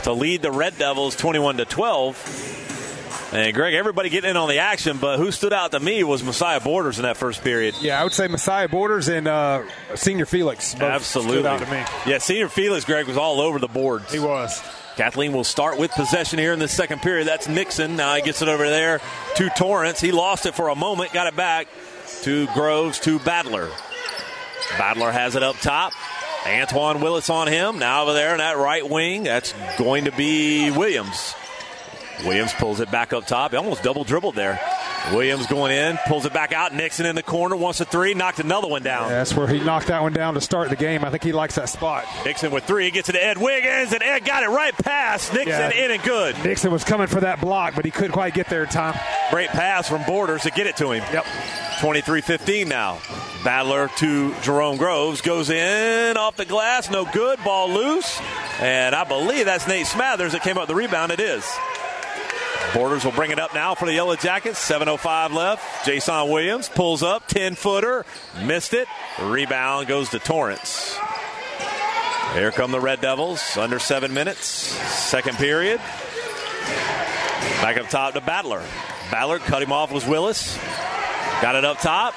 to 0.03 0.13
lead 0.13 0.41
the 0.41 0.51
Red 0.51 0.77
Devils 0.77 1.15
21 1.15 1.57
to 1.57 1.65
12. 1.65 2.65
And 3.31 3.53
Greg, 3.53 3.75
everybody 3.75 4.09
getting 4.09 4.31
in 4.31 4.37
on 4.37 4.49
the 4.49 4.57
action, 4.57 4.97
but 4.97 5.17
who 5.19 5.31
stood 5.31 5.53
out 5.53 5.71
to 5.71 5.79
me 5.79 6.03
was 6.03 6.23
Messiah 6.23 6.59
Borders 6.59 6.97
in 6.97 7.03
that 7.03 7.15
first 7.15 7.43
period. 7.43 7.75
Yeah, 7.79 8.01
I 8.01 8.03
would 8.03 8.13
say 8.13 8.27
Messiah 8.27 8.67
Borders 8.67 9.07
and 9.07 9.27
uh, 9.27 9.63
Senior 9.93 10.25
Felix. 10.25 10.73
both 10.73 10.83
Absolutely. 10.83 11.35
Stood 11.35 11.45
out 11.45 11.59
to 11.59 11.65
me. 11.71 11.83
Yeah, 12.11 12.17
Senior 12.17 12.49
Felix, 12.49 12.85
Greg, 12.85 13.05
was 13.05 13.17
all 13.17 13.39
over 13.39 13.59
the 13.59 13.67
boards. 13.67 14.11
He 14.11 14.19
was. 14.19 14.59
Kathleen 14.95 15.31
will 15.31 15.43
start 15.43 15.77
with 15.77 15.91
possession 15.91 16.39
here 16.39 16.53
in 16.53 16.59
the 16.59 16.67
second 16.67 17.01
period. 17.01 17.27
That's 17.27 17.47
Nixon. 17.47 17.95
Now 17.95 18.15
he 18.15 18.21
gets 18.23 18.41
it 18.41 18.47
over 18.47 18.67
there 18.67 18.99
to 19.35 19.49
Torrance. 19.51 20.01
He 20.01 20.11
lost 20.11 20.45
it 20.47 20.55
for 20.55 20.69
a 20.69 20.75
moment, 20.75 21.13
got 21.13 21.27
it 21.27 21.35
back 21.35 21.67
to 22.23 22.47
Groves 22.47 22.99
to 23.01 23.19
Battler. 23.19 23.69
Battler 24.77 25.11
has 25.11 25.35
it 25.35 25.43
up 25.43 25.55
top. 25.57 25.93
Antoine 26.45 27.01
Willis 27.01 27.29
on 27.29 27.47
him. 27.47 27.79
Now 27.79 28.03
over 28.03 28.13
there 28.13 28.31
in 28.31 28.37
that 28.37 28.57
right 28.57 28.87
wing, 28.87 29.23
that's 29.23 29.53
going 29.77 30.05
to 30.05 30.11
be 30.11 30.71
Williams. 30.71 31.35
Williams 32.25 32.53
pulls 32.53 32.79
it 32.79 32.91
back 32.91 33.13
up 33.13 33.25
top. 33.25 33.51
He 33.51 33.57
almost 33.57 33.81
double 33.83 34.03
dribbled 34.03 34.35
there. 34.35 34.59
Williams 35.13 35.47
going 35.47 35.71
in, 35.71 35.97
pulls 36.07 36.25
it 36.25 36.33
back 36.33 36.51
out. 36.51 36.73
Nixon 36.73 37.05
in 37.05 37.15
the 37.15 37.23
corner, 37.23 37.55
wants 37.55 37.79
a 37.79 37.85
three, 37.85 38.13
knocked 38.13 38.39
another 38.39 38.67
one 38.67 38.83
down. 38.83 39.03
Yeah, 39.09 39.19
that's 39.19 39.33
where 39.33 39.47
he 39.47 39.59
knocked 39.59 39.87
that 39.87 40.01
one 40.01 40.11
down 40.11 40.33
to 40.33 40.41
start 40.41 40.69
the 40.69 40.75
game. 40.75 41.05
I 41.05 41.09
think 41.09 41.23
he 41.23 41.31
likes 41.31 41.55
that 41.55 41.69
spot. 41.69 42.03
Nixon 42.25 42.51
with 42.51 42.65
three, 42.65 42.83
he 42.85 42.91
gets 42.91 43.07
it 43.07 43.13
to 43.13 43.23
Ed 43.25 43.37
Wiggins, 43.37 43.93
and 43.93 44.03
Ed 44.03 44.25
got 44.25 44.43
it 44.43 44.49
right 44.49 44.75
past 44.77 45.33
Nixon 45.33 45.47
Yeah. 45.71 45.85
in 45.85 45.91
and 45.91 46.03
good. 46.03 46.43
Nixon 46.43 46.71
was 46.71 46.83
coming 46.83 47.07
for 47.07 47.21
that 47.21 47.39
block, 47.39 47.75
but 47.75 47.85
he 47.85 47.91
couldn't 47.91 48.11
quite 48.11 48.33
get 48.33 48.47
there 48.49 48.63
in 48.63 48.69
time. 48.69 48.99
Great 49.31 49.49
pass 49.49 49.87
from 49.87 50.03
Borders 50.03 50.41
to 50.43 50.51
get 50.51 50.67
it 50.67 50.75
to 50.77 50.91
him. 50.91 51.03
Yep. 51.13 51.25
23 51.79 52.19
15 52.19 52.67
now. 52.67 52.97
Battler 53.45 53.89
to 53.99 54.35
Jerome 54.41 54.75
Groves 54.75 55.21
goes 55.21 55.49
in 55.49 56.17
off 56.17 56.35
the 56.35 56.43
glass, 56.43 56.89
no 56.91 57.05
good, 57.05 57.41
ball 57.45 57.69
loose. 57.71 58.19
And 58.59 58.93
I 58.93 59.05
believe 59.05 59.45
that's 59.45 59.65
Nate 59.65 59.85
Smathers 59.85 60.31
that 60.31 60.41
came 60.43 60.57
up 60.57 60.63
with 60.63 60.67
the 60.67 60.75
rebound. 60.75 61.13
It 61.13 61.21
is. 61.21 61.45
Borders 62.73 63.03
will 63.03 63.11
bring 63.13 63.31
it 63.31 63.39
up 63.39 63.53
now 63.53 63.73
for 63.75 63.85
the 63.85 63.93
Yellow 63.93 64.15
Jackets. 64.15 64.59
7.05 64.69 65.33
left. 65.33 65.85
Jason 65.85 66.29
Williams 66.29 66.69
pulls 66.69 67.01
up, 67.01 67.27
10 67.27 67.55
footer, 67.55 68.05
missed 68.43 68.73
it. 68.73 68.87
Rebound 69.21 69.87
goes 69.87 70.09
to 70.09 70.19
Torrance. 70.19 70.97
Here 72.33 72.51
come 72.51 72.71
the 72.71 72.79
Red 72.79 73.01
Devils, 73.01 73.57
under 73.57 73.79
seven 73.79 74.13
minutes. 74.13 74.45
Second 74.45 75.37
period. 75.37 75.79
Back 77.61 77.77
up 77.77 77.89
top 77.89 78.13
to 78.13 78.21
Battler. 78.21 78.63
Battler 79.11 79.39
cut 79.39 79.63
him 79.63 79.71
off 79.71 79.91
was 79.91 80.05
Willis. 80.05 80.55
Got 81.41 81.55
it 81.55 81.65
up 81.65 81.79
top. 81.79 82.13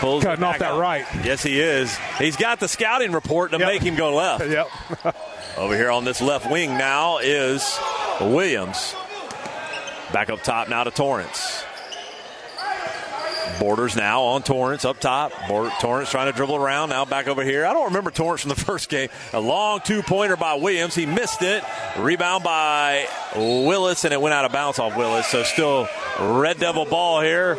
Pulls 0.00 0.22
Cutting 0.22 0.44
off 0.44 0.58
that 0.58 0.72
out. 0.72 0.78
right. 0.80 1.06
Yes, 1.24 1.42
he 1.42 1.58
is. 1.60 1.96
He's 2.18 2.36
got 2.36 2.60
the 2.60 2.68
scouting 2.68 3.12
report 3.12 3.52
to 3.52 3.58
make 3.58 3.80
him 3.82 3.94
go 3.94 4.14
left. 4.14 4.44
Yep. 4.50 4.68
Over 5.56 5.76
here 5.76 5.90
on 5.90 6.04
this 6.04 6.20
left 6.20 6.50
wing 6.50 6.76
now 6.76 7.18
is 7.18 7.78
Williams. 8.20 8.94
Back 10.14 10.30
up 10.30 10.44
top 10.44 10.68
now 10.68 10.84
to 10.84 10.92
Torrance. 10.92 11.64
Borders 13.58 13.96
now 13.96 14.22
on 14.22 14.44
Torrance 14.44 14.84
up 14.84 15.00
top. 15.00 15.32
Torrance 15.80 16.08
trying 16.08 16.30
to 16.30 16.36
dribble 16.36 16.54
around. 16.54 16.90
Now 16.90 17.04
back 17.04 17.26
over 17.26 17.42
here. 17.42 17.66
I 17.66 17.72
don't 17.72 17.86
remember 17.86 18.12
Torrance 18.12 18.42
from 18.42 18.50
the 18.50 18.54
first 18.64 18.88
game. 18.88 19.08
A 19.32 19.40
long 19.40 19.80
two 19.80 20.04
pointer 20.04 20.36
by 20.36 20.54
Williams. 20.54 20.94
He 20.94 21.04
missed 21.04 21.42
it. 21.42 21.64
Rebound 21.98 22.44
by 22.44 23.08
Willis, 23.34 24.04
and 24.04 24.14
it 24.14 24.20
went 24.20 24.34
out 24.34 24.44
of 24.44 24.52
bounds 24.52 24.78
off 24.78 24.96
Willis. 24.96 25.26
So 25.26 25.42
still 25.42 25.88
Red 26.20 26.60
Devil 26.60 26.84
ball 26.84 27.20
here. 27.20 27.58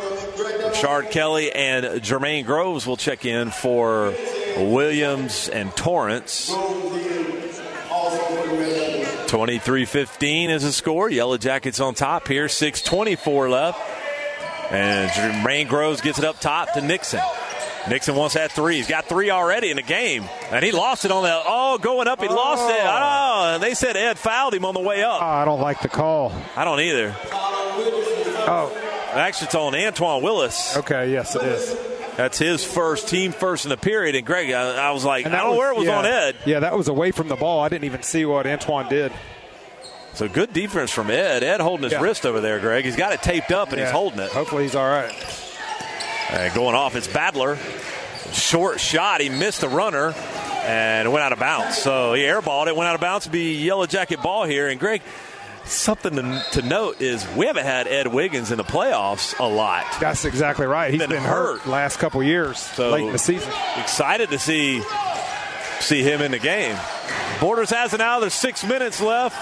Shard 0.76 1.12
Kelly 1.12 1.52
and 1.52 1.86
Jermaine 2.02 2.46
Groves 2.46 2.88
will 2.88 2.96
check 2.96 3.26
in 3.26 3.52
for 3.52 4.14
Williams 4.56 5.50
and 5.50 5.76
Torrance. 5.76 6.54
23 9.36 9.84
15 9.84 10.50
is 10.50 10.64
the 10.64 10.72
score. 10.72 11.10
Yellow 11.10 11.38
Jackets 11.38 11.82
on 11.82 11.94
top 11.94 12.26
here. 12.30 12.46
6.24 12.46 13.52
left. 13.52 14.72
And 14.72 15.12
Jermaine 15.12 15.68
Groves 15.68 16.00
gets 16.00 16.20
it 16.20 16.24
up 16.24 16.40
top 16.40 16.72
to 16.72 16.82
Nixon. 16.82 17.20
Nixon 17.90 18.16
wants 18.16 18.36
that 18.36 18.54
three. 18.54 18.78
He's 18.78 18.88
got 18.88 19.10
three 19.10 19.32
already 19.32 19.72
in 19.72 19.76
the 19.76 19.84
game. 19.84 20.24
And 20.52 20.64
he 20.64 20.72
lost 20.72 21.04
it 21.04 21.12
on 21.12 21.24
the, 21.24 21.42
oh, 21.46 21.78
going 21.80 22.08
up. 22.08 22.22
He 22.22 22.30
lost 22.30 22.70
it. 22.70 22.80
Oh, 22.82 23.56
and 23.56 23.62
they 23.62 23.74
said 23.74 23.98
Ed 23.98 24.18
fouled 24.18 24.54
him 24.54 24.64
on 24.64 24.74
the 24.74 24.80
way 24.80 25.04
up. 25.04 25.22
Oh, 25.22 25.26
I 25.26 25.44
don't 25.44 25.60
like 25.60 25.82
the 25.82 25.90
call. 25.90 26.32
I 26.56 26.64
don't 26.64 26.80
either. 26.80 27.14
Oh. 27.28 28.72
Actually, 29.12 29.48
it's 29.48 29.56
on 29.56 29.76
Antoine 29.76 30.24
Willis. 30.24 30.78
Okay, 30.78 31.12
yes, 31.12 31.36
it 31.36 31.44
is. 31.44 31.95
That's 32.18 32.38
his 32.38 32.64
first 32.64 33.10
team 33.10 33.32
first 33.32 33.66
in 33.66 33.70
the 33.70 33.78
period. 33.78 34.16
And 34.16 34.26
Greg, 34.26 34.52
I, 34.52 34.88
I 34.88 34.92
was 34.92 35.04
like, 35.04 35.26
I 35.26 35.30
don't 35.30 35.52
know 35.52 35.58
where 35.58 35.72
it 35.72 35.78
was 35.78 35.86
yeah. 35.86 35.98
on 35.98 36.06
Ed. 36.06 36.36
Yeah, 36.46 36.60
that 36.62 36.78
was 36.78 36.88
away 36.88 37.12
from 37.12 37.28
the 37.28 37.36
ball. 37.36 37.62
I 37.62 37.70
didn't 37.70 37.86
even 37.86 38.04
see 38.04 38.26
what 38.26 38.48
Antoine 38.48 38.88
did. 38.90 39.12
So 40.14 40.30
good 40.30 40.54
defense 40.54 40.92
from 40.92 41.10
Ed. 41.12 41.44
Ed 41.44 41.60
holding 41.60 41.84
his 41.84 41.92
Yeah. 41.92 42.02
wrist 42.02 42.26
over 42.26 42.40
there, 42.40 42.60
Greg. 42.60 42.86
He's 42.86 42.96
got 42.96 43.12
it 43.12 43.22
taped 43.22 43.52
up 43.52 43.72
and 43.72 43.82
he's 43.82 43.92
holding 43.92 44.20
it. 44.20 44.32
Hopefully 44.32 44.64
he's 44.64 44.76
all 44.76 44.88
right. 44.88 45.14
And 46.32 46.54
going 46.54 46.74
off, 46.74 46.96
it's 46.96 47.08
Badler. 47.08 47.58
Short 48.34 48.80
shot. 48.80 49.20
He 49.20 49.30
missed 49.30 49.62
the 49.62 49.70
runner 49.70 50.14
and 50.64 51.08
it 51.08 51.12
went 51.12 51.24
out 51.24 51.34
of 51.34 51.40
bounds. 51.40 51.78
So 51.78 52.14
he 52.14 52.24
airballed 52.24 52.68
it, 52.68 52.76
went 52.76 52.88
out 52.88 52.96
of 52.96 53.02
bounds. 53.02 53.28
Be 53.28 53.56
Yellow 53.56 53.86
Jacket 53.88 54.22
ball 54.22 54.46
here. 54.46 54.70
And 54.70 54.80
Greg, 54.80 55.02
something 55.66 56.16
to, 56.16 56.44
to 56.54 56.62
note 56.62 57.02
is 57.02 57.28
we 57.36 57.48
haven't 57.48 57.66
had 57.66 57.88
Ed 57.88 58.08
Wiggins 58.08 58.52
in 58.52 58.58
the 58.58 58.64
playoffs 58.64 59.38
a 59.40 59.44
lot. 59.48 59.86
That's 60.00 60.26
exactly 60.26 60.66
right. 60.66 60.92
He's 60.92 61.00
Been 61.02 61.10
been, 61.10 61.24
hurt. 61.24 61.62
hurt 61.62 61.68
last 61.70 61.98
couple 61.98 62.22
years, 62.24 62.58
So 62.60 62.92
late 62.92 63.06
in 63.06 63.12
the 63.12 63.18
season. 63.18 63.52
Excited 63.78 64.30
to 64.30 64.40
see 64.40 64.82
see 65.80 66.02
him 66.04 66.22
in 66.22 66.32
the 66.32 66.40
game. 66.40 66.78
Borders 67.42 67.70
has 67.70 67.94
it 67.94 67.98
now. 67.98 68.20
There's 68.20 68.34
six 68.34 68.64
minutes 68.64 69.02
left. 69.02 69.36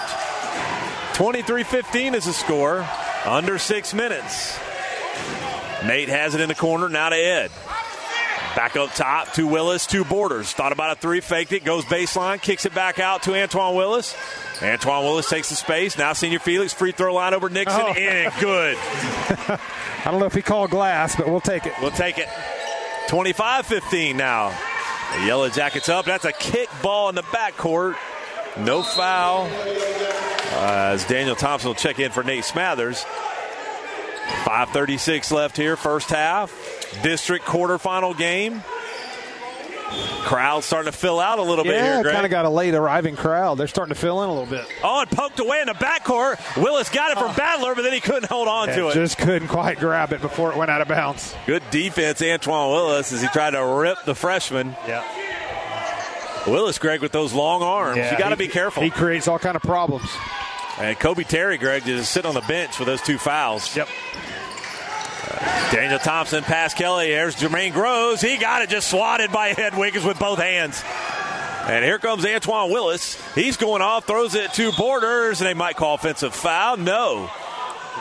23-15 1.17 2.15
is 2.15 2.25
the 2.25 2.33
score. 2.33 2.87
Under 3.25 3.57
six 3.59 3.93
minutes. 3.93 4.57
Nate 5.85 6.09
has 6.09 6.33
it 6.35 6.41
in 6.41 6.49
the 6.49 6.55
corner. 6.55 6.89
Now 6.89 7.09
to 7.09 7.15
Ed. 7.15 7.51
Back 8.55 8.75
up 8.75 8.93
top 8.93 9.33
to 9.33 9.47
Willis, 9.47 9.87
two 9.87 10.05
borders. 10.05 10.51
Thought 10.53 10.73
about 10.73 10.95
a 10.95 10.99
three, 10.99 11.21
faked 11.21 11.51
it, 11.53 11.63
goes 11.63 11.85
baseline, 11.85 12.39
kicks 12.39 12.65
it 12.65 12.75
back 12.75 12.99
out 12.99 13.23
to 13.23 13.35
Antoine 13.35 13.75
Willis. 13.75 14.15
Antoine 14.61 15.03
Willis 15.03 15.27
takes 15.27 15.49
the 15.49 15.55
space. 15.55 15.97
Now 15.97 16.13
Senior 16.13 16.39
Felix, 16.39 16.71
free 16.71 16.91
throw 16.91 17.15
line 17.15 17.33
over 17.33 17.49
Nixon. 17.49 17.81
Oh. 17.81 17.93
In 17.93 18.25
and 18.25 18.33
good. 18.39 18.77
I 18.79 19.59
don't 20.05 20.19
know 20.19 20.27
if 20.27 20.35
he 20.35 20.43
called 20.43 20.69
glass, 20.69 21.15
but 21.15 21.27
we'll 21.27 21.41
take 21.41 21.65
it. 21.65 21.73
We'll 21.81 21.91
take 21.91 22.19
it. 22.19 22.27
25 23.07 23.65
15 23.65 24.17
now. 24.17 24.55
The 25.15 25.25
Yellow 25.25 25.49
Jackets 25.49 25.89
up. 25.89 26.05
That's 26.05 26.25
a 26.25 26.31
kick 26.31 26.69
ball 26.81 27.09
in 27.09 27.15
the 27.15 27.23
backcourt. 27.23 27.95
No 28.57 28.83
foul. 28.83 29.45
Uh, 29.45 30.91
as 30.93 31.05
Daniel 31.05 31.35
Thompson 31.35 31.69
will 31.69 31.75
check 31.75 31.99
in 31.99 32.11
for 32.11 32.23
Nate 32.23 32.43
Smathers. 32.43 33.03
5.36 34.43 35.31
left 35.31 35.57
here, 35.57 35.75
first 35.75 36.09
half. 36.09 36.51
District 37.01 37.45
quarterfinal 37.45 38.17
game. 38.17 38.63
Crowd 40.23 40.63
starting 40.63 40.91
to 40.91 40.97
fill 40.97 41.19
out 41.19 41.37
a 41.37 41.43
little 41.43 41.63
bit 41.63 41.79
here, 41.79 42.01
Greg. 42.01 42.13
kind 42.13 42.25
of 42.25 42.31
got 42.31 42.45
a 42.45 42.49
late 42.49 42.73
arriving 42.73 43.15
crowd. 43.15 43.57
They're 43.57 43.67
starting 43.67 43.93
to 43.93 43.99
fill 43.99 44.23
in 44.23 44.29
a 44.29 44.33
little 44.33 44.47
bit. 44.47 44.65
Oh, 44.83 45.01
and 45.01 45.11
poked 45.11 45.39
away 45.39 45.59
in 45.59 45.67
the 45.67 45.73
backcourt. 45.73 46.39
Willis 46.61 46.89
got 46.89 47.11
it 47.11 47.17
from 47.19 47.31
ah. 47.31 47.35
Battler, 47.35 47.75
but 47.75 47.83
then 47.83 47.93
he 47.93 47.99
couldn't 47.99 48.25
hold 48.25 48.47
on 48.47 48.69
to 48.69 48.87
it. 48.87 48.93
Just 48.93 49.17
couldn't 49.19 49.49
quite 49.49 49.79
grab 49.79 50.11
it 50.13 50.21
before 50.21 50.51
it 50.51 50.57
went 50.57 50.71
out 50.71 50.81
of 50.81 50.87
bounds. 50.87 51.35
Good 51.45 51.61
defense, 51.69 52.21
Antoine 52.21 52.71
Willis, 52.71 53.11
as 53.11 53.21
he 53.21 53.27
tried 53.27 53.51
to 53.51 53.63
rip 53.63 53.97
the 54.05 54.15
freshman. 54.15 54.75
Yeah. 54.87 55.03
Willis, 56.47 56.79
Greg, 56.79 57.01
with 57.01 57.11
those 57.11 57.33
long 57.33 57.61
arms. 57.61 57.97
Yeah, 57.97 58.11
you 58.13 58.17
got 58.17 58.29
to 58.29 58.37
be 58.37 58.47
careful. 58.47 58.81
He 58.81 58.89
creates 58.89 59.27
all 59.27 59.39
kind 59.39 59.55
of 59.55 59.61
problems. 59.61 60.09
and 60.79 60.97
Kobe 60.99 61.23
Terry, 61.23 61.57
Greg, 61.57 61.83
just 61.85 62.11
sitting 62.11 62.29
on 62.29 62.35
the 62.35 62.41
bench 62.41 62.79
with 62.79 62.87
those 62.87 63.01
two 63.01 63.17
fouls. 63.17 63.75
Yep. 63.75 63.87
Daniel 65.71 65.99
Thompson, 65.99 66.43
pass 66.43 66.73
Kelly. 66.73 67.07
Here's 67.07 67.35
Jermaine 67.35 67.73
Groves. 67.73 68.21
He 68.21 68.37
got 68.37 68.61
it 68.61 68.69
just 68.69 68.89
swatted 68.89 69.31
by 69.31 69.49
Ed 69.49 69.75
Wiggins 69.77 70.05
with 70.05 70.19
both 70.19 70.39
hands. 70.39 70.83
And 71.67 71.83
here 71.83 71.97
comes 71.97 72.25
Antoine 72.25 72.71
Willis. 72.71 73.17
He's 73.33 73.57
going 73.57 73.81
off, 73.81 74.05
throws 74.05 74.35
it 74.35 74.53
to 74.53 74.71
Borders, 74.73 75.39
and 75.41 75.47
they 75.47 75.53
might 75.53 75.75
call 75.77 75.95
offensive 75.95 76.35
foul. 76.35 76.77
No. 76.77 77.29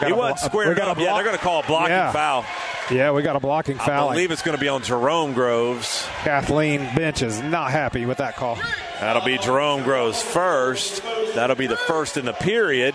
He 0.05 0.13
wasn't 0.13 0.41
blo- 0.41 0.49
squared 0.49 0.79
up. 0.81 0.99
Yeah, 0.99 1.15
they're 1.15 1.25
going 1.25 1.37
to 1.37 1.43
call 1.43 1.61
a 1.61 1.67
blocking 1.67 1.91
Yeah. 1.93 2.11
foul. 2.13 2.45
Yeah, 2.91 3.13
we 3.13 3.23
got 3.23 3.37
a 3.37 3.41
blocking 3.41 3.79
foul. 3.79 4.09
I 4.11 4.15
believe 4.15 4.33
it's 4.33 4.43
going 4.43 4.57
to 4.57 4.61
be 4.61 4.69
on 4.69 4.83
Jerome 4.83 5.33
Groves. 5.33 6.05
Kathleen 6.25 6.93
Bench 6.97 7.23
is 7.23 7.41
not 7.41 7.71
happy 7.71 8.05
with 8.05 8.19
that 8.19 8.35
call. 8.37 8.59
That'll 9.01 9.25
be 9.25 9.39
Jerome 9.39 9.85
Groves 9.85 10.21
first. 10.21 11.03
That'll 11.35 11.57
be 11.57 11.69
the 11.69 11.77
first 11.77 12.17
in 12.17 12.25
the 12.25 12.33
period. 12.33 12.95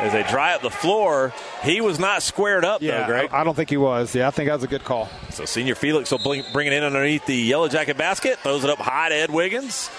As 0.00 0.12
they 0.12 0.22
dry 0.22 0.54
up 0.54 0.62
the 0.62 0.70
floor, 0.70 1.32
he 1.64 1.80
was 1.80 1.98
not 1.98 2.22
squared 2.22 2.64
up, 2.64 2.82
Yeah, 2.82 3.00
though, 3.00 3.06
Greg. 3.06 3.30
I 3.32 3.42
don't 3.42 3.54
think 3.54 3.68
he 3.68 3.76
was. 3.76 4.14
Yeah, 4.14 4.28
I 4.28 4.30
think 4.30 4.48
that 4.48 4.54
was 4.54 4.62
a 4.62 4.68
good 4.68 4.84
call. 4.84 5.08
So 5.30 5.44
Senior 5.44 5.74
Felix 5.74 6.10
will 6.12 6.20
bring, 6.20 6.44
bring 6.52 6.68
it 6.68 6.72
in 6.72 6.84
underneath 6.84 7.26
the 7.26 7.34
Yellow 7.34 7.66
Jacket 7.68 7.96
basket, 7.98 8.38
throws 8.38 8.62
it 8.62 8.70
up 8.70 8.78
high 8.78 9.08
to 9.08 9.14
Ed 9.16 9.30
Wiggins. 9.30 9.90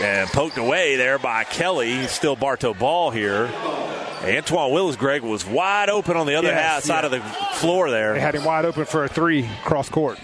And 0.00 0.28
poked 0.28 0.58
away 0.58 0.96
there 0.96 1.18
by 1.18 1.44
Kelly. 1.44 2.06
Still 2.06 2.36
Bartow 2.36 2.74
ball 2.74 3.10
here. 3.10 3.46
Antoine 4.22 4.72
Willis, 4.72 4.96
Greg, 4.96 5.22
was 5.22 5.46
wide 5.46 5.88
open 5.88 6.16
on 6.16 6.26
the 6.26 6.34
other 6.34 6.48
Yes, 6.48 6.60
half 6.60 6.82
side 6.84 7.00
yeah. 7.04 7.06
of 7.06 7.10
the 7.12 7.30
floor 7.56 7.90
there. 7.90 8.14
They 8.14 8.20
had 8.20 8.34
him 8.34 8.44
wide 8.44 8.64
open 8.64 8.84
for 8.84 9.04
a 9.04 9.08
three 9.08 9.48
cross 9.64 9.88
court. 9.88 10.18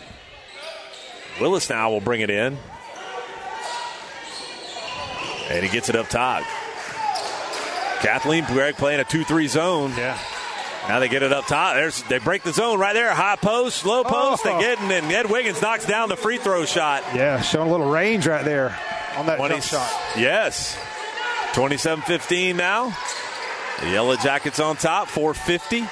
Willis 1.40 1.70
now 1.70 1.90
will 1.90 2.00
bring 2.00 2.20
it 2.20 2.30
in. 2.30 2.58
And 5.50 5.64
he 5.64 5.70
gets 5.70 5.88
it 5.88 5.96
up 5.96 6.08
top. 6.08 6.42
Kathleen 8.00 8.44
Greg 8.46 8.76
playing 8.76 9.00
a 9.00 9.04
2 9.04 9.24
3 9.24 9.46
zone. 9.46 9.90
Yeah. 9.96 10.18
Now 10.88 11.00
they 11.00 11.08
get 11.08 11.22
it 11.22 11.32
up 11.32 11.46
top. 11.46 11.74
There's, 11.74 12.02
they 12.04 12.18
break 12.18 12.42
the 12.42 12.52
zone 12.52 12.78
right 12.78 12.92
there. 12.92 13.12
High 13.14 13.36
post, 13.36 13.86
low 13.86 14.04
post. 14.04 14.42
Oh. 14.44 14.58
They 14.58 14.60
get 14.64 14.78
in, 14.80 14.90
and 14.90 15.10
Ed 15.10 15.30
Wiggins 15.30 15.62
knocks 15.62 15.86
down 15.86 16.10
the 16.10 16.16
free 16.16 16.36
throw 16.36 16.66
shot. 16.66 17.02
Yeah, 17.14 17.40
showing 17.40 17.68
a 17.68 17.70
little 17.70 17.90
range 17.90 18.26
right 18.26 18.44
there 18.44 18.78
on 19.16 19.26
that 19.26 19.38
When 19.38 19.50
jump 19.50 19.62
shot. 19.62 19.90
Yes. 20.16 20.76
27-15 21.52 22.56
now. 22.56 22.96
The 23.80 23.90
Yellow 23.90 24.16
Jackets 24.16 24.60
on 24.60 24.76
top, 24.76 25.08
450. 25.08 25.86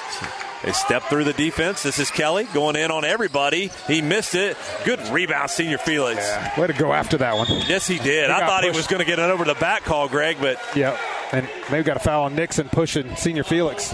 They 0.65 0.73
step 0.73 1.03
through 1.05 1.25
the 1.25 1.33
defense. 1.33 1.83
This 1.83 1.99
is 1.99 2.11
Kelly 2.11 2.45
going 2.55 2.77
in 2.77 2.91
on 2.93 3.05
everybody. 3.05 3.73
He 3.89 4.01
missed 4.01 4.35
it. 4.37 4.57
Good 4.85 5.01
rebound, 5.09 5.51
Senior 5.51 5.79
Felix. 5.79 6.21
Yeah. 6.21 6.61
Way 6.61 6.69
to 6.69 6.73
go 6.73 6.93
after 6.93 7.19
that 7.19 7.37
one. 7.37 7.49
Yes, 7.67 7.87
he 7.87 7.99
did. 7.99 8.31
He 8.31 8.33
I 8.33 8.47
thought 8.47 8.63
he 8.63 8.71
was 8.71 8.87
going 8.87 9.01
to 9.01 9.05
get 9.05 9.19
it 9.19 9.29
over 9.29 9.45
the 9.45 9.55
back 9.55 9.83
call, 9.83 10.09
Greg, 10.09 10.37
but 10.41 10.59
Yep. 10.77 10.99
And 11.33 11.49
maybe 11.71 11.83
got 11.83 11.97
a 11.97 12.01
foul 12.01 12.25
on 12.25 12.35
Nixon 12.37 12.69
pushing 12.69 13.17
Senior 13.17 13.43
Felix. 13.43 13.91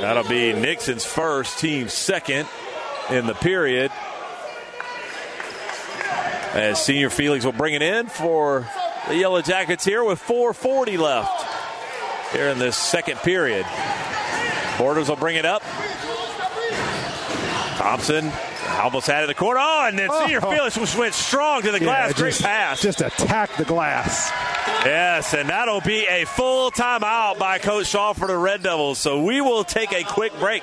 that'll 0.00 0.28
be 0.28 0.52
Nixon's 0.54 1.04
first, 1.04 1.58
team 1.58 1.88
second 1.88 2.48
in 3.10 3.26
the 3.26 3.34
period. 3.34 3.92
As 6.54 6.82
Senior 6.82 7.10
Felix 7.10 7.44
will 7.44 7.52
bring 7.52 7.74
it 7.74 7.82
in 7.82 8.06
for 8.06 8.66
the 9.08 9.16
Yellow 9.16 9.42
Jackets 9.42 9.84
here 9.84 10.02
with 10.04 10.20
4.40 10.22 10.98
left 10.98 12.32
here 12.32 12.48
in 12.48 12.58
this 12.58 12.76
second 12.76 13.18
period. 13.18 13.66
Borders 14.78 15.08
will 15.08 15.16
bring 15.16 15.36
it 15.36 15.44
up. 15.44 15.62
Thompson 17.76 18.30
almost 18.80 19.06
had 19.06 19.20
it 19.20 19.22
in 19.24 19.28
the 19.28 19.34
corner. 19.34 19.60
Oh, 19.62 19.86
and 19.86 19.98
then 19.98 20.08
oh. 20.10 20.20
Senior 20.24 20.40
Oh. 20.42 20.50
Felix 20.50 20.76
just 20.76 20.96
went 20.98 21.14
strong 21.14 21.62
to 21.62 21.70
the 21.72 21.80
glass. 21.80 22.10
Yeah, 22.10 22.16
Great 22.16 22.30
just, 22.30 22.42
pass. 22.42 22.80
Just 22.80 23.00
attack 23.00 23.56
the 23.56 23.64
glass. 23.64 24.30
Yes, 24.84 25.34
and 25.34 25.48
that'll 25.48 25.80
be 25.80 26.06
a 26.06 26.24
full 26.24 26.70
timeout 26.70 27.38
by 27.38 27.58
Coach 27.58 27.86
Shaw 27.86 28.12
for 28.12 28.26
the 28.28 28.36
Red 28.36 28.62
Devils. 28.62 28.98
So 28.98 29.22
we 29.22 29.40
will 29.40 29.64
take 29.64 29.92
a 29.92 30.02
quick 30.04 30.32
break. 30.38 30.62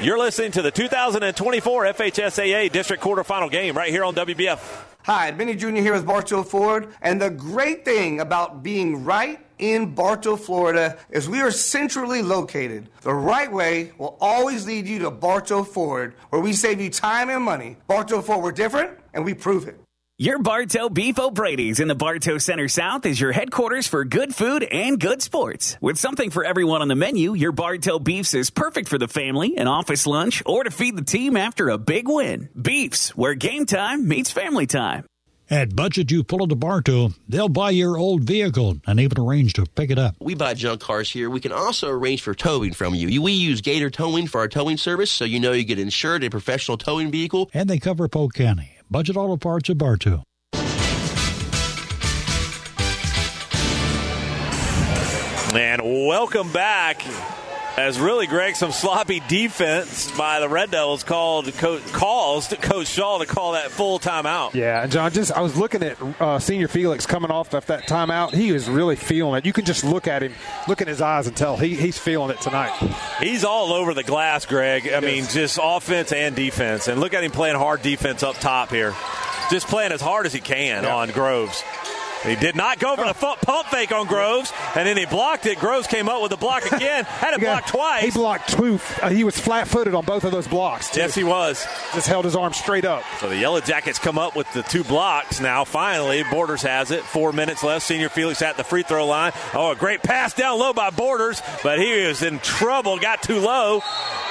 You're 0.00 0.18
listening 0.18 0.52
to 0.52 0.62
the 0.62 0.70
2024 0.70 1.84
FHSAA 1.84 2.70
District 2.70 3.02
Quarterfinal 3.02 3.50
game 3.50 3.76
right 3.76 3.90
here 3.90 4.04
on 4.04 4.14
WBF. 4.14 4.58
Hi, 5.04 5.30
Benny 5.30 5.54
Jr. 5.54 5.68
here 5.76 5.92
with 5.92 6.04
Bartow 6.06 6.42
Ford. 6.42 6.92
And 7.00 7.20
the 7.20 7.30
great 7.30 7.84
thing 7.84 8.20
about 8.20 8.62
being 8.62 9.04
right 9.04 9.38
in 9.58 9.94
Bartow, 9.94 10.36
Florida 10.36 10.98
as 11.12 11.28
we 11.28 11.40
are 11.40 11.50
centrally 11.50 12.22
located. 12.22 12.88
The 13.02 13.14
right 13.14 13.50
way 13.50 13.92
will 13.98 14.16
always 14.20 14.66
lead 14.66 14.86
you 14.86 15.00
to 15.00 15.10
Bartow 15.10 15.62
Ford, 15.62 16.14
where 16.30 16.42
we 16.42 16.52
save 16.52 16.80
you 16.80 16.90
time 16.90 17.30
and 17.30 17.42
money. 17.42 17.76
Bartow 17.86 18.22
Ford, 18.22 18.42
we're 18.42 18.52
different, 18.52 18.98
and 19.14 19.24
we 19.24 19.34
prove 19.34 19.68
it. 19.68 19.80
Your 20.18 20.38
Bartow 20.38 20.88
Beef 20.88 21.18
O'Brady's 21.18 21.78
in 21.78 21.88
the 21.88 21.94
Bartow 21.94 22.38
Center 22.38 22.68
South 22.68 23.04
is 23.04 23.20
your 23.20 23.32
headquarters 23.32 23.86
for 23.86 24.02
good 24.02 24.34
food 24.34 24.62
and 24.62 24.98
good 24.98 25.20
sports. 25.20 25.76
With 25.82 25.98
something 25.98 26.30
for 26.30 26.42
everyone 26.42 26.80
on 26.80 26.88
the 26.88 26.94
menu, 26.94 27.34
your 27.34 27.52
Bartow 27.52 27.98
Beefs 27.98 28.32
is 28.32 28.48
perfect 28.48 28.88
for 28.88 28.96
the 28.96 29.08
family, 29.08 29.58
an 29.58 29.68
office 29.68 30.06
lunch, 30.06 30.42
or 30.46 30.64
to 30.64 30.70
feed 30.70 30.96
the 30.96 31.04
team 31.04 31.36
after 31.36 31.68
a 31.68 31.76
big 31.76 32.08
win. 32.08 32.48
Beefs, 32.58 33.14
where 33.14 33.34
game 33.34 33.66
time 33.66 34.08
meets 34.08 34.30
family 34.30 34.66
time. 34.66 35.04
At 35.48 35.76
Budget 35.76 36.10
U-Pull-It 36.10 36.58
Bartow, 36.58 37.10
they'll 37.28 37.48
buy 37.48 37.70
your 37.70 37.96
old 37.96 38.24
vehicle 38.24 38.78
and 38.84 38.98
even 38.98 39.20
arrange 39.20 39.52
to 39.52 39.64
pick 39.64 39.92
it 39.92 39.98
up. 39.98 40.16
We 40.18 40.34
buy 40.34 40.54
junk 40.54 40.80
cars 40.80 41.08
here. 41.12 41.30
We 41.30 41.38
can 41.38 41.52
also 41.52 41.88
arrange 41.88 42.20
for 42.22 42.34
towing 42.34 42.72
from 42.72 42.96
you. 42.96 43.22
We 43.22 43.30
use 43.30 43.60
Gator 43.60 43.88
Towing 43.88 44.26
for 44.26 44.40
our 44.40 44.48
towing 44.48 44.76
service, 44.76 45.08
so 45.08 45.24
you 45.24 45.38
know 45.38 45.52
you 45.52 45.62
get 45.62 45.78
insured 45.78 46.24
a 46.24 46.30
professional 46.30 46.76
towing 46.76 47.12
vehicle. 47.12 47.48
And 47.54 47.70
they 47.70 47.78
cover 47.78 48.08
Polk 48.08 48.34
County. 48.34 48.72
Budget 48.90 49.16
Auto 49.16 49.36
Parts 49.36 49.68
of 49.68 49.78
Bartow. 49.78 50.24
And 55.54 55.80
welcome 56.08 56.50
back. 56.50 57.02
As 57.76 58.00
really, 58.00 58.26
Greg, 58.26 58.56
some 58.56 58.72
sloppy 58.72 59.20
defense 59.28 60.10
by 60.16 60.40
the 60.40 60.48
Red 60.48 60.70
Devils 60.70 61.04
called 61.04 61.52
co- 61.58 61.78
calls 61.92 62.48
to 62.48 62.56
Coach 62.56 62.86
Shaw 62.86 63.18
to 63.18 63.26
call 63.26 63.52
that 63.52 63.70
full 63.70 63.98
timeout. 63.98 64.54
Yeah, 64.54 64.82
and 64.82 64.90
John, 64.90 65.12
just 65.12 65.30
I 65.30 65.42
was 65.42 65.58
looking 65.58 65.82
at 65.82 66.00
uh, 66.18 66.38
Senior 66.38 66.68
Felix 66.68 67.04
coming 67.04 67.30
off 67.30 67.52
of 67.52 67.66
that 67.66 67.86
timeout. 67.86 68.32
He 68.32 68.50
was 68.50 68.66
really 68.70 68.96
feeling 68.96 69.36
it. 69.36 69.44
You 69.44 69.52
can 69.52 69.66
just 69.66 69.84
look 69.84 70.08
at 70.08 70.22
him, 70.22 70.32
look 70.66 70.80
in 70.80 70.88
his 70.88 71.02
eyes, 71.02 71.26
and 71.26 71.36
tell 71.36 71.58
he, 71.58 71.74
he's 71.74 71.98
feeling 71.98 72.30
it 72.30 72.40
tonight. 72.40 72.72
He's 73.20 73.44
all 73.44 73.74
over 73.74 73.92
the 73.92 74.02
glass, 74.04 74.46
Greg. 74.46 74.88
I 74.90 75.00
mean, 75.00 75.24
just 75.26 75.58
offense 75.62 76.12
and 76.12 76.34
defense. 76.34 76.88
And 76.88 76.98
look 76.98 77.12
at 77.12 77.22
him 77.24 77.30
playing 77.30 77.56
hard 77.56 77.82
defense 77.82 78.22
up 78.22 78.36
top 78.36 78.70
here. 78.70 78.94
Just 79.50 79.68
playing 79.68 79.92
as 79.92 80.00
hard 80.00 80.24
as 80.24 80.32
he 80.32 80.40
can 80.40 80.86
on 80.86 81.10
Groves. 81.10 81.62
He 82.26 82.34
did 82.36 82.56
not 82.56 82.78
go 82.78 82.96
for 82.96 83.04
the 83.06 83.14
pump 83.14 83.68
fake 83.68 83.92
on 83.92 84.06
Groves, 84.06 84.52
and 84.74 84.86
then 84.86 84.96
he 84.96 85.06
blocked 85.06 85.46
it. 85.46 85.58
Groves 85.58 85.86
came 85.86 86.08
up 86.08 86.20
with 86.22 86.30
the 86.30 86.36
block 86.36 86.64
again. 86.72 87.04
Had 87.04 87.34
it 87.34 87.40
blocked 87.40 87.68
twice. 87.68 88.02
He 88.04 88.10
blocked 88.10 88.50
two. 88.50 88.80
Uh, 89.00 89.08
he 89.10 89.22
was 89.24 89.38
flat-footed 89.38 89.94
on 89.94 90.04
both 90.04 90.24
of 90.24 90.32
those 90.32 90.48
blocks. 90.48 90.90
too. 90.90 91.00
Yes, 91.00 91.14
he 91.14 91.24
was. 91.24 91.64
Just 91.94 92.08
held 92.08 92.24
his 92.24 92.34
arm 92.36 92.52
straight 92.52 92.84
up. 92.84 93.02
So 93.20 93.28
the 93.28 93.36
Yellow 93.36 93.60
Jackets 93.60 93.98
come 93.98 94.18
up 94.18 94.34
with 94.36 94.52
the 94.52 94.62
two 94.62 94.82
blocks 94.84 95.40
now. 95.40 95.64
Finally, 95.64 96.24
Borders 96.30 96.62
has 96.62 96.90
it. 96.90 97.02
Four 97.02 97.32
minutes 97.32 97.62
left. 97.62 97.84
Senior 97.86 98.08
Felix 98.08 98.42
at 98.42 98.56
the 98.56 98.64
free 98.64 98.82
throw 98.82 99.06
line. 99.06 99.32
Oh, 99.54 99.70
a 99.70 99.76
great 99.76 100.02
pass 100.02 100.34
down 100.34 100.58
low 100.58 100.72
by 100.72 100.90
Borders, 100.90 101.40
but 101.62 101.78
he 101.78 102.06
was 102.06 102.22
in 102.22 102.38
trouble. 102.40 102.98
Got 102.98 103.22
too 103.22 103.38
low, 103.40 103.82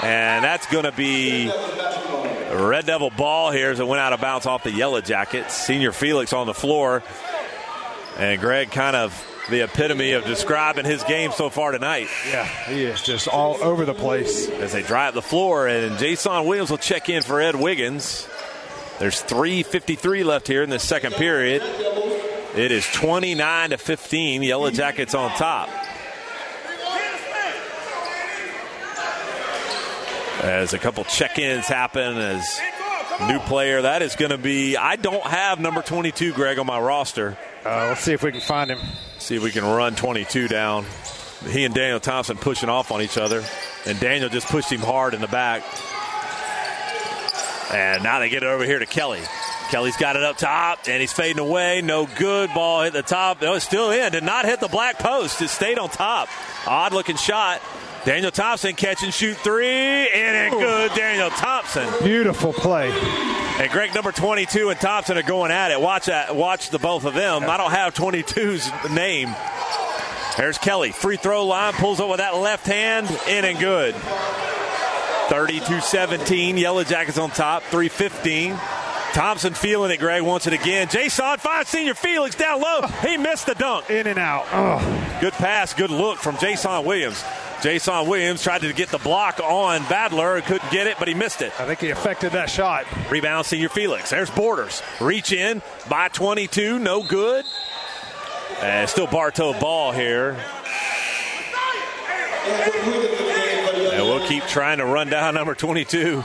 and 0.04 0.44
that's 0.44 0.68
going 0.68 0.84
to 0.86 0.92
be 0.92 1.48
Red 1.48 2.86
Devil 2.86 3.10
ball 3.10 3.52
here 3.52 3.70
as 3.72 3.80
it 3.80 3.88
went 3.88 4.00
out 4.02 4.14
of 4.14 4.22
bounds 4.22 4.46
off 4.46 4.64
the 4.64 4.72
Yellow 4.72 5.02
Jackets. 5.02 5.54
Senior 5.54 5.92
Felix 5.92 6.34
on 6.34 6.48
the 6.48 6.54
floor, 6.54 7.04
and 8.18 8.40
Greg 8.40 8.72
kind 8.72 8.96
of 8.96 9.26
the 9.50 9.64
epitome 9.64 10.14
of 10.14 10.26
describing 10.26 10.86
his 10.86 11.04
game 11.04 11.32
so 11.32 11.50
far 11.50 11.72
tonight. 11.72 12.08
Yeah, 12.30 12.46
he 12.46 12.84
is 12.84 13.02
just 13.02 13.28
all 13.28 13.62
over 13.62 13.86
the 13.86 13.94
place. 13.94 14.50
As 14.50 14.74
they 14.74 14.82
drive 14.82 15.14
the 15.14 15.22
floor, 15.22 15.68
and 15.68 15.98
Jason 15.98 16.46
Williams 16.46 16.72
will 16.72 16.78
check 16.78 17.10
in 17.10 17.22
for 17.22 17.40
Ed 17.40 17.56
Wiggins. 17.56 18.28
There's 19.00 19.22
3.53 19.24 20.24
left 20.24 20.48
here 20.48 20.64
in 20.64 20.70
the 20.70 20.80
second 20.80 21.14
period. 21.16 21.62
It 22.56 22.72
is 22.72 22.90
29 22.94 23.72
to 23.72 23.78
15. 23.78 24.42
Yellow 24.42 24.72
Jackets 24.72 25.14
on 25.14 25.30
top. 25.32 25.70
As 30.42 30.74
a 30.74 30.80
couple 30.80 31.04
check 31.04 31.38
ins 31.40 31.68
happen, 31.68 32.18
as 32.18 32.62
new 33.28 33.40
player, 33.40 33.82
that 33.82 34.02
is 34.02 34.16
going 34.16 34.32
to 34.32 34.38
be. 34.38 34.78
I 34.78 34.96
don't 34.96 35.26
have 35.26 35.60
number 35.60 35.82
22, 35.82 36.34
Greg, 36.34 36.60
on 36.60 36.66
my 36.66 36.80
roster. 36.80 37.38
Uh, 37.66 37.88
let's 37.90 38.02
see 38.02 38.14
if 38.14 38.22
we 38.22 38.32
can 38.32 38.42
find 38.42 38.70
him. 38.70 38.80
See 39.18 39.36
if 39.36 39.44
we 39.44 39.50
can 39.50 39.64
run 39.64 39.96
22 39.96 40.48
down. 40.48 40.86
He 41.50 41.66
and 41.66 41.74
Daniel 41.74 42.00
Thompson 42.00 42.38
pushing 42.38 42.70
off 42.70 42.92
on 42.92 43.02
each 43.02 43.18
other. 43.18 43.44
And 43.88 44.00
Daniel 44.00 44.30
just 44.30 44.48
pushed 44.48 44.72
him 44.72 44.82
hard 44.82 45.16
in 45.16 45.22
the 45.22 45.28
back. 45.28 45.64
And 47.74 48.04
now 48.04 48.20
they 48.20 48.30
get 48.30 48.44
it 48.44 48.48
over 48.48 48.64
here 48.64 48.78
to 48.78 48.86
Kelly. 48.86 49.22
Kelly's 49.70 49.98
got 49.98 50.16
it 50.16 50.24
up 50.24 50.38
top, 50.38 50.82
and 50.88 51.02
he's 51.02 51.12
fading 51.12 51.40
away. 51.40 51.82
No 51.82 52.06
good. 52.06 52.54
Ball 52.54 52.84
hit 52.84 52.94
the 52.94 53.02
top. 53.02 53.42
No, 53.42 53.56
it's 53.56 53.66
still 53.66 53.90
in. 53.90 54.12
Did 54.12 54.24
not 54.24 54.46
hit 54.46 54.60
the 54.60 54.68
black 54.68 55.00
post. 55.00 55.42
It 55.42 55.50
stayed 55.50 55.80
on 55.80 55.90
top. 55.90 56.30
Odd 56.68 56.94
looking 56.94 57.16
shot. 57.16 57.62
Daniel 58.06 58.30
Thompson 58.30 58.74
catch 58.76 59.02
and 59.02 59.12
shoot 59.12 59.36
three. 59.38 60.06
In 60.06 60.36
and 60.36 60.54
good. 60.54 60.92
Daniel 60.94 61.32
Thompson. 61.32 61.92
Beautiful 62.04 62.54
play. 62.54 62.92
And 62.92 63.72
Greg, 63.72 63.96
number 63.96 64.12
22 64.12 64.70
and 64.70 64.80
Thompson 64.80 65.18
are 65.18 65.24
going 65.24 65.50
at 65.50 65.72
it. 65.72 65.82
Watch 65.82 66.06
that. 66.06 66.36
Watch 66.36 66.70
the 66.70 66.78
both 66.78 67.06
of 67.06 67.16
them. 67.16 67.50
I 67.50 67.58
don't 67.58 67.72
have 67.72 67.96
22's 67.96 68.70
name. 68.92 69.34
There's 70.38 70.60
Kelly. 70.60 70.92
Free 70.92 71.18
throw 71.18 71.46
line. 71.46 71.74
Pulls 71.74 72.00
up 72.00 72.08
with 72.10 72.20
that 72.20 72.36
left 72.36 72.68
hand. 72.68 73.10
In 73.28 73.44
and 73.44 73.58
good. 73.58 73.96
32 75.30 75.82
17. 75.82 76.58
Yellow 76.58 76.84
Jackets 76.84 77.18
on 77.18 77.32
top. 77.32 77.64
315. 77.64 78.56
Thompson 79.14 79.54
feeling 79.54 79.92
it, 79.92 79.98
Greg 79.98 80.22
wants 80.22 80.46
it 80.46 80.52
again. 80.52 80.90
Jason 80.90 81.38
finds 81.38 81.70
Senior 81.70 81.94
Felix 81.94 82.36
down 82.36 82.62
low. 82.62 82.82
He 83.02 83.16
missed 83.16 83.46
the 83.46 83.56
dunk. 83.56 83.90
In 83.90 84.08
and 84.08 84.20
out. 84.20 84.46
Oh. 84.52 85.18
Good 85.22 85.32
pass, 85.34 85.74
good 85.74 85.90
look 85.90 86.20
from 86.20 86.38
Jason 86.38 86.84
Williams. 86.84 87.24
Jason 87.66 88.08
Williams 88.08 88.44
tried 88.44 88.62
to 88.62 88.72
get 88.74 88.90
the 88.90 89.00
block 89.00 89.40
on 89.40 89.80
Badler, 89.86 90.40
couldn't 90.44 90.70
get 90.70 90.86
it, 90.86 90.98
but 91.00 91.08
he 91.08 91.16
missed 91.16 91.42
it. 91.42 91.52
I 91.60 91.66
think 91.66 91.80
he 91.80 91.90
affected 91.90 92.34
that 92.34 92.48
shot. 92.48 92.86
Rebound, 93.10 93.44
Senior 93.48 93.70
Felix. 93.70 94.12
There's 94.12 94.30
Borders. 94.30 94.84
Reach 95.02 95.32
in 95.32 95.64
by 95.90 96.10
22, 96.10 96.78
no 96.78 97.02
good. 97.02 97.44
And 98.62 98.88
still 98.88 99.08
Bartow 99.08 99.60
ball 99.60 99.92
here. 99.94 100.38
And 103.94 104.06
we'll 104.06 104.28
keep 104.28 104.44
trying 104.44 104.78
to 104.78 104.86
run 104.86 105.10
down 105.10 105.34
number 105.34 105.56
22. 105.56 106.22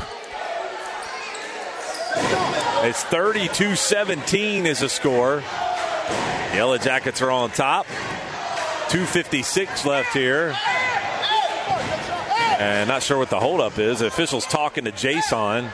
It's 2.83 3.03
32 3.05 3.77
17 3.77 4.67
is 4.67 4.81
the 4.81 4.91
score. 4.91 5.43
Yellow 6.53 6.77
Jackets 6.77 7.23
are 7.23 7.31
on 7.31 7.49
top. 7.49 7.87
256 8.91 9.87
left 9.87 10.13
here. 10.13 10.55
And 12.61 12.89
not 12.89 13.03
sure 13.03 13.17
what 13.19 13.31
the 13.31 13.41
holdup 13.41 13.79
is. 13.79 14.01
The 14.01 14.07
official's 14.07 14.45
talking 14.47 14.85
to 14.85 14.93
Jason. 14.93 15.71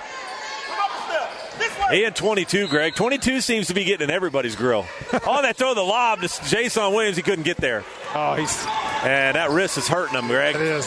He 1.90 2.02
had 2.02 2.16
22, 2.16 2.66
Greg. 2.66 2.96
22 2.96 3.40
seems 3.40 3.68
to 3.68 3.74
be 3.74 3.84
getting 3.84 4.08
in 4.08 4.10
everybody's 4.14 4.56
grill. 4.56 4.86
oh, 5.24 5.42
that 5.42 5.54
throw 5.56 5.72
the 5.72 5.82
lob 5.82 6.20
to 6.20 6.28
Jason 6.48 6.92
Williams. 6.92 7.16
He 7.16 7.22
couldn't 7.22 7.44
get 7.44 7.58
there. 7.58 7.84
Oh, 8.12 8.34
he's. 8.34 8.64
And 9.04 9.36
that 9.36 9.50
wrist 9.50 9.78
is 9.78 9.86
hurting 9.86 10.18
him, 10.18 10.26
Greg. 10.26 10.56
It 10.56 10.62
is. 10.62 10.86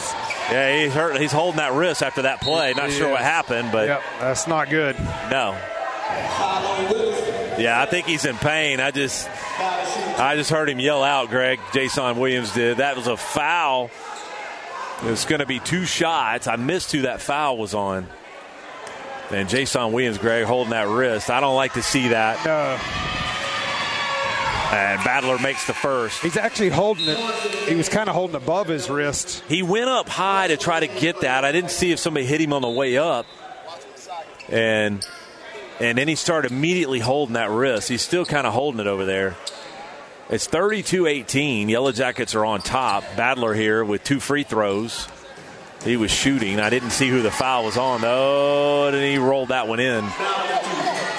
Yeah, 0.50 0.82
he's 0.84 0.92
hurt. 0.92 1.18
He's 1.18 1.32
holding 1.32 1.56
that 1.56 1.72
wrist 1.72 2.02
after 2.02 2.22
that 2.22 2.42
play. 2.42 2.74
Not 2.74 2.90
He 2.90 2.96
sure 2.98 3.10
what 3.10 3.20
happened, 3.22 3.70
but 3.72 3.88
Yep, 3.88 4.02
that's 4.20 4.46
not 4.46 4.68
good. 4.68 4.98
no. 5.30 5.56
Yeah, 7.58 7.80
I 7.80 7.86
think 7.86 8.06
he's 8.06 8.24
in 8.24 8.36
pain. 8.36 8.80
I 8.80 8.90
just, 8.90 9.28
I 9.58 10.34
just 10.36 10.50
heard 10.50 10.68
him 10.68 10.80
yell 10.80 11.02
out, 11.02 11.28
Greg. 11.30 11.60
Jason 11.72 12.18
Williams 12.18 12.52
did. 12.52 12.78
That 12.78 12.96
was 12.96 13.06
a 13.06 13.16
foul. 13.16 13.90
It's 15.04 15.24
going 15.24 15.40
to 15.40 15.46
be 15.46 15.58
two 15.60 15.84
shots. 15.86 16.46
I 16.46 16.56
missed 16.56 16.92
who 16.92 17.02
that 17.02 17.20
foul 17.20 17.56
was 17.56 17.74
on. 17.74 18.06
And 19.30 19.48
Jason 19.48 19.92
Williams, 19.92 20.18
Greg, 20.18 20.44
holding 20.44 20.70
that 20.70 20.88
wrist. 20.88 21.30
I 21.30 21.40
don't 21.40 21.56
like 21.56 21.74
to 21.74 21.82
see 21.82 22.08
that. 22.08 22.44
And 24.72 25.02
Battler 25.02 25.38
makes 25.38 25.66
the 25.66 25.72
first. 25.72 26.20
He's 26.22 26.36
actually 26.36 26.68
holding 26.70 27.08
it. 27.08 27.18
He 27.68 27.74
was 27.74 27.88
kind 27.88 28.08
of 28.08 28.14
holding 28.14 28.36
above 28.36 28.68
his 28.68 28.90
wrist. 28.90 29.42
He 29.48 29.62
went 29.62 29.88
up 29.88 30.08
high 30.08 30.48
to 30.48 30.56
try 30.56 30.80
to 30.80 30.86
get 30.86 31.22
that. 31.22 31.44
I 31.44 31.52
didn't 31.52 31.70
see 31.70 31.92
if 31.92 31.98
somebody 31.98 32.26
hit 32.26 32.40
him 32.40 32.52
on 32.52 32.62
the 32.62 32.68
way 32.68 32.96
up. 32.96 33.26
And 34.48 35.06
and 35.80 35.96
then 35.96 36.08
he 36.08 36.14
started 36.14 36.52
immediately 36.52 36.98
holding 36.98 37.34
that 37.34 37.50
wrist. 37.50 37.88
He's 37.88 38.02
still 38.02 38.24
kind 38.26 38.46
of 38.46 38.52
holding 38.52 38.80
it 38.80 38.86
over 38.86 39.04
there. 39.04 39.36
It's 40.30 40.46
32 40.46 41.06
18. 41.06 41.68
Yellow 41.68 41.90
Jackets 41.90 42.36
are 42.36 42.44
on 42.44 42.60
top. 42.60 43.02
Battler 43.16 43.52
here 43.52 43.84
with 43.84 44.04
two 44.04 44.20
free 44.20 44.44
throws. 44.44 45.08
He 45.84 45.96
was 45.96 46.12
shooting. 46.12 46.60
I 46.60 46.70
didn't 46.70 46.90
see 46.90 47.08
who 47.08 47.20
the 47.22 47.32
foul 47.32 47.64
was 47.64 47.76
on, 47.76 48.00
though, 48.00 48.86
and 48.86 48.96
he 48.96 49.18
rolled 49.18 49.48
that 49.48 49.66
one 49.66 49.80
in. 49.80 50.04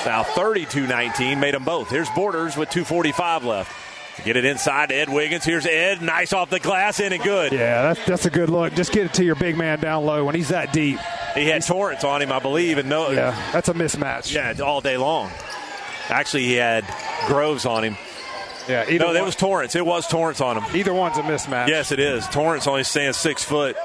Now 0.06 0.24
32 0.24 0.88
19 0.88 1.40
made 1.40 1.54
them 1.54 1.66
both. 1.66 1.90
Here's 1.90 2.10
Borders 2.12 2.56
with 2.56 2.70
2.45 2.70 3.44
left. 3.44 3.76
Get 4.24 4.38
it 4.38 4.46
inside 4.46 4.90
to 4.90 4.96
Ed 4.96 5.10
Wiggins. 5.10 5.44
Here's 5.44 5.66
Ed. 5.66 6.02
Nice 6.02 6.32
off 6.32 6.50
the 6.50 6.60
glass, 6.60 7.00
in 7.00 7.12
and 7.12 7.24
good. 7.24 7.52
Yeah, 7.52 7.82
that's, 7.82 8.06
that's 8.06 8.26
a 8.26 8.30
good 8.30 8.50
look. 8.50 8.74
Just 8.76 8.92
get 8.92 9.08
it 9.08 9.14
to 9.16 9.26
your 9.26 9.36
big 9.36 9.58
man 9.58 9.80
down 9.80 10.06
low 10.06 10.24
when 10.26 10.36
he's 10.36 10.50
that 10.50 10.72
deep. 10.72 11.00
He 11.34 11.48
had 11.48 11.66
Torrance 11.66 12.04
on 12.04 12.22
him, 12.22 12.32
I 12.32 12.40
believe, 12.40 12.78
and 12.78 12.88
no. 12.88 13.10
Yeah, 13.10 13.32
that's 13.52 13.68
a 13.68 13.74
mismatch. 13.74 14.34
Yeah, 14.34 14.64
all 14.64 14.80
day 14.80 14.98
long. 14.98 15.32
Actually, 16.10 16.44
he 16.44 16.54
had 16.54 16.86
Groves 17.28 17.66
on 17.66 17.84
him. 17.84 17.98
Yeah, 18.68 18.86
no, 18.98 19.08
one, 19.08 19.14
that 19.16 19.24
was 19.24 19.36
Torrance. 19.36 19.76
It 19.76 19.86
was 19.86 20.08
Torrance 20.08 20.42
on 20.42 20.58
him. 20.58 20.76
Either 20.76 20.94
one's 20.94 21.18
a 21.18 21.22
mismatch. 21.22 21.68
Yes, 21.68 21.92
it 21.92 22.00
is. 22.00 22.28
Torrance 22.28 22.68
only 22.68 22.84
stands 22.84 23.18
six 23.18 23.44
foot. 23.44 23.76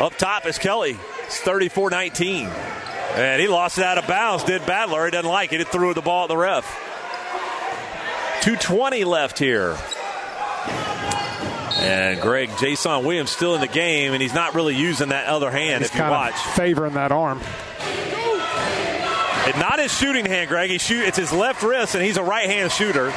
Up 0.00 0.16
top 0.16 0.46
is 0.46 0.58
Kelly. 0.58 0.96
It's 1.24 1.40
34 1.40 1.90
19. 1.90 2.46
And 3.16 3.40
he 3.40 3.48
lost 3.48 3.78
it 3.78 3.84
out 3.84 3.98
of 3.98 4.06
bounds, 4.06 4.44
did 4.44 4.64
Battler. 4.64 5.04
He 5.06 5.10
doesn't 5.10 5.28
like 5.28 5.52
it. 5.52 5.58
He 5.58 5.64
threw 5.64 5.92
the 5.94 6.02
ball 6.02 6.24
at 6.24 6.28
the 6.28 6.36
ref. 6.36 6.64
220 8.42 9.04
left 9.04 9.38
here. 9.38 9.76
And 11.80 12.20
Greg, 12.20 12.50
Jason 12.58 13.04
Williams 13.04 13.30
still 13.30 13.54
in 13.54 13.60
the 13.60 13.68
game, 13.68 14.12
and 14.12 14.22
he's 14.22 14.34
not 14.34 14.54
really 14.54 14.74
using 14.76 15.10
that 15.10 15.26
other 15.26 15.50
hand 15.50 15.82
he's 15.82 15.90
if 15.90 15.96
you 15.96 16.02
watch. 16.02 16.34
favoring 16.54 16.94
that 16.94 17.12
arm. 17.12 17.40
And 19.48 19.58
not 19.58 19.78
his 19.78 19.96
shooting 19.96 20.26
hand, 20.26 20.48
Greg. 20.48 20.70
He 20.70 20.78
shoot, 20.78 21.04
it's 21.06 21.16
his 21.16 21.32
left 21.32 21.62
wrist, 21.62 21.94
and 21.94 22.04
he's 22.04 22.16
a 22.18 22.22
right 22.22 22.48
hand 22.48 22.70
shooter. 22.70 23.12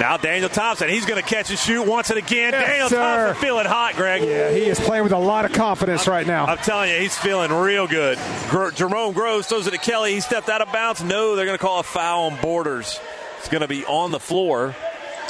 Now 0.00 0.16
Daniel 0.16 0.48
Thompson, 0.48 0.88
he's 0.88 1.04
going 1.04 1.22
to 1.22 1.28
catch 1.28 1.50
and 1.50 1.58
shoot 1.58 1.82
once 1.86 2.08
and 2.08 2.18
again. 2.18 2.52
Yes, 2.52 2.66
Daniel 2.66 2.88
sir. 2.88 2.96
Thompson 3.26 3.42
feeling 3.42 3.66
hot, 3.66 3.94
Greg. 3.94 4.22
Yeah, 4.22 4.50
he 4.50 4.62
is 4.64 4.80
playing 4.80 5.04
with 5.04 5.12
a 5.12 5.18
lot 5.18 5.44
of 5.44 5.52
confidence 5.52 6.08
right 6.08 6.26
now. 6.26 6.46
I'm 6.46 6.56
telling 6.58 6.90
you, 6.90 6.96
he's 6.96 7.16
feeling 7.16 7.52
real 7.52 7.86
good. 7.86 8.18
Gr- 8.48 8.70
Jerome 8.70 9.12
Groves 9.12 9.48
throws 9.48 9.66
it 9.66 9.72
to 9.72 9.78
Kelly. 9.78 10.14
He 10.14 10.20
stepped 10.20 10.48
out 10.48 10.62
of 10.62 10.72
bounds. 10.72 11.04
No, 11.04 11.36
they're 11.36 11.44
going 11.44 11.58
to 11.58 11.62
call 11.62 11.78
a 11.80 11.84
foul 11.84 12.30
on 12.30 12.40
Borders. 12.40 12.98
It's 13.38 13.48
going 13.48 13.60
to 13.60 13.68
be 13.68 13.84
on 13.84 14.12
the 14.12 14.20
floor. 14.20 14.74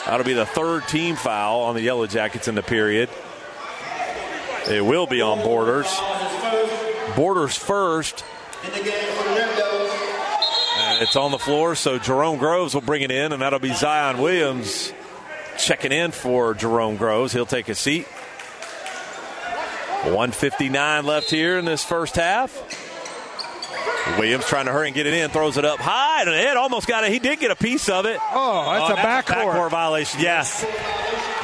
That'll 0.06 0.24
be 0.24 0.32
the 0.32 0.46
third 0.46 0.86
team 0.86 1.16
foul 1.16 1.62
on 1.62 1.74
the 1.74 1.82
Yellow 1.82 2.06
Jackets 2.06 2.46
in 2.46 2.54
the 2.54 2.62
period. 2.62 3.10
It 4.70 4.84
will 4.84 5.06
be 5.08 5.20
on 5.22 5.38
Borders. 5.42 5.92
Borders 7.16 7.56
first. 7.56 8.24
And 10.78 11.02
it's 11.02 11.16
on 11.16 11.30
the 11.30 11.38
floor, 11.38 11.74
so 11.74 11.98
Jerome 11.98 12.38
Groves 12.38 12.74
will 12.74 12.80
bring 12.82 13.02
it 13.02 13.10
in, 13.10 13.32
and 13.32 13.42
that'll 13.42 13.58
be 13.58 13.74
Zion 13.74 14.18
Williams 14.18 14.92
checking 15.58 15.92
in 15.92 16.12
for 16.12 16.54
Jerome 16.54 16.96
Groves. 16.96 17.32
He'll 17.32 17.46
take 17.46 17.68
a 17.68 17.74
seat. 17.74 18.06
159 20.04 21.04
left 21.06 21.30
here 21.30 21.58
in 21.58 21.64
this 21.64 21.84
first 21.84 22.16
half. 22.16 22.52
Williams 24.18 24.44
trying 24.46 24.66
to 24.66 24.72
hurry 24.72 24.88
and 24.88 24.94
get 24.94 25.06
it 25.06 25.14
in, 25.14 25.30
throws 25.30 25.56
it 25.56 25.64
up 25.64 25.78
high, 25.78 26.22
and 26.22 26.30
Ed 26.30 26.56
almost 26.56 26.88
got 26.88 27.04
it. 27.04 27.12
He 27.12 27.20
did 27.20 27.38
get 27.38 27.52
a 27.52 27.56
piece 27.56 27.88
of 27.88 28.04
it. 28.04 28.18
Oh, 28.32 28.72
that's 28.72 28.90
oh, 28.90 28.94
a 28.94 28.96
backcourt. 28.96 29.52
backcourt 29.54 29.70
violation. 29.70 30.20
Yes. 30.20 30.66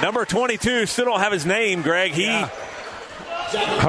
Number 0.03 0.25
22 0.25 0.87
still 0.87 1.05
don't 1.05 1.21
have 1.21 1.33
his 1.33 1.47
name, 1.47 1.83
Greg. 1.83 2.13
He 2.13 2.25
Yeah. 2.27 2.51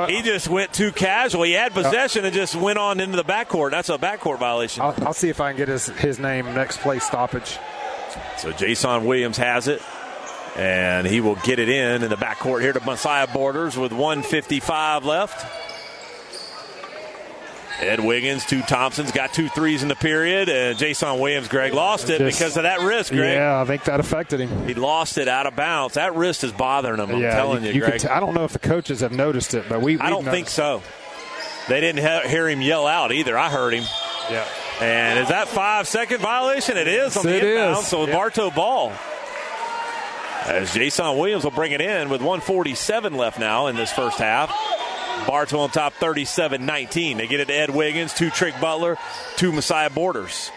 He 0.07 0.21
just 0.21 0.47
went 0.47 0.73
too 0.73 0.91
casual. 0.91 1.43
He 1.43 1.53
had 1.53 1.73
possession 1.73 2.25
and 2.25 2.33
just 2.33 2.55
went 2.55 2.77
on 2.77 2.99
into 2.99 3.17
the 3.17 3.23
backcourt. 3.23 3.71
That's 3.71 3.89
a 3.89 3.97
backcourt 3.97 4.39
violation. 4.39 4.83
I'll, 4.83 4.95
I'll 5.07 5.13
see 5.13 5.29
if 5.29 5.41
I 5.41 5.51
can 5.51 5.57
get 5.57 5.67
his, 5.67 5.87
his 5.87 6.19
name 6.19 6.45
next 6.53 6.79
play 6.79 6.99
stoppage. 6.99 7.57
So 8.37 8.51
Jason 8.51 9.05
Williams 9.05 9.37
has 9.37 9.67
it. 9.67 9.81
And 10.55 11.05
he 11.05 11.21
will 11.21 11.35
get 11.35 11.59
it 11.59 11.69
in 11.69 12.03
in 12.03 12.09
the 12.09 12.17
backcourt 12.17 12.61
here 12.61 12.73
to 12.73 12.83
Messiah 12.83 13.27
Borders 13.27 13.77
with 13.77 13.93
155 13.93 15.05
left. 15.05 15.45
Ed 17.81 18.01
Wiggins, 18.01 18.45
two 18.45 18.61
Thompsons, 18.61 19.11
got 19.11 19.33
two 19.33 19.47
threes 19.47 19.83
in 19.83 19.87
the 19.87 19.95
period, 19.95 20.49
and 20.49 20.77
Jason 20.77 21.17
Williams, 21.19 21.47
Greg, 21.47 21.73
lost 21.73 22.09
it 22.09 22.17
Just- 22.17 22.37
because 22.37 22.57
of 22.57 22.63
that 22.63 22.81
wrist, 22.81 23.09
Greg. 23.11 23.35
Yeah, 23.35 23.61
I 23.61 23.65
think 23.65 23.85
that 23.85 23.99
affected 24.01 24.41
him. 24.41 24.67
He 24.67 24.73
lost 24.73 25.17
it 25.17 25.27
out 25.29 25.45
of 25.47 25.55
bounds. 25.55 25.93
That 25.95 26.13
wrist 26.15 26.43
is 26.43 26.51
bothering 26.51 26.99
him. 26.99 27.09
I'm 27.09 27.21
yeah, 27.21 27.33
telling 27.35 27.63
you, 27.63 27.71
could 27.73 27.81
Greg. 27.83 27.99
t- 28.01 28.07
I 28.09 28.19
don't 28.19 28.33
know 28.33 28.43
if 28.43 28.51
the 28.51 28.59
coaches 28.59 28.99
have 28.99 29.13
noticed 29.13 29.53
it, 29.53 29.63
but 29.69 29.81
we. 29.81 29.97
I 29.99 30.09
don't 30.09 30.25
think 30.25 30.49
so. 30.49 30.81
They 31.69 31.79
didn't 31.79 32.03
he- 32.23 32.29
hear 32.29 32.49
him 32.49 32.61
yell 32.61 32.85
out 32.85 33.11
either. 33.13 33.37
I 33.37 33.49
heard 33.49 33.73
him. 33.73 33.85
Yeah. 34.29 34.45
And 34.81 35.19
is 35.19 35.29
that 35.29 35.47
five 35.47 35.87
second 35.87 36.19
violation? 36.19 36.75
It 36.77 36.87
is 36.87 37.15
on 37.15 37.25
the 37.25 37.35
It 37.37 37.43
inbound. 37.43 37.77
is. 37.79 37.87
So 37.87 38.05
Yep. 38.05 38.13
Bartow 38.15 38.49
ball. 38.51 38.91
As 40.45 40.73
Jason 40.73 41.17
Williams 41.17 41.43
will 41.43 41.51
bring 41.51 41.71
it 41.73 41.81
in 41.81 42.09
with 42.09 42.21
147 42.21 43.13
left 43.15 43.39
now 43.39 43.67
in 43.67 43.75
this 43.75 43.91
first 43.91 44.17
half. 44.17 44.49
Bartow 45.27 45.59
on 45.59 45.69
top 45.69 45.93
37 45.93 46.65
19. 46.65 47.17
They 47.17 47.27
get 47.27 47.39
it 47.39 47.47
to 47.47 47.53
Ed 47.53 47.69
Wiggins, 47.69 48.13
two 48.13 48.29
Trick 48.29 48.59
Butler, 48.59 48.97
two 49.35 49.51
Messiah 49.51 49.89
Borders. 49.89 50.51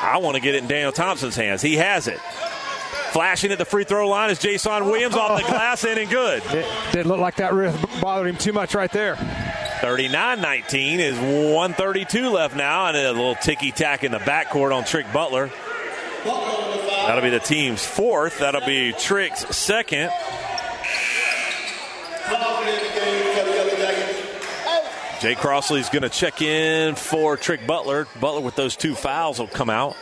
I 0.00 0.18
want 0.18 0.36
to 0.36 0.40
get 0.40 0.54
it 0.54 0.62
in 0.62 0.68
Daniel 0.68 0.92
Thompson's 0.92 1.36
hands. 1.36 1.62
He 1.62 1.76
has 1.76 2.06
it. 2.06 2.20
Flashing 3.12 3.50
at 3.50 3.58
the 3.58 3.64
free 3.64 3.84
throw 3.84 4.08
line 4.08 4.30
is 4.30 4.38
Jason 4.38 4.84
Williams 4.84 5.14
off 5.14 5.38
the 5.40 5.46
oh. 5.46 5.48
glass 5.48 5.84
in 5.84 5.96
and 5.96 6.10
good. 6.10 6.42
It 6.46 6.66
didn't 6.92 7.06
look 7.06 7.20
like 7.20 7.36
that 7.36 7.52
bothered 8.00 8.26
him 8.26 8.36
too 8.36 8.52
much 8.52 8.74
right 8.74 8.92
there. 8.92 9.16
39 9.80 10.40
19 10.40 11.00
is 11.00 11.16
132 11.16 12.28
left 12.28 12.56
now, 12.56 12.86
and 12.86 12.96
a 12.96 13.12
little 13.12 13.34
ticky 13.34 13.72
tack 13.72 14.04
in 14.04 14.12
the 14.12 14.18
backcourt 14.18 14.74
on 14.74 14.84
Trick 14.84 15.10
Butler. 15.12 15.50
That'll 16.24 17.22
be 17.22 17.30
the 17.30 17.40
team's 17.40 17.84
fourth. 17.84 18.40
That'll 18.40 18.66
be 18.66 18.92
Trick's 18.92 19.56
second. 19.56 20.10
Jay 25.20 25.34
Crossley's 25.34 25.88
going 25.88 26.02
to 26.02 26.10
check 26.10 26.42
in 26.42 26.94
for 26.94 27.36
Trick 27.36 27.66
Butler. 27.66 28.06
Butler 28.20 28.42
with 28.42 28.54
those 28.54 28.76
two 28.76 28.94
fouls 28.94 29.38
will 29.38 29.46
come 29.46 29.70
out. 29.70 29.96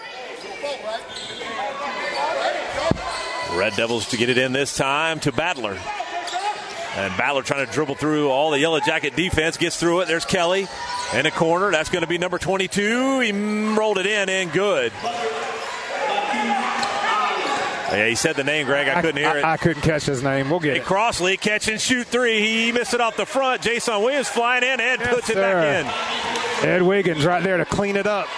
Red 3.52 3.74
Devils 3.76 4.08
to 4.10 4.16
get 4.16 4.28
it 4.28 4.38
in 4.38 4.52
this 4.52 4.76
time 4.76 5.20
to 5.20 5.30
Battler. 5.30 5.78
And 6.96 7.16
Battler 7.16 7.42
trying 7.42 7.64
to 7.64 7.72
dribble 7.72 7.94
through 7.94 8.28
all 8.28 8.50
the 8.50 8.58
Yellow 8.58 8.80
Jacket 8.80 9.14
defense. 9.14 9.56
Gets 9.56 9.78
through 9.78 10.00
it. 10.00 10.08
There's 10.08 10.24
Kelly 10.24 10.66
in 11.14 11.26
a 11.26 11.30
corner. 11.30 11.70
That's 11.70 11.90
going 11.90 12.02
to 12.02 12.08
be 12.08 12.18
number 12.18 12.38
22. 12.38 13.20
He 13.20 13.32
rolled 13.76 13.98
it 13.98 14.06
in 14.06 14.28
and 14.28 14.52
good. 14.52 14.92
Yeah, 17.98 18.08
he 18.08 18.14
said 18.14 18.36
the 18.36 18.44
name, 18.44 18.66
Greg. 18.66 18.88
I 18.88 19.00
couldn't 19.00 19.18
hear 19.18 19.28
I, 19.28 19.38
it. 19.38 19.44
I 19.44 19.56
couldn't 19.56 19.82
catch 19.82 20.04
his 20.04 20.22
name. 20.22 20.50
We'll 20.50 20.60
get 20.60 20.76
it. 20.76 20.84
Crossley 20.84 21.36
catch 21.36 21.68
and 21.68 21.80
shoot 21.80 22.06
three. 22.06 22.40
He 22.40 22.72
missed 22.72 22.94
it 22.94 23.00
off 23.00 23.16
the 23.16 23.26
front. 23.26 23.62
Jason 23.62 24.00
Williams 24.02 24.28
flying 24.28 24.62
in. 24.62 24.80
Ed 24.80 25.00
puts 25.00 25.30
it 25.30 25.36
back 25.36 26.62
in. 26.62 26.68
Ed 26.68 26.82
Wiggins 26.82 27.24
right 27.24 27.42
there 27.42 27.56
to 27.58 27.64
clean 27.64 27.96
it 27.96 28.06
up. 28.06 28.28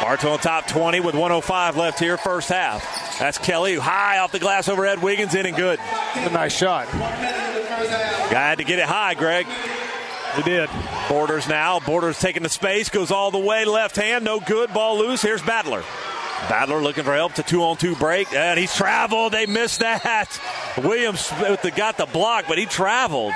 Bartow 0.00 0.30
on 0.30 0.38
top 0.38 0.66
20 0.68 1.00
with 1.00 1.14
105 1.14 1.76
left 1.76 1.98
here, 1.98 2.16
first 2.16 2.48
half. 2.48 3.18
That's 3.18 3.36
Kelly 3.36 3.76
high 3.76 4.18
off 4.18 4.30
the 4.30 4.38
glass 4.38 4.68
over 4.68 4.86
Ed 4.86 5.02
Wiggins, 5.02 5.34
in 5.34 5.44
and 5.44 5.56
good. 5.56 5.80
A 6.14 6.30
nice 6.30 6.56
shot. 6.56 6.86
Guy 6.92 8.28
had 8.30 8.58
to 8.58 8.64
get 8.64 8.78
it 8.78 8.84
high, 8.84 9.14
Greg. 9.14 9.46
He 10.36 10.42
did. 10.42 10.70
Borders 11.08 11.48
now. 11.48 11.80
Borders 11.80 12.20
taking 12.20 12.44
the 12.44 12.48
space, 12.48 12.88
goes 12.88 13.10
all 13.10 13.32
the 13.32 13.38
way 13.38 13.64
left 13.64 13.96
hand, 13.96 14.24
no 14.24 14.38
good. 14.38 14.72
Ball 14.72 14.98
loose. 14.98 15.20
Here's 15.20 15.42
Battler. 15.42 15.82
Battler 16.48 16.80
looking 16.80 17.04
for 17.04 17.14
help 17.14 17.34
to 17.34 17.42
two 17.42 17.62
on 17.62 17.76
two 17.76 17.94
break, 17.96 18.32
and 18.32 18.58
he's 18.58 18.74
traveled. 18.74 19.32
They 19.32 19.46
missed 19.46 19.80
that. 19.80 20.40
Williams 20.78 21.30
got 21.76 21.96
the 21.98 22.06
block, 22.06 22.44
but 22.48 22.58
he 22.58 22.66
traveled. 22.66 23.32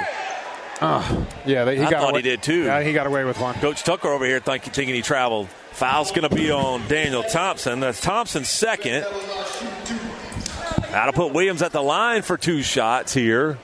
Uh, 0.80 1.24
yeah, 1.46 1.70
he 1.70 1.80
I 1.80 1.90
got 1.90 2.00
thought 2.00 2.11
away. 2.11 2.22
he 2.22 2.30
did 2.30 2.42
too. 2.42 2.64
Yeah, 2.64 2.82
he 2.82 2.92
got 2.92 3.07
away 3.07 3.24
with 3.24 3.38
one. 3.38 3.55
Coach 3.57 3.84
Tucker 3.84 4.09
over 4.09 4.24
here 4.24 4.40
think, 4.40 4.64
thinking 4.64 4.94
he 4.94 5.03
traveled. 5.03 5.48
Foul's 5.72 6.11
going 6.11 6.28
to 6.28 6.34
be 6.34 6.50
on 6.50 6.86
Daniel 6.88 7.22
Thompson. 7.22 7.80
That's 7.80 8.00
Thompson's 8.00 8.48
second. 8.48 9.05
That'll 10.90 11.12
put 11.12 11.32
Williams 11.32 11.62
at 11.62 11.72
the 11.72 11.80
line 11.82 12.22
for 12.22 12.36
two 12.36 12.62
shots 12.62 13.14
here. 13.14 13.59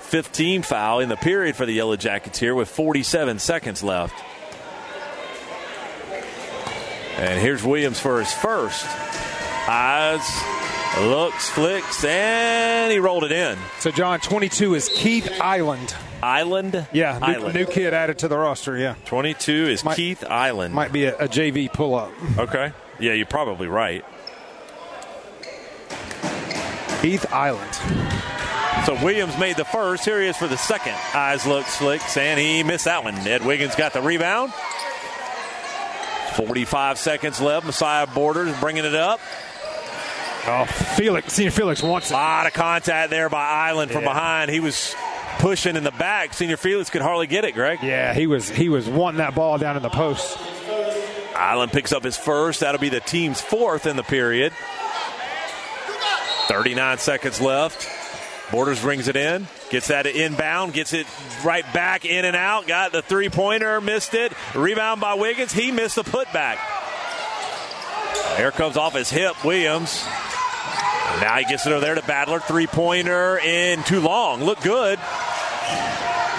15 0.00 0.62
foul 0.62 1.00
in 1.00 1.08
the 1.08 1.16
period 1.16 1.56
for 1.56 1.66
the 1.66 1.72
Yellow 1.72 1.96
Jackets 1.96 2.38
here 2.38 2.54
with 2.54 2.68
47 2.68 3.38
seconds 3.38 3.82
left. 3.82 4.14
And 7.18 7.40
here's 7.40 7.64
Williams 7.64 7.98
for 7.98 8.18
his 8.20 8.32
first. 8.32 8.86
Eyes, 9.68 10.22
looks, 11.00 11.50
flicks, 11.50 12.04
and 12.04 12.90
he 12.92 12.98
rolled 12.98 13.24
it 13.24 13.32
in. 13.32 13.58
So, 13.80 13.90
John, 13.90 14.20
22 14.20 14.74
is 14.74 14.88
Keith 14.88 15.28
Island. 15.40 15.94
Island? 16.22 16.86
Yeah, 16.92 17.18
new, 17.18 17.26
Island. 17.26 17.54
new 17.54 17.66
kid 17.66 17.92
added 17.92 18.18
to 18.20 18.28
the 18.28 18.36
roster, 18.38 18.76
yeah. 18.78 18.94
22 19.04 19.52
is 19.52 19.84
Might- 19.84 19.96
Keith 19.96 20.24
Island. 20.24 20.74
Might 20.74 20.92
be 20.92 21.04
a, 21.04 21.16
a 21.18 21.28
JV 21.28 21.72
pull 21.72 21.94
up. 21.94 22.12
Okay. 22.38 22.72
Yeah, 23.00 23.12
you're 23.12 23.26
probably 23.26 23.66
right. 23.68 24.04
Keith 27.02 27.26
Island. 27.32 27.74
So 28.86 28.94
Williams 29.04 29.36
made 29.38 29.56
the 29.56 29.64
first. 29.64 30.04
Here 30.04 30.20
he 30.20 30.28
is 30.28 30.36
for 30.36 30.48
the 30.48 30.56
second. 30.56 30.94
Eyes 31.14 31.46
looks, 31.46 31.76
flicks, 31.76 32.16
and 32.16 32.40
he 32.40 32.62
missed 32.62 32.86
that 32.86 33.04
one. 33.04 33.14
Ed 33.18 33.44
Wiggins 33.44 33.74
got 33.76 33.92
the 33.92 34.00
rebound. 34.02 34.52
45 36.38 36.98
seconds 36.98 37.40
left. 37.40 37.66
Messiah 37.66 38.06
Borders 38.06 38.56
bringing 38.60 38.84
it 38.84 38.94
up. 38.94 39.18
Oh, 40.46 40.64
Felix, 40.96 41.32
Senior 41.32 41.50
Felix 41.50 41.82
wants 41.82 42.10
it. 42.10 42.14
A 42.14 42.16
lot 42.16 42.46
of 42.46 42.52
contact 42.54 43.10
there 43.10 43.28
by 43.28 43.44
Island 43.44 43.90
from 43.90 44.02
Yeah. 44.04 44.12
behind. 44.12 44.50
He 44.50 44.60
was 44.60 44.94
pushing 45.40 45.74
in 45.76 45.82
the 45.84 45.90
back. 45.90 46.32
Senior 46.32 46.56
Felix 46.56 46.90
could 46.90 47.02
hardly 47.02 47.26
get 47.26 47.44
it, 47.44 47.52
Greg. 47.54 47.80
Yeah, 47.82 48.14
he 48.14 48.26
was 48.28 48.48
he 48.48 48.68
was 48.68 48.88
wanting 48.88 49.18
that 49.18 49.34
ball 49.34 49.58
down 49.58 49.76
in 49.76 49.82
the 49.82 49.90
post. 49.90 50.38
Island 51.36 51.72
picks 51.72 51.92
up 51.92 52.04
his 52.04 52.16
first. 52.16 52.60
That'll 52.60 52.80
be 52.80 52.88
the 52.88 53.00
team's 53.00 53.40
fourth 53.40 53.84
in 53.86 53.96
the 53.96 54.02
period. 54.04 54.52
39 56.48 56.98
seconds 56.98 57.40
left. 57.40 57.88
Borders 58.50 58.80
brings 58.80 59.08
it 59.08 59.16
in, 59.16 59.46
gets 59.70 59.88
that 59.88 60.06
inbound, 60.06 60.72
gets 60.72 60.92
it 60.92 61.06
right 61.44 61.64
back 61.72 62.04
in 62.04 62.24
and 62.24 62.36
out. 62.36 62.66
Got 62.66 62.92
the 62.92 63.02
three 63.02 63.28
pointer, 63.28 63.80
missed 63.80 64.14
it. 64.14 64.32
Rebound 64.54 65.00
by 65.00 65.14
Wiggins. 65.14 65.52
He 65.52 65.70
missed 65.72 65.96
the 65.96 66.04
putback. 66.04 66.58
Here 68.36 68.50
comes 68.50 68.76
off 68.76 68.94
his 68.94 69.10
hip, 69.10 69.44
Williams. 69.44 70.04
Now 71.20 71.36
he 71.38 71.44
gets 71.44 71.66
it 71.66 71.72
over 71.72 71.80
there 71.80 71.94
to 71.94 72.02
Badler. 72.02 72.40
Three 72.42 72.66
pointer 72.68 73.38
in 73.38 73.82
too 73.82 74.00
long. 74.00 74.44
Look 74.44 74.60
good. 74.62 74.98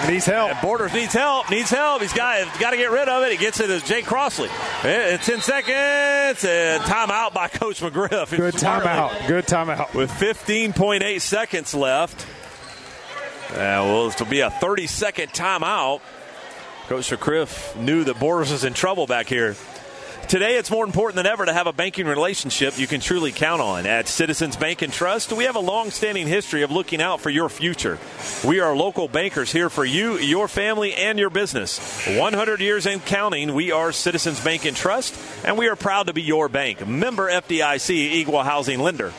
Needs 0.08 0.24
help. 0.24 0.50
And 0.52 0.60
Borders 0.62 0.94
needs 0.94 1.12
help. 1.12 1.50
Needs 1.50 1.68
help. 1.68 2.00
He's 2.00 2.14
got 2.14 2.46
got 2.58 2.70
to 2.70 2.78
get 2.78 2.90
rid 2.90 3.06
of 3.08 3.22
it. 3.24 3.32
He 3.32 3.36
gets 3.36 3.60
it 3.60 3.66
to 3.66 3.80
Jake 3.86 4.06
Crossley. 4.06 4.48
Eh, 4.82 5.18
Ten 5.18 5.42
seconds. 5.42 6.42
And 6.42 6.82
timeout 6.84 7.34
by 7.34 7.48
Coach 7.48 7.80
McGriff. 7.82 8.34
Good 8.34 8.54
timeout. 8.54 9.28
Good 9.28 9.44
timeout. 9.46 9.92
With 9.94 10.10
15.8 10.10 11.20
seconds 11.20 11.74
left. 11.74 12.26
Uh, 13.50 13.56
well, 13.56 14.04
this 14.06 14.18
will 14.18 14.26
be 14.26 14.40
a 14.40 14.50
30 14.50 14.86
second 14.86 15.30
timeout. 15.30 16.00
Coach 16.86 17.10
McGriff 17.10 17.76
knew 17.76 18.04
that 18.04 18.20
Borders 18.20 18.52
was 18.52 18.64
in 18.64 18.74
trouble 18.74 19.06
back 19.06 19.26
here. 19.26 19.56
Today, 20.28 20.58
it's 20.58 20.70
more 20.70 20.84
important 20.84 21.16
than 21.16 21.26
ever 21.26 21.44
to 21.44 21.52
have 21.52 21.66
a 21.66 21.72
banking 21.72 22.06
relationship 22.06 22.78
you 22.78 22.86
can 22.86 23.00
truly 23.00 23.32
count 23.32 23.60
on. 23.60 23.86
At 23.86 24.06
Citizens 24.06 24.56
Bank 24.56 24.82
and 24.82 24.92
Trust, 24.92 25.32
we 25.32 25.42
have 25.44 25.56
a 25.56 25.60
long 25.60 25.90
standing 25.90 26.28
history 26.28 26.62
of 26.62 26.70
looking 26.70 27.02
out 27.02 27.20
for 27.20 27.30
your 27.30 27.48
future. 27.48 27.98
We 28.46 28.60
are 28.60 28.76
local 28.76 29.08
bankers 29.08 29.50
here 29.50 29.68
for 29.68 29.84
you, 29.84 30.18
your 30.18 30.46
family, 30.46 30.94
and 30.94 31.18
your 31.18 31.30
business. 31.30 32.06
100 32.06 32.60
years 32.60 32.86
and 32.86 33.04
counting, 33.04 33.54
we 33.54 33.72
are 33.72 33.90
Citizens 33.90 34.38
Bank 34.38 34.64
and 34.64 34.76
Trust, 34.76 35.20
and 35.44 35.58
we 35.58 35.66
are 35.66 35.74
proud 35.74 36.06
to 36.06 36.12
be 36.12 36.22
your 36.22 36.48
bank. 36.48 36.86
Member 36.86 37.28
FDIC, 37.28 37.90
Equal 37.90 38.44
Housing 38.44 38.78
Lender. 38.78 39.12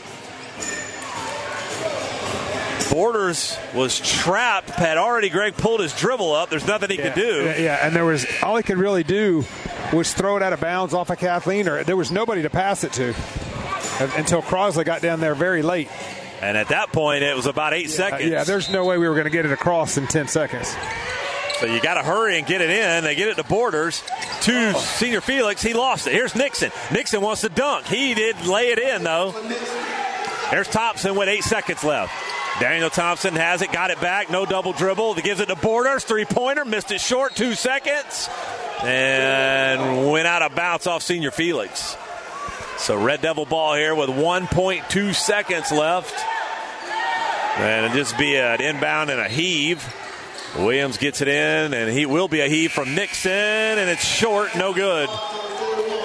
Borders 2.91 3.57
was 3.73 3.99
trapped. 3.99 4.69
Had 4.69 4.97
already 4.97 5.29
Greg 5.29 5.55
pulled 5.55 5.79
his 5.79 5.93
dribble 5.95 6.33
up. 6.33 6.49
There's 6.49 6.67
nothing 6.67 6.89
he 6.89 6.97
yeah, 6.97 7.13
could 7.13 7.21
do. 7.21 7.43
Yeah, 7.45 7.57
yeah, 7.57 7.79
and 7.85 7.95
there 7.95 8.05
was 8.05 8.25
all 8.43 8.57
he 8.57 8.63
could 8.63 8.77
really 8.77 9.03
do 9.03 9.45
was 9.93 10.13
throw 10.13 10.37
it 10.37 10.43
out 10.43 10.53
of 10.53 10.59
bounds 10.59 10.93
off 10.93 11.09
of 11.09 11.17
Kathleen, 11.17 11.67
or 11.67 11.83
there 11.83 11.97
was 11.97 12.11
nobody 12.11 12.41
to 12.43 12.49
pass 12.49 12.83
it 12.83 12.93
to 12.93 13.13
until 14.17 14.41
Crossley 14.41 14.83
got 14.83 15.01
down 15.01 15.19
there 15.19 15.35
very 15.35 15.61
late. 15.61 15.89
And 16.41 16.57
at 16.57 16.69
that 16.69 16.91
point, 16.91 17.23
it 17.23 17.35
was 17.35 17.45
about 17.45 17.73
eight 17.73 17.87
Uh, 17.87 17.91
seconds. 17.91 18.29
yeah, 18.29 18.43
there's 18.43 18.69
no 18.69 18.83
way 18.85 18.97
we 18.97 19.07
were 19.07 19.13
going 19.13 19.25
to 19.25 19.29
get 19.31 19.45
it 19.45 19.51
across 19.51 19.97
in 19.97 20.07
10 20.07 20.27
seconds. 20.27 20.75
So 21.59 21.67
you 21.67 21.79
got 21.79 21.93
to 21.93 22.03
hurry 22.03 22.39
and 22.39 22.47
get 22.47 22.61
it 22.61 22.71
in. 22.71 23.03
They 23.03 23.13
get 23.13 23.27
it 23.27 23.35
to 23.35 23.43
Borders. 23.43 24.01
To 24.41 24.73
Senior 24.73 25.21
Felix. 25.21 25.61
He 25.61 25.73
lost 25.73 26.07
it. 26.07 26.13
Here's 26.13 26.33
Nixon. 26.35 26.71
Nixon 26.91 27.21
wants 27.21 27.41
to 27.41 27.49
dunk. 27.49 27.85
He 27.85 28.15
did 28.15 28.43
lay 28.47 28.69
it 28.71 28.79
in, 28.79 29.03
though. 29.03 29.31
There's 30.51 30.67
Thompson 30.67 31.15
with 31.15 31.29
eight 31.29 31.43
seconds 31.43 31.83
left. 31.83 32.13
Daniel 32.59 32.89
Thompson 32.89 33.33
has 33.35 33.61
it, 33.61 33.71
got 33.71 33.89
it 33.89 34.01
back, 34.01 34.29
no 34.29 34.45
double 34.45 34.73
dribble. 34.73 35.13
He 35.13 35.21
gives 35.21 35.39
it 35.39 35.47
to 35.47 35.55
Borders, 35.55 36.03
three 36.03 36.25
pointer, 36.25 36.65
missed 36.65 36.91
it 36.91 36.99
short, 36.99 37.35
two 37.35 37.55
seconds, 37.55 38.29
and 38.83 40.11
went 40.11 40.27
out 40.27 40.41
of 40.41 40.53
bounds 40.53 40.87
off 40.87 41.03
Senior 41.03 41.31
Felix. 41.31 41.95
So 42.77 43.01
Red 43.01 43.21
Devil 43.21 43.45
ball 43.45 43.75
here 43.75 43.95
with 43.95 44.09
1.2 44.09 45.15
seconds 45.15 45.71
left. 45.71 46.13
And 47.57 47.85
it'll 47.85 47.97
just 47.97 48.17
be 48.17 48.35
an 48.37 48.61
inbound 48.61 49.09
and 49.09 49.21
a 49.21 49.29
heave. 49.29 49.83
Williams 50.57 50.97
gets 50.97 51.21
it 51.21 51.29
in, 51.29 51.73
and 51.73 51.89
he 51.89 52.05
will 52.05 52.27
be 52.27 52.41
a 52.41 52.47
heave 52.47 52.71
from 52.71 52.93
Nixon, 52.93 53.31
and 53.31 53.89
it's 53.89 54.03
short, 54.03 54.55
no 54.55 54.73
good. 54.73 55.09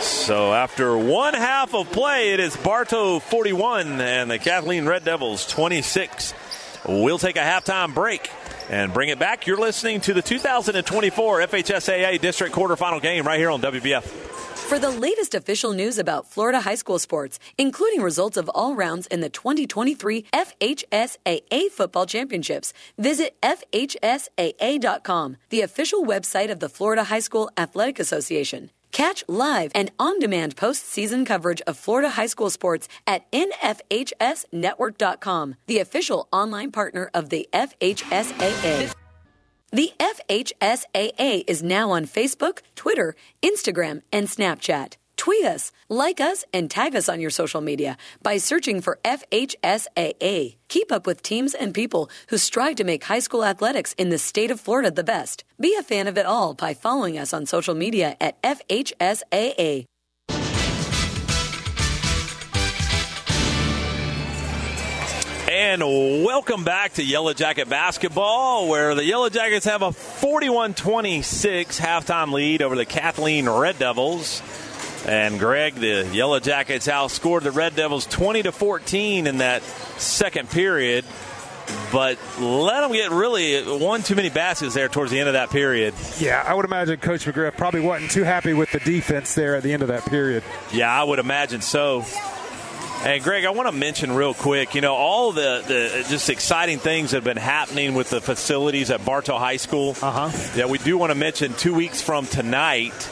So 0.07 0.53
after 0.55 0.97
one 0.97 1.35
half 1.35 1.75
of 1.75 1.91
play, 1.91 2.33
it 2.33 2.41
is 2.41 2.57
Bartow 2.57 3.19
41 3.19 4.01
and 4.01 4.31
the 4.31 4.39
Kathleen 4.39 4.87
Red 4.87 5.05
Devils 5.05 5.47
26. 5.47 6.33
We'll 6.87 7.19
take 7.19 7.37
a 7.37 7.41
halftime 7.41 7.93
break 7.93 8.31
and 8.71 8.93
bring 8.95 9.09
it 9.09 9.19
back. 9.19 9.47
You're 9.47 9.57
listening 9.57 10.01
to 10.03 10.15
the 10.15 10.23
2024 10.23 11.41
FHSAA 11.41 12.21
District 12.21 12.55
Quarterfinal 12.55 13.03
game 13.03 13.27
right 13.27 13.39
here 13.39 13.51
on 13.51 13.61
WBF. 13.61 14.03
For 14.03 14.79
the 14.79 14.91
latest 14.91 15.35
official 15.35 15.73
news 15.73 15.99
about 15.99 16.29
Florida 16.29 16.61
high 16.61 16.75
school 16.75 16.99
sports, 16.99 17.39
including 17.57 18.03
results 18.03 18.37
of 18.37 18.49
all 18.53 18.75
rounds 18.75 19.07
in 19.07 19.21
the 19.21 19.29
2023 19.29 20.25
FHSAA 20.33 21.71
Football 21.71 22.07
Championships, 22.07 22.73
visit 22.99 23.41
FHSAA.com, 23.43 25.37
the 25.51 25.61
official 25.61 26.05
website 26.05 26.51
of 26.51 26.59
the 26.61 26.69
Florida 26.69 27.05
High 27.05 27.21
School 27.21 27.49
Athletic 27.57 28.01
Association. 28.01 28.71
Catch 28.97 29.25
live 29.29 29.71
and 29.75 29.93
on 29.99 30.19
demand 30.21 30.57
postseason 30.57 31.27
coverage 31.27 31.61
of 31.67 31.77
Florida 31.77 32.09
high 32.09 32.29
school 32.29 32.49
sports 32.49 32.89
at 33.07 33.31
NFHSnetwork.com, 33.31 35.57
the 35.67 35.81
official 35.81 36.29
online 36.33 36.73
partner 36.73 37.11
of 37.13 37.29
the 37.29 37.47
FHSAA. 37.53 38.95
The 39.71 39.93
FHSAA 40.01 41.45
is 41.47 41.63
now 41.63 41.91
on 41.91 42.07
Facebook, 42.07 42.61
Twitter, 42.75 43.15
Instagram, 43.43 44.01
and 44.11 44.29
Snapchat. 44.29 44.95
Tweet 45.27 45.45
us, 45.45 45.73
like 45.89 46.21
us, 46.21 46.45
and 46.55 46.71
tag 46.71 46.95
us 46.95 47.09
on 47.09 47.21
your 47.21 47.31
social 47.31 47.61
media 47.61 47.97
by 48.23 48.37
searching 48.37 48.81
for 48.81 49.01
FHSAA. 49.05 50.55
Keep 50.69 50.93
up 50.93 51.05
with 51.05 51.21
teams 51.21 51.53
and 51.53 51.75
people 51.75 52.09
who 52.29 52.39
strive 52.39 52.77
to 52.77 52.85
make 52.85 53.03
high 53.03 53.19
school 53.19 53.45
athletics 53.45 53.93
in 53.99 54.11
the 54.11 54.19
state 54.19 54.53
of 54.53 54.61
Florida 54.61 54.93
the 54.93 55.03
best. 55.03 55.43
Be 55.59 55.75
a 55.77 55.83
fan 55.83 56.07
of 56.07 56.17
it 56.17 56.27
all 56.27 56.55
by 56.55 56.75
following 56.75 57.19
us 57.19 57.33
on 57.33 57.45
social 57.45 57.75
media 57.75 58.17
at 58.21 58.41
FHSAA. 58.41 59.85
And 65.49 65.83
welcome 65.83 66.63
back 66.63 66.93
to 66.95 67.05
Yellow 67.05 67.33
Jacket 67.33 67.69
basketball, 67.69 68.69
where 68.69 68.95
the 68.95 69.05
Yellow 69.05 69.29
Jackets 69.29 69.65
have 69.65 69.83
a 69.83 69.91
41 69.91 70.75
26 70.75 71.81
halftime 71.81 72.31
lead 72.33 72.63
over 72.63 72.77
the 72.77 72.87
Kathleen 72.87 73.49
Red 73.49 73.81
Devils. 73.81 74.41
And 75.07 75.39
Greg, 75.39 75.77
the 75.77 76.09
Yellow 76.13 76.41
Jackets 76.41 76.89
outscored 76.89 77.43
the 77.43 77.53
Red 77.53 77.77
Devils 77.77 78.07
20 78.07 78.43
to 78.43 78.53
14 78.53 79.29
in 79.29 79.39
that 79.39 79.63
second 79.63 80.51
period, 80.51 81.05
but 81.93 82.19
let 82.41 82.81
them 82.81 82.93
get 82.93 83.13
really 83.13 83.63
one 83.79 84.03
too 84.03 84.17
many 84.17 84.31
baskets 84.31 84.75
there 84.75 84.89
towards 84.89 85.13
the 85.13 85.21
end 85.21 85.29
of 85.29 85.35
that 85.35 85.51
period. 85.51 85.95
Yeah, 86.19 86.43
I 86.45 86.55
would 86.55 86.65
imagine 86.65 86.99
Coach 86.99 87.25
McGriff 87.25 87.57
probably 87.57 87.83
wasn't 87.83 88.11
too 88.11 88.25
happy 88.25 88.53
with 88.53 88.73
the 88.73 88.81
defense 88.81 89.35
there 89.35 89.55
at 89.55 89.63
the 89.63 89.73
end 89.73 89.83
of 89.83 89.89
that 89.89 90.05
period. 90.07 90.43
Yeah, 90.73 90.93
I 90.93 91.05
would 91.05 91.21
imagine 91.21 91.61
so. 91.61 92.05
And 93.05 93.23
Greg, 93.23 93.45
I 93.45 93.51
want 93.51 93.69
to 93.69 93.73
mention 93.73 94.11
real 94.11 94.35
quick, 94.35 94.75
you 94.75 94.81
know, 94.81 94.95
all 94.97 95.31
the, 95.31 95.63
the 95.69 96.07
just 96.09 96.29
exciting 96.31 96.79
things 96.79 97.13
that 97.13 97.19
have 97.19 97.25
been 97.25 97.37
happening 97.37 97.95
with 97.95 98.11
the 98.11 98.21
facilities 98.21 98.91
at 98.91 99.05
Bartow 99.05 99.39
High 99.39 99.59
School. 99.59 99.91
Uh 100.03 100.29
huh. 100.29 100.51
Yeah, 100.57 100.67
we 100.67 100.79
do 100.79 100.99
want 100.99 101.13
to 101.13 101.15
mention 101.15 101.55
two 101.55 101.75
weeks 101.75 102.03
from 102.03 102.27
tonight 102.27 103.09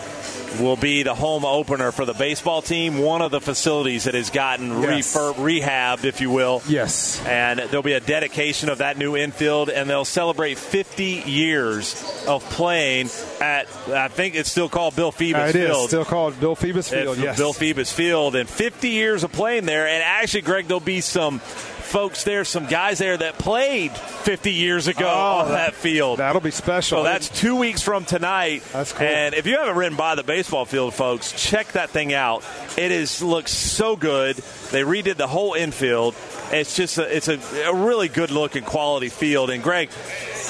will 0.61 0.77
be 0.77 1.03
the 1.03 1.15
home 1.15 1.45
opener 1.45 1.93
for 1.93 2.05
the 2.05 2.15
baseball 2.15 2.63
team. 2.63 2.99
One 2.99 3.23
of 3.23 3.31
the 3.31 3.41
facilities 3.41 4.05
that 4.05 4.15
has 4.15 4.31
gotten 4.31 4.83
Yes. 4.83 5.15
refurb, 5.15 5.35
rehabbed, 5.35 6.05
if 6.05 6.21
you 6.21 6.31
will. 6.31 6.63
Yes. 6.69 7.21
And 7.27 7.59
there'll 7.59 7.83
be 7.83 7.93
a 7.93 8.01
dedication 8.01 8.69
of 8.69 8.79
that 8.79 8.97
new 8.99 9.17
infield, 9.17 9.69
and 9.71 9.89
they'll 9.89 10.05
celebrate 10.05 10.59
50 10.59 11.23
years 11.27 12.25
of 12.27 12.43
playing 12.51 13.11
at, 13.41 13.67
I 13.89 14.09
think 14.09 14.35
it's 14.35 14.51
still 14.51 14.69
called 14.69 14.97
Bill 14.97 15.13
Phoebus 15.13 15.41
Uh, 15.43 15.47
it 15.49 15.57
is 15.57 15.67
Field. 15.71 15.89
still 15.89 16.05
called 16.05 16.39
Bill 16.41 16.55
Phoebus 16.57 16.89
Field. 16.89 17.19
Yes. 17.19 17.37
Bill 17.37 17.53
Phoebus 17.53 17.93
Field, 17.93 18.37
and 18.37 18.49
50 18.49 18.89
years 18.91 19.25
of 19.25 19.33
playing 19.33 19.67
there. 19.67 19.87
And 19.87 20.03
actually, 20.03 20.43
Greg, 20.43 20.67
there'll 20.69 20.81
be 20.81 21.01
some 21.01 21.41
folks 21.85 22.25
there, 22.25 22.45
some 22.45 22.67
guys 22.67 22.99
there 22.99 23.17
that 23.17 23.39
played 23.39 23.93
50 23.97 24.53
years 24.53 24.89
ago 24.89 25.07
Oh, 25.07 25.41
on 25.45 25.49
that 25.53 25.75
field. 25.75 26.19
That'll 26.19 26.41
be 26.41 26.51
special. 26.51 26.99
So 26.99 27.03
that's 27.05 27.29
two 27.29 27.57
weeks 27.57 27.83
from 27.83 28.05
tonight. 28.05 28.63
That's 28.73 28.93
cool. 28.93 29.07
And 29.07 29.35
if 29.35 29.47
you 29.47 29.57
haven't 29.57 29.77
ridden 29.77 29.97
by 29.97 30.15
the 30.15 30.23
baseball 30.23 30.65
field, 30.65 30.95
folks, 30.95 31.33
check 31.33 31.73
that 31.73 31.91
thing 31.91 32.13
out. 32.13 32.45
It 32.77 32.91
is 32.91 33.23
looks 33.23 33.53
so 33.53 33.97
good. 33.97 34.37
They 34.73 34.83
redid 34.83 35.17
the 35.17 35.29
whole 35.29 35.55
infield. 35.55 36.15
It's 36.51 36.77
just 36.77 36.99
a, 36.99 37.17
it's 37.17 37.29
a, 37.29 37.39
a 37.69 37.75
really 37.75 38.09
good 38.09 38.31
looking 38.31 38.65
quality 38.65 39.09
field. 39.09 39.51
And 39.51 39.63
Greg, 39.63 39.91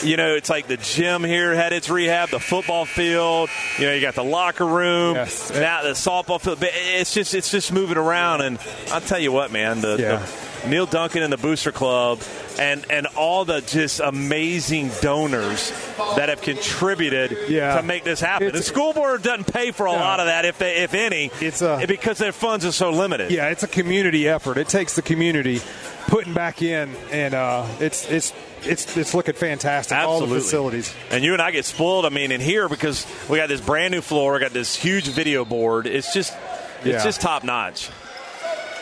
you 0.03 0.16
know, 0.16 0.35
it's 0.35 0.51
like 0.51 0.66
the 0.66 0.76
gym 0.76 1.22
here 1.24 1.55
had 1.55 1.72
its 1.72 1.89
rehab, 1.89 2.30
the 2.30 2.41
football 2.41 2.85
field. 2.85 3.49
You 3.78 3.87
know, 3.87 3.93
you 3.95 4.01
got 4.01 4.14
the 4.14 4.24
locker 4.24 4.66
room, 4.66 5.14
Yes. 5.16 5.51
now 5.53 5.82
the 5.82 5.91
softball 5.91 6.41
field. 6.41 6.59
It's 6.62 7.14
just 7.14 7.35
it's 7.35 7.51
just 7.51 7.72
moving 7.72 7.97
around. 7.97 8.41
And 8.43 8.59
I'll 8.91 9.01
tell 9.01 9.18
you 9.20 9.32
what, 9.32 9.53
man, 9.53 9.80
the, 9.80 9.97
Yeah. 9.99 10.16
the 10.16 10.26
Neil 10.66 10.86
Duncan 10.86 11.22
and 11.22 11.32
the 11.32 11.36
Booster 11.36 11.72
Club, 11.72 12.20
and 12.58 12.84
and 12.90 13.06
all 13.16 13.44
the 13.44 13.60
just 13.60 14.00
amazing 14.00 14.90
donors 15.00 15.72
that 16.16 16.28
have 16.28 16.40
contributed 16.40 17.36
Yeah. 17.48 17.76
to 17.76 17.82
make 17.82 18.04
this 18.04 18.20
happen. 18.20 18.48
It's- 18.48 18.60
the 18.62 18.66
school 18.66 18.92
board 18.92 19.22
doesn't 19.22 19.52
pay 19.52 19.70
for 19.72 19.86
a 19.86 19.92
No. 19.92 19.98
lot 19.98 20.20
of 20.20 20.26
that, 20.26 20.44
if 20.44 20.58
they, 20.58 20.76
if 20.76 20.94
any. 20.94 21.30
It's 21.40 21.62
a- 21.62 21.84
because 21.86 22.18
their 22.18 22.32
funds 22.32 22.64
are 22.64 22.72
so 22.72 22.90
limited. 22.90 23.30
Yeah, 23.30 23.48
it's 23.48 23.62
a 23.62 23.68
community 23.68 24.28
effort. 24.28 24.56
It 24.58 24.68
takes 24.68 24.94
the 24.94 25.02
community 25.02 25.60
putting 26.08 26.32
back 26.34 26.62
in, 26.62 26.90
and 27.10 27.34
uh, 27.34 27.64
it's 27.80 28.08
it's 28.10 28.32
it's 28.66 28.96
it's 28.96 29.14
looking 29.14 29.34
fantastic. 29.34 29.96
All 29.98 30.20
the 30.20 30.26
facilities. 30.26 30.94
And 31.10 31.22
you 31.22 31.32
and 31.34 31.42
I 31.42 31.50
get 31.50 31.64
spoiled. 31.66 32.06
I 32.06 32.08
mean, 32.08 32.32
in 32.32 32.40
here 32.40 32.68
because 32.68 33.06
we 33.28 33.36
got 33.38 33.48
this 33.48 33.60
brand 33.60 33.92
new 33.92 34.00
floor, 34.00 34.32
we 34.34 34.40
got 34.40 34.52
this 34.52 34.74
huge 34.74 35.08
video 35.08 35.44
board. 35.44 35.86
It's 35.86 36.12
just, 36.14 36.32
it's 36.78 36.86
Yeah. 36.86 37.04
just 37.04 37.20
top 37.20 37.44
notch. 37.44 37.88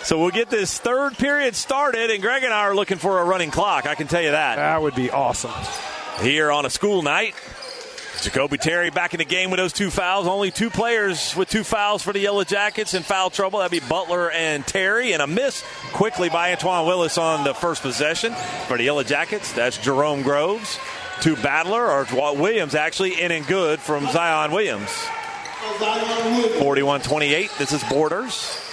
So 0.05 0.19
we'll 0.19 0.31
get 0.31 0.51
this 0.51 0.79
third 0.79 1.17
period 1.17 1.55
started, 1.55 2.11
and 2.11 2.21
Greg 2.21 2.43
and 2.43 2.53
I 2.53 2.63
are 2.63 2.75
looking 2.75 2.99
for 2.99 3.21
a 3.21 3.25
running 3.25 3.51
clock. 3.53 3.87
I 3.87 3.95
can 3.95 4.09
tell 4.09 4.21
you 4.21 4.33
that. 4.33 4.57
That 4.57 4.83
would 4.83 4.97
be 4.97 5.11
awesome. 5.11 5.53
Here 6.21 6.51
on 6.51 6.67
a 6.67 6.71
school 6.71 7.03
night, 7.03 7.35
Jacoby 8.21 8.59
Terry 8.59 8.91
back 8.91 9.15
in 9.15 9.19
the 9.19 9.25
game 9.25 9.51
with 9.51 9.59
those 9.59 9.73
two 9.73 9.91
fouls. 9.91 10.27
Only 10.27 10.51
two 10.51 10.71
players 10.71 11.35
with 11.37 11.49
two 11.49 11.65
fouls 11.65 12.03
for 12.03 12.13
the 12.13 12.19
Yellow 12.19 12.45
Jackets 12.45 12.95
in 12.95 13.03
foul 13.03 13.31
trouble. 13.31 13.61
That'd 13.61 13.81
be 13.81 13.87
Butler 13.87 14.31
and 14.31 14.67
Terry. 14.67 15.13
And 15.13 15.23
a 15.23 15.27
miss 15.27 15.65
quickly 15.93 16.29
by 16.29 16.53
Antoine 16.53 16.87
Willis 16.87 17.17
on 17.17 17.45
the 17.45 17.55
first 17.55 17.83
possession 17.83 18.35
for 18.67 18.77
the 18.77 18.85
Yellow 18.85 19.03
Jackets. 19.05 19.53
That's 19.53 19.79
Jerome 19.79 20.23
Groves. 20.23 20.79
To 21.23 21.37
Battler, 21.37 21.89
or 21.89 22.07
Williams 22.35 22.75
actually, 22.75 23.21
in 23.21 23.31
and 23.31 23.47
good 23.47 23.79
from 23.79 24.07
Zion 24.09 24.51
Williams. 24.51 24.91
41 26.59 27.03
28. 27.03 27.51
This 27.59 27.73
is 27.73 27.85
Borders. 27.85 28.72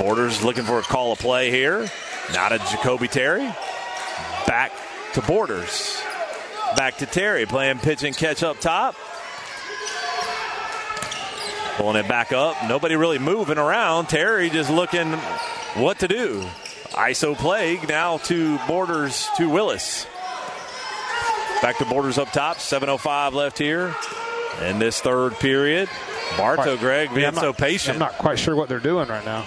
Borders 0.00 0.42
looking 0.42 0.64
for 0.64 0.78
a 0.78 0.82
call 0.82 1.12
of 1.12 1.18
play 1.18 1.50
here. 1.50 1.86
Not 2.32 2.52
a 2.52 2.58
Jacoby 2.58 3.06
Terry. 3.06 3.46
Back 4.46 4.72
to 5.12 5.20
Borders. 5.22 6.00
Back 6.76 6.96
to 6.98 7.06
Terry 7.06 7.44
playing 7.44 7.78
pitch 7.80 8.02
and 8.02 8.16
catch 8.16 8.42
up 8.42 8.58
top. 8.60 8.94
Pulling 11.76 11.96
it 11.96 12.08
back 12.08 12.32
up. 12.32 12.56
Nobody 12.66 12.96
really 12.96 13.18
moving 13.18 13.58
around. 13.58 14.08
Terry 14.08 14.48
just 14.50 14.70
looking 14.70 15.12
what 15.74 15.98
to 16.00 16.08
do. 16.08 16.46
ISO 16.92 17.36
plague 17.36 17.88
now 17.88 18.16
to 18.18 18.58
Borders 18.66 19.28
to 19.36 19.48
Willis. 19.48 20.06
Back 21.62 21.76
to 21.78 21.84
Borders 21.84 22.16
up 22.18 22.32
top. 22.32 22.56
7.05 22.56 23.32
left 23.34 23.58
here 23.58 23.94
in 24.62 24.78
this 24.78 25.00
third 25.00 25.34
period. 25.38 25.88
Bartow, 26.38 26.76
Greg, 26.78 27.10
being 27.10 27.20
Yeah, 27.20 27.30
not- 27.30 27.40
so 27.42 27.52
patient. 27.52 27.96
I'm 27.96 27.98
not 27.98 28.16
quite 28.18 28.38
sure 28.38 28.56
what 28.56 28.68
they're 28.68 28.78
doing 28.78 29.08
right 29.08 29.24
now. 29.24 29.44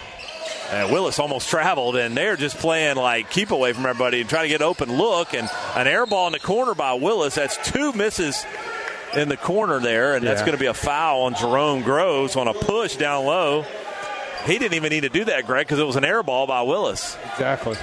And 0.73 0.91
Willis 0.91 1.19
almost 1.19 1.49
traveled, 1.49 1.95
and 1.95 2.17
they're 2.17 2.35
just 2.35 2.57
playing 2.57 2.95
like 2.95 3.29
keep 3.29 3.51
away 3.51 3.73
from 3.73 3.85
everybody 3.85 4.21
and 4.21 4.29
trying 4.29 4.45
to 4.45 4.49
get 4.49 4.61
an 4.61 4.67
open 4.67 4.97
look. 4.97 5.33
And 5.33 5.47
an 5.75 5.87
air 5.87 6.05
ball 6.05 6.27
in 6.27 6.33
the 6.33 6.39
corner 6.39 6.73
by 6.73 6.93
Willis. 6.93 7.35
That's 7.35 7.57
two 7.71 7.93
misses 7.93 8.43
in 9.15 9.29
the 9.29 9.37
corner 9.37 9.79
there, 9.79 10.15
and 10.15 10.25
that's 10.25 10.41
going 10.41 10.53
to 10.53 10.57
be 10.57 10.65
a 10.65 10.73
foul 10.73 11.21
on 11.21 11.35
Jerome 11.35 11.83
Groves 11.83 12.35
on 12.35 12.47
a 12.47 12.53
push 12.53 12.95
down 12.95 13.25
low. 13.25 13.65
He 14.45 14.57
didn't 14.57 14.73
even 14.73 14.89
need 14.89 15.01
to 15.01 15.09
do 15.09 15.25
that, 15.25 15.45
Greg, 15.45 15.67
because 15.67 15.79
it 15.79 15.85
was 15.85 15.95
an 15.95 16.03
air 16.03 16.23
ball 16.23 16.47
by 16.47 16.63
Willis. 16.63 17.15
Exactly. 17.33 17.77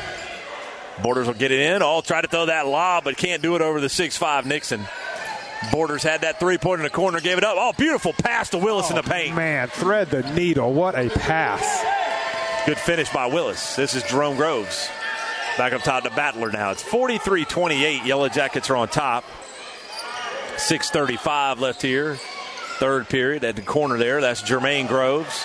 Borders 1.02 1.26
will 1.26 1.34
get 1.34 1.52
it 1.52 1.60
in. 1.60 1.82
All 1.82 2.02
try 2.02 2.20
to 2.20 2.28
throw 2.28 2.46
that 2.46 2.66
lob, 2.66 3.04
but 3.04 3.16
can't 3.16 3.40
do 3.40 3.54
it 3.54 3.62
over 3.62 3.80
the 3.80 3.88
six-five 3.88 4.44
Nixon. 4.44 4.84
Borders 5.70 6.02
had 6.02 6.22
that 6.22 6.40
three 6.40 6.58
point 6.58 6.80
in 6.80 6.84
the 6.84 6.90
corner, 6.90 7.20
gave 7.20 7.38
it 7.38 7.44
up. 7.44 7.56
Oh, 7.58 7.72
beautiful 7.72 8.12
pass 8.12 8.50
to 8.50 8.58
Willis 8.58 8.90
in 8.90 8.96
the 8.96 9.02
oh, 9.02 9.10
paint. 9.10 9.36
Man, 9.36 9.68
thread 9.68 10.10
the 10.10 10.22
needle. 10.34 10.72
What 10.72 10.98
a 10.98 11.08
pass. 11.10 11.84
Good 12.66 12.78
finish 12.78 13.10
by 13.10 13.26
Willis. 13.26 13.74
This 13.74 13.94
is 13.94 14.02
Jerome 14.02 14.36
Groves. 14.36 14.90
Back 15.56 15.72
up 15.72 15.82
top 15.82 16.04
to 16.04 16.10
Battler 16.10 16.52
now. 16.52 16.70
It's 16.70 16.82
43 16.82 17.46
28. 17.46 18.04
Yellow 18.04 18.28
Jackets 18.28 18.68
are 18.68 18.76
on 18.76 18.88
top. 18.88 19.24
6.35 20.56 21.58
left 21.58 21.80
here. 21.80 22.16
Third 22.78 23.08
period 23.08 23.44
at 23.44 23.56
the 23.56 23.62
corner 23.62 23.96
there. 23.96 24.20
That's 24.20 24.42
Jermaine 24.42 24.88
Groves. 24.88 25.44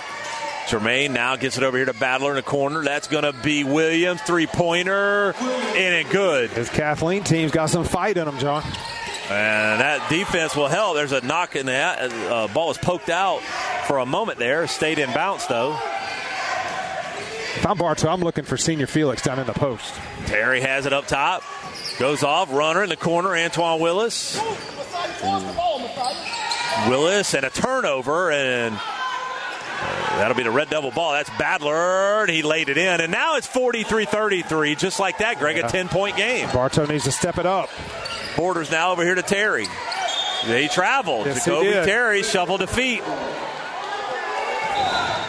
Jermaine 0.67 1.11
now 1.11 1.37
gets 1.37 1.57
it 1.57 1.63
over 1.63 1.77
here 1.77 1.85
to 1.85 1.93
Battler 1.93 2.31
in 2.31 2.35
the 2.35 2.41
corner. 2.41 2.83
That's 2.83 3.07
going 3.07 3.23
to 3.23 3.33
be 3.33 3.63
Williams. 3.63 4.21
Three 4.21 4.45
pointer. 4.47 5.33
In 5.75 5.93
and 5.93 6.09
good. 6.09 6.49
His 6.49 6.69
Kathleen 6.69 7.23
team's 7.23 7.51
got 7.51 7.69
some 7.69 7.85
fight 7.85 8.17
in 8.17 8.25
them, 8.25 8.37
John. 8.39 8.61
And 9.29 9.79
that 9.79 10.05
defense 10.09 10.55
will 10.55 10.67
help. 10.67 10.95
There's 10.95 11.13
a 11.13 11.25
knock 11.25 11.55
in 11.55 11.65
the 11.65 11.73
uh, 11.73 12.47
ball 12.49 12.71
is 12.71 12.77
poked 12.77 13.09
out 13.09 13.41
for 13.87 13.99
a 13.99 14.05
moment 14.05 14.37
there. 14.37 14.67
Stayed 14.67 14.99
in 14.99 15.11
bounce 15.13 15.45
though. 15.45 15.79
If 17.55 17.65
I'm 17.65 17.77
Bartow, 17.77 18.09
I'm 18.09 18.21
looking 18.21 18.43
for 18.43 18.57
Senior 18.57 18.87
Felix 18.87 19.21
down 19.21 19.39
in 19.39 19.47
the 19.47 19.53
post. 19.53 19.93
Terry 20.27 20.61
has 20.61 20.85
it 20.85 20.93
up 20.93 21.07
top. 21.07 21.41
Goes 21.97 22.23
off. 22.23 22.51
Runner 22.51 22.83
in 22.83 22.89
the 22.89 22.97
corner. 22.97 23.35
Antoine 23.35 23.79
Willis. 23.79 24.39
Willis 26.89 27.33
and 27.33 27.45
a 27.45 27.49
turnover. 27.49 28.31
And 28.31 28.75
that'll 30.19 30.35
be 30.35 30.43
the 30.43 30.51
Red 30.51 30.69
Devil 30.69 30.91
ball. 30.91 31.13
That's 31.13 31.29
Badler. 31.31 32.23
And 32.23 32.29
he 32.29 32.43
laid 32.43 32.69
it 32.69 32.77
in. 32.77 33.01
And 33.01 33.11
now 33.11 33.37
it's 33.37 33.47
43 33.47 34.05
33. 34.05 34.75
Just 34.75 34.99
like 34.99 35.19
that, 35.19 35.39
Greg. 35.39 35.57
A 35.57 35.67
10 35.67 35.87
point 35.87 36.17
game. 36.17 36.49
Bartow 36.51 36.85
needs 36.85 37.05
to 37.05 37.11
step 37.11 37.37
it 37.37 37.45
up. 37.45 37.69
Borders 38.35 38.69
now 38.69 38.91
over 38.91 39.03
here 39.03 39.15
to 39.15 39.23
Terry. 39.23 39.67
They 40.45 40.67
traveled. 40.67 41.25
Yes, 41.25 41.45
Jacoby. 41.45 41.71
Terry 41.71 42.21
shovel 42.21 42.57
to 42.57 42.67
feet. 42.67 43.01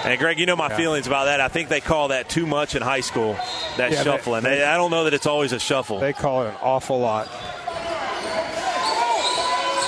And 0.05 0.18
Greg, 0.20 0.38
you 0.38 0.47
know 0.47 0.55
my 0.57 0.68
Yeah. 0.68 0.76
feelings 0.76 1.07
about 1.09 1.24
that. 1.24 1.40
I 1.40 1.49
think 1.49 1.68
they 1.68 1.80
call 1.80 2.09
that 2.09 2.28
too 2.28 2.47
much 2.47 2.74
in 2.76 2.82
high 2.82 3.01
school. 3.01 3.36
That 3.76 3.90
Yeah, 3.90 4.03
shuffling. 4.05 4.42
they- 4.44 4.59
They- 4.59 4.64
I 4.64 4.76
don't 4.76 4.90
know 4.92 5.05
that 5.05 5.14
it's 5.14 5.26
always 5.26 5.53
a 5.53 5.59
shuffle. 5.59 5.99
They 5.99 6.12
call 6.12 6.42
it 6.44 6.49
an 6.49 6.55
awful 6.62 7.01
lot. 7.01 7.28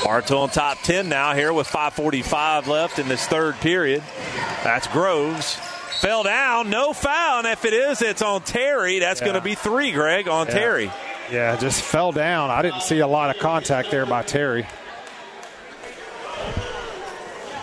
Bartow 0.05 0.39
on 0.41 0.49
top 0.49 0.79
10 0.83 1.09
now 1.09 1.35
here 1.35 1.53
with 1.53 1.67
5.45 1.67 2.67
left 2.67 2.99
in 2.99 3.09
this 3.09 3.27
third 3.27 3.61
period. 3.61 4.03
That's 4.65 4.87
Groves. 4.89 5.57
Fell 6.01 6.23
down, 6.23 6.71
no 6.71 6.93
foul. 6.93 7.39
And 7.41 7.47
if 7.49 7.65
it 7.65 7.73
is, 7.73 8.01
it's 8.03 8.23
on 8.23 8.41
Terry. 8.43 9.01
That's 9.01 9.21
Yeah. 9.21 9.27
going 9.27 9.35
to 9.37 9.43
be 9.43 9.55
three, 9.55 9.91
Greg, 9.93 10.29
on 10.29 10.47
Yeah. 10.47 10.55
Terry. 10.55 10.91
Yeah, 11.31 11.57
just 11.57 11.83
fell 11.83 12.11
down. 12.13 12.51
I 12.51 12.63
didn't 12.63 12.81
see 12.83 13.01
a 13.01 13.07
lot 13.07 13.31
of 13.35 13.41
contact 13.43 13.91
there 13.91 14.07
by 14.07 14.23
Terry. 14.23 14.67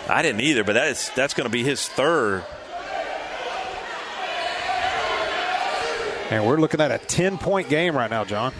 I 0.08 0.22
didn't 0.22 0.40
either, 0.40 0.64
but 0.64 0.74
that 0.74 0.88
is, 0.88 1.10
that's 1.14 1.34
going 1.34 1.46
to 1.46 1.52
be 1.52 1.62
his 1.62 1.86
third. 1.88 2.44
And 6.30 6.44
we're 6.44 6.58
looking 6.58 6.80
at 6.80 6.90
a 6.90 6.98
10 6.98 7.38
point 7.38 7.68
game 7.68 7.96
right 7.96 8.10
now, 8.10 8.24
John. 8.24 8.52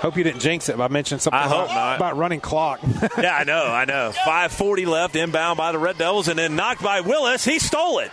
Hope 0.00 0.16
you 0.18 0.24
didn't 0.24 0.40
jinx 0.40 0.68
it 0.68 0.76
by 0.76 0.88
mentioning 0.88 1.20
something 1.20 1.40
about, 1.40 1.96
about 1.96 2.16
running 2.18 2.40
clock. 2.40 2.80
yeah, 3.18 3.34
I 3.34 3.44
know, 3.44 3.64
I 3.64 3.86
know. 3.86 4.12
5.40 4.26 4.86
left, 4.86 5.16
inbound 5.16 5.56
by 5.56 5.72
the 5.72 5.78
Red 5.78 5.96
Devils, 5.96 6.28
and 6.28 6.38
then 6.38 6.54
knocked 6.54 6.82
by 6.82 7.00
Willis. 7.00 7.44
He 7.44 7.58
stole 7.58 8.00
it. 8.00 8.10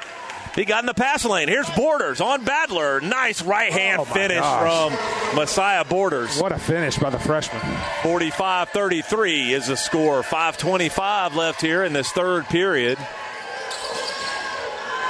He 0.56 0.66
got 0.66 0.84
in 0.84 0.86
the 0.86 0.94
pass 0.94 1.26
lane. 1.26 1.48
Here's 1.48 1.70
Borders 1.72 2.22
on 2.22 2.46
Badler. 2.46 3.02
Nice 3.02 3.42
right 3.42 3.74
hand 3.74 4.02
Oh, 4.02 4.06
finish 4.06 4.38
gosh. 4.40 4.62
from 4.92 5.36
Messiah 5.36 5.84
Borders. 5.84 6.40
what 6.40 6.52
a 6.52 6.60
finish 6.60 6.98
by 7.00 7.10
the 7.10 7.18
freshman. 7.18 7.60
45 8.04 8.70
33 8.70 9.54
is 9.54 9.68
the 9.68 9.76
score. 9.76 10.22
5.25 10.22 11.34
left 11.36 11.60
here 11.60 11.84
in 11.84 11.92
this 11.94 12.12
third 12.12 12.46
period. 12.46 13.00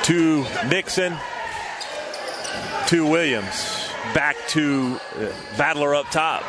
To 0.04 0.46
Nixon, 0.68 1.16
to 2.88 3.06
Williams. 3.08 3.90
Back 4.14 4.36
to 4.50 5.00
uh, 5.18 5.28
Battler 5.58 5.96
up 5.96 6.10
top. 6.10 6.44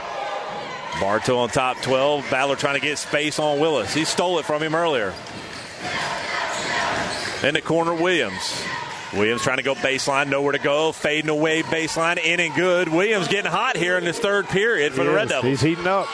Bartow 1.00 1.38
on 1.38 1.48
top 1.50 1.80
12. 1.82 2.28
Battler 2.30 2.56
trying 2.56 2.74
to 2.74 2.80
get 2.80 2.98
space 2.98 3.38
on 3.38 3.60
Willis. 3.60 3.94
He 3.94 4.04
stole 4.04 4.38
it 4.40 4.44
from 4.44 4.60
him 4.62 4.74
earlier. 4.74 5.14
In 7.44 7.54
the 7.54 7.60
corner, 7.62 7.94
Williams. 7.94 8.64
Williams 9.16 9.42
trying 9.42 9.58
to 9.58 9.62
go 9.62 9.74
baseline, 9.74 10.28
nowhere 10.28 10.52
to 10.52 10.58
go. 10.58 10.92
Fading 10.92 11.30
away 11.30 11.62
baseline, 11.62 12.18
in 12.18 12.40
and 12.40 12.54
good. 12.54 12.88
Williams 12.88 13.28
getting 13.28 13.50
hot 13.50 13.76
here 13.76 13.96
in 13.96 14.04
this 14.04 14.18
third 14.18 14.48
period 14.48 14.92
for 14.92 15.02
He 15.02 15.08
the 15.08 15.14
Red. 15.14 15.28
Devils. 15.28 15.44
He's 15.44 15.60
heating 15.60 15.86
up. 15.86 16.06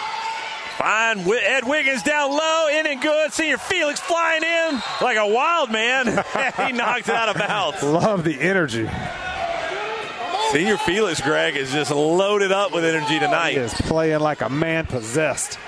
Fine. 0.78 1.20
Ed 1.20 1.66
Wiggins 1.66 2.03
down 2.03 2.30
low, 2.30 2.68
in 2.68 2.86
and 2.86 3.03
good. 3.03 3.32
Senior 3.32 3.59
Felix 3.59 4.01
flying 4.01 4.42
in 4.42 4.80
like 5.03 5.18
a 5.18 5.26
wild 5.26 5.70
man. 5.70 6.07
he 6.66 6.72
knocked 6.72 7.09
it 7.09 7.14
out 7.14 7.28
of 7.28 7.36
bounds. 7.36 7.82
Love 7.82 8.24
the 8.24 8.40
energy. 8.40 8.88
Senior 10.53 10.78
Felix 10.78 11.20
Greg 11.20 11.57
is 11.57 11.70
just 11.70 11.90
loaded 11.90 12.51
up 12.51 12.72
with 12.72 12.84
energy 12.84 13.18
tonight. 13.18 13.53
He 13.53 13.59
is 13.59 13.74
playing 13.74 14.20
like 14.20 14.40
a 14.40 14.48
man 14.48 14.86
possessed. 14.86 15.59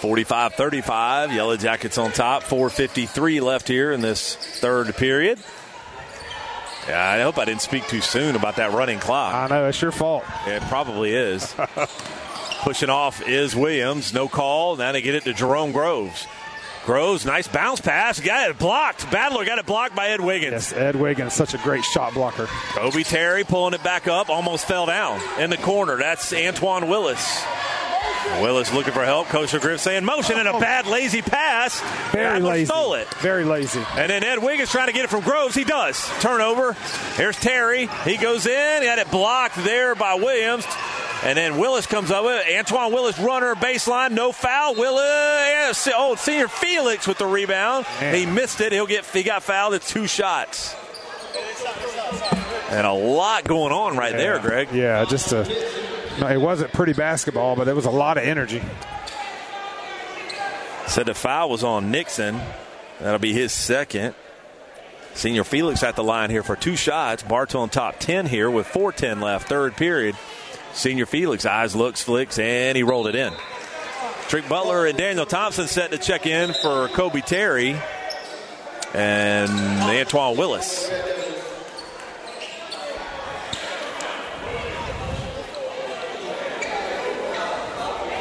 45 0.00 0.54
35. 0.54 1.34
Yellow 1.34 1.56
Jackets 1.56 1.98
on 1.98 2.12
top. 2.12 2.44
4.53 2.44 3.42
left 3.42 3.68
here 3.68 3.92
in 3.92 4.00
this 4.00 4.36
third 4.36 4.94
period. 4.96 5.38
Yeah, 6.88 7.10
I 7.10 7.20
hope 7.22 7.38
I 7.38 7.44
didn't 7.44 7.60
speak 7.62 7.86
too 7.88 8.00
soon 8.00 8.36
about 8.36 8.56
that 8.56 8.72
running 8.72 8.98
clock. 8.98 9.34
I 9.34 9.46
know, 9.48 9.68
it's 9.68 9.80
your 9.80 9.92
fault. 9.92 10.24
It 10.46 10.62
probably 10.62 11.12
is. 11.14 11.54
Pushing 12.62 12.90
off 12.90 13.26
is 13.26 13.54
Williams. 13.56 14.12
No 14.12 14.28
call. 14.28 14.76
Now 14.76 14.92
they 14.92 15.00
get 15.02 15.14
it 15.14 15.24
to 15.24 15.32
Jerome 15.32 15.72
Groves. 15.72 16.26
Groves, 16.84 17.26
nice 17.26 17.46
bounce 17.46 17.80
pass. 17.80 18.20
Got 18.20 18.50
it 18.50 18.58
blocked. 18.58 19.10
Battler 19.10 19.44
got 19.44 19.58
it 19.58 19.66
blocked 19.66 19.94
by 19.94 20.08
Ed 20.08 20.20
Wiggins. 20.20 20.52
Yes, 20.52 20.72
Ed 20.72 20.96
Wiggins, 20.96 21.34
such 21.34 21.52
a 21.54 21.58
great 21.58 21.84
shot 21.84 22.14
blocker. 22.14 22.46
Kobe 22.46 23.02
Terry 23.02 23.44
pulling 23.44 23.74
it 23.74 23.82
back 23.82 24.08
up. 24.08 24.30
Almost 24.30 24.66
fell 24.66 24.86
down 24.86 25.20
in 25.38 25.50
the 25.50 25.58
corner. 25.58 25.96
That's 25.98 26.32
Antoine 26.32 26.88
Willis. 26.88 27.44
Willis 28.40 28.72
looking 28.72 28.92
for 28.92 29.04
help. 29.04 29.28
Coach 29.28 29.58
Griff 29.60 29.80
saying 29.80 30.04
motion 30.04 30.38
and 30.38 30.48
a 30.48 30.52
oh. 30.52 30.60
bad 30.60 30.86
lazy 30.86 31.22
pass. 31.22 31.80
Very 32.12 32.40
lazy. 32.40 32.66
Stole 32.66 32.94
it. 32.94 33.12
Very 33.14 33.44
lazy. 33.44 33.82
And 33.96 34.10
then 34.10 34.24
Ed 34.24 34.38
Wiggins 34.38 34.70
trying 34.70 34.88
to 34.88 34.92
get 34.92 35.04
it 35.04 35.10
from 35.10 35.22
Groves. 35.22 35.54
He 35.54 35.64
does. 35.64 36.08
Turnover. 36.20 36.74
Here's 37.16 37.36
Terry. 37.36 37.88
He 38.04 38.16
goes 38.16 38.46
in. 38.46 38.82
He 38.82 38.88
had 38.88 38.98
it 38.98 39.10
blocked 39.10 39.56
there 39.56 39.94
by 39.94 40.14
Williams. 40.14 40.66
And 41.22 41.36
then 41.36 41.58
Willis 41.58 41.86
comes 41.86 42.10
up 42.10 42.24
with 42.24 42.46
it. 42.46 42.56
Antoine 42.58 42.92
Willis 42.92 43.18
runner 43.18 43.54
baseline, 43.54 44.12
no 44.12 44.32
foul. 44.32 44.74
Willis, 44.74 45.88
oh 45.94 46.14
senior 46.16 46.48
Felix 46.48 47.06
with 47.06 47.18
the 47.18 47.26
rebound. 47.26 47.84
Man. 48.00 48.14
He 48.14 48.24
missed 48.24 48.60
it. 48.60 48.72
He'll 48.72 48.86
get 48.86 49.04
he 49.04 49.22
got 49.22 49.42
fouled 49.42 49.74
at 49.74 49.82
two 49.82 50.06
shots. 50.06 50.74
And 52.70 52.86
a 52.86 52.92
lot 52.92 53.44
going 53.44 53.72
on 53.72 53.96
right 53.96 54.12
there, 54.12 54.38
Greg. 54.38 54.68
Yeah, 54.72 55.04
just 55.04 55.32
a. 55.32 55.44
No, 56.18 56.28
it 56.28 56.40
wasn't 56.40 56.72
pretty 56.72 56.92
basketball, 56.92 57.56
but 57.56 57.68
it 57.68 57.76
was 57.76 57.86
a 57.86 57.90
lot 57.90 58.18
of 58.18 58.24
energy. 58.24 58.62
Said 60.86 61.06
the 61.06 61.14
foul 61.14 61.50
was 61.50 61.62
on 61.62 61.90
Nixon. 61.90 62.40
That'll 62.98 63.20
be 63.20 63.32
his 63.32 63.52
second. 63.52 64.14
Senior 65.14 65.44
Felix 65.44 65.82
at 65.82 65.96
the 65.96 66.04
line 66.04 66.30
here 66.30 66.42
for 66.42 66.56
two 66.56 66.76
shots. 66.76 67.22
Bartow 67.22 67.60
on 67.60 67.68
top 67.68 67.98
10 67.98 68.26
here 68.26 68.50
with 68.50 68.66
4.10 68.66 69.22
left, 69.22 69.48
third 69.48 69.76
period. 69.76 70.16
Senior 70.72 71.06
Felix 71.06 71.44
eyes, 71.46 71.74
looks, 71.74 72.02
flicks, 72.02 72.38
and 72.38 72.76
he 72.76 72.82
rolled 72.82 73.06
it 73.06 73.14
in. 73.14 73.32
Trick 74.28 74.48
Butler 74.48 74.86
and 74.86 74.96
Daniel 74.96 75.26
Thompson 75.26 75.66
set 75.66 75.90
to 75.90 75.98
check 75.98 76.26
in 76.26 76.54
for 76.54 76.88
Kobe 76.88 77.20
Terry 77.20 77.76
and 78.94 79.50
Antoine 79.50 80.36
Willis. 80.36 80.88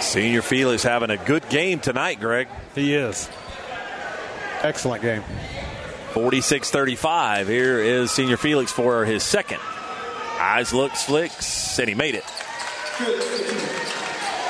Senior 0.02 0.42
Felix 0.42 0.84
having 0.84 1.10
a 1.10 1.18
good 1.18 1.48
game 1.50 1.80
tonight, 1.80 2.20
Greg. 2.20 2.48
He 2.76 2.96
is. 2.96 3.30
Excellent 4.62 5.02
game. 5.02 5.24
46 6.14 6.72
35. 6.72 7.48
Here 7.48 7.80
is 7.80 8.12
Senior 8.12 8.38
Felix 8.38 8.72
for 8.72 9.06
his 9.06 9.24
second. 9.24 9.60
Eyes 10.40 10.74
looks, 10.74 11.04
flicks, 11.04 11.80
and 11.80 11.90
he 11.90 11.96
made 11.96 12.16
it. 12.16 12.24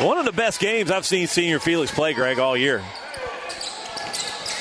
One 0.03 0.17
of 0.17 0.25
the 0.25 0.31
best 0.31 0.59
games 0.59 0.91
I've 0.91 1.05
seen 1.05 1.27
Senior 1.27 1.59
Felix 1.59 1.91
play, 1.91 2.13
Greg, 2.13 2.39
all 2.39 2.55
year. 2.55 2.81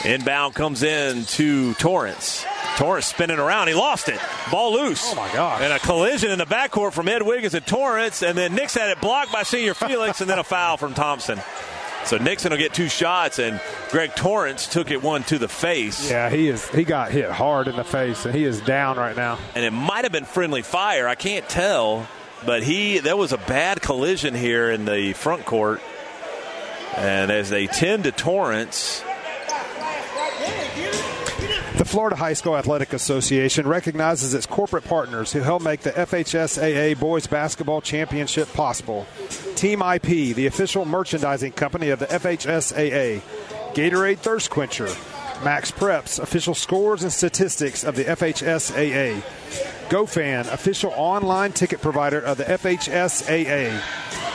Inbound 0.05 0.55
comes 0.55 0.83
in 0.83 1.25
to 1.25 1.75
Torrance. 1.75 2.45
Torrance 2.79 3.07
spinning 3.07 3.39
around. 3.39 3.69
He 3.69 3.75
lost 3.75 4.09
it. 4.09 4.21
Ball 4.51 4.73
loose. 4.73 5.03
Oh, 5.13 5.17
my 5.17 5.33
gosh. 5.33 5.61
And 5.63 5.73
a 5.73 5.79
collision 5.81 6.31
in 6.31 6.39
the 6.39 6.47
backcourt 6.47 6.93
from 6.93 7.09
Ed 7.09 7.23
Wiggins 7.23 7.55
and 7.55 7.67
Torrance. 7.67 8.23
And 8.23 8.39
then 8.39 8.55
Nix 8.55 8.75
had 8.75 8.91
it 8.91 9.01
blocked 9.01 9.33
by 9.33 9.43
Senior 9.43 9.75
Felix, 9.75 10.21
and 10.21 10.31
then 10.31 10.39
a 10.39 10.45
foul 10.45 10.77
from 10.77 10.95
Thompson. 10.95 11.41
So 12.05 12.17
Nixon 12.17 12.51
will 12.53 12.59
get 12.59 12.73
two 12.73 12.89
shots, 12.89 13.39
and 13.41 13.61
Greg 13.91 14.15
Torrance 14.15 14.67
took 14.69 14.91
it 14.93 15.03
one 15.03 15.25
to 15.25 15.39
the 15.39 15.49
face. 15.49 16.09
Yeah, 16.11 16.31
he 16.31 16.49
is. 16.49 16.67
He 16.71 16.85
got 16.85 17.11
hit 17.11 17.29
hard 17.31 17.67
in 17.69 17.77
the 17.77 17.85
face, 17.85 18.25
and 18.25 18.35
he 18.35 18.45
is 18.45 18.61
down 18.61 18.97
right 18.97 19.17
now. 19.17 19.39
and 19.57 19.65
it 19.65 19.73
might 19.73 20.05
have 20.05 20.13
been 20.13 20.25
friendly 20.25 20.63
fire. 20.63 21.07
I 21.09 21.17
can't 21.17 21.47
tell, 21.49 22.07
but 22.47 22.63
he 22.63 22.99
there 23.01 23.17
was 23.17 23.33
a 23.33 23.39
bad 23.39 23.83
collision 23.83 24.35
here 24.35 24.71
in 24.71 24.85
the 24.87 25.13
front 25.15 25.45
court, 25.45 25.83
and 26.97 27.31
as 27.31 27.51
they 27.51 27.67
tend 27.67 28.05
to 28.05 28.13
Torrance, 28.13 29.03
Florida 31.89 32.17
High 32.17 32.35
School 32.35 32.55
Athletic 32.55 32.93
Association 32.93 33.67
recognizes 33.67 34.35
its 34.35 34.45
corporate 34.45 34.85
partners 34.85 35.33
who 35.33 35.41
help 35.41 35.63
make 35.63 35.81
the 35.81 35.91
FHSAA 35.91 37.01
Boys 37.01 37.27
Basketball 37.27 37.81
Championship 37.81 38.53
possible. 38.53 39.07
Team 39.55 39.81
IP, 39.81 40.37
the 40.37 40.45
official 40.47 40.85
merchandising 40.85 41.53
company 41.53 41.89
of 41.89 41.99
the 41.99 42.07
FHSAA. 42.07 43.23
Gatorade 43.73 44.19
Thirst 44.19 44.51
Quencher. 44.51 44.95
MaxPreps, 45.41 46.19
official 46.19 46.55
scores 46.55 47.03
and 47.03 47.13
statistics 47.13 47.85
of 47.85 47.97
the 47.97 48.05
FHSAA. 48.05 49.23
GoFan, 49.89 50.53
official 50.53 50.93
online 50.97 51.53
ticket 51.53 51.81
provider 51.81 52.21
of 52.21 52.37
the 52.37 52.45
FHSAA. 52.45 53.81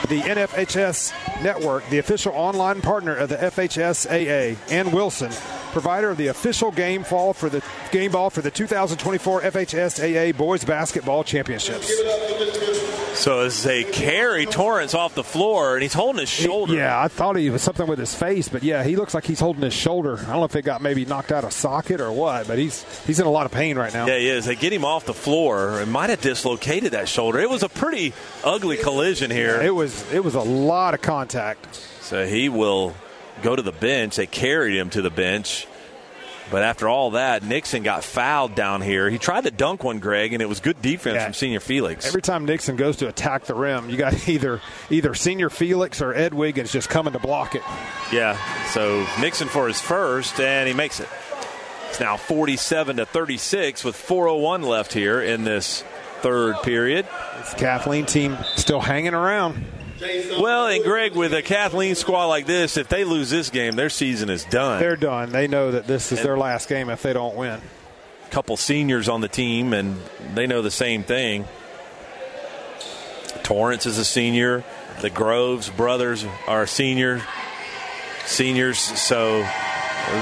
The 0.07 0.19
NFHS 0.21 1.43
Network, 1.43 1.87
the 1.89 1.99
official 1.99 2.33
online 2.33 2.81
partner 2.81 3.15
of 3.15 3.29
the 3.29 3.37
FHSAA. 3.37 4.57
And 4.71 4.93
Wilson, 4.93 5.31
provider 5.71 6.09
of 6.09 6.17
the 6.17 6.27
official 6.27 6.71
game 6.71 7.03
ball 7.09 7.33
for 7.33 7.49
the 7.49 7.63
game 7.91 8.11
ball 8.11 8.29
for 8.29 8.41
the 8.41 8.51
2024 8.51 9.41
FHSAA 9.41 10.35
Boys 10.37 10.63
Basketball 10.63 11.23
Championships. 11.23 11.91
So 13.13 13.41
as 13.41 13.63
they 13.63 13.83
carry 13.83 14.45
Torrance 14.45 14.93
off 14.93 15.15
the 15.15 15.23
floor, 15.23 15.73
and 15.75 15.83
he's 15.83 15.93
holding 15.93 16.19
his 16.19 16.29
shoulder. 16.29 16.73
Yeah, 16.75 17.01
I 17.01 17.07
thought 17.07 17.35
he 17.35 17.49
was 17.49 17.61
something 17.61 17.87
with 17.87 17.99
his 17.99 18.13
face, 18.13 18.49
but 18.49 18.63
yeah, 18.63 18.83
he 18.83 18.95
looks 18.95 19.13
like 19.13 19.25
he's 19.25 19.39
holding 19.39 19.61
his 19.61 19.73
shoulder. 19.73 20.17
I 20.17 20.21
don't 20.23 20.37
know 20.37 20.43
if 20.45 20.55
it 20.55 20.63
got 20.63 20.81
maybe 20.81 21.05
knocked 21.05 21.31
out 21.31 21.43
of 21.43 21.53
socket 21.53 22.01
or 22.01 22.11
what, 22.11 22.47
but 22.47 22.57
he's 22.57 22.83
he's 23.05 23.19
in 23.19 23.25
a 23.25 23.31
lot 23.31 23.45
of 23.45 23.51
pain 23.51 23.77
right 23.77 23.93
now. 23.93 24.07
Yeah, 24.07 24.17
he 24.17 24.29
is. 24.29 24.45
They 24.45 24.55
get 24.55 24.73
him 24.73 24.85
off 24.85 25.05
the 25.05 25.13
floor. 25.13 25.79
It 25.81 25.87
might 25.87 26.09
have 26.09 26.21
dislocated 26.21 26.93
that 26.93 27.07
shoulder. 27.07 27.39
It 27.39 27.49
was 27.49 27.63
a 27.63 27.69
pretty 27.69 28.13
ugly 28.43 28.77
collision 28.77 29.31
here. 29.31 29.61
It 29.61 29.73
was 29.73 30.11
it 30.11 30.23
was 30.23 30.35
a 30.35 30.41
lot 30.41 30.93
of 30.93 31.01
contact. 31.01 31.75
So 32.01 32.25
he 32.25 32.49
will 32.49 32.95
go 33.41 33.55
to 33.55 33.61
the 33.61 33.71
bench. 33.71 34.15
They 34.15 34.27
carried 34.27 34.75
him 34.77 34.89
to 34.91 35.01
the 35.01 35.09
bench. 35.09 35.67
But 36.53 36.61
after 36.61 36.87
all 36.87 37.09
that, 37.11 37.41
Nixon 37.41 37.81
got 37.81 38.03
fouled 38.03 38.53
down 38.53 38.81
here. 38.81 39.09
He 39.09 39.17
tried 39.17 39.45
to 39.45 39.49
dunk 39.49 39.83
one, 39.83 39.97
Greg, 39.97 40.33
and 40.33 40.41
it 40.41 40.47
was 40.47 40.59
good 40.59 40.79
defense 40.83 41.15
Yeah. 41.15 41.23
from 41.25 41.33
Senior 41.33 41.59
Felix. 41.59 42.05
Every 42.05 42.21
time 42.21 42.45
Nixon 42.45 42.75
goes 42.75 42.97
to 42.97 43.07
attack 43.07 43.45
the 43.45 43.55
rim, 43.55 43.89
you 43.89 43.97
got 43.97 44.27
either 44.29 44.61
either 44.91 45.15
Senior 45.15 45.49
Felix 45.49 45.99
or 45.99 46.13
Ed 46.13 46.35
Wiggins 46.35 46.71
just 46.71 46.89
coming 46.89 47.13
to 47.13 47.19
block 47.19 47.55
it. 47.55 47.63
Yeah. 48.11 48.37
So 48.67 49.03
Nixon 49.19 49.47
for 49.47 49.67
his 49.67 49.81
first, 49.81 50.39
and 50.39 50.67
he 50.67 50.75
makes 50.75 50.99
it. 50.99 51.09
It's 51.89 51.99
now 51.99 52.17
47 52.17 52.97
to 52.97 53.05
36 53.07 53.83
with 53.83 53.95
4:01 53.95 54.61
left 54.63 54.93
here 54.93 55.19
in 55.23 55.45
this 55.45 55.83
third 56.21 56.57
period. 56.61 57.07
This 57.39 57.55
Kathleen 57.55 58.05
team 58.05 58.37
still 58.55 58.79
hanging 58.81 59.15
around. 59.15 59.65
Well, 60.39 60.67
and 60.67 60.83
Greg, 60.83 61.13
with 61.13 61.33
a 61.33 61.41
Kathleen 61.41 61.95
squad 61.95 62.25
like 62.25 62.45
this, 62.45 62.77
if 62.77 62.89
they 62.89 63.03
lose 63.03 63.29
this 63.29 63.49
game, 63.49 63.75
their 63.75 63.89
season 63.89 64.29
is 64.29 64.43
done. 64.45 64.79
They're 64.79 64.95
done. 64.95 65.31
They 65.31 65.47
know 65.47 65.71
that 65.71 65.87
this 65.87 66.11
is 66.11 66.21
their 66.21 66.37
last 66.37 66.69
game 66.69 66.89
if 66.89 67.01
they 67.01 67.13
don't 67.13 67.35
win. 67.35 67.59
A 68.25 68.29
couple 68.31 68.57
seniors 68.57 69.09
on 69.09 69.21
the 69.21 69.27
team, 69.27 69.73
and 69.73 69.97
they 70.33 70.47
know 70.47 70.61
the 70.61 70.71
same 70.71 71.03
thing. 71.03 71.45
Torrance 73.43 73.85
is 73.85 73.97
a 73.97 74.05
senior. 74.05 74.63
The 75.01 75.09
Groves 75.09 75.69
brothers 75.69 76.25
are 76.47 76.65
senior 76.65 77.21
seniors, 78.25 78.79
so 78.79 79.45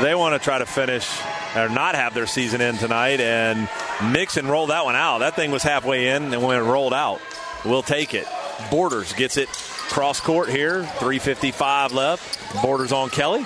they 0.01 0.15
want 0.15 0.33
to 0.33 0.43
try 0.43 0.57
to 0.57 0.65
finish 0.65 1.07
or 1.55 1.69
not 1.69 1.95
have 1.95 2.13
their 2.13 2.27
season 2.27 2.61
in 2.61 2.77
tonight. 2.77 3.19
And 3.19 3.69
Nixon 4.11 4.47
rolled 4.47 4.69
that 4.69 4.85
one 4.85 4.95
out. 4.95 5.19
That 5.19 5.35
thing 5.35 5.51
was 5.51 5.63
halfway 5.63 6.09
in, 6.09 6.33
and 6.33 6.41
when 6.41 6.57
it 6.57 6.63
rolled 6.63 6.93
out, 6.93 7.19
we'll 7.65 7.83
take 7.83 8.13
it. 8.13 8.27
Borders 8.69 9.13
gets 9.13 9.37
it 9.37 9.49
cross 9.49 10.19
court 10.19 10.49
here. 10.49 10.83
3:55 10.99 11.93
left. 11.93 12.61
Borders 12.61 12.91
on 12.91 13.09
Kelly. 13.09 13.45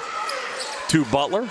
To 0.89 1.05
Butler. 1.05 1.49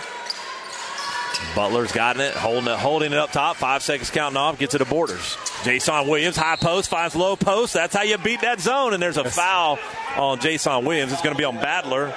Butler's 1.55 1.93
got 1.93 2.19
it, 2.19 2.35
holding 2.35 2.73
it, 2.73 2.79
holding 2.79 3.13
it 3.13 3.19
up 3.19 3.31
top. 3.31 3.57
Five 3.57 3.83
seconds 3.83 4.11
counting 4.11 4.37
off, 4.37 4.59
gets 4.59 4.75
it 4.75 4.79
to 4.79 4.85
Borders. 4.85 5.37
Jason 5.63 6.09
Williams, 6.09 6.37
high 6.37 6.57
post, 6.57 6.91
finds 6.91 7.15
low 7.15 7.37
post. 7.37 7.75
That's 7.75 7.95
how 7.95 8.03
you 8.03 8.19
beat 8.19 8.41
that 8.41 8.61
zone. 8.61 8.93
And 8.93 9.03
there's 9.03 9.17
a 9.17 9.25
foul 9.25 9.79
on 10.17 10.41
Jason 10.41 10.85
Williams. 10.85 11.13
It's 11.13 11.23
going 11.23 11.35
to 11.35 11.39
be 11.39 11.45
on 11.45 11.57
Badler. 11.59 12.13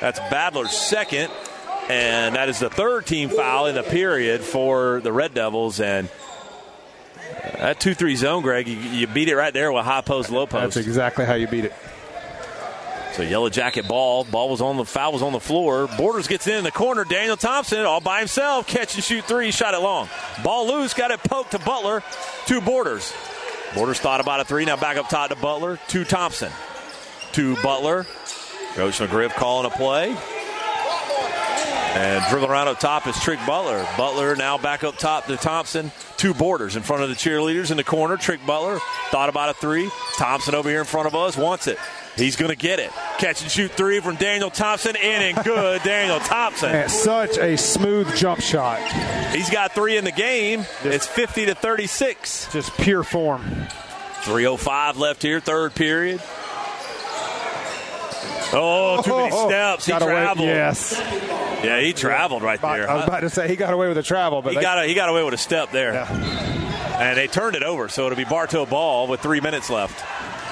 That's 0.00 0.20
Badler's 0.20 0.76
second, 0.76 1.30
and 1.88 2.36
that 2.36 2.48
is 2.48 2.58
the 2.58 2.70
third 2.70 3.06
team 3.06 3.28
foul 3.28 3.66
in 3.66 3.74
the 3.74 3.82
period 3.82 4.42
for 4.42 5.00
the 5.00 5.12
Red 5.12 5.34
Devils. 5.34 5.80
And 5.80 6.08
that 7.58 7.80
two-three 7.80 8.16
zone, 8.16 8.42
Greg, 8.42 8.68
you, 8.68 8.76
you 8.76 9.06
beat 9.06 9.28
it 9.28 9.36
right 9.36 9.52
there 9.52 9.72
with 9.72 9.84
high 9.84 10.00
post, 10.00 10.30
low 10.30 10.46
post. 10.46 10.74
That's 10.74 10.86
exactly 10.86 11.24
how 11.24 11.34
you 11.34 11.46
beat 11.46 11.64
it. 11.64 11.72
So 13.14 13.22
yellow 13.22 13.48
jacket 13.48 13.86
ball. 13.86 14.24
Ball 14.24 14.50
was 14.50 14.60
on 14.60 14.76
the 14.76 14.84
foul 14.84 15.12
was 15.12 15.22
on 15.22 15.32
the 15.32 15.38
floor. 15.38 15.88
Borders 15.96 16.26
gets 16.26 16.48
in, 16.48 16.58
in 16.58 16.64
the 16.64 16.72
corner. 16.72 17.04
Daniel 17.04 17.36
Thompson 17.36 17.84
all 17.84 18.00
by 18.00 18.18
himself. 18.18 18.66
Catch 18.66 18.96
and 18.96 19.04
shoot 19.04 19.24
three. 19.24 19.52
Shot 19.52 19.72
it 19.72 19.78
long. 19.78 20.08
Ball 20.42 20.66
loose. 20.66 20.94
Got 20.94 21.12
it 21.12 21.22
poked 21.22 21.52
to 21.52 21.60
Butler. 21.60 22.02
Two 22.46 22.60
Borders. 22.60 23.14
Borders 23.72 24.00
thought 24.00 24.20
about 24.20 24.40
a 24.40 24.44
three. 24.44 24.64
Now 24.64 24.76
back 24.76 24.96
up 24.96 25.08
top 25.08 25.30
to 25.30 25.36
Butler. 25.36 25.78
Two 25.86 26.04
Thompson. 26.04 26.50
Two 27.30 27.54
Butler. 27.62 28.04
Coach 28.74 28.98
McGriff 28.98 29.30
calling 29.30 29.70
a 29.70 29.70
play. 29.70 30.16
And 31.94 32.24
dribbling 32.28 32.50
around 32.50 32.66
up 32.66 32.80
top 32.80 33.06
is 33.06 33.18
Trick 33.20 33.38
Butler. 33.46 33.86
Butler 33.96 34.34
now 34.34 34.58
back 34.58 34.82
up 34.82 34.98
top 34.98 35.26
to 35.26 35.36
Thompson. 35.36 35.92
Two 36.16 36.34
borders 36.34 36.74
in 36.74 36.82
front 36.82 37.04
of 37.04 37.08
the 37.08 37.14
cheerleaders 37.14 37.70
in 37.70 37.76
the 37.76 37.84
corner. 37.84 38.16
Trick 38.16 38.44
Butler 38.44 38.80
thought 39.10 39.28
about 39.28 39.50
a 39.50 39.54
three. 39.54 39.88
Thompson 40.16 40.56
over 40.56 40.68
here 40.68 40.80
in 40.80 40.86
front 40.86 41.06
of 41.06 41.14
us 41.14 41.36
wants 41.36 41.68
it. 41.68 41.78
He's 42.16 42.34
going 42.34 42.50
to 42.50 42.56
get 42.56 42.80
it. 42.80 42.90
Catch 43.18 43.42
and 43.42 43.50
shoot 43.50 43.70
three 43.72 44.00
from 44.00 44.16
Daniel 44.16 44.50
Thompson. 44.50 44.96
In 44.96 45.22
and 45.22 45.44
good, 45.44 45.82
Daniel 45.82 46.18
Thompson. 46.18 46.72
Man, 46.72 46.88
such 46.88 47.38
a 47.38 47.56
smooth 47.56 48.14
jump 48.16 48.40
shot. 48.40 48.80
He's 49.32 49.50
got 49.50 49.72
three 49.72 49.96
in 49.96 50.04
the 50.04 50.12
game. 50.12 50.64
It's 50.82 51.06
50 51.06 51.46
to 51.46 51.54
36. 51.54 52.52
Just 52.52 52.76
pure 52.76 53.04
form. 53.04 53.42
3.05 54.22 54.96
left 54.96 55.22
here, 55.22 55.38
third 55.38 55.74
period. 55.74 56.20
Oh, 58.52 59.02
too 59.02 59.16
many 59.16 59.30
oh, 59.32 59.48
steps. 59.48 59.86
He 59.86 59.92
Got 59.92 60.02
away- 60.02 60.10
traveled. 60.12 60.48
yes. 60.48 60.92
Yeah, 61.64 61.80
he 61.80 61.92
traveled 61.92 62.42
right 62.42 62.60
there. 62.60 62.88
I 62.90 62.94
was 62.96 63.04
about 63.04 63.20
to 63.20 63.30
say 63.30 63.48
he 63.48 63.56
got 63.56 63.72
away 63.72 63.88
with 63.88 63.98
a 63.98 64.02
travel, 64.02 64.42
but 64.42 64.50
he 64.50 64.56
they- 64.56 64.62
got 64.62 64.84
a, 64.84 64.86
he 64.86 64.94
got 64.94 65.08
away 65.08 65.22
with 65.24 65.34
a 65.34 65.38
step 65.38 65.70
there. 65.70 65.94
And 65.94 67.18
they 67.18 67.26
turned 67.26 67.56
it 67.56 67.62
over, 67.64 67.88
so 67.88 68.06
it'll 68.06 68.16
be 68.16 68.24
Bartow 68.24 68.66
ball 68.66 69.08
with 69.08 69.20
three 69.20 69.40
minutes 69.40 69.68
left. 69.70 69.98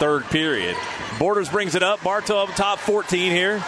Third 0.01 0.25
period. 0.25 0.77
Borders 1.19 1.49
brings 1.49 1.75
it 1.77 1.83
up. 1.85 2.03
Bartow 2.03 2.39
up 2.39 2.49
top, 2.57 2.79
14 2.81 3.31
here. 3.31 3.63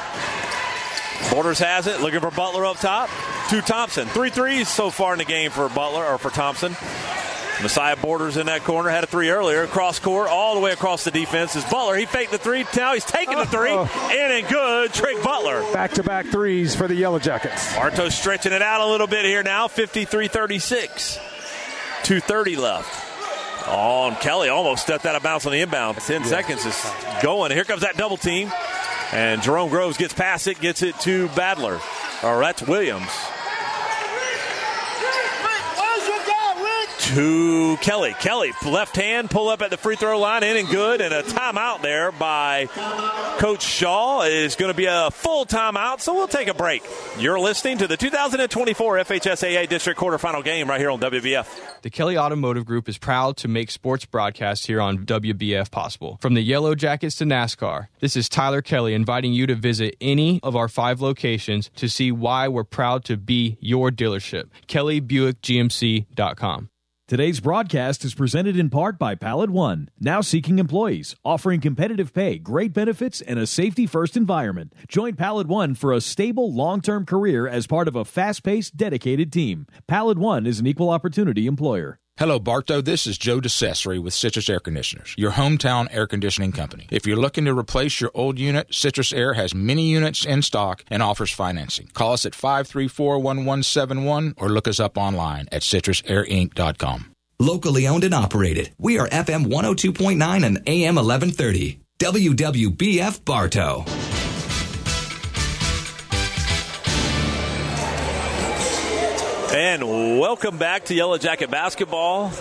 Borders 1.30 1.58
has 1.60 1.86
it, 1.86 2.00
looking 2.00 2.20
for 2.20 2.30
Butler 2.32 2.66
up 2.66 2.78
top. 2.78 3.08
To 3.50 3.60
Thompson. 3.60 4.06
Three 4.08 4.30
threes 4.30 4.68
so 4.68 4.90
far 4.90 5.12
in 5.12 5.18
the 5.18 5.24
game 5.24 5.50
for 5.50 5.68
Butler 5.68 6.04
or 6.04 6.18
for 6.18 6.30
Thompson. 6.30 6.74
Messiah 7.62 7.96
Borders 7.96 8.36
in 8.36 8.46
that 8.46 8.64
corner 8.64 8.90
had 8.90 9.04
a 9.04 9.06
three 9.06 9.30
earlier. 9.30 9.66
Cross 9.66 10.00
court, 10.00 10.28
all 10.28 10.54
the 10.54 10.60
way 10.60 10.72
across 10.72 11.04
the 11.04 11.10
defense 11.10 11.56
is 11.56 11.64
Butler. 11.64 11.96
He 11.96 12.06
faked 12.06 12.30
the 12.32 12.38
three. 12.38 12.64
Now 12.76 12.94
he's 12.94 13.04
taking 13.04 13.38
the 13.38 13.46
three. 13.46 13.72
In 13.72 14.30
and 14.32 14.46
good. 14.48 14.92
Trick 14.92 15.22
Butler. 15.22 15.62
back 15.72 15.92
to 15.92 16.02
back 16.02 16.26
threes 16.26 16.74
for 16.74 16.88
the 16.88 16.94
Yellow 16.94 17.18
Jackets. 17.18 17.74
Bartow 17.74 18.08
stretching 18.08 18.52
it 18.52 18.62
out 18.62 18.80
a 18.80 18.86
little 18.86 19.06
bit 19.06 19.24
here 19.24 19.42
now. 19.42 19.68
53 19.68 20.28
36. 20.28 21.18
2.30 22.02 22.58
left. 22.58 23.66
Oh, 23.66 24.08
and 24.08 24.16
Kelly 24.18 24.50
almost 24.50 24.82
stepped 24.82 25.06
out 25.06 25.16
of 25.16 25.22
bounds 25.22 25.46
on 25.46 25.52
the 25.52 25.60
inbound. 25.60 25.96
10 25.96 26.24
seconds 26.24 26.66
is 26.66 26.86
going. 27.22 27.50
Here 27.50 27.64
comes 27.64 27.80
that 27.80 27.96
double 27.96 28.18
team. 28.18 28.52
And 29.12 29.40
Jerome 29.42 29.70
Groves 29.70 29.96
gets 29.96 30.12
past 30.12 30.46
it, 30.48 30.60
gets 30.60 30.82
it 30.82 30.98
to 31.00 31.28
Badler. 31.28 31.80
Or 32.22 32.40
that's 32.40 32.62
Williams. 32.62 33.08
To 37.04 37.76
Kelly. 37.82 38.14
Kelly, 38.18 38.52
left 38.64 38.96
hand, 38.96 39.30
pull 39.30 39.48
up 39.48 39.60
at 39.60 39.68
the 39.68 39.76
free 39.76 39.94
throw 39.94 40.18
line, 40.18 40.42
in 40.42 40.56
and 40.56 40.66
good. 40.66 41.02
And 41.02 41.12
a 41.12 41.22
timeout 41.22 41.82
there 41.82 42.10
by 42.10 42.64
Coach 43.38 43.62
Shaw 43.62 44.22
is 44.22 44.56
going 44.56 44.72
to 44.72 44.76
be 44.76 44.86
a 44.86 45.10
full 45.10 45.44
timeout, 45.44 46.00
so 46.00 46.14
we'll 46.14 46.28
take 46.28 46.48
a 46.48 46.54
break. 46.54 46.82
You're 47.18 47.38
listening 47.38 47.76
to 47.78 47.86
the 47.86 47.98
2024 47.98 48.96
FHSAA 48.96 49.68
District 49.68 50.00
Quarterfinal 50.00 50.42
game 50.42 50.66
right 50.66 50.80
here 50.80 50.90
on 50.90 50.98
WBF. 50.98 51.82
The 51.82 51.90
Kelly 51.90 52.16
Automotive 52.16 52.64
Group 52.64 52.88
is 52.88 52.96
proud 52.96 53.36
to 53.36 53.48
make 53.48 53.70
sports 53.70 54.06
broadcasts 54.06 54.64
here 54.64 54.80
on 54.80 55.04
WBF 55.04 55.70
possible. 55.70 56.16
From 56.22 56.32
the 56.32 56.40
Yellow 56.40 56.74
Jackets 56.74 57.16
to 57.16 57.26
NASCAR, 57.26 57.88
this 58.00 58.16
is 58.16 58.30
Tyler 58.30 58.62
Kelly 58.62 58.94
inviting 58.94 59.34
you 59.34 59.46
to 59.46 59.54
visit 59.54 59.94
any 60.00 60.40
of 60.42 60.56
our 60.56 60.68
five 60.68 61.02
locations 61.02 61.70
to 61.76 61.86
see 61.86 62.10
why 62.10 62.48
we're 62.48 62.64
proud 62.64 63.04
to 63.04 63.18
be 63.18 63.58
your 63.60 63.90
dealership. 63.90 64.44
KellyBuickGMC.com. 64.68 66.70
Today's 67.06 67.38
broadcast 67.38 68.02
is 68.06 68.14
presented 68.14 68.58
in 68.58 68.70
part 68.70 68.98
by 68.98 69.14
Pallet 69.14 69.50
One, 69.50 69.90
now 70.00 70.22
seeking 70.22 70.58
employees, 70.58 71.14
offering 71.22 71.60
competitive 71.60 72.14
pay, 72.14 72.38
great 72.38 72.72
benefits, 72.72 73.20
and 73.20 73.38
a 73.38 73.46
safety 73.46 73.86
first 73.86 74.16
environment. 74.16 74.72
Join 74.88 75.14
Pallet 75.14 75.46
One 75.46 75.74
for 75.74 75.92
a 75.92 76.00
stable, 76.00 76.50
long 76.50 76.80
term 76.80 77.04
career 77.04 77.46
as 77.46 77.66
part 77.66 77.88
of 77.88 77.94
a 77.94 78.06
fast 78.06 78.42
paced, 78.42 78.78
dedicated 78.78 79.30
team. 79.30 79.66
Pallet 79.86 80.16
One 80.16 80.46
is 80.46 80.60
an 80.60 80.66
equal 80.66 80.88
opportunity 80.88 81.46
employer. 81.46 82.00
Hello, 82.16 82.38
Bartow. 82.38 82.80
This 82.80 83.08
is 83.08 83.18
Joe 83.18 83.40
DeCesare 83.40 84.00
with 84.00 84.14
Citrus 84.14 84.48
Air 84.48 84.60
Conditioners, 84.60 85.16
your 85.18 85.32
hometown 85.32 85.88
air 85.90 86.06
conditioning 86.06 86.52
company. 86.52 86.86
If 86.92 87.08
you're 87.08 87.16
looking 87.16 87.44
to 87.46 87.58
replace 87.58 88.00
your 88.00 88.12
old 88.14 88.38
unit, 88.38 88.72
Citrus 88.72 89.12
Air 89.12 89.34
has 89.34 89.52
many 89.52 89.90
units 89.90 90.24
in 90.24 90.42
stock 90.42 90.84
and 90.88 91.02
offers 91.02 91.32
financing. 91.32 91.88
Call 91.92 92.12
us 92.12 92.24
at 92.24 92.34
534-1171 92.34 94.34
or 94.36 94.48
look 94.48 94.68
us 94.68 94.78
up 94.78 94.96
online 94.96 95.48
at 95.50 95.62
citrusairinc.com. 95.62 97.10
Locally 97.40 97.88
owned 97.88 98.04
and 98.04 98.14
operated. 98.14 98.70
We 98.78 99.00
are 99.00 99.08
FM 99.08 99.46
102.9 99.46 100.46
and 100.46 100.62
AM 100.68 100.94
1130. 100.94 101.80
WWBF 101.98 103.24
Bartow. 103.24 103.84
And 109.54 110.18
welcome 110.18 110.58
back 110.58 110.86
to 110.86 110.94
Yellow 110.96 111.16
Jacket 111.16 111.48
basketball. 111.48 112.32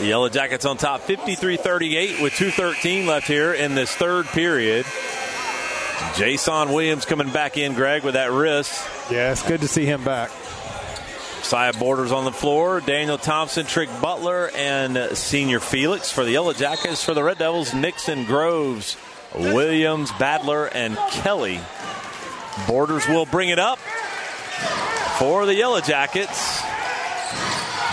The 0.00 0.06
Yellow 0.06 0.28
Jackets 0.28 0.64
on 0.64 0.76
top 0.76 1.02
53 1.02 1.56
38 1.56 2.20
with 2.20 2.32
2.13 2.32 3.06
left 3.06 3.28
here 3.28 3.54
in 3.54 3.76
this 3.76 3.94
third 3.94 4.26
period. 4.26 4.84
Jason 6.16 6.72
Williams 6.72 7.04
coming 7.04 7.30
back 7.30 7.58
in, 7.58 7.74
Greg, 7.74 8.02
with 8.02 8.14
that 8.14 8.32
wrist. 8.32 8.84
Yeah, 9.08 9.30
it's 9.30 9.46
good 9.46 9.60
to 9.60 9.68
see 9.68 9.84
him 9.84 10.02
back. 10.02 10.30
Side 11.42 11.78
borders 11.78 12.10
on 12.10 12.24
the 12.24 12.32
floor. 12.32 12.80
Daniel 12.80 13.18
Thompson, 13.18 13.64
Trick 13.64 13.88
Butler, 14.02 14.50
and 14.56 15.16
Senior 15.16 15.60
Felix 15.60 16.10
for 16.10 16.24
the 16.24 16.32
Yellow 16.32 16.54
Jackets. 16.54 17.04
For 17.04 17.14
the 17.14 17.22
Red 17.22 17.38
Devils, 17.38 17.72
Nixon, 17.72 18.24
Groves, 18.24 18.96
Williams, 19.32 20.10
Badler, 20.10 20.68
and 20.74 20.96
Kelly. 21.12 21.60
Borders 22.66 23.06
will 23.06 23.26
bring 23.26 23.50
it 23.50 23.60
up 23.60 23.78
for 25.18 25.46
the 25.46 25.54
Yellow 25.54 25.80
Jackets. 25.80 26.62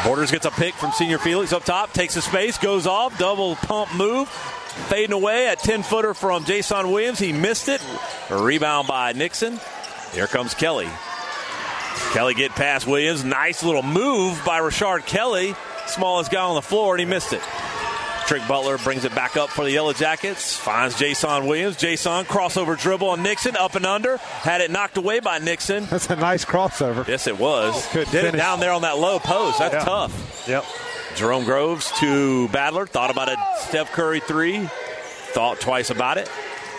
Borders 0.06 0.30
gets 0.30 0.46
a 0.46 0.52
pick 0.52 0.76
from 0.76 0.92
Senior 0.92 1.18
Felix 1.18 1.52
up 1.52 1.64
top, 1.64 1.92
takes 1.92 2.16
a 2.16 2.22
space, 2.22 2.60
goes 2.60 2.86
off, 2.86 3.18
double 3.18 3.56
pump 3.56 3.94
move, 3.96 4.30
fading 4.30 5.14
away 5.14 5.48
at 5.48 5.58
10 5.58 5.82
footer 5.82 6.14
from 6.14 6.46
Jason 6.46 6.92
Williams. 6.92 7.18
He 7.18 7.34
missed 7.34 7.68
it. 7.68 7.82
A 8.30 8.38
rebound 8.38 8.88
by 8.88 9.14
Nixon. 9.14 9.60
Here 10.14 10.28
comes 10.28 10.54
Kelly. 10.54 10.88
Kelly 12.12 12.36
get 12.36 12.52
past 12.52 12.86
Williams. 12.86 13.24
Nice 13.24 13.64
little 13.64 13.82
move 13.82 14.40
by 14.46 14.60
Rashard 14.60 15.08
Kelly. 15.08 15.56
Smallest 15.88 16.32
guy 16.32 16.42
on 16.42 16.56
the 16.56 16.62
floor, 16.62 16.94
and 16.94 17.00
he 17.00 17.06
missed 17.06 17.34
it. 17.34 17.42
Trick 18.28 18.42
Butler 18.48 18.80
brings 18.80 19.06
it 19.06 19.14
back 19.14 19.38
up 19.38 19.50
for 19.50 19.64
the 19.64 19.72
Yellow 19.72 19.94
Jackets. 19.94 20.56
Finds 20.58 20.98
Jason 20.98 21.46
Williams. 21.46 21.76
Jason 21.78 22.26
crossover 22.26 22.78
dribble 22.80 23.10
on 23.10 23.22
Nixon, 23.22 23.56
up 23.56 23.76
and 23.76 23.86
under. 23.86 24.18
Had 24.18 24.62
it 24.62 24.72
knocked 24.72 24.98
away 24.98 25.20
by 25.20 25.38
Nixon. 25.38 25.86
That's 25.86 26.10
a 26.10 26.16
nice 26.16 26.44
crossover. 26.44 27.08
Yes, 27.08 27.28
it 27.28 27.38
was. 27.38 27.86
Good 27.94 28.08
Did 28.10 28.16
it 28.26 28.28
finish. 28.32 28.42
down 28.42 28.60
there 28.60 28.72
on 28.72 28.82
that 28.82 28.98
low 28.98 29.20
post. 29.20 29.60
That's 29.60 29.76
Yeah. 29.76 29.84
tough. 29.86 30.48
Yep. 30.48 30.66
Jerome 31.16 31.44
Groves 31.46 31.92
to 32.00 32.48
Badler. 32.50 32.90
Thought 32.90 33.12
about 33.12 33.30
a 33.30 33.38
Steph 33.60 33.92
Curry 33.92 34.20
three. 34.22 34.68
Thought 35.34 35.60
twice 35.60 35.92
about 35.92 36.18
it. 36.18 36.28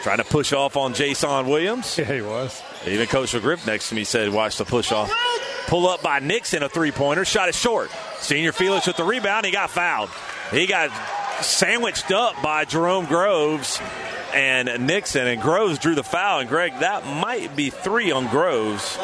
Trying 0.03 0.19
to 0.19 0.25
push 0.25 0.53
off 0.53 0.77
on 0.77 0.95
Jason 0.95 1.47
Williams. 1.47 1.97
Yeah, 1.97 2.05
he 2.13 2.23
was. 2.23 2.61
Even 2.87 3.07
Coach 3.07 3.33
McGriff 3.33 3.67
next 3.67 3.89
to 3.91 3.95
me 3.95 4.03
said, 4.05 4.31
watch 4.33 4.57
the 4.57 4.65
push 4.65 4.91
off. 4.93 5.13
Pull 5.69 5.89
up 5.89 6.03
by 6.03 6.19
Nixon, 6.21 6.63
a 6.63 6.69
three 6.69 6.91
pointer. 6.93 7.25
Shot 7.25 7.49
it 7.49 7.55
short. 7.55 7.91
Senior 8.19 8.53
Felix 8.53 8.87
with 8.87 8.97
the 8.97 9.05
rebound. 9.05 9.47
He 9.47 9.53
got 9.53 9.71
fouled. 9.71 10.11
He 10.53 10.67
got 10.69 10.91
sandwiched 11.41 12.11
up 12.13 12.41
by 12.43 12.65
Jerome 12.65 13.07
Groves 13.07 13.81
and 14.35 14.87
Nixon. 14.87 15.27
And 15.27 15.41
Groves 15.41 15.79
drew 15.79 15.95
the 15.95 16.03
foul. 16.03 16.41
And 16.41 16.49
Greg, 16.49 16.73
that 16.81 17.05
might 17.07 17.55
be 17.57 17.71
three 17.71 18.11
on 18.11 18.27
Groves. 18.29 18.99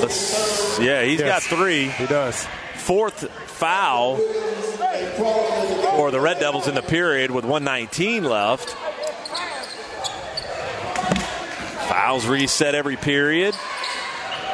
Let's- 0.00 0.78
yeah, 0.80 1.02
he's 1.02 1.20
got 1.20 1.42
three. 1.42 1.88
He 1.88 2.06
does. 2.06 2.46
Fourth 2.76 3.30
foul 3.50 4.16
for 5.96 6.10
the 6.10 6.20
Red 6.20 6.38
Devils 6.38 6.68
in 6.68 6.74
the 6.74 6.82
period 6.82 7.30
with 7.30 7.44
119 7.44 8.24
left. 8.24 8.70
Fouls 11.88 12.26
reset 12.26 12.74
every 12.74 12.96
period. 12.96 13.54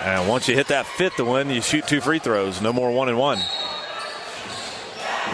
And 0.00 0.28
once 0.28 0.48
you 0.48 0.54
hit 0.54 0.68
that 0.68 0.86
fifth 0.86 1.18
one, 1.20 1.50
you 1.50 1.60
shoot 1.62 1.86
two 1.86 2.00
free 2.00 2.18
throws. 2.18 2.60
No 2.60 2.72
more 2.72 2.90
one 2.90 3.08
and 3.08 3.18
one. 3.18 3.38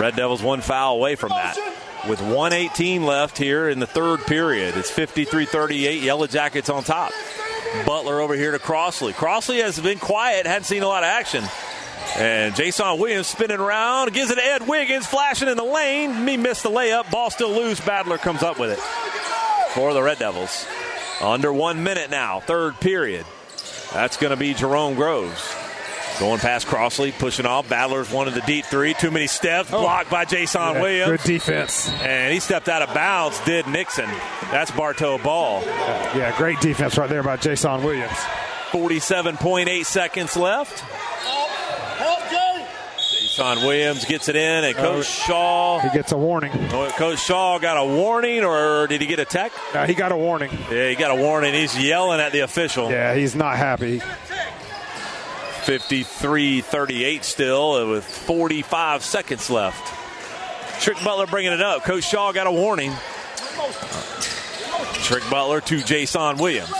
Red 0.00 0.16
Devils 0.16 0.42
one 0.42 0.62
foul 0.62 0.94
away 0.94 1.14
from 1.14 1.28
that. 1.28 1.58
With 2.08 2.22
118 2.22 3.04
left 3.04 3.36
here 3.36 3.68
in 3.68 3.80
the 3.80 3.86
third 3.86 4.20
period, 4.20 4.74
it's 4.78 4.90
53 4.90 5.44
38. 5.44 6.02
Yellow 6.02 6.26
Jackets 6.26 6.70
on 6.70 6.84
top. 6.84 7.12
Butler 7.84 8.18
over 8.20 8.34
here 8.34 8.52
to 8.52 8.58
Crossley. 8.58 9.12
Crossley 9.12 9.58
has 9.58 9.78
been 9.78 9.98
quiet, 9.98 10.46
hadn't 10.46 10.64
seen 10.64 10.82
a 10.82 10.88
lot 10.88 11.02
of 11.02 11.08
action. 11.08 11.44
And 12.16 12.56
Jason 12.56 12.98
Williams 12.98 13.26
spinning 13.26 13.60
around, 13.60 14.14
gives 14.14 14.30
it 14.30 14.36
to 14.36 14.42
Ed 14.42 14.66
Wiggins, 14.66 15.06
flashing 15.06 15.48
in 15.48 15.58
the 15.58 15.64
lane. 15.64 16.24
Me 16.24 16.38
missed 16.38 16.62
the 16.62 16.70
layup. 16.70 17.10
Ball 17.10 17.28
still 17.28 17.50
loose. 17.50 17.78
Badler 17.80 18.18
comes 18.18 18.42
up 18.42 18.58
with 18.58 18.70
it. 18.70 18.78
for 19.74 19.92
the 19.92 20.02
Red 20.02 20.18
Devils. 20.18 20.66
Under 21.20 21.52
one 21.52 21.84
minute 21.84 22.10
now, 22.10 22.40
third 22.40 22.80
period. 22.80 23.26
That's 23.92 24.16
going 24.16 24.30
to 24.30 24.36
be 24.38 24.54
Jerome 24.54 24.94
Groves. 24.94 25.54
Going 26.20 26.38
past 26.38 26.66
Crossley, 26.66 27.12
pushing 27.12 27.46
off. 27.46 27.66
Battlers 27.70 28.10
one 28.10 28.26
wanted 28.26 28.34
the 28.34 28.46
deep 28.46 28.66
three. 28.66 28.92
Too 28.92 29.10
many 29.10 29.26
steps. 29.26 29.70
Blocked 29.70 30.10
by 30.10 30.26
Jason 30.26 30.60
Yeah, 30.60 30.80
Williams. 30.82 31.10
Good 31.22 31.26
defense. 31.26 31.88
And 32.02 32.34
he 32.34 32.40
stepped 32.40 32.68
out 32.68 32.82
of 32.82 32.92
bounds, 32.92 33.40
did 33.46 33.66
Nixon. 33.66 34.04
That's 34.50 34.70
Bartow 34.70 35.16
ball. 35.16 35.62
Yeah, 35.64 36.36
great 36.36 36.60
defense 36.60 36.98
right 36.98 37.08
there 37.08 37.22
by 37.22 37.38
Jason 37.38 37.82
Williams. 37.82 38.12
47.8 38.70 39.86
seconds 39.86 40.36
left. 40.36 40.84
Jason 42.98 43.66
Williams 43.66 44.04
gets 44.04 44.28
it 44.28 44.36
in, 44.36 44.64
and 44.64 44.76
Coach 44.76 45.06
Shaw. 45.06 45.78
He 45.78 45.88
gets 45.96 46.12
a 46.12 46.18
warning. 46.18 46.52
Oh, 46.72 46.92
Coach 46.98 47.20
Shaw 47.20 47.58
got 47.58 47.78
a 47.78 47.84
warning, 47.86 48.44
or 48.44 48.86
did 48.88 49.00
he 49.00 49.06
get 49.06 49.20
a 49.20 49.24
tech? 49.24 49.52
Uh, 49.74 49.86
he 49.86 49.94
got 49.94 50.12
a 50.12 50.16
warning. 50.16 50.50
Yeah, 50.70 50.90
he 50.90 50.96
got 50.96 51.10
a 51.12 51.14
warning. 51.14 51.54
He's 51.54 51.78
yelling 51.82 52.20
at 52.20 52.32
the 52.32 52.40
official. 52.40 52.90
Yeah, 52.90 53.14
he's 53.14 53.34
not 53.34 53.56
happy. 53.56 54.02
53 55.60 56.60
38 56.60 57.24
still 57.24 57.72
uh, 57.72 57.86
with 57.86 58.04
45 58.04 59.04
seconds 59.04 59.50
left. 59.50 59.96
Trick 60.82 60.96
Butler 61.04 61.26
bringing 61.26 61.52
it 61.52 61.60
up. 61.60 61.84
Coach 61.84 62.04
Shaw 62.04 62.32
got 62.32 62.46
a 62.46 62.52
warning. 62.52 62.92
Trick 65.02 65.22
Butler 65.30 65.60
to 65.62 65.82
Jason 65.82 66.38
Williams. 66.38 66.70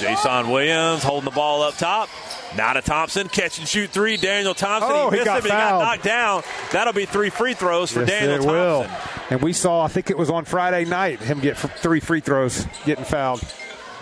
Jason 0.00 0.50
Williams 0.50 1.02
holding 1.02 1.24
the 1.24 1.34
ball 1.34 1.62
up 1.62 1.76
top. 1.76 2.08
Now 2.56 2.72
to 2.74 2.82
Thompson. 2.82 3.28
Catch 3.28 3.58
and 3.58 3.68
shoot 3.68 3.90
three. 3.90 4.16
Daniel 4.16 4.54
Thompson. 4.54 4.90
Oh, 4.92 5.10
he 5.10 5.16
missed 5.16 5.26
got 5.26 5.38
it, 5.38 5.42
but 5.42 5.50
he 5.50 5.56
got 5.56 5.78
knocked 5.82 6.04
down. 6.04 6.42
That'll 6.70 6.92
be 6.92 7.06
three 7.06 7.30
free 7.30 7.54
throws 7.54 7.90
for 7.90 8.00
Yes, 8.00 8.08
Daniel 8.10 8.38
Thompson. 8.44 8.52
will. 8.52 8.86
And 9.30 9.42
we 9.42 9.52
saw, 9.52 9.82
I 9.82 9.88
think 9.88 10.10
it 10.10 10.18
was 10.18 10.28
on 10.30 10.44
Friday 10.44 10.84
night, 10.84 11.20
him 11.20 11.40
get 11.40 11.56
three 11.56 12.00
free 12.00 12.20
throws, 12.20 12.66
getting 12.84 13.04
fouled. 13.04 13.42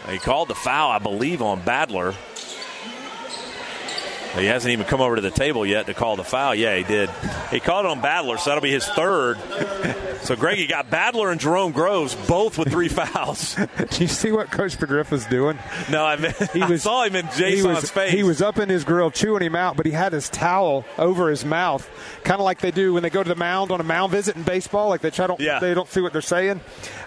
He 0.09 0.19
called 0.19 0.49
the 0.49 0.55
foul, 0.55 0.91
I 0.91 0.99
believe, 0.99 1.43
on 1.43 1.61
Badler. 1.61 2.15
He 4.37 4.47
hasn't 4.47 4.73
even 4.73 4.87
come 4.87 5.01
over 5.01 5.17
to 5.17 5.23
the 5.23 5.31
table 5.31 5.67
yet 5.67 5.87
to 5.87 5.95
call 5.95 6.17
the 6.17 6.25
foul. 6.25 6.55
Yeah, 6.55 6.77
he 6.77 6.85
did. 6.85 7.11
He 7.51 7.59
called 7.61 7.87
on 7.87 8.01
Badler, 8.01 8.39
so 8.39 8.51
that'll 8.51 8.63
be 8.63 8.71
his 8.71 8.87
third. 8.87 9.39
So, 10.23 10.37
Greg, 10.37 10.59
you 10.59 10.69
got 10.69 10.89
Badler 10.91 11.33
and 11.33 11.41
Jerome 11.41 11.73
Groves 11.73 12.15
both 12.29 12.59
with 12.59 12.71
three 12.71 12.89
fouls. 12.89 13.55
Do 13.91 14.03
you 14.03 14.07
see 14.07 14.31
what 14.31 14.51
Coach 14.51 14.77
Pedriff 14.79 15.11
was 15.11 15.27
doing? 15.27 15.59
No, 15.91 16.05
I, 16.05 16.17
mean, 16.17 16.33
I 16.55 16.77
saw 16.77 17.05
him 17.05 17.17
in 17.17 17.27
he 17.27 17.39
Jason's 17.39 17.65
was, 17.83 17.91
face. 17.91 18.13
He 18.13 18.23
was 18.23 18.41
up 18.43 18.59
in 18.59 18.69
his 18.69 18.85
grill 18.85 19.11
chewing 19.11 19.43
him 19.43 19.57
out, 19.57 19.77
but 19.77 19.87
he 19.87 19.93
had 19.93 20.13
his 20.13 20.29
towel 20.29 20.85
over 20.99 21.29
his 21.31 21.45
mouth, 21.45 21.89
kind 22.23 22.39
of 22.39 22.45
like 22.45 22.61
they 22.61 22.71
do 22.71 22.93
when 22.93 23.03
they 23.03 23.11
go 23.11 23.23
to 23.23 23.29
the 23.29 23.35
mound 23.35 23.71
on 23.73 23.81
a 23.81 23.85
mound 23.85 24.13
visit 24.13 24.37
in 24.37 24.43
baseball. 24.43 24.89
Like 24.91 25.01
they 25.01 25.11
try 25.11 25.27
to, 25.27 25.37
Yeah. 25.39 25.59
they 25.59 25.75
don't 25.75 25.89
see 25.89 26.01
what 26.01 26.13
they're 26.13 26.21
saying. 26.23 26.61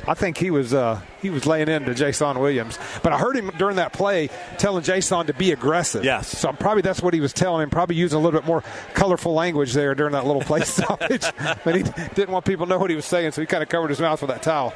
I 0.08 0.16
think 0.16 0.38
he 0.38 0.50
was 0.52 0.74
uh, 0.74 1.00
he 1.24 1.30
was 1.30 1.46
laying 1.46 1.70
into 1.70 1.96
Jason 1.96 2.40
Williams, 2.40 2.78
but 3.02 3.14
I 3.14 3.18
heard 3.18 3.36
him 3.36 3.52
during 3.58 3.78
that 3.78 3.94
play 3.94 4.30
telling 4.58 4.84
Jason 4.84 5.26
to 5.26 5.34
be 5.34 5.52
aggressive. 5.52 6.04
Yes. 6.04 6.28
So 6.28 6.50
I'm 6.50 6.58
probably 6.58 6.82
that's 6.82 7.02
what 7.02 7.14
he 7.14 7.22
was 7.22 7.34
telling 7.34 7.64
him. 7.64 7.70
Probably 7.70 7.96
using 7.96 8.20
a 8.20 8.22
little 8.22 8.40
bit 8.40 8.46
more 8.46 8.64
colorful 8.94 9.34
language 9.34 9.74
there 9.74 9.96
during 9.96 10.14
that 10.14 10.26
little 10.26 10.42
play 10.42 10.62
stoppage, 10.66 11.26
but 11.64 11.76
he 11.76 11.84
didn't 12.14 12.30
want 12.30 12.46
people 12.46 12.66
to 12.66 12.70
know 12.70 12.78
what 12.78 12.90
he 12.90 12.96
was 12.96 13.06
saying, 13.06 13.32
so 13.32 13.42
he 13.42 13.48
kind 13.48 13.64
of 13.64 13.70
covered 13.70 13.90
his 13.90 14.00
mouth 14.00 14.22
with 14.22 14.30
that 14.30 14.44
towel. 14.44 14.74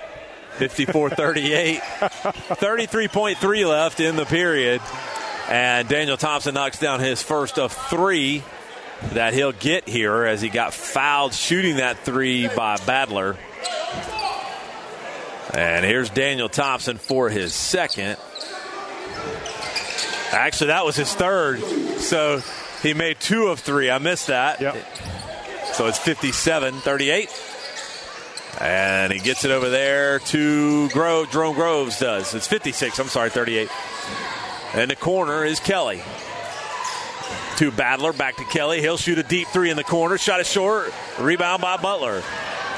54 0.57 1.11
38. 1.11 1.79
33.3 1.79 3.69
left 3.69 3.99
in 3.99 4.15
the 4.15 4.25
period. 4.25 4.81
And 5.49 5.87
Daniel 5.87 6.17
Thompson 6.17 6.55
knocks 6.55 6.79
down 6.79 6.99
his 6.99 7.21
first 7.21 7.59
of 7.59 7.71
three 7.71 8.43
that 9.13 9.33
he'll 9.33 9.51
get 9.51 9.87
here 9.87 10.25
as 10.25 10.41
he 10.41 10.49
got 10.49 10.73
fouled 10.73 11.33
shooting 11.33 11.77
that 11.77 11.99
three 11.99 12.47
by 12.47 12.77
Badler. 12.77 13.37
And 15.57 15.83
here's 15.83 16.11
Daniel 16.11 16.49
Thompson 16.49 16.99
for 16.99 17.29
his 17.29 17.51
second. 17.51 18.17
Actually, 20.31 20.67
that 20.67 20.85
was 20.85 20.95
his 20.95 21.11
third. 21.15 21.61
So 21.99 22.43
he 22.83 22.93
made 22.93 23.19
two 23.19 23.47
of 23.47 23.59
three. 23.59 23.89
I 23.89 23.97
missed 23.97 24.27
that. 24.27 24.61
Yep. 24.61 24.75
So 25.73 25.87
it's 25.87 25.97
57 25.97 26.75
38. 26.75 27.43
And 28.61 29.11
he 29.11 29.17
gets 29.17 29.45
it 29.45 29.51
over 29.51 29.71
there 29.71 30.19
to 30.19 30.89
Grove. 30.89 31.31
Jerome 31.31 31.55
Groves 31.55 31.99
does. 31.99 32.35
It's 32.35 32.47
56. 32.47 32.99
I'm 32.99 33.07
sorry, 33.07 33.31
38. 33.31 33.67
And 34.75 34.91
the 34.91 34.95
corner 34.95 35.43
is 35.43 35.59
Kelly. 35.59 36.03
To 37.57 37.71
Badler, 37.71 38.15
back 38.15 38.35
to 38.35 38.45
Kelly. 38.45 38.81
He'll 38.81 38.97
shoot 38.97 39.17
a 39.17 39.23
deep 39.23 39.47
three 39.47 39.71
in 39.71 39.75
the 39.75 39.83
corner. 39.83 40.19
Shot 40.19 40.39
is 40.39 40.47
short. 40.47 40.93
Rebound 41.19 41.63
by 41.63 41.77
Butler. 41.77 42.21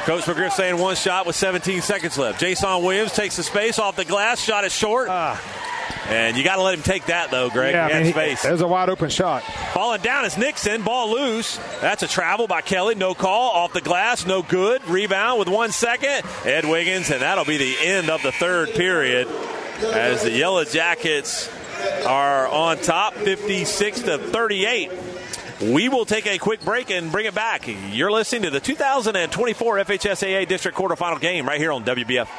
Coach 0.06 0.24
McGriff 0.24 0.52
saying 0.54 0.78
one 0.78 0.96
shot 0.96 1.26
with 1.28 1.36
17 1.36 1.82
seconds 1.82 2.18
left. 2.18 2.40
Jason 2.40 2.82
Williams 2.84 3.12
takes 3.14 3.36
the 3.38 3.44
space 3.44 3.78
off 3.80 3.96
the 3.96 4.06
glass. 4.06 4.40
Shot 4.42 4.66
is 4.66 4.74
short. 4.74 5.10
And 6.08 6.36
you 6.36 6.44
got 6.44 6.56
to 6.56 6.64
let 6.64 6.74
him 6.74 6.82
take 6.82 7.06
that, 7.06 7.30
though, 7.30 7.50
Greg. 7.52 7.76
Ah. 7.76 7.88
yeah, 7.88 7.90
he 7.90 8.00
I 8.00 8.04
mean, 8.04 8.14
space. 8.14 8.44
was 8.50 8.62
a 8.62 8.68
wide 8.68 8.90
open 8.90 9.10
shot. 9.10 9.44
Falling 9.74 10.02
down 10.02 10.26
is 10.26 10.38
Nixon. 10.38 10.82
Ball 10.82 11.12
loose. 11.12 11.58
That's 11.82 12.02
a 12.02 12.08
travel 12.08 12.48
by 12.48 12.62
Kelly. 12.62 12.96
No 12.96 13.14
call. 13.14 13.52
Off 13.52 13.74
the 13.74 13.82
glass. 13.82 14.26
No 14.26 14.42
good. 14.42 14.84
Rebound 14.88 15.38
with 15.38 15.50
one 15.50 15.72
second. 15.72 16.24
Ed 16.46 16.66
Wiggins, 16.66 17.12
and 17.12 17.22
that'll 17.22 17.46
be 17.46 17.58
the 17.58 17.76
end 17.86 18.10
of 18.10 18.24
the 18.24 18.32
third 18.32 18.70
period 18.70 19.28
as 19.84 20.24
the 20.24 20.32
Yellow 20.32 20.64
Jackets 20.66 21.48
are 22.08 22.48
on 22.48 22.78
top 22.80 23.14
56 23.14 24.02
to 24.02 24.18
38. 24.18 24.92
We 25.62 25.90
will 25.90 26.06
take 26.06 26.26
a 26.26 26.38
quick 26.38 26.62
break 26.62 26.90
and 26.90 27.12
bring 27.12 27.26
it 27.26 27.36
back. 27.36 27.68
You're 27.92 28.12
listening 28.12 28.44
to 28.44 28.50
the 28.50 28.62
2024 28.62 29.78
FHSAA 29.80 30.48
District 30.48 30.78
Quarterfinal 30.78 31.20
game 31.20 31.46
right 31.46 31.60
here 31.60 31.74
on 31.74 31.84
WBF. 31.84 32.30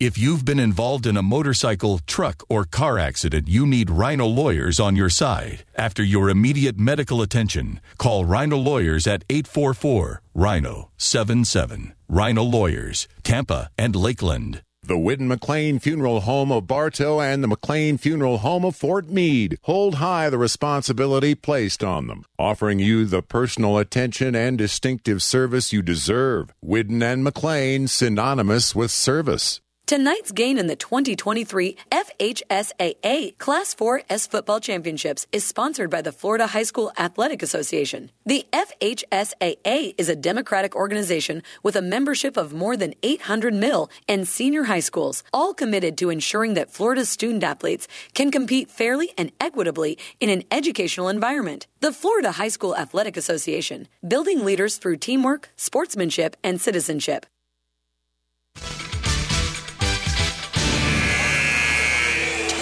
If 0.00 0.18
you've 0.18 0.44
been 0.44 0.58
involved 0.58 1.06
in 1.06 1.16
a 1.16 1.22
motorcycle, 1.22 2.00
truck, 2.00 2.42
or 2.48 2.64
car 2.64 2.98
accident, 2.98 3.46
you 3.46 3.64
need 3.64 3.90
Rhino 3.90 4.26
Lawyers 4.26 4.80
on 4.80 4.96
your 4.96 5.08
side. 5.08 5.64
After 5.76 6.02
your 6.02 6.28
immediate 6.28 6.76
medical 6.76 7.22
attention, 7.22 7.80
call 7.96 8.24
Rhino 8.24 8.56
Lawyers 8.56 9.06
at 9.06 9.22
844 9.30 10.20
Rhino 10.34 10.90
77. 10.96 11.94
Rhino 12.08 12.42
Lawyers, 12.42 13.06
Tampa 13.22 13.70
and 13.78 13.94
Lakeland. 13.94 14.62
The 14.86 14.98
Whidden 14.98 15.28
McLean 15.28 15.78
Funeral 15.78 16.20
Home 16.20 16.52
of 16.52 16.66
Bartow 16.66 17.18
and 17.18 17.42
the 17.42 17.48
McLean 17.48 17.96
Funeral 17.96 18.38
Home 18.38 18.66
of 18.66 18.76
Fort 18.76 19.08
Meade 19.08 19.56
hold 19.62 19.94
high 19.94 20.28
the 20.28 20.36
responsibility 20.36 21.34
placed 21.34 21.82
on 21.82 22.06
them, 22.06 22.26
offering 22.38 22.80
you 22.80 23.06
the 23.06 23.22
personal 23.22 23.78
attention 23.78 24.34
and 24.34 24.58
distinctive 24.58 25.22
service 25.22 25.72
you 25.72 25.80
deserve. 25.80 26.52
Whidden 26.60 27.02
and 27.02 27.24
McLean, 27.24 27.88
synonymous 27.88 28.74
with 28.74 28.90
service. 28.90 29.62
Tonight's 29.86 30.32
game 30.32 30.56
in 30.56 30.66
the 30.66 30.76
2023 30.76 31.76
FHSAA 31.92 33.36
Class 33.36 33.74
4S 33.74 34.26
Football 34.26 34.58
Championships 34.58 35.26
is 35.30 35.44
sponsored 35.44 35.90
by 35.90 36.00
the 36.00 36.10
Florida 36.10 36.46
High 36.46 36.62
School 36.62 36.90
Athletic 36.96 37.42
Association. 37.42 38.10
The 38.24 38.46
FHSAA 38.50 39.94
is 39.98 40.08
a 40.08 40.16
democratic 40.16 40.74
organization 40.74 41.42
with 41.62 41.76
a 41.76 41.82
membership 41.82 42.38
of 42.38 42.54
more 42.54 42.78
than 42.78 42.94
800 43.02 43.52
middle 43.52 43.90
and 44.08 44.26
senior 44.26 44.64
high 44.64 44.80
schools, 44.80 45.22
all 45.34 45.52
committed 45.52 45.98
to 45.98 46.08
ensuring 46.08 46.54
that 46.54 46.70
Florida's 46.70 47.10
student 47.10 47.44
athletes 47.44 47.86
can 48.14 48.30
compete 48.30 48.70
fairly 48.70 49.12
and 49.18 49.32
equitably 49.38 49.98
in 50.18 50.30
an 50.30 50.44
educational 50.50 51.10
environment. 51.10 51.66
The 51.80 51.92
Florida 51.92 52.32
High 52.32 52.48
School 52.48 52.74
Athletic 52.74 53.18
Association, 53.18 53.88
building 54.08 54.46
leaders 54.46 54.78
through 54.78 54.96
teamwork, 54.96 55.50
sportsmanship, 55.56 56.38
and 56.42 56.58
citizenship. 56.58 57.26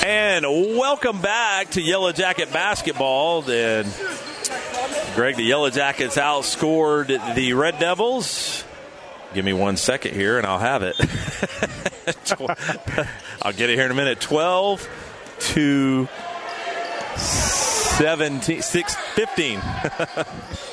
And 0.04 0.44
welcome 0.44 1.20
back 1.20 1.70
to 1.70 1.80
Yellow 1.80 2.10
Jacket 2.10 2.52
basketball. 2.52 3.48
And 3.48 3.86
Greg, 5.14 5.36
the 5.36 5.44
Yellow 5.44 5.70
Jackets 5.70 6.16
outscored 6.16 7.36
the 7.36 7.52
Red 7.52 7.78
Devils. 7.78 8.64
Give 9.32 9.44
me 9.44 9.52
one 9.52 9.76
second 9.76 10.14
here, 10.14 10.38
and 10.38 10.46
I'll 10.46 10.58
have 10.58 10.82
it. 10.82 10.96
I'll 13.42 13.52
get 13.52 13.70
it 13.70 13.76
here 13.76 13.84
in 13.84 13.92
a 13.92 13.94
minute. 13.94 14.20
Twelve 14.20 14.88
to 15.38 16.08
17, 17.16 18.60
6, 18.60 18.94
15. 18.94 19.62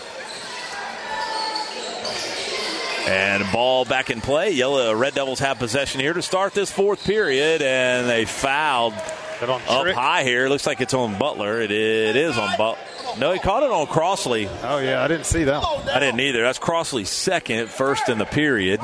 And 3.10 3.52
ball 3.52 3.86
back 3.86 4.12
in 4.12 4.22
play. 4.22 4.52
Yellow 4.52 4.94
Red 4.94 5.16
Devils 5.16 5.40
have 5.40 5.58
possession 5.58 6.00
here 6.00 6.14
to 6.14 6.22
start 6.22 6.54
this 6.54 6.72
fourth 6.72 7.04
period, 7.04 7.62
and 7.64 8.08
they 8.08 8.26
fouled 8.26 8.94
up 8.94 9.62
high 9.62 10.24
here. 10.24 10.48
Looks 10.48 10.68
like 10.68 10.80
it's 10.80 10.94
on 10.94 11.18
Butler. 11.18 11.60
It, 11.60 11.72
it 11.72 12.16
is 12.16 12.38
on 12.38 12.56
Butler. 12.58 12.78
No, 13.18 13.32
he 13.32 13.40
caught 13.40 13.64
it 13.64 13.72
on 13.72 13.88
Crossley. 13.88 14.48
Oh 14.64 14.78
yeah, 14.78 15.04
I 15.04 15.08
didn't 15.08 15.26
see 15.26 15.46
that. 15.46 15.64
I 15.64 16.00
didn't 16.00 16.20
either. 16.20 16.44
That's 16.44 16.60
Crossley's 16.60 17.10
second, 17.10 17.70
first 17.70 18.10
in 18.10 18.20
the 18.20 18.26
period. 18.26 18.80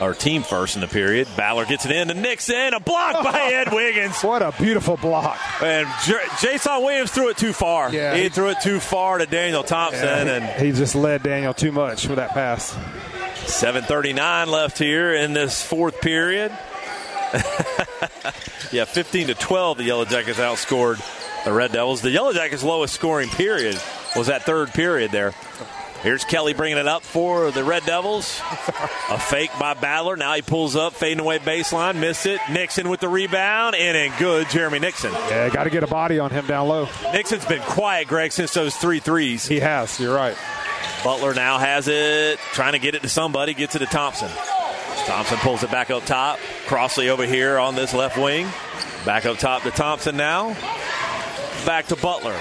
Our 0.00 0.14
team 0.14 0.42
first 0.44 0.76
in 0.76 0.80
the 0.80 0.86
period. 0.86 1.26
Baller 1.28 1.66
gets 1.66 1.84
it 1.84 1.90
in 1.90 2.06
to 2.08 2.14
Nixon. 2.14 2.72
A 2.72 2.78
block 2.80 3.24
by 3.24 3.50
Ed 3.52 3.72
Wiggins. 3.72 4.22
What 4.22 4.42
a 4.42 4.52
beautiful 4.56 4.96
block. 4.96 5.38
And 5.60 5.88
J- 6.04 6.14
Jason 6.40 6.82
Williams 6.82 7.10
threw 7.10 7.30
it 7.30 7.36
too 7.36 7.52
far. 7.52 7.92
Yeah. 7.92 8.16
He 8.16 8.28
threw 8.28 8.50
it 8.50 8.58
too 8.62 8.78
far 8.78 9.18
to 9.18 9.26
Daniel 9.26 9.64
Thompson. 9.64 10.04
Yeah, 10.04 10.34
and 10.36 10.60
he, 10.60 10.66
he 10.66 10.72
just 10.72 10.94
led 10.94 11.24
Daniel 11.24 11.52
too 11.52 11.72
much 11.72 12.06
with 12.06 12.16
that 12.16 12.30
pass. 12.30 12.72
7.39 13.48 14.46
left 14.46 14.78
here 14.78 15.12
in 15.14 15.32
this 15.32 15.62
fourth 15.64 16.00
period. 16.00 16.50
yeah, 18.72 18.84
15 18.84 19.28
to 19.28 19.34
12, 19.34 19.78
the 19.78 19.84
Yellow 19.84 20.04
Jackets 20.04 20.38
outscored 20.38 21.00
the 21.44 21.52
Red 21.52 21.72
Devils. 21.72 22.02
The 22.02 22.10
Yellow 22.10 22.32
Jackets' 22.32 22.62
lowest 22.62 22.94
scoring 22.94 23.28
period 23.30 23.80
was 24.16 24.28
that 24.28 24.44
third 24.44 24.72
period 24.72 25.10
there. 25.10 25.34
Here's 26.02 26.24
Kelly 26.24 26.54
bringing 26.54 26.78
it 26.78 26.86
up 26.86 27.02
for 27.02 27.50
the 27.50 27.64
Red 27.64 27.84
Devils. 27.84 28.40
A 29.10 29.18
fake 29.18 29.50
by 29.58 29.74
Badler. 29.74 30.16
Now 30.16 30.34
he 30.34 30.42
pulls 30.42 30.76
up, 30.76 30.94
fading 30.94 31.20
away 31.20 31.40
baseline, 31.40 31.96
missed 31.96 32.24
it. 32.26 32.40
Nixon 32.50 32.88
with 32.88 33.00
the 33.00 33.08
rebound, 33.08 33.74
and 33.74 33.96
in 33.96 34.12
good. 34.18 34.48
Jeremy 34.48 34.78
Nixon. 34.78 35.12
Yeah, 35.12 35.48
got 35.48 35.64
to 35.64 35.70
get 35.70 35.82
a 35.82 35.88
body 35.88 36.20
on 36.20 36.30
him 36.30 36.46
down 36.46 36.68
low. 36.68 36.88
Nixon's 37.12 37.44
been 37.46 37.62
quiet, 37.62 38.06
Greg, 38.06 38.30
since 38.30 38.54
those 38.54 38.76
three 38.76 39.00
threes. 39.00 39.46
He 39.46 39.58
has. 39.58 39.98
You're 39.98 40.14
right. 40.14 40.36
Butler 41.02 41.34
now 41.34 41.58
has 41.58 41.88
it, 41.88 42.38
trying 42.52 42.72
to 42.72 42.78
get 42.78 42.94
it 42.94 43.02
to 43.02 43.08
somebody, 43.08 43.54
gets 43.54 43.74
it 43.74 43.80
to 43.80 43.86
Thompson. 43.86 44.30
Thompson 45.06 45.38
pulls 45.38 45.62
it 45.62 45.70
back 45.70 45.90
up 45.90 46.04
top. 46.04 46.38
Crossley 46.66 47.08
over 47.08 47.24
here 47.24 47.58
on 47.58 47.74
this 47.74 47.94
left 47.94 48.16
wing. 48.16 48.46
Back 49.04 49.26
up 49.26 49.38
top 49.38 49.62
to 49.62 49.70
Thompson 49.70 50.16
now. 50.16 50.54
Back 51.66 51.86
to 51.86 51.96
Butler. 51.96 52.36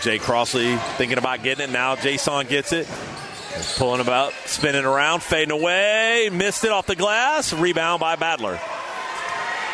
Jay 0.00 0.18
Crossley 0.18 0.76
thinking 0.96 1.18
about 1.18 1.42
getting 1.42 1.64
it. 1.64 1.70
Now 1.70 1.96
Jason 1.96 2.46
gets 2.46 2.72
it. 2.72 2.88
Pulling 3.76 4.00
about, 4.00 4.32
spinning 4.46 4.84
around, 4.84 5.22
fading 5.22 5.50
away. 5.50 6.30
Missed 6.32 6.64
it 6.64 6.70
off 6.70 6.86
the 6.86 6.96
glass. 6.96 7.52
Rebound 7.52 8.00
by 8.00 8.16
Badler. 8.16 8.58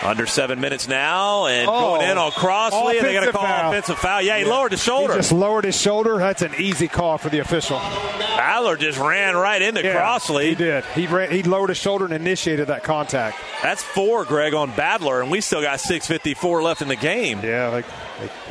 Under 0.02 0.26
seven 0.26 0.60
minutes 0.60 0.86
now, 0.88 1.46
and 1.46 1.66
Oh. 1.68 1.96
going 1.96 2.10
in 2.10 2.18
on 2.18 2.30
Crossley. 2.32 2.98
And 2.98 3.06
they 3.06 3.14
got 3.14 3.22
Offensive 3.24 3.34
call 3.34 3.46
foul. 3.46 3.70
offensive 3.70 3.98
foul. 3.98 4.22
Yeah, 4.22 4.38
he 4.38 4.44
lowered 4.44 4.72
his 4.72 4.82
shoulder. 4.82 5.14
He 5.14 5.18
just 5.20 5.32
lowered 5.32 5.64
his 5.64 5.80
shoulder. 5.80 6.18
That's 6.18 6.42
an 6.42 6.52
easy 6.58 6.86
call 6.86 7.16
for 7.18 7.28
the 7.30 7.38
official. 7.38 7.78
Badler 7.78 8.78
just 8.78 8.98
ran 8.98 9.34
right 9.36 9.60
into 9.62 9.82
Yeah, 9.82 9.94
Crossley. 9.94 10.50
He 10.50 10.54
did. 10.54 10.84
He 10.94 11.06
ran, 11.06 11.30
he 11.30 11.42
lowered 11.42 11.70
his 11.70 11.78
shoulder 11.78 12.04
and 12.04 12.12
initiated 12.14 12.68
that 12.68 12.84
contact. 12.84 13.38
That's 13.62 13.82
four, 13.82 14.24
Greg, 14.26 14.52
on 14.54 14.70
Badler, 14.72 15.22
and 15.22 15.30
we 15.30 15.40
still 15.40 15.62
got 15.62 15.80
6.54 15.80 16.62
left 16.62 16.82
in 16.82 16.88
the 16.88 16.96
game. 16.96 17.40
Yeah, 17.42 17.68
like, 17.68 17.86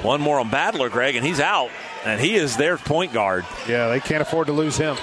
One 0.04 0.22
more 0.22 0.40
on 0.40 0.50
Badler, 0.50 0.92
Greg, 0.92 1.16
and 1.16 1.26
he's 1.26 1.40
out. 1.40 1.70
And 2.06 2.20
he 2.20 2.36
is 2.36 2.58
their 2.58 2.78
point 2.78 3.14
guard. 3.14 3.46
Yeah, 3.68 3.88
they 3.90 4.00
can't 4.00 4.22
afford 4.22 4.48
to 4.48 4.54
lose 4.54 4.78
him. 4.78 4.98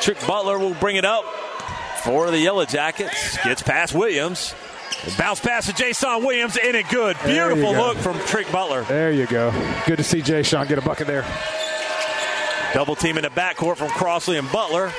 Trick 0.00 0.18
Butler 0.26 0.58
will 0.58 0.74
bring 0.74 0.96
it 0.96 1.04
up 1.04 1.24
for 2.02 2.30
the 2.30 2.38
Yellow 2.38 2.64
Jackets. 2.64 3.36
Gets 3.44 3.62
past 3.62 3.94
Williams. 3.94 4.54
Bounce 5.18 5.40
pass 5.40 5.66
to 5.66 5.72
Jason 5.72 6.22
Williams, 6.22 6.56
in 6.56 6.74
and 6.74 6.88
good. 6.88 7.16
Beautiful 7.24 7.72
look 7.72 7.96
from 7.98 8.18
Trick 8.20 8.50
Butler. 8.52 8.82
There 8.82 9.10
you 9.10 9.26
go. 9.26 9.50
Good 9.86 9.96
to 9.96 10.04
see 10.04 10.20
Jason 10.20 10.66
get 10.66 10.78
a 10.78 10.82
bucket 10.82 11.06
there. 11.06 11.24
Double 12.74 12.94
team 12.94 13.16
in 13.16 13.22
the 13.22 13.30
backcourt 13.30 13.76
from 13.76 13.88
Crossley 13.90 14.36
and 14.36 14.50
Butler. 14.52 14.92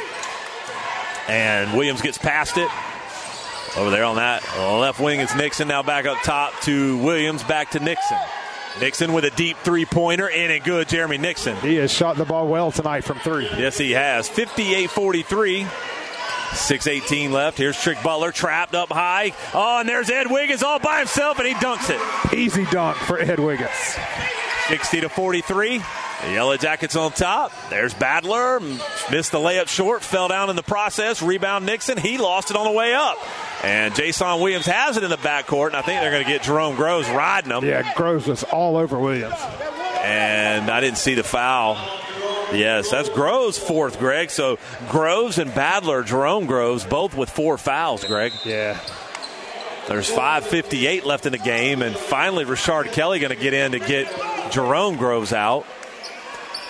And 1.27 1.77
Williams 1.77 2.01
gets 2.01 2.17
past 2.17 2.57
it. 2.57 2.69
Over 3.77 3.89
there 3.89 4.03
on 4.03 4.17
that 4.17 4.43
left 4.57 4.99
wing 4.99 5.21
is 5.21 5.33
Nixon. 5.35 5.67
Now 5.67 5.81
back 5.81 6.05
up 6.05 6.17
top 6.23 6.59
to 6.61 6.97
Williams, 6.97 7.43
back 7.43 7.71
to 7.71 7.79
Nixon. 7.79 8.17
Nixon 8.79 9.13
with 9.13 9.25
a 9.25 9.29
deep 9.31 9.57
three 9.57 9.85
pointer, 9.85 10.27
in 10.27 10.51
and 10.51 10.63
good. 10.63 10.89
Jeremy 10.89 11.17
Nixon. 11.17 11.55
He 11.57 11.75
has 11.75 11.91
shot 11.91 12.17
the 12.17 12.25
ball 12.25 12.47
well 12.47 12.71
tonight 12.71 13.01
from 13.01 13.19
three. 13.19 13.45
Yes, 13.57 13.77
he 13.77 13.91
has. 13.91 14.27
58 14.27 14.89
43. 14.89 15.67
6.18 16.51 17.31
left. 17.31 17.57
Here's 17.57 17.79
Trick 17.81 18.01
Butler 18.03 18.31
trapped 18.31 18.75
up 18.75 18.89
high. 18.89 19.33
Oh, 19.53 19.79
and 19.79 19.89
there's 19.89 20.09
Ed 20.09 20.29
Wiggins 20.29 20.63
all 20.63 20.79
by 20.79 20.99
himself, 20.99 21.39
and 21.39 21.47
he 21.47 21.53
dunks 21.55 21.89
it. 21.89 22.33
Easy 22.37 22.65
dunk 22.65 22.97
for 22.97 23.19
Ed 23.19 23.39
Wiggins. 23.39 23.69
60 24.67 25.01
to 25.01 25.09
43. 25.09 25.81
The 26.23 26.31
Yellow 26.31 26.55
Jackets 26.55 26.95
on 26.95 27.11
top. 27.11 27.51
There's 27.69 27.93
Badler. 27.93 28.61
Missed 29.11 29.31
the 29.31 29.39
layup 29.39 29.67
short. 29.67 30.03
Fell 30.03 30.27
down 30.27 30.49
in 30.51 30.55
the 30.55 30.63
process. 30.63 31.21
Rebound 31.21 31.65
Nixon. 31.65 31.97
He 31.97 32.17
lost 32.19 32.51
it 32.51 32.57
on 32.57 32.65
the 32.65 32.71
way 32.71 32.93
up. 32.93 33.17
And 33.63 33.95
Jason 33.95 34.39
Williams 34.39 34.67
has 34.67 34.97
it 34.97 35.03
in 35.03 35.09
the 35.09 35.17
backcourt, 35.17 35.67
and 35.67 35.75
I 35.77 35.81
think 35.81 36.01
they're 36.01 36.11
going 36.11 36.23
to 36.23 36.29
get 36.29 36.43
Jerome 36.43 36.75
Groves 36.75 37.09
riding 37.09 37.51
him. 37.51 37.65
Yeah, 37.65 37.91
Groves 37.95 38.27
was 38.27 38.43
all 38.43 38.77
over 38.77 38.99
Williams. 38.99 39.35
And 40.03 40.69
I 40.69 40.79
didn't 40.79 40.97
see 40.97 41.15
the 41.15 41.23
foul. 41.23 41.75
Yes, 42.53 42.89
that's 42.89 43.09
Groves' 43.09 43.57
fourth, 43.57 43.99
Greg. 43.99 44.29
So 44.29 44.59
Groves 44.89 45.37
and 45.37 45.51
Badler, 45.51 46.05
Jerome 46.05 46.45
Groves, 46.45 46.85
both 46.85 47.15
with 47.15 47.29
four 47.29 47.57
fouls, 47.57 48.03
Greg. 48.03 48.33
Yeah. 48.45 48.79
There's 49.87 50.09
5.58 50.09 51.05
left 51.05 51.25
in 51.25 51.31
the 51.31 51.37
game, 51.37 51.81
and 51.81 51.95
finally 51.95 52.45
Richard 52.45 52.91
Kelly 52.91 53.19
going 53.19 53.35
to 53.35 53.41
get 53.41 53.53
in 53.53 53.71
to 53.71 53.79
get 53.79 54.07
Jerome 54.51 54.97
Groves 54.97 55.33
out. 55.33 55.65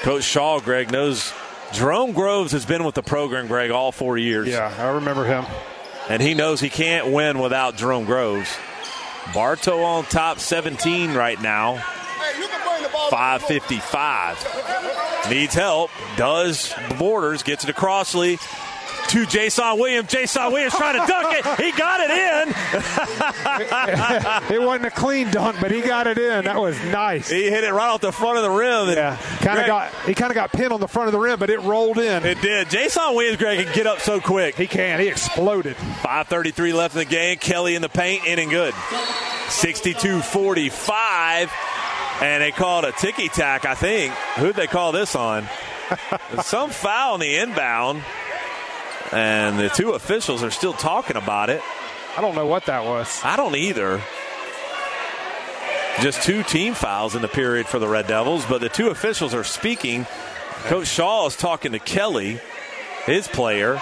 Coach 0.01 0.23
Shaw, 0.23 0.59
Greg, 0.59 0.91
knows 0.91 1.33
Jerome 1.73 2.13
Groves 2.13 2.53
has 2.53 2.65
been 2.65 2.83
with 2.83 2.95
the 2.95 3.03
program, 3.03 3.47
Greg, 3.47 3.69
all 3.69 3.91
four 3.91 4.17
years. 4.17 4.47
Yeah, 4.47 4.73
I 4.77 4.95
remember 4.95 5.25
him. 5.25 5.45
And 6.09 6.21
he 6.21 6.33
knows 6.33 6.59
he 6.59 6.69
can't 6.69 7.11
win 7.11 7.39
without 7.39 7.75
Jerome 7.75 8.05
Groves. 8.05 8.49
Bartow 9.33 9.81
on 9.83 10.03
top 10.05 10.39
17 10.39 11.13
right 11.13 11.39
now. 11.41 11.83
555. 13.09 15.29
Needs 15.29 15.53
help. 15.53 15.91
Does 16.17 16.73
Borders. 16.97 17.43
Gets 17.43 17.63
it 17.63 17.67
to 17.67 17.73
Crossley. 17.73 18.39
To 19.09 19.25
Jason 19.25 19.77
Williams. 19.77 20.09
Jason 20.09 20.51
Williams 20.53 20.73
trying 20.73 21.01
to 21.01 21.05
dunk 21.05 21.35
it. 21.37 21.43
He 21.59 21.71
got 21.77 21.99
it 21.99 22.11
in. 22.11 22.47
it 24.55 24.61
wasn't 24.61 24.85
a 24.85 24.89
clean 24.91 25.29
dunk, 25.31 25.57
but 25.59 25.69
he 25.69 25.81
got 25.81 26.07
it 26.07 26.17
in. 26.17 26.45
That 26.45 26.57
was 26.61 26.81
nice. 26.85 27.29
He 27.29 27.49
hit 27.49 27.65
it 27.65 27.73
right 27.73 27.89
off 27.89 27.99
the 27.99 28.13
front 28.13 28.37
of 28.37 28.43
the 28.43 28.49
rim. 28.49 28.87
and 28.87 28.95
Yeah, 28.95 29.17
kind 29.39 29.59
of 29.59 29.65
got 29.67 29.93
he 30.05 30.13
kind 30.13 30.31
of 30.31 30.35
got 30.35 30.53
pinned 30.53 30.71
on 30.71 30.79
the 30.79 30.87
front 30.87 31.09
of 31.09 31.13
the 31.13 31.19
rim, 31.19 31.39
but 31.39 31.49
it 31.49 31.59
rolled 31.61 31.97
in. 31.97 32.23
It 32.25 32.39
did. 32.41 32.69
Jason 32.69 33.03
Williams, 33.13 33.35
Greg, 33.37 33.65
can 33.65 33.73
get 33.75 33.85
up 33.85 33.99
so 33.99 34.21
quick. 34.21 34.55
He 34.55 34.67
can. 34.67 35.01
He 35.01 35.09
exploded. 35.09 35.75
5.33 35.75 36.73
left 36.73 36.95
in 36.95 36.99
the 36.99 37.05
game. 37.05 37.37
Kelly 37.37 37.75
in 37.75 37.81
the 37.81 37.89
paint, 37.89 38.25
in 38.25 38.39
and 38.39 38.49
good. 38.49 38.73
62 39.49 40.21
45. 40.21 41.51
And 42.21 42.41
they 42.43 42.51
called 42.51 42.85
a 42.85 42.91
ticky 42.91 43.27
tack, 43.29 43.65
I 43.65 43.73
think. 43.75 44.13
Who'd 44.37 44.55
they 44.55 44.67
call 44.67 44.91
this 44.91 45.15
on? 45.15 45.47
Some 46.43 46.69
foul 46.69 47.15
on 47.15 47.19
the 47.19 47.35
inbound. 47.37 48.03
And 49.11 49.59
the 49.59 49.69
two 49.69 49.91
officials 49.91 50.43
are 50.43 50.51
still 50.51 50.73
talking 50.73 51.17
about 51.17 51.49
it. 51.49 51.61
I 52.15 52.21
don't 52.21 52.35
know 52.35 52.45
what 52.45 52.65
that 52.67 52.85
was. 52.85 53.19
I 53.23 53.35
don't 53.37 53.55
either. 53.55 54.01
Just 56.01 56.23
two 56.23 56.43
team 56.43 56.73
fouls 56.73 57.15
in 57.15 57.21
the 57.21 57.27
period 57.27 57.67
for 57.67 57.77
the 57.79 57.87
Red 57.87 58.07
Devils, 58.07 58.45
but 58.45 58.61
the 58.61 58.69
two 58.69 58.87
officials 58.89 59.33
are 59.33 59.43
speaking. 59.43 60.05
Coach 60.65 60.87
Shaw 60.87 61.27
is 61.27 61.35
talking 61.35 61.73
to 61.73 61.79
Kelly, 61.79 62.39
his 63.05 63.27
player. 63.27 63.81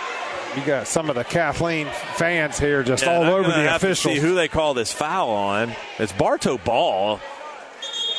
You 0.58 0.64
got 0.66 0.88
some 0.88 1.10
of 1.10 1.16
the 1.16 1.24
Kathleen 1.24 1.88
fans 2.16 2.58
here 2.58 2.82
just 2.84 3.04
Yeah, 3.04 3.16
all 3.18 3.24
over 3.26 3.50
the 3.50 3.76
officials. 3.76 4.16
see 4.16 4.20
who 4.20 4.34
they 4.34 4.48
call 4.48 4.74
this 4.74 4.92
foul 4.92 5.30
on. 5.30 5.74
It's 6.00 6.12
Bartow 6.12 6.58
Ball. 6.58 7.20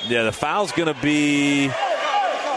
Yeah, 0.09 0.23
the 0.25 0.33
foul's 0.33 0.73
going 0.73 0.93
to 0.93 1.01
be. 1.01 1.71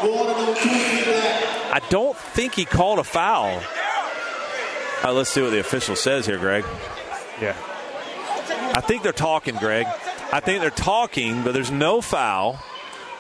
I 0.06 1.82
don't 1.90 2.18
think 2.18 2.54
he 2.56 2.66
called 2.66 3.00
a 3.00 3.04
foul. 3.04 3.62
Uh, 5.04 5.12
let's 5.14 5.30
see 5.30 5.42
what 5.42 5.50
the 5.52 5.60
official 5.60 5.96
says 5.96 6.26
here, 6.26 6.38
Greg. 6.38 6.64
Yeah. 7.42 7.56
I 8.76 8.82
think 8.82 9.04
they're 9.04 9.12
talking, 9.12 9.56
Greg. 9.56 9.86
I 10.32 10.40
think 10.40 10.62
they're 10.62 10.70
talking, 10.72 11.44
but 11.44 11.54
there's 11.54 11.72
no 11.72 12.02
foul. 12.02 12.60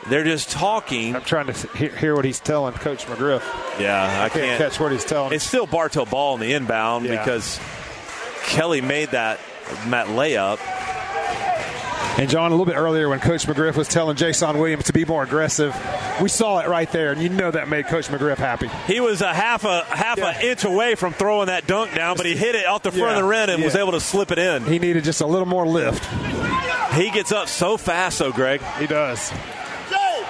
They're 0.07 0.23
just 0.23 0.49
talking. 0.51 1.15
I'm 1.15 1.23
trying 1.23 1.47
to 1.47 1.67
hear, 1.77 1.95
hear 1.95 2.15
what 2.15 2.25
he's 2.25 2.39
telling 2.39 2.73
Coach 2.73 3.05
McGriff. 3.05 3.41
Yeah, 3.79 4.03
I, 4.21 4.25
I 4.25 4.29
can't 4.29 4.57
catch 4.57 4.79
what 4.79 4.91
he's 4.91 5.05
telling. 5.05 5.33
It's 5.33 5.43
still 5.45 5.65
Bartow 5.65 6.05
ball 6.05 6.33
in 6.35 6.41
the 6.41 6.53
inbound 6.53 7.05
Yeah. 7.05 7.17
because 7.23 7.59
Kelly 8.45 8.81
made 8.81 9.11
that 9.11 9.39
that 9.87 10.07
layup. 10.07 10.59
And 12.15 12.29
John, 12.29 12.51
a 12.51 12.53
little 12.53 12.67
bit 12.67 12.77
earlier 12.77 13.09
when 13.09 13.19
Coach 13.19 13.47
McGriff 13.47 13.75
was 13.75 13.87
telling 13.87 14.15
Jason 14.15 14.59
Williams 14.59 14.85
to 14.85 14.93
be 14.93 15.03
more 15.03 15.23
aggressive, 15.23 15.75
we 16.21 16.29
saw 16.29 16.59
it 16.59 16.67
right 16.67 16.89
there, 16.91 17.11
and 17.11 17.19
you 17.19 17.29
know 17.29 17.49
that 17.49 17.67
made 17.67 17.87
Coach 17.87 18.07
McGriff 18.07 18.37
happy. 18.37 18.67
He 18.85 18.99
was 18.99 19.21
a 19.21 19.33
half 19.33 19.63
a 19.63 19.83
half 19.85 20.19
an 20.19 20.45
inch 20.45 20.63
away 20.63 20.93
from 20.93 21.13
throwing 21.13 21.47
that 21.47 21.65
dunk 21.65 21.95
down, 21.95 22.15
but 22.15 22.27
he 22.27 22.35
hit 22.35 22.53
it 22.53 22.67
off 22.67 22.83
the 22.83 22.91
front 22.91 23.17
of 23.17 23.23
the 23.23 23.27
rim 23.27 23.49
and 23.49 23.63
was 23.63 23.75
able 23.75 23.93
to 23.93 23.99
slip 23.99 24.31
it 24.31 24.37
in. 24.37 24.63
He 24.65 24.77
needed 24.77 25.03
just 25.03 25.21
a 25.21 25.25
little 25.25 25.47
more 25.47 25.65
lift. 25.65 26.05
He 26.93 27.09
gets 27.09 27.31
up 27.31 27.47
so 27.47 27.77
fast, 27.77 28.19
though, 28.19 28.31
Greg. 28.31 28.61
He 28.77 28.85
does. 28.85 29.31
Jay, 29.89 30.23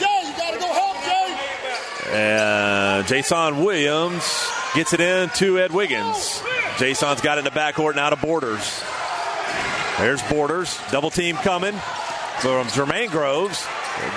Jay, 0.00 0.22
you 0.26 0.32
gotta 0.36 0.58
go 0.58 0.66
help 0.72 0.96
Jay. 1.04 2.16
And 2.16 3.06
Jason 3.06 3.62
Williams 3.64 4.24
gets 4.74 4.92
it 4.92 5.00
in 5.00 5.28
to 5.30 5.60
Ed 5.60 5.70
Wiggins. 5.72 6.42
Jason's 6.78 7.20
got 7.20 7.38
it 7.38 7.40
in 7.40 7.44
the 7.44 7.50
backcourt 7.52 7.90
and 7.90 8.00
out 8.00 8.12
of 8.12 8.20
Borders. 8.20 8.82
There's 9.98 10.22
Borders. 10.24 10.78
Double 10.90 11.10
team 11.10 11.36
coming 11.36 11.74
from 12.40 12.66
Jermaine 12.68 13.10
Groves. 13.10 13.66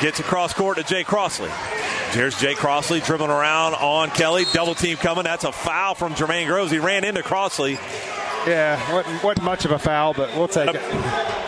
Gets 0.01 0.19
across 0.19 0.53
court 0.53 0.77
to 0.77 0.83
Jay 0.83 1.03
Crossley. 1.03 1.51
Here's 2.11 2.39
Jay 2.39 2.55
Crossley 2.55 3.01
dribbling 3.01 3.29
around 3.29 3.73
on 3.75 4.09
Kelly. 4.09 4.45
Double 4.53 4.73
team 4.73 4.97
coming. 4.97 5.25
That's 5.25 5.43
a 5.43 5.51
foul 5.51 5.95
from 5.95 6.13
Jermaine 6.13 6.47
Groves. 6.47 6.71
He 6.71 6.79
ran 6.79 7.03
into 7.03 7.23
Crossley. 7.23 7.77
Yeah, 8.47 8.93
wasn't, 8.93 9.23
wasn't 9.23 9.45
much 9.45 9.65
of 9.65 9.71
a 9.71 9.79
foul, 9.79 10.13
but 10.13 10.35
we'll 10.35 10.47
take 10.47 10.69
it. 10.69 10.81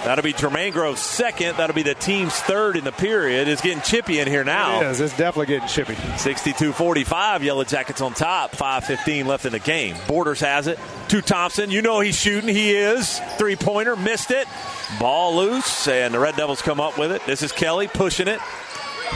That'll 0.03 0.23
be 0.23 0.33
Jermaine 0.33 0.71
Groves 0.71 1.01
second. 1.01 1.57
That'll 1.57 1.75
be 1.75 1.83
the 1.83 1.93
team's 1.93 2.33
third 2.33 2.77
in 2.77 2.83
the 2.83 2.91
period. 2.91 3.47
It's 3.47 3.61
getting 3.61 3.81
chippy 3.81 4.19
in 4.19 4.27
here 4.27 4.43
now. 4.43 4.81
It 4.81 4.87
is. 4.87 5.01
It's 5.01 5.17
definitely 5.17 5.47
getting 5.47 5.67
chippy. 5.67 5.93
62-45. 5.93 7.41
Yellow 7.41 7.63
Jackets 7.63 8.01
on 8.01 8.13
top. 8.13 8.55
5:15 8.55 9.25
left 9.25 9.45
in 9.45 9.51
the 9.51 9.59
game. 9.59 9.95
Borders 10.07 10.39
has 10.39 10.67
it 10.67 10.79
to 11.09 11.21
Thompson. 11.21 11.69
You 11.71 11.81
know 11.81 11.99
he's 11.99 12.17
shooting. 12.17 12.49
He 12.49 12.73
is 12.73 13.19
three 13.37 13.55
pointer. 13.55 13.95
Missed 13.95 14.31
it. 14.31 14.47
Ball 14.99 15.35
loose, 15.35 15.87
and 15.87 16.13
the 16.13 16.19
Red 16.19 16.35
Devils 16.37 16.61
come 16.61 16.79
up 16.79 16.97
with 16.97 17.11
it. 17.11 17.25
This 17.25 17.43
is 17.43 17.51
Kelly 17.51 17.87
pushing 17.87 18.27
it 18.29 18.39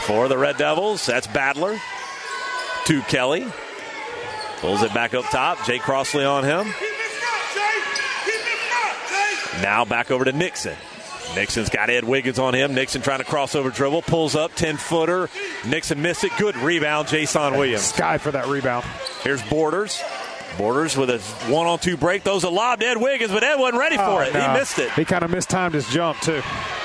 for 0.06 0.28
the 0.28 0.38
Red 0.38 0.58
Devils. 0.58 1.06
That's 1.06 1.28
Badler 1.28 1.80
to 2.86 3.02
Kelly. 3.04 3.48
Pulls 4.60 4.84
it 4.84 4.94
back 4.94 5.14
up 5.14 5.26
top. 5.30 5.66
Jay 5.66 5.80
Crossley 5.80 6.26
on 6.26 6.44
him. 6.44 6.72
Now 9.62 9.86
back 9.86 10.12
over 10.12 10.26
to 10.26 10.32
Nixon. 10.32 10.76
Nixon's 11.36 11.70
got 11.70 11.90
Ed 11.90 12.04
Wiggins 12.04 12.40
on 12.40 12.54
him. 12.54 12.74
Nixon 12.74 13.02
trying 13.02 13.20
to 13.20 13.24
cross 13.26 13.56
over 13.56 13.70
dribble. 13.70 14.02
Pulls 14.02 14.36
up, 14.36 14.54
10 14.56 14.76
footer. 14.78 15.30
Nixon 15.66 16.02
missed 16.02 16.24
it. 16.24 16.32
Good 16.38 16.58
rebound, 16.58 17.08
Jason 17.08 17.54
Williams. 17.54 17.84
Sky 17.84 18.18
for 18.18 18.32
that 18.32 18.48
rebound. 18.48 18.86
Here's 19.24 19.42
Borders. 19.44 20.02
Borders 20.58 20.98
with 20.98 21.10
a 21.10 21.20
one 21.50 21.68
on 21.68 21.80
two 21.80 21.96
break. 21.96 22.24
Those 22.24 22.44
a 22.44 22.50
lob 22.50 22.82
to 22.82 22.86
Ed 22.86 22.98
Wiggins, 22.98 23.32
but 23.32 23.42
Ed 23.42 23.56
wasn't 23.56 23.80
ready 23.80 23.96
for 23.96 24.04
Oh, 24.04 24.20
it. 24.20 24.34
no. 24.34 24.42
He 24.52 24.60
missed 24.60 24.80
it. 24.80 24.92
He 24.92 25.06
kind 25.06 25.24
of 25.24 25.32
mistimed 25.32 25.74
his 25.74 25.88
jump, 25.88 26.20
too. 26.20 26.42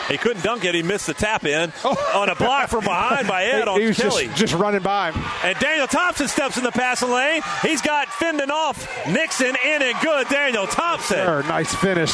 He 0.09 0.17
couldn't 0.19 0.45
dunk 0.45 0.65
it. 0.65 0.73
He 0.77 0.85
missed 0.85 1.09
the 1.09 1.15
tap 1.15 1.45
in 1.45 1.73
oh. 1.85 2.13
on 2.15 2.29
a 2.29 2.37
block 2.37 2.69
from 2.69 2.85
behind 2.85 3.27
by 3.27 3.43
Ed 3.47 3.63
He- 3.63 3.69
on 3.69 3.81
he 3.81 3.87
was 3.89 3.97
Kelly. 3.99 4.27
just, 4.29 4.39
just 4.39 4.55
running 4.55 4.83
by 4.83 5.11
him. 5.11 5.21
And 5.43 5.59
Daniel 5.59 5.89
Thompson 5.89 6.29
steps 6.29 6.57
in 6.57 6.63
the 6.63 6.71
passing 6.71 7.11
lane. 7.11 7.43
He's 7.63 7.83
got 7.83 8.07
fending 8.07 8.53
off 8.53 8.89
Nixon 9.09 9.57
in 9.65 9.83
and 9.83 9.97
good. 10.01 10.29
Daniel 10.29 10.69
Thompson. 10.69 11.17
Sure, 11.25 11.43
nice 11.43 11.75
finish. 11.75 12.13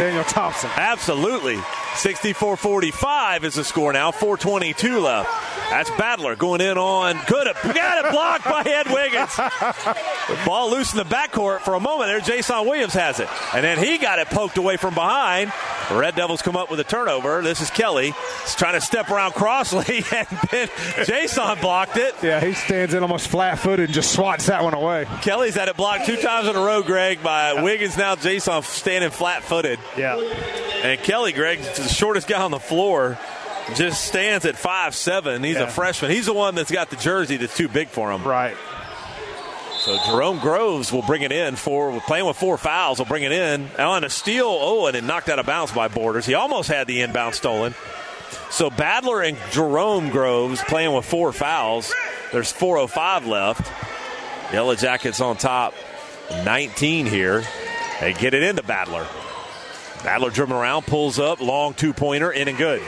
Daniel 0.00 0.24
Thompson. 0.24 0.70
Absolutely. 0.76 1.58
64 1.96 2.56
45 2.56 3.44
is 3.44 3.54
the 3.54 3.64
score 3.64 3.92
now. 3.92 4.10
422 4.10 4.98
left. 4.98 5.28
That's 5.68 5.90
Badler 5.90 6.38
going 6.38 6.62
in 6.62 6.78
on. 6.78 7.20
Good. 7.26 7.54
Got 7.62 8.06
it 8.06 8.10
blocked 8.10 8.44
by 8.44 8.62
Ed 8.62 8.86
Wiggins. 8.90 9.36
Ball 10.46 10.70
loose 10.70 10.92
in 10.92 10.98
the 10.98 11.04
backcourt 11.04 11.60
for 11.60 11.74
a 11.74 11.80
moment 11.80 12.08
there. 12.08 12.20
Jason 12.20 12.64
Williams 12.64 12.94
has 12.94 13.20
it. 13.20 13.28
And 13.54 13.62
then 13.62 13.78
he 13.78 13.98
got 13.98 14.18
it 14.18 14.28
poked 14.28 14.56
away 14.56 14.78
from 14.78 14.94
behind. 14.94 15.52
The 15.90 15.96
Red 15.96 16.14
Devils 16.14 16.40
come 16.40 16.56
up 16.56 16.70
with 16.70 16.80
a 16.80 16.84
turnover. 16.84 17.42
This 17.42 17.60
is 17.60 17.68
Kelly. 17.68 18.14
He's 18.42 18.54
trying 18.54 18.74
to 18.74 18.80
step 18.80 19.10
around 19.10 19.32
Crossley, 19.32 20.04
and 20.52 20.70
Jason 21.04 21.58
blocked 21.60 21.96
it. 21.96 22.14
Yeah, 22.22 22.40
he 22.40 22.52
stands 22.52 22.94
in 22.94 23.02
almost 23.02 23.28
flat 23.28 23.58
footed 23.58 23.86
and 23.86 23.94
just 23.94 24.12
swats 24.12 24.46
that 24.46 24.62
one 24.62 24.72
away. 24.74 25.06
Kelly's 25.20 25.56
had 25.56 25.68
it 25.68 25.76
blocked 25.76 26.06
two 26.06 26.16
times 26.16 26.46
in 26.46 26.54
a 26.54 26.60
row, 26.60 26.82
Greg, 26.82 27.22
by 27.22 27.62
Wiggins. 27.62 27.96
Now 27.96 28.14
Jason 28.14 28.62
standing 28.62 29.10
flat 29.10 29.42
footed. 29.42 29.80
Yeah. 29.96 30.16
And 30.82 31.00
Kelly, 31.02 31.32
Greg, 31.32 31.60
the 31.60 31.88
shortest 31.88 32.26
guy 32.28 32.40
on 32.40 32.50
the 32.50 32.60
floor, 32.60 33.18
just 33.74 34.04
stands 34.04 34.44
at 34.46 34.56
five 34.56 34.94
seven. 34.94 35.42
He's 35.44 35.56
Yeah. 35.56 35.62
a 35.64 35.70
freshman. 35.70 36.10
He's 36.10 36.26
the 36.26 36.32
one 36.32 36.54
that's 36.54 36.70
got 36.70 36.90
the 36.90 36.96
jersey 36.96 37.36
that's 37.36 37.56
too 37.56 37.68
big 37.68 37.88
for 37.88 38.10
him. 38.10 38.22
Right. 38.24 38.56
So 39.80 39.98
Jerome 40.06 40.38
Groves 40.40 40.92
will 40.92 41.02
bring 41.02 41.22
it 41.22 41.32
in 41.32 41.56
for 41.56 41.98
playing 42.02 42.26
with 42.26 42.36
four 42.36 42.58
fouls. 42.58 42.98
Will 42.98 43.06
bring 43.06 43.22
it 43.22 43.32
in 43.32 43.70
on 43.78 44.04
a 44.04 44.10
steal. 44.10 44.46
Oh, 44.48 44.86
and 44.86 44.96
it 44.96 45.04
knocked 45.04 45.28
out 45.30 45.38
of 45.38 45.46
bounds 45.46 45.72
by 45.72 45.88
Borders. 45.88 46.26
He 46.26 46.34
almost 46.34 46.68
had 46.68 46.86
the 46.86 47.00
inbound 47.00 47.34
stolen. 47.34 47.74
So 48.50 48.68
Badler 48.70 49.26
and 49.26 49.38
Jerome 49.52 50.10
Groves 50.10 50.60
playing 50.64 50.92
with 50.92 51.04
four 51.06 51.32
fouls. 51.32 51.92
There's 52.32 52.52
4:05 52.52 53.26
left. 53.26 53.70
Yellow 54.52 54.74
Jackets 54.74 55.20
on 55.20 55.36
top, 55.36 55.74
19 56.44 57.06
here. 57.06 57.44
They 58.00 58.12
get 58.12 58.34
it 58.34 58.42
into 58.42 58.62
Badler. 58.62 59.06
Badler 60.02 60.32
dribbling 60.32 60.58
around, 60.58 60.86
pulls 60.86 61.18
up, 61.18 61.40
long 61.40 61.74
two 61.74 61.92
pointer, 61.92 62.30
in 62.30 62.48
and 62.48 62.56
good. 62.56 62.82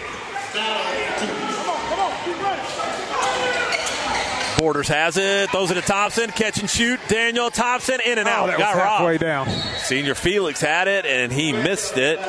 Borders 4.58 4.88
has 4.88 5.16
it, 5.16 5.50
throws 5.50 5.70
it 5.72 5.74
to 5.74 5.80
Thompson, 5.82 6.30
catch 6.30 6.60
and 6.60 6.70
shoot. 6.70 7.00
Daniel 7.08 7.50
Thompson 7.50 7.98
in 8.04 8.18
and 8.18 8.28
oh, 8.28 8.30
out. 8.30 8.44
Oh, 8.44 8.46
that 8.46 8.58
Got 8.58 8.74
was 8.76 8.84
halfway 8.84 9.12
robbed. 9.12 9.20
down. 9.20 9.48
Senior 9.78 10.14
Felix 10.14 10.60
had 10.60 10.86
it 10.86 11.04
and 11.04 11.32
he 11.32 11.52
missed 11.52 11.96
it. 11.98 12.20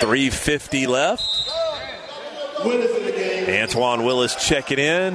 350 0.00 0.86
left. 0.86 1.22
Antoine 2.60 4.04
Willis 4.04 4.34
checking 4.46 4.78
in. 4.78 5.14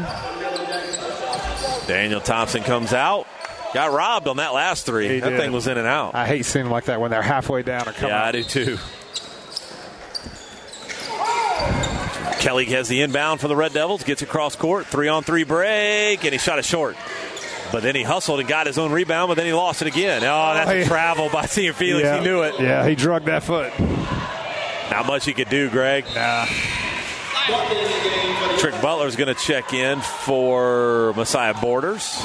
Daniel 1.88 2.22
Thompson 2.22 2.64
comes 2.64 2.94
out. 2.94 3.28
Got 3.76 3.92
robbed 3.92 4.28
on 4.30 4.38
that 4.38 4.54
last 4.54 4.86
three. 4.86 5.10
He 5.10 5.20
that 5.20 5.30
did. 5.32 5.40
thing 5.40 5.52
was 5.52 5.68
in 5.68 5.78
and 5.78 5.86
out. 5.86 6.16
I 6.16 6.26
hate 6.26 6.46
seeing 6.46 6.64
them 6.66 6.72
like 6.72 6.86
that 6.86 7.02
when 7.02 7.12
they're 7.12 7.22
halfway 7.22 7.62
down 7.62 7.88
or 7.90 7.92
coming 7.92 8.10
Yeah, 8.12 8.24
I 8.24 8.28
out. 8.30 8.32
do 8.32 8.44
too. 8.44 8.78
Kelly 12.40 12.66
has 12.66 12.88
the 12.88 13.02
inbound 13.02 13.42
for 13.42 13.48
the 13.48 13.56
Red 13.56 13.74
Devils, 13.74 14.04
gets 14.04 14.22
across 14.22 14.56
court, 14.56 14.86
three 14.86 15.08
on 15.08 15.24
three 15.24 15.44
break, 15.44 16.24
and 16.24 16.32
he 16.32 16.38
shot 16.38 16.60
it 16.60 16.66
short. 16.66 16.96
But 17.72 17.82
then 17.82 17.96
he 17.96 18.04
hustled 18.04 18.40
and 18.40 18.48
got 18.48 18.68
his 18.68 18.78
own 18.78 18.92
rebound, 18.92 19.30
but 19.30 19.34
then 19.36 19.46
he 19.48 19.54
lost 19.54 19.82
it 19.82 19.88
again. 19.88 20.22
Oh, 20.24 20.54
that's 20.54 20.70
a 20.70 20.86
travel 20.88 21.30
by 21.30 21.46
Senior 21.48 21.74
Felix. 21.74 22.06
yeah. 22.06 22.20
He 22.20 22.24
knew 22.24 22.44
it. 22.44 22.60
Yeah, 22.60 22.88
he 22.88 22.94
drugged 22.96 23.26
that 23.26 23.44
foot. 23.44 23.78
Not 24.92 25.08
much 25.08 25.26
he 25.26 25.34
could 25.34 25.50
do, 25.50 25.70
Greg. 25.70 26.06
Nah. 26.14 26.46
Trick 28.60 28.80
Butler's 28.82 29.16
going 29.16 29.34
to 29.34 29.40
check 29.42 29.74
in 29.74 30.00
for 30.00 31.14
Messiah 31.16 31.54
Borders. 31.60 32.22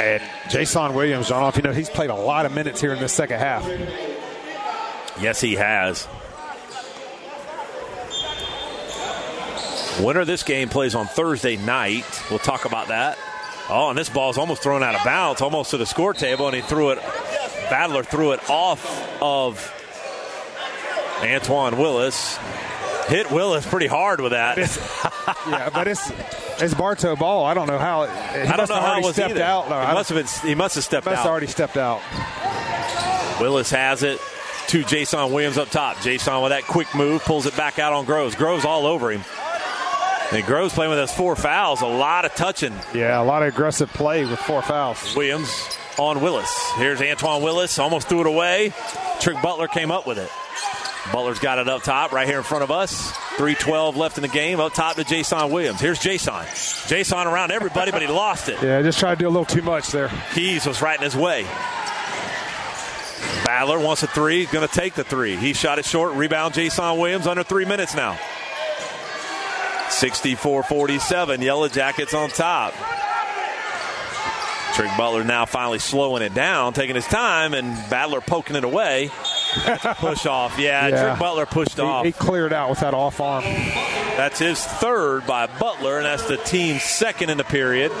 And 0.00 0.22
Jason 0.48 0.94
Williams, 0.94 1.30
I 1.30 1.34
don't 1.34 1.42
know 1.42 1.48
if 1.48 1.56
you 1.56 1.62
know, 1.62 1.72
he's 1.72 1.90
played 1.90 2.10
a 2.10 2.14
lot 2.14 2.46
of 2.46 2.52
minutes 2.52 2.80
here 2.80 2.92
in 2.92 2.98
this 2.98 3.12
second 3.12 3.38
half. 3.38 3.64
Yes, 5.20 5.40
he 5.40 5.54
has. 5.54 6.08
Winner 10.00 10.20
of 10.20 10.26
this 10.26 10.42
game 10.42 10.68
plays 10.68 10.94
on 10.94 11.06
Thursday 11.06 11.56
night. 11.56 12.04
We'll 12.30 12.38
talk 12.38 12.64
about 12.64 12.88
that. 12.88 13.18
Oh, 13.68 13.90
and 13.90 13.98
this 13.98 14.08
ball's 14.08 14.38
almost 14.38 14.62
thrown 14.62 14.82
out 14.82 14.94
of 14.94 15.04
bounds, 15.04 15.40
almost 15.40 15.70
to 15.70 15.76
the 15.76 15.86
score 15.86 16.14
table, 16.14 16.46
and 16.46 16.56
he 16.56 16.62
threw 16.62 16.90
it. 16.90 16.98
Badler 17.68 18.04
threw 18.04 18.32
it 18.32 18.40
off 18.50 19.22
of 19.22 19.72
Antoine 21.22 21.78
Willis. 21.78 22.38
Hit 23.12 23.30
Willis 23.30 23.66
pretty 23.66 23.88
hard 23.88 24.22
with 24.22 24.32
that. 24.32 24.56
yeah, 25.46 25.68
but 25.68 25.86
it's 25.86 26.10
it's 26.62 26.72
Bartow 26.72 27.14
ball. 27.14 27.44
I 27.44 27.52
don't 27.52 27.66
know 27.66 27.78
how. 27.78 28.04
It, 28.04 28.10
he 28.10 28.14
I 28.48 28.56
don't 28.56 28.70
know 28.70 28.80
how 28.80 28.98
it 28.98 29.04
was 29.04 29.14
stepped 29.14 29.32
either. 29.32 29.42
out. 29.42 29.68
No, 29.68 29.84
he 29.86 29.92
must 29.92 30.08
have 30.08 30.16
been. 30.16 30.48
He 30.48 30.54
must 30.54 30.76
have 30.76 30.84
stepped 30.84 31.04
must 31.04 31.18
out. 31.20 31.26
already 31.26 31.46
stepped 31.46 31.76
out. 31.76 32.00
Willis 33.38 33.70
has 33.70 34.02
it 34.02 34.18
to 34.68 34.82
Jason 34.84 35.30
Williams 35.30 35.58
up 35.58 35.68
top. 35.68 36.00
Jason 36.00 36.40
with 36.40 36.52
that 36.52 36.62
quick 36.64 36.94
move 36.94 37.22
pulls 37.22 37.44
it 37.44 37.54
back 37.54 37.78
out 37.78 37.92
on 37.92 38.06
Groves. 38.06 38.34
Groves 38.34 38.64
all 38.64 38.86
over 38.86 39.10
him. 39.10 39.22
And 40.32 40.42
Groves 40.46 40.72
playing 40.72 40.88
with 40.88 40.98
us 40.98 41.14
four 41.14 41.36
fouls. 41.36 41.82
A 41.82 41.86
lot 41.86 42.24
of 42.24 42.34
touching. 42.34 42.72
Yeah, 42.94 43.20
a 43.20 43.24
lot 43.24 43.42
of 43.42 43.48
aggressive 43.52 43.90
play 43.90 44.24
with 44.24 44.38
four 44.38 44.62
fouls. 44.62 45.14
Williams 45.14 45.50
on 45.98 46.22
Willis. 46.22 46.50
Here's 46.76 47.02
Antoine 47.02 47.42
Willis. 47.42 47.78
Almost 47.78 48.08
threw 48.08 48.20
it 48.20 48.26
away. 48.26 48.72
Trick 49.20 49.36
Butler 49.42 49.68
came 49.68 49.90
up 49.90 50.06
with 50.06 50.16
it. 50.16 50.30
Butler's 51.10 51.40
got 51.40 51.58
it 51.58 51.68
up 51.68 51.82
top 51.82 52.12
right 52.12 52.28
here 52.28 52.38
in 52.38 52.44
front 52.44 52.62
of 52.62 52.70
us. 52.70 53.10
312 53.36 53.96
left 53.96 54.18
in 54.18 54.22
the 54.22 54.28
game. 54.28 54.60
Up 54.60 54.72
top 54.72 54.96
to 54.96 55.04
Jason 55.04 55.50
Williams. 55.50 55.80
Here's 55.80 55.98
Jason. 55.98 56.34
Jason 56.86 57.26
around 57.26 57.50
everybody, 57.50 57.90
but 57.90 58.02
he 58.02 58.08
lost 58.08 58.48
it. 58.48 58.62
Yeah, 58.62 58.80
just 58.82 58.98
tried 59.00 59.16
to 59.16 59.24
do 59.24 59.28
a 59.28 59.30
little 59.30 59.44
too 59.44 59.62
much 59.62 59.88
there. 59.88 60.10
Keys 60.34 60.64
was 60.64 60.80
right 60.80 60.96
in 60.96 61.04
his 61.04 61.16
way. 61.16 61.44
Badler 63.42 63.82
wants 63.82 64.02
a 64.04 64.06
three, 64.06 64.40
He's 64.40 64.50
going 64.52 64.66
to 64.66 64.72
take 64.72 64.94
the 64.94 65.04
three. 65.04 65.36
He 65.36 65.52
shot 65.52 65.78
it 65.78 65.84
short. 65.84 66.14
Rebound, 66.14 66.54
Jason 66.54 66.98
Williams, 66.98 67.26
under 67.26 67.42
three 67.42 67.64
minutes 67.64 67.94
now. 67.94 68.18
64 69.90 70.62
47. 70.62 71.42
Yellow 71.42 71.68
Jackets 71.68 72.14
on 72.14 72.30
top. 72.30 72.72
Trick 74.74 74.90
Butler 74.96 75.22
now 75.22 75.44
finally 75.44 75.78
slowing 75.78 76.22
it 76.22 76.32
down, 76.32 76.72
taking 76.72 76.94
his 76.94 77.06
time, 77.06 77.52
and 77.52 77.76
Badler 77.90 78.24
poking 78.24 78.56
it 78.56 78.64
away. 78.64 79.10
That's 79.64 79.84
a 79.84 79.94
push 79.94 80.26
off. 80.26 80.58
Yeah, 80.58 80.88
Yeah. 80.88 81.06
Trick 81.08 81.18
Butler 81.18 81.46
pushed 81.46 81.76
He, 81.76 81.82
off. 81.82 82.04
he 82.04 82.12
cleared 82.12 82.52
out 82.52 82.70
with 82.70 82.80
that 82.80 82.94
off 82.94 83.20
arm. 83.20 83.44
That's 83.44 84.38
his 84.38 84.62
third 84.64 85.26
by 85.26 85.46
Butler, 85.46 85.96
and 85.98 86.06
that's 86.06 86.26
the 86.28 86.36
team's 86.38 86.82
second 86.82 87.30
in 87.30 87.38
the 87.38 87.44
period. 87.44 87.92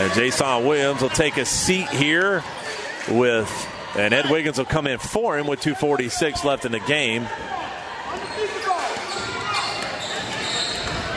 And 0.00 0.12
Jason 0.14 0.64
Williams 0.66 1.02
will 1.02 1.08
take 1.10 1.36
a 1.36 1.44
seat 1.44 1.88
here 1.88 2.42
with, 3.10 3.50
and 3.96 4.14
Ed 4.14 4.30
Wiggins 4.30 4.56
will 4.58 4.64
come 4.64 4.86
in 4.86 4.98
for 4.98 5.38
him 5.38 5.46
with 5.46 5.60
2.46 5.60 6.44
left 6.44 6.64
in 6.64 6.72
the 6.72 6.80
game. 6.80 7.26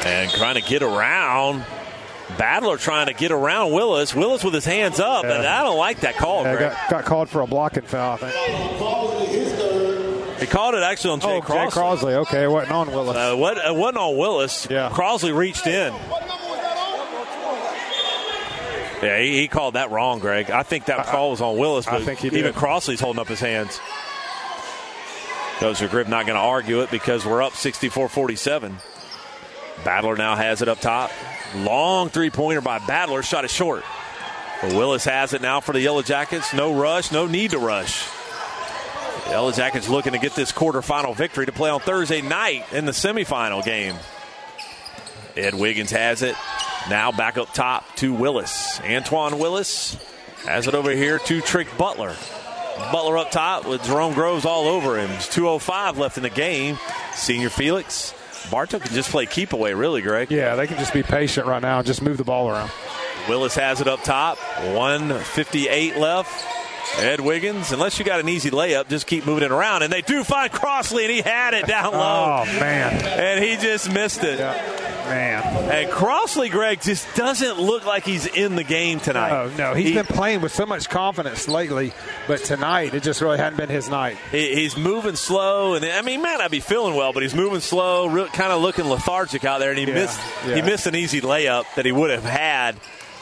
And 0.06 0.30
trying 0.32 0.56
to 0.56 0.62
get 0.62 0.84
around. 0.84 1.64
Badler 2.38 2.80
trying 2.80 3.08
to 3.08 3.14
get 3.14 3.32
around 3.32 3.72
Willis. 3.72 4.16
Willis 4.16 4.44
with 4.44 4.54
his 4.54 4.66
hands 4.66 5.00
up, 5.00 5.24
and 5.24 5.46
I 5.46 5.64
don't 5.64 5.78
like 5.78 6.02
that 6.02 6.16
call, 6.16 6.44
Yeah, 6.44 6.56
Greg. 6.56 6.72
got, 6.72 6.90
got 6.90 7.06
called 7.06 7.30
for 7.30 7.42
a 7.42 7.48
blocking 7.48 7.84
foul, 7.84 8.18
I 8.22 8.32
think. 8.32 8.34
He 10.40 10.48
called 10.48 10.76
it 10.76 10.84
actually 10.84 11.12
on 11.12 11.20
Jay 11.22 11.38
oh, 11.38 11.42
Crossley. 11.42 11.66
Jay 11.66 11.72
Crossley. 11.72 12.14
Okay, 12.16 12.44
it 12.44 12.52
wasn't 12.52 12.74
on 12.74 12.92
Willis. 12.92 13.16
Uh, 13.16 13.36
what, 13.36 13.58
it 13.58 13.76
wasn't 13.76 13.98
on 13.98 14.18
Willis. 14.18 14.68
Yeah. 14.70 14.90
Crossley 14.92 15.32
reached 15.32 15.68
in. 15.68 15.94
Yeah, 19.02 19.20
he, 19.20 19.40
he 19.42 19.48
called 19.48 19.76
that 19.76 19.92
wrong, 19.92 20.20
Greg. 20.20 20.50
I 20.50 20.64
think 20.64 20.86
that 20.86 21.06
call 21.06 21.32
was 21.32 21.42
on 21.42 21.58
Willis, 21.58 21.88
I 21.88 21.92
but 21.92 22.04
think 22.04 22.20
he 22.20 22.30
did. 22.30 22.40
even 22.40 22.54
Crossley's 22.54 23.00
holding 23.00 23.20
up 23.20 23.28
his 23.28 23.40
hands. 23.40 23.80
Dozier 25.60 25.88
Grip 25.88 26.08
not 26.08 26.26
going 26.26 26.36
to 26.36 26.42
argue 26.42 26.82
it 26.82 26.90
because 26.90 27.26
we're 27.26 27.42
up 27.42 27.54
64 27.54 28.10
47. 28.10 28.78
Badler 29.84 30.18
now 30.18 30.36
has 30.36 30.62
it 30.62 30.68
up 30.68 30.80
top. 30.80 31.12
Long 31.56 32.10
three 32.10 32.30
pointer 32.30 32.62
by 32.62 32.80
Badler, 32.80 33.24
shot 33.24 33.46
it 33.46 33.52
short. 33.52 33.84
But 34.62 34.74
Willis 34.74 35.06
has 35.06 35.34
it 35.34 35.42
now 35.42 35.60
for 35.60 35.74
the 35.74 35.82
Yellow 35.82 36.02
Jackets. 36.02 36.54
No 36.54 36.74
rush, 36.74 37.12
no 37.12 37.28
need 37.28 37.52
to 37.52 37.60
rush. 37.60 38.08
The 39.26 39.32
Yellow 39.32 39.52
Jackets 39.52 39.90
looking 39.90 40.14
to 40.14 40.20
get 40.20 40.36
this 40.36 40.52
quarterfinal 40.52 41.16
victory 41.16 41.46
to 41.46 41.52
play 41.52 41.70
on 41.70 41.80
Thursday 41.80 42.22
night 42.22 42.72
in 42.72 42.86
the 42.86 42.92
semifinal 42.92 43.64
game. 43.64 43.96
Ed 45.36 45.54
Wiggins 45.54 45.92
has 45.92 46.22
it. 46.22 46.36
Now 46.90 47.12
back 47.12 47.38
up 47.38 47.54
top 47.54 47.96
to 47.98 48.14
Willis. 48.14 48.80
Antoine 48.82 49.40
Willis 49.40 49.96
has 50.46 50.68
it 50.68 50.76
over 50.76 50.92
here 50.92 51.20
to 51.20 51.42
Trick 51.42 51.68
Butler. 51.78 52.16
Butler 52.92 53.18
up 53.18 53.32
top 53.32 53.66
with 53.68 53.84
Jerome 53.84 54.14
Groves 54.14 54.46
all 54.46 54.68
over 54.68 54.98
him. 54.98 55.10
There's 55.10 55.30
2.05 55.30 55.98
left 55.98 56.18
in 56.18 56.24
the 56.24 56.30
game. 56.30 56.78
Senior 57.14 57.50
Felix. 57.50 58.14
Bartow 58.52 58.80
can 58.80 58.94
just 58.94 59.10
play 59.10 59.26
keep 59.26 59.54
away, 59.54 59.74
really, 59.74 60.02
Greg. 60.02 60.32
Yeah, 60.32 60.56
they 60.56 60.68
can 60.68 60.78
just 60.78 60.94
be 60.94 61.04
patient 61.04 61.48
right 61.48 61.62
now 61.62 61.80
and 61.80 61.88
just 61.88 62.02
move 62.02 62.18
the 62.18 62.24
ball 62.24 62.50
around. 62.50 62.72
Willis 63.30 63.56
has 63.56 63.82
it 63.82 63.88
up 63.88 64.04
top. 64.04 64.38
158 64.74 65.98
left. 65.98 66.46
Ed 66.98 67.22
Wiggins, 67.22 67.72
unless 67.72 67.98
you 68.00 68.06
got 68.06 68.20
an 68.20 68.30
easy 68.30 68.52
layup, 68.52 68.88
just 68.90 69.08
keep 69.08 69.26
moving 69.26 69.44
it 69.44 69.52
around. 69.52 69.84
And 69.84 69.92
they 69.92 70.02
do 70.02 70.24
find 70.24 70.52
Crossley, 70.52 71.04
and 71.06 71.12
he 71.12 71.22
had 71.22 71.54
it 71.54 71.66
down 71.66 71.94
low. 71.94 72.44
Oh, 72.44 72.46
man. 72.60 72.94
And 73.04 73.44
he 73.44 73.56
just 73.58 73.92
missed 73.92 74.24
it. 74.24 74.40
Man. 74.40 75.44
And 75.72 75.92
Crossley, 75.92 76.50
Greg, 76.50 76.82
just 76.82 77.06
doesn't 77.16 77.60
look 77.60 77.86
like 77.86 78.06
he's 78.06 78.26
in 78.26 78.56
the 78.56 78.64
game 78.64 79.00
tonight. 79.02 79.30
No, 79.58 79.70
no, 79.70 79.74
he's 79.74 79.90
He- 79.90 79.94
been 79.96 80.06
playing 80.06 80.40
with 80.42 80.54
so 80.54 80.66
much 80.66 80.88
confidence 80.90 81.48
lately, 81.48 81.92
but 82.28 82.44
tonight 82.44 82.94
it 82.94 83.04
just 83.04 83.20
really 83.22 83.38
hadn't 83.38 83.58
been 83.58 83.70
his 83.70 83.90
night. 83.90 84.18
He, 84.32 84.56
he's 84.56 84.78
moving 84.78 85.16
slow, 85.18 85.74
and 85.74 85.84
I 85.86 86.02
mean, 86.02 86.20
he 86.20 86.24
might 86.24 86.38
not 86.40 86.52
be 86.52 86.62
feeling 86.62 86.96
well, 86.96 87.12
but 87.12 87.22
he's 87.22 87.36
moving 87.36 87.60
slow, 87.60 88.06
real, 88.08 88.28
kind 88.28 88.54
of 88.54 88.62
looking 88.62 88.86
lethargic 88.86 89.44
out 89.44 89.60
there. 89.60 89.72
And 89.72 89.80
he 89.80 89.86
Yeah, 89.86 89.94
missed 89.94 90.20
yeah. 90.48 90.56
he 90.56 90.62
missed 90.62 90.88
an 90.88 90.96
easy 90.96 91.20
layup 91.22 91.66
that 91.76 91.86
he 91.86 91.92
would 91.92 92.10
have 92.12 92.24
had 92.24 92.76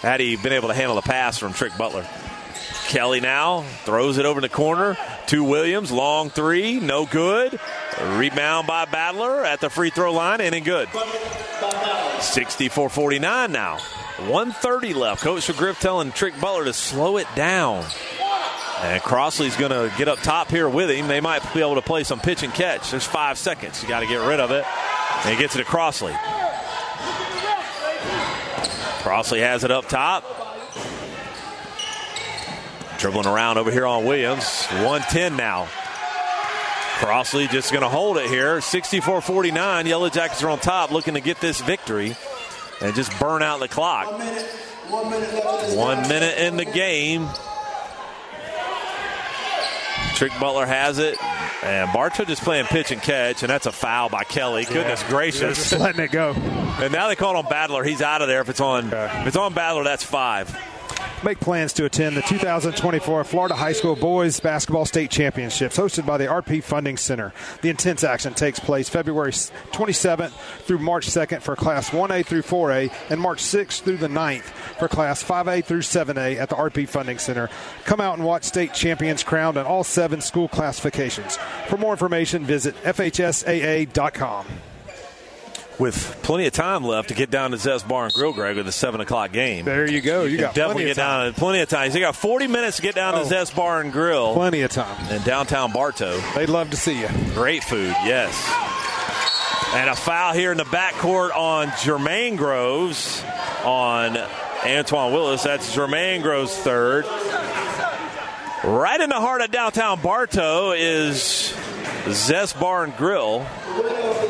had 0.04 0.20
he 0.20 0.36
been 0.36 0.54
able 0.54 0.68
to 0.68 0.74
handle 0.76 0.96
the 0.96 1.02
pass 1.02 1.38
from 1.40 1.52
Trick 1.54 1.76
Butler. 1.78 2.06
Kelly 2.92 3.22
now 3.22 3.62
throws 3.86 4.18
it 4.18 4.26
over 4.26 4.40
in 4.40 4.42
the 4.42 4.50
corner 4.50 4.98
to 5.28 5.46
Williams. 5.46 5.94
Long 5.94 6.30
three, 6.30 6.78
no 6.82 7.06
good. 7.06 7.58
Rebound 8.02 8.68
by 8.68 8.84
Badler 8.84 9.46
at 9.46 9.62
the 9.62 9.70
free 9.70 9.92
throw 9.92 10.12
line, 10.12 10.42
and 10.42 10.54
in 10.54 10.66
good. 10.66 10.90
64 12.20 12.90
49 12.90 13.52
now. 13.54 13.78
130 14.18 14.94
left. 14.94 15.24
Coach 15.24 15.48
McGriff 15.48 15.80
telling 15.80 16.12
Trick 16.12 16.38
Butler 16.42 16.66
to 16.66 16.74
slow 16.74 17.16
it 17.16 17.28
down. 17.34 17.86
And 18.82 19.02
Crossley's 19.02 19.56
going 19.56 19.72
to 19.72 19.90
get 19.98 20.10
up 20.10 20.20
top 20.20 20.50
here 20.50 20.68
with 20.68 20.90
him. 20.90 21.08
They 21.08 21.22
might 21.22 21.42
be 21.54 21.62
able 21.62 21.76
to 21.76 21.82
play 21.82 22.04
some 22.04 22.20
pitch 22.20 22.44
and 22.44 22.54
catch. 22.54 22.92
There's 22.92 23.06
five 23.06 23.38
seconds. 23.38 23.82
You 23.82 23.88
got 23.88 24.02
to 24.02 24.06
get 24.06 24.28
rid 24.28 24.42
of 24.42 24.52
it. 24.52 24.66
And 25.24 25.34
he 25.34 25.42
gets 25.42 25.56
it 25.56 25.60
to 25.60 25.64
Crossley. 25.64 26.14
Crossley 29.02 29.40
has 29.40 29.64
it 29.64 29.72
up 29.72 29.88
top. 29.88 30.51
Dribbling 33.02 33.26
around 33.26 33.58
over 33.58 33.72
here 33.72 33.88
on 33.88 34.06
Williams. 34.06 34.66
110 34.68 35.36
now. 35.36 35.68
Crossley 37.00 37.48
just 37.48 37.72
going 37.72 37.82
to 37.82 37.90
hold 37.90 38.18
it 38.18 38.28
here. 38.30 38.62
64 38.62 39.22
49. 39.22 39.88
Yellow 39.88 40.10
Jackets 40.10 40.44
are 40.44 40.50
on 40.52 40.60
top 40.60 40.92
looking 40.92 41.16
to 41.16 41.20
get 41.20 41.40
this 41.42 41.60
victory 41.62 42.16
and 42.80 42.94
just 42.94 43.18
burn 43.20 43.42
out 43.42 43.60
the 43.60 43.68
clock. 43.68 44.06
One 44.92 45.10
minute 46.08 46.38
in 46.38 46.58
the 46.58 46.66
game. 46.66 47.28
Trick 50.14 50.32
Butler 50.40 50.68
has 50.68 51.00
it. 51.00 51.18
And 51.64 51.92
Bartow 51.94 52.26
just 52.26 52.44
playing 52.44 52.66
pitch 52.66 52.92
and 52.92 53.02
catch, 53.02 53.42
and 53.42 53.50
that's 53.50 53.66
a 53.66 53.72
foul 53.72 54.10
by 54.10 54.24
Kelly. 54.24 54.66
Goodness 54.66 55.02
Yeah. 55.02 55.10
gracious. 55.10 55.58
Just 55.70 55.80
letting 55.82 56.02
it 56.04 56.12
go. 56.12 56.32
And 56.34 56.92
now 56.92 57.08
they 57.08 57.16
call 57.16 57.36
on 57.38 57.46
Badler. 57.46 57.84
He's 57.86 58.02
out 58.04 58.22
of 58.22 58.28
there. 58.28 58.42
If 58.42 58.50
it's 58.50 58.60
on, 58.62 58.88
if 58.94 59.28
it's 59.28 59.36
on 59.38 59.54
Badler, 59.56 59.84
that's 59.84 60.04
five. 60.04 60.56
Make 61.24 61.40
plans 61.40 61.72
to 61.74 61.86
attend 61.86 62.18
the 62.18 62.24
2024 62.24 63.24
Florida 63.26 63.54
High 63.54 63.74
School 63.74 63.96
Boys 63.96 64.40
Basketball 64.40 64.86
State 64.86 65.12
Championships 65.12 65.78
hosted 65.78 66.04
by 66.04 66.18
the 66.18 66.26
RP 66.26 66.64
Funding 66.64 66.98
Center. 66.98 67.32
The 67.62 67.70
intense 67.70 68.04
action 68.04 68.34
takes 68.34 68.60
place 68.60 68.90
February 68.90 69.32
27th 69.32 70.32
through 70.62 70.80
March 70.80 71.06
2nd 71.08 71.44
for 71.44 71.56
Class 71.56 71.92
1A 71.92 72.26
through 72.26 72.42
4A 72.42 72.92
and 73.12 73.22
March 73.22 73.38
6th 73.44 73.82
through 73.82 73.98
the 73.98 74.08
9th 74.08 74.46
for 74.80 74.88
Class 74.88 75.24
5A 75.24 75.64
through 75.64 75.82
7A 75.82 76.38
at 76.38 76.50
the 76.50 76.56
RP 76.56 76.90
Funding 76.90 77.20
Center. 77.20 77.50
Come 77.86 78.02
out 78.02 78.16
and 78.16 78.26
watch 78.26 78.44
state 78.44 78.74
champions 78.74 79.22
crowned 79.22 79.58
in 79.58 79.66
all 79.68 79.84
seven 79.84 80.22
school 80.22 80.48
classifications. 80.48 81.38
For 81.68 81.78
more 81.78 81.92
information, 81.92 82.46
visit 82.46 82.76
FHSAA.com. 82.78 84.48
With 85.80 86.20
plenty 86.22 86.46
of 86.46 86.54
time 86.54 86.84
left 86.84 87.10
to 87.10 87.16
get 87.16 87.32
down 87.32 87.52
to 87.52 87.58
Zest 87.58 87.88
Bar 87.88 88.06
and 88.06 88.14
Grill, 88.14 88.34
Greg, 88.34 88.56
with 88.56 88.68
a 88.68 88.72
seven 88.72 89.02
o'clock 89.02 89.32
game. 89.32 89.66
There 89.66 89.90
you 89.90 90.02
go. 90.02 90.26
You 90.26 90.38
can 90.38 90.46
got 90.48 90.54
definitely 90.56 90.74
plenty 90.84 90.86
get 90.86 90.92
of 90.92 91.04
time. 91.04 91.26
down. 91.26 91.34
Plenty 91.34 91.60
of 91.62 91.70
time. 91.70 91.92
You 91.92 92.00
got 92.02 92.16
40 92.16 92.48
minutes 92.48 92.76
to 92.78 92.84
get 92.84 92.94
down 92.94 93.16
Oh. 93.16 93.20
to 93.24 93.26
Zest 93.26 93.56
Bar 93.56 93.82
and 93.82 93.92
Grill 93.92 94.34
Plenty 94.36 94.62
of 94.62 94.70
time. 94.72 95.10
in 95.12 95.24
downtown 95.24 95.72
Bartow. 95.72 96.20
They'd 96.36 96.50
love 96.50 96.70
to 96.70 96.78
see 96.78 97.00
you. 97.00 97.08
Great 97.34 97.64
food, 97.64 97.96
yes. 98.06 98.32
And 99.74 99.90
a 99.90 99.96
foul 99.96 100.34
here 100.34 100.52
in 100.52 100.58
the 100.58 100.66
backcourt 100.66 101.36
on 101.36 101.70
Jermaine 101.70 102.38
Groves 102.38 103.24
on 103.64 104.18
Antoine 104.66 105.14
Willis. 105.14 105.44
That's 105.44 105.76
Jermaine 105.76 106.22
Groves' 106.22 106.56
third. 106.58 107.06
Right 108.64 109.00
in 109.02 109.10
the 109.10 109.16
heart 109.20 109.42
of 109.42 109.50
downtown 109.50 110.00
Bartow 110.02 110.74
is 110.74 111.56
Zest 112.10 112.60
Bar 112.60 112.84
and 112.86 112.96
Grill. 112.98 113.46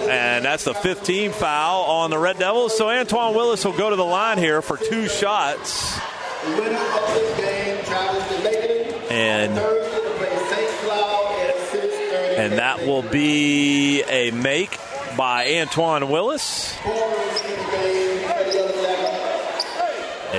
And 0.09 0.45
that's 0.45 0.65
the 0.65 0.73
15 0.73 1.31
foul 1.31 1.83
on 1.83 2.09
the 2.09 2.17
Red 2.17 2.39
Devils. 2.39 2.77
So 2.77 2.89
Antoine 2.89 3.35
Willis 3.35 3.63
will 3.65 3.77
go 3.77 3.89
to 3.89 3.95
the 3.95 4.05
line 4.05 4.37
here 4.37 4.61
for 4.61 4.77
two 4.77 5.07
shots. 5.07 5.99
And 9.09 9.57
and 12.37 12.53
that 12.53 12.85
will 12.85 13.03
be 13.03 14.01
a 14.03 14.31
make 14.31 14.77
by 15.15 15.59
Antoine 15.59 16.09
Willis. 16.09 16.75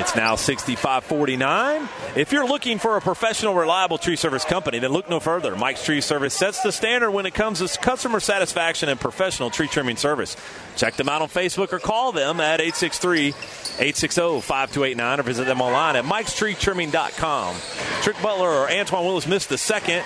It's 0.02 0.16
now 0.16 0.34
65 0.34 1.04
49. 1.04 1.88
If 2.16 2.32
you're 2.32 2.44
looking 2.44 2.80
for 2.80 2.96
a 2.96 3.00
professional, 3.00 3.54
reliable 3.54 3.98
tree 3.98 4.16
service 4.16 4.44
company, 4.44 4.80
then 4.80 4.90
look 4.90 5.08
no 5.08 5.20
further. 5.20 5.54
Mike's 5.54 5.84
Tree 5.84 6.00
Service 6.00 6.34
sets 6.34 6.60
the 6.60 6.72
standard 6.72 7.12
when 7.12 7.24
it 7.24 7.34
comes 7.34 7.60
to 7.60 7.78
customer 7.78 8.18
satisfaction 8.18 8.88
and 8.88 8.98
professional 8.98 9.48
tree 9.48 9.68
trimming 9.68 9.96
service. 9.96 10.36
Check 10.76 10.94
them 10.94 11.08
out 11.08 11.22
on 11.22 11.28
Facebook 11.28 11.72
or 11.72 11.78
call 11.78 12.10
them 12.10 12.40
at 12.40 12.60
863 12.60 13.28
860 13.28 14.40
5289 14.40 15.20
or 15.20 15.22
visit 15.22 15.46
them 15.46 15.60
online 15.60 15.94
at 15.94 16.04
mikestreetrimming.com. 16.04 17.54
Trick 18.02 18.20
Butler 18.20 18.50
or 18.50 18.68
Antoine 18.72 19.04
Willis 19.04 19.28
missed 19.28 19.50
the 19.50 19.58
second. 19.58 20.02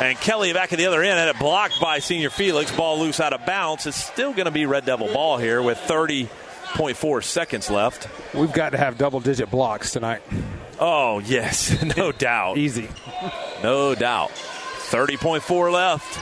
And 0.00 0.18
Kelly 0.18 0.52
back 0.52 0.72
at 0.72 0.80
the 0.80 0.86
other 0.86 1.00
end 1.00 1.16
had 1.16 1.28
it 1.28 1.38
blocked 1.38 1.80
by 1.80 2.00
Senior 2.00 2.30
Felix. 2.30 2.72
Ball 2.72 2.98
loose 2.98 3.20
out 3.20 3.32
of 3.32 3.46
bounds. 3.46 3.86
It's 3.86 3.96
still 3.96 4.32
going 4.32 4.46
to 4.46 4.50
be 4.50 4.66
Red 4.66 4.84
Devil 4.84 5.12
ball 5.12 5.38
here 5.38 5.62
with 5.62 5.78
30.4 6.74 7.22
seconds 7.24 7.70
left. 7.70 8.08
We've 8.34 8.52
got 8.52 8.70
to 8.70 8.78
have 8.78 8.98
double 8.98 9.20
digit 9.20 9.50
blocks 9.50 9.92
tonight. 9.92 10.22
Oh, 10.80 11.18
yes, 11.20 11.82
no 11.96 12.12
doubt. 12.12 12.58
Easy. 12.58 12.88
No 13.62 13.94
doubt. 13.94 14.30
30.4 14.30 15.72
left. 15.72 16.18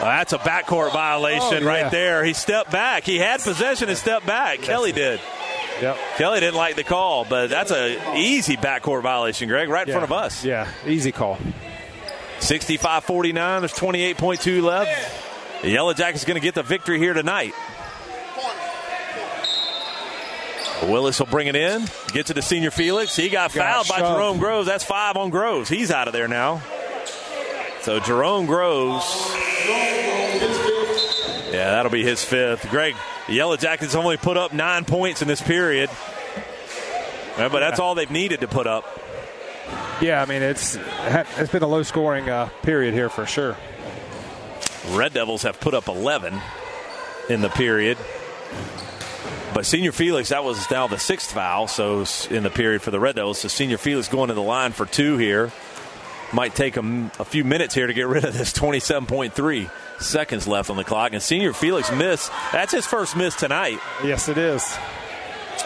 Uh, 0.00 0.04
that's 0.04 0.32
a 0.32 0.38
backcourt 0.38 0.92
violation 0.92 1.42
Oh, 1.42 1.58
yeah. 1.60 1.66
right 1.82 1.90
there. 1.90 2.24
He 2.24 2.32
stepped 2.32 2.70
back. 2.70 3.04
He 3.04 3.18
had 3.18 3.40
possession 3.40 3.88
and 3.88 3.98
stepped 3.98 4.26
back. 4.26 4.60
Kelly 4.60 4.92
did. 4.92 5.20
Yep. 5.82 5.96
Kelly 6.16 6.40
didn't 6.40 6.56
like 6.56 6.76
the 6.76 6.84
call, 6.84 7.24
but 7.24 7.48
that's 7.48 7.70
a 7.70 8.16
easy 8.16 8.56
backcourt 8.56 9.02
violation, 9.02 9.48
Greg, 9.48 9.68
right 9.68 9.86
in 9.86 9.92
front 9.92 10.04
of 10.04 10.12
us. 10.12 10.44
Yeah, 10.44 10.68
easy 10.86 11.10
call. 11.12 11.38
65 12.40 13.04
49. 13.04 13.60
There's 13.60 13.72
28.2 13.72 14.62
left. 14.62 15.62
The 15.62 15.70
Yellow 15.70 15.92
Jackets 15.92 16.24
going 16.24 16.36
to 16.36 16.40
get 16.40 16.54
the 16.54 16.62
victory 16.62 16.98
here 16.98 17.12
tonight. 17.12 17.52
Willis 20.82 21.18
will 21.18 21.26
bring 21.26 21.46
it 21.46 21.56
in. 21.56 21.84
Get 22.12 22.26
to 22.26 22.34
the 22.34 22.42
senior 22.42 22.70
Felix. 22.70 23.14
He 23.16 23.28
got 23.28 23.52
Got 23.52 23.86
fouled 23.86 23.88
by 23.88 23.98
shoved. 23.98 24.16
Jerome 24.16 24.38
Groves. 24.38 24.66
That's 24.66 24.84
five 24.84 25.16
on 25.16 25.30
Groves. 25.30 25.68
He's 25.68 25.90
out 25.90 26.06
of 26.08 26.12
there 26.12 26.28
now. 26.28 26.62
So 27.82 27.98
Jerome 28.00 28.46
Groves. 28.46 29.04
Yeah, 31.52 31.70
that'll 31.72 31.90
be 31.90 32.04
his 32.04 32.24
fifth. 32.24 32.68
Greg, 32.70 32.94
the 33.26 33.34
Yellow 33.34 33.56
Jackets 33.56 33.94
only 33.94 34.16
put 34.16 34.36
up 34.36 34.52
nine 34.52 34.84
points 34.84 35.20
in 35.22 35.28
this 35.28 35.40
period. 35.40 35.90
Uh, 37.36 37.48
But 37.48 37.60
that's 37.60 37.80
all 37.80 37.94
they've 37.94 38.10
needed 38.10 38.40
to 38.40 38.48
put 38.48 38.66
up. 38.66 38.84
Yeah, 40.00 40.22
I 40.22 40.26
mean 40.26 40.42
it's 40.42 40.78
it's 41.38 41.52
been 41.52 41.62
a 41.62 41.66
low 41.66 41.82
scoring 41.82 42.28
uh, 42.28 42.48
period 42.62 42.94
here 42.94 43.08
for 43.08 43.26
sure. 43.26 43.56
Red 44.90 45.12
Devils 45.12 45.42
have 45.42 45.60
put 45.60 45.74
up 45.74 45.88
11 45.88 46.40
in 47.28 47.40
the 47.42 47.50
period. 47.50 47.98
But 49.52 49.66
Senior 49.66 49.92
Felix, 49.92 50.28
that 50.28 50.44
was 50.44 50.70
now 50.70 50.86
the 50.86 50.98
sixth 50.98 51.32
foul, 51.32 51.66
so 51.66 52.04
in 52.30 52.44
the 52.44 52.50
period 52.50 52.82
for 52.82 52.92
the 52.92 53.00
Red 53.00 53.16
Devils. 53.16 53.40
So 53.40 53.48
Senior 53.48 53.78
Felix 53.78 54.08
going 54.08 54.28
to 54.28 54.34
the 54.34 54.42
line 54.42 54.72
for 54.72 54.86
two 54.86 55.16
here. 55.16 55.50
Might 56.32 56.54
take 56.54 56.76
a, 56.76 57.10
a 57.18 57.24
few 57.24 57.42
minutes 57.42 57.74
here 57.74 57.88
to 57.88 57.92
get 57.92 58.06
rid 58.06 58.24
of 58.24 58.32
this 58.32 58.52
27.3 58.52 59.70
seconds 60.00 60.46
left 60.46 60.70
on 60.70 60.76
the 60.76 60.84
clock. 60.84 61.12
And 61.12 61.20
Senior 61.20 61.52
Felix 61.52 61.90
miss. 61.90 62.30
That's 62.52 62.72
his 62.72 62.86
first 62.86 63.16
miss 63.16 63.34
tonight. 63.34 63.80
Yes, 64.04 64.28
it 64.28 64.38
is. 64.38 64.64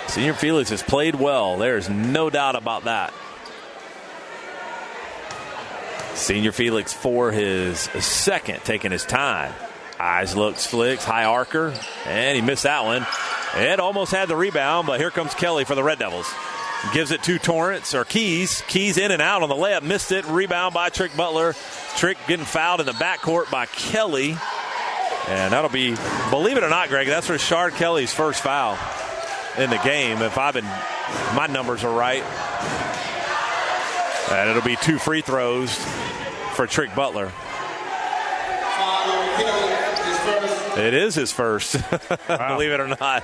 Senior 0.09 0.35
Felix 0.35 0.71
has 0.71 0.83
played 0.83 1.15
well. 1.15 1.59
There's 1.59 1.91
no 1.91 2.31
doubt 2.31 2.57
about 2.57 2.85
that. 2.85 3.13
Senior 6.15 6.53
Felix 6.53 6.93
for 6.93 7.33
his 7.33 7.81
second, 7.81 8.61
taking 8.65 8.93
his 8.93 9.05
time. 9.05 9.53
Eyes 9.99 10.35
looks, 10.35 10.67
flicks, 10.67 11.05
high 11.05 11.25
archer, 11.25 11.73
and 12.05 12.37
he 12.37 12.43
missed 12.43 12.65
that 12.65 12.85
one. 12.85 13.07
It 13.57 13.79
almost 13.79 14.11
had 14.11 14.29
the 14.29 14.37
rebound, 14.37 14.87
but 14.87 14.99
here 14.99 15.11
comes 15.11 15.35
Kelly 15.35 15.65
for 15.65 15.75
the 15.75 15.83
Red 15.83 15.99
Devils. 15.99 16.33
Gives 16.93 17.13
it 17.13 17.23
to 17.23 17.39
Torrance 17.39 17.95
or 17.95 18.05
Keys. 18.05 18.63
Keys 18.67 18.99
in 18.99 19.11
and 19.11 19.23
out 19.23 19.43
on 19.43 19.49
the 19.49 19.55
layup. 19.55 19.83
Missed 19.83 20.13
it. 20.13 20.27
Rebound 20.27 20.75
by 20.75 20.91
Trick 20.91 21.17
Butler. 21.17 21.55
Trick 21.97 22.19
getting 22.27 22.45
fouled 22.45 22.81
in 22.81 22.87
the 22.87 22.93
backcourt 22.93 23.51
by 23.51 23.67
Kelly. 23.67 24.37
And 25.29 25.53
that'll 25.53 25.71
be, 25.71 25.95
believe 26.29 26.59
it 26.59 26.63
or 26.63 26.69
not, 26.69 26.91
Greg, 26.91 27.07
that's 27.07 27.29
Rashard 27.29 27.73
Kelly's 27.73 28.13
first 28.13 28.43
foul 28.43 28.77
in 29.57 29.71
the 29.71 29.79
game. 29.79 30.21
If 30.21 30.37
I've 30.37 30.53
been, 30.53 30.65
my 31.35 31.47
numbers 31.49 31.85
are 31.85 31.97
right. 31.97 32.23
And 34.31 34.51
it'll 34.51 34.63
be 34.63 34.77
two 34.77 34.99
free 34.99 35.23
throws 35.23 35.75
for 36.55 36.67
Trick 36.67 36.95
Butler. 36.95 37.33
It 40.77 40.95
is 40.95 41.15
his 41.15 41.33
first, 41.33 41.75
wow. 42.29 42.57
believe 42.57 42.73
it 42.73 42.81
or 42.81 42.89
not. 42.89 43.23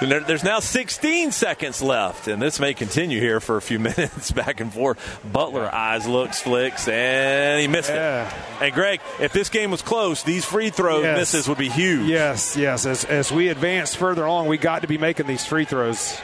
There's 0.00 0.42
now 0.42 0.58
16 0.58 1.30
seconds 1.30 1.80
left, 1.80 2.26
and 2.26 2.42
this 2.42 2.58
may 2.58 2.74
continue 2.74 3.20
here 3.20 3.38
for 3.38 3.56
a 3.56 3.62
few 3.62 3.78
minutes 3.80 4.32
back 4.32 4.60
and 4.60 4.72
forth. 4.72 5.20
Butler 5.32 5.72
eyes 5.72 6.06
looks, 6.06 6.42
flicks, 6.42 6.88
and 6.88 7.60
he 7.60 7.68
missed 7.68 7.90
yeah. 7.90 8.26
it. 8.26 8.64
And 8.64 8.74
Greg, 8.74 9.00
if 9.20 9.32
this 9.32 9.48
game 9.48 9.70
was 9.70 9.82
close, 9.82 10.22
these 10.24 10.44
free 10.44 10.70
throw 10.70 11.02
yes. 11.02 11.18
misses 11.18 11.48
would 11.48 11.58
be 11.58 11.68
huge. 11.68 12.08
Yes, 12.08 12.56
yes. 12.56 12.86
As, 12.86 13.04
as 13.04 13.30
we 13.30 13.48
advance 13.48 13.94
further 13.94 14.24
along, 14.24 14.48
we 14.48 14.58
got 14.58 14.82
to 14.82 14.88
be 14.88 14.98
making 14.98 15.26
these 15.26 15.46
free 15.46 15.64
throws. 15.64 16.20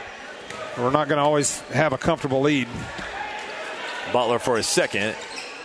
We're 0.77 0.91
not 0.91 1.07
going 1.07 1.17
to 1.17 1.23
always 1.23 1.59
have 1.69 1.93
a 1.93 1.97
comfortable 1.97 2.41
lead. 2.41 2.67
Butler 4.11 4.39
for 4.39 4.57
his 4.57 4.67
second, 4.67 5.15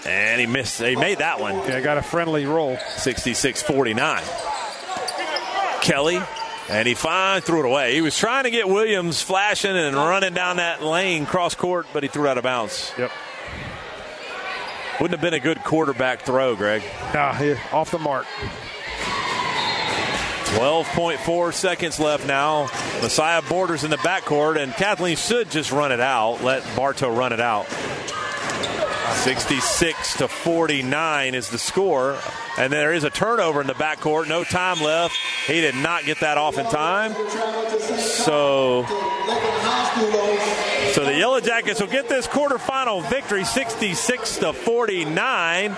and 0.06 0.40
he 0.40 0.46
missed. 0.46 0.80
He 0.80 0.94
made 0.94 1.18
that 1.18 1.40
one. 1.40 1.54
Yeah, 1.54 1.80
got 1.80 1.98
a 1.98 2.02
friendly 2.02 2.46
roll. 2.46 2.78
66 2.96 3.62
49. 3.62 4.22
Kelly, 5.86 6.20
and 6.68 6.88
he 6.88 6.94
finally 6.94 7.40
threw 7.40 7.60
it 7.60 7.66
away. 7.66 7.94
He 7.94 8.00
was 8.00 8.18
trying 8.18 8.42
to 8.42 8.50
get 8.50 8.68
Williams 8.68 9.22
flashing 9.22 9.76
and 9.76 9.94
running 9.94 10.34
down 10.34 10.56
that 10.56 10.82
lane 10.82 11.26
cross 11.26 11.54
court, 11.54 11.86
but 11.92 12.02
he 12.02 12.08
threw 12.08 12.26
it 12.26 12.30
out 12.30 12.38
of 12.38 12.42
bounds. 12.42 12.92
Yep. 12.98 13.12
Wouldn't 15.00 15.12
have 15.12 15.20
been 15.20 15.34
a 15.34 15.40
good 15.40 15.62
quarterback 15.62 16.22
throw, 16.22 16.56
Greg. 16.56 16.82
Nah, 17.14 17.38
off 17.72 17.92
the 17.92 18.00
mark. 18.00 18.26
12.4 20.56 21.54
seconds 21.54 22.00
left 22.00 22.26
now. 22.26 22.62
Messiah 23.00 23.42
Borders 23.42 23.84
in 23.84 23.90
the 23.90 23.98
backcourt, 23.98 24.60
and 24.60 24.72
Kathleen 24.72 25.16
should 25.16 25.50
just 25.50 25.70
run 25.70 25.92
it 25.92 26.00
out. 26.00 26.42
Let 26.42 26.64
Bartow 26.74 27.14
run 27.14 27.32
it 27.32 27.40
out. 27.40 27.66
66 29.22 30.16
to 30.16 30.26
49 30.26 31.34
is 31.36 31.48
the 31.50 31.58
score. 31.58 32.18
And 32.58 32.72
there 32.72 32.94
is 32.94 33.04
a 33.04 33.10
turnover 33.10 33.60
in 33.60 33.66
the 33.66 33.74
backcourt. 33.74 34.28
No 34.28 34.42
time 34.42 34.80
left. 34.80 35.14
He 35.46 35.60
did 35.60 35.74
not 35.74 36.04
get 36.04 36.20
that 36.20 36.38
off 36.38 36.56
in 36.58 36.64
time. 36.66 37.12
So, 37.98 38.84
so 40.92 41.04
the 41.04 41.14
Yellow 41.16 41.40
Jackets 41.40 41.80
will 41.80 41.88
get 41.88 42.08
this 42.08 42.26
quarterfinal 42.26 43.08
victory 43.10 43.44
66 43.44 44.38
to 44.38 44.52
49 44.54 45.76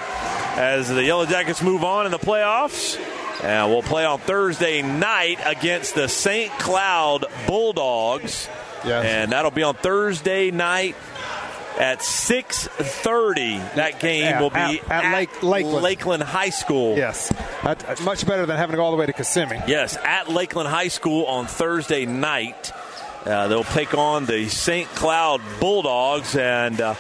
as 0.57 0.89
the 0.89 1.03
Yellow 1.03 1.27
Jackets 1.27 1.63
move 1.63 1.83
on 1.83 2.07
in 2.07 2.13
the 2.13 2.19
playoffs. 2.19 2.99
And 3.43 3.71
we'll 3.71 3.83
play 3.83 4.05
on 4.05 4.19
Thursday 4.19 4.83
night 4.83 5.39
against 5.45 5.95
the 5.95 6.09
St. 6.09 6.51
Cloud 6.59 7.25
Bulldogs. 7.47 8.49
Yes. 8.85 9.05
And 9.05 9.33
that'll 9.33 9.51
be 9.51 9.63
on 9.63 9.75
Thursday 9.75 10.51
night 10.51 10.95
at 11.79 12.01
6.30. 12.01 13.75
That 13.77 14.01
game 14.01 14.23
yeah, 14.23 14.41
will 14.41 14.51
be 14.51 14.57
at, 14.57 14.91
at, 14.91 15.05
at 15.05 15.15
Lake, 15.15 15.43
Lakeland. 15.43 15.83
Lakeland. 15.83 16.23
High 16.23 16.51
School. 16.51 16.97
Yes. 16.97 17.33
much 18.03 18.27
better 18.27 18.45
than 18.47 18.57
having 18.57 18.73
to 18.73 18.77
go 18.77 18.85
all 18.85 18.91
the 18.91 18.97
way 18.97 19.07
to 19.07 19.13
Kissimmee. 19.13 19.63
Yes, 19.67 19.97
at 19.97 20.29
Lakeland 20.29 20.69
High 20.69 20.89
School 20.89 21.25
on 21.27 21.47
Thursday 21.47 22.05
night. 22.05 22.73
Uh, 23.25 23.49
they'll 23.49 23.65
take 23.65 23.95
on 23.95 24.27
the 24.27 24.49
St. 24.49 24.89
Cloud 24.91 25.41
Bulldogs, 25.61 26.37
and 26.37 26.81
uh, 26.81 26.95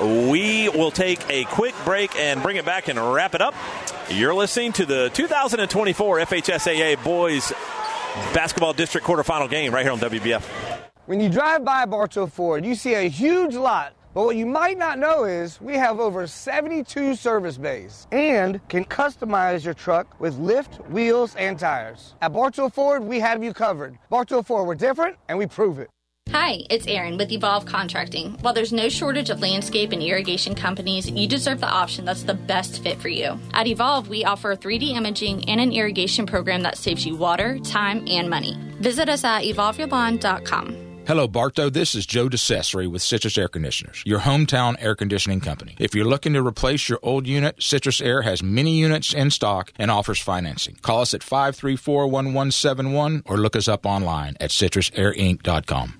we 0.00 0.68
will 0.68 0.90
take 0.90 1.20
a 1.28 1.44
quick 1.44 1.74
break 1.84 2.16
and 2.16 2.42
bring 2.42 2.56
it 2.56 2.64
back 2.64 2.88
and 2.88 2.98
wrap 3.12 3.34
it 3.34 3.42
up. 3.42 3.54
You're 4.10 4.34
listening 4.34 4.72
to 4.74 4.86
the 4.86 5.10
2024 5.12 6.20
FHSAA 6.20 7.02
Boys 7.04 7.52
Basketball 8.34 8.72
District 8.72 9.06
Quarterfinal 9.06 9.50
game 9.50 9.72
right 9.72 9.84
here 9.84 9.92
on 9.92 9.98
WBF. 9.98 10.42
When 11.06 11.20
you 11.20 11.28
drive 11.28 11.64
by 11.64 11.84
Bartow 11.84 12.26
Ford, 12.26 12.64
you 12.64 12.74
see 12.74 12.94
a 12.94 13.08
huge 13.08 13.54
lot 13.54 13.94
but 14.14 14.24
what 14.24 14.36
you 14.36 14.46
might 14.46 14.78
not 14.78 14.98
know 14.98 15.24
is 15.24 15.60
we 15.60 15.74
have 15.74 16.00
over 16.00 16.26
72 16.26 17.14
service 17.14 17.58
bays 17.58 18.06
and 18.12 18.66
can 18.68 18.84
customize 18.84 19.64
your 19.64 19.74
truck 19.74 20.20
with 20.20 20.36
lift, 20.38 20.76
wheels, 20.90 21.34
and 21.36 21.58
tires. 21.58 22.14
At 22.20 22.32
Bartow 22.32 22.68
Ford, 22.68 23.02
we 23.04 23.20
have 23.20 23.42
you 23.42 23.52
covered. 23.52 23.98
Bartow 24.10 24.42
Ford, 24.42 24.66
we're 24.66 24.74
different 24.74 25.16
and 25.28 25.38
we 25.38 25.46
prove 25.46 25.78
it. 25.78 25.88
Hi, 26.30 26.60
it's 26.70 26.86
Erin 26.86 27.18
with 27.18 27.32
Evolve 27.32 27.66
Contracting. 27.66 28.38
While 28.40 28.54
there's 28.54 28.72
no 28.72 28.88
shortage 28.88 29.28
of 29.28 29.40
landscape 29.40 29.92
and 29.92 30.02
irrigation 30.02 30.54
companies, 30.54 31.10
you 31.10 31.26
deserve 31.26 31.60
the 31.60 31.68
option 31.68 32.04
that's 32.04 32.22
the 32.22 32.34
best 32.34 32.82
fit 32.82 33.00
for 33.00 33.08
you. 33.08 33.38
At 33.52 33.66
Evolve, 33.66 34.08
we 34.08 34.24
offer 34.24 34.56
3D 34.56 34.94
imaging 34.94 35.48
and 35.48 35.60
an 35.60 35.72
irrigation 35.72 36.24
program 36.24 36.62
that 36.62 36.78
saves 36.78 37.04
you 37.04 37.16
water, 37.16 37.58
time, 37.58 38.04
and 38.08 38.30
money. 38.30 38.56
Visit 38.80 39.08
us 39.08 39.24
at 39.24 39.42
evolveyourlawn.com. 39.42 40.91
Hello, 41.04 41.26
Bartow. 41.26 41.68
This 41.68 41.96
is 41.96 42.06
Joe 42.06 42.28
DeCesare 42.28 42.88
with 42.88 43.02
Citrus 43.02 43.36
Air 43.36 43.48
Conditioners, 43.48 44.04
your 44.06 44.20
hometown 44.20 44.76
air 44.78 44.94
conditioning 44.94 45.40
company. 45.40 45.74
If 45.80 45.96
you're 45.96 46.06
looking 46.06 46.32
to 46.34 46.46
replace 46.46 46.88
your 46.88 47.00
old 47.02 47.26
unit, 47.26 47.60
Citrus 47.60 48.00
Air 48.00 48.22
has 48.22 48.40
many 48.40 48.78
units 48.78 49.12
in 49.12 49.32
stock 49.32 49.72
and 49.80 49.90
offers 49.90 50.20
financing. 50.20 50.76
Call 50.80 51.00
us 51.00 51.12
at 51.12 51.24
534 51.24 52.06
1171 52.06 53.24
or 53.26 53.36
look 53.36 53.56
us 53.56 53.66
up 53.66 53.84
online 53.84 54.36
at 54.38 54.50
citrusairinc.com. 54.50 55.98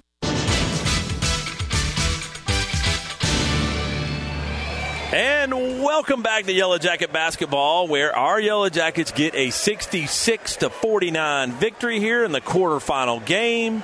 And 5.12 5.52
welcome 5.82 6.22
back 6.22 6.44
to 6.44 6.52
Yellow 6.52 6.78
Jacket 6.78 7.12
basketball, 7.12 7.88
where 7.88 8.16
our 8.16 8.40
Yellow 8.40 8.68
Jackets 8.68 9.10
get 9.10 9.34
a 9.34 9.50
66 9.50 10.56
to 10.56 10.70
49 10.70 11.52
victory 11.52 11.98
here 11.98 12.24
in 12.24 12.30
the 12.30 12.40
quarterfinal 12.40 13.22
game. 13.26 13.82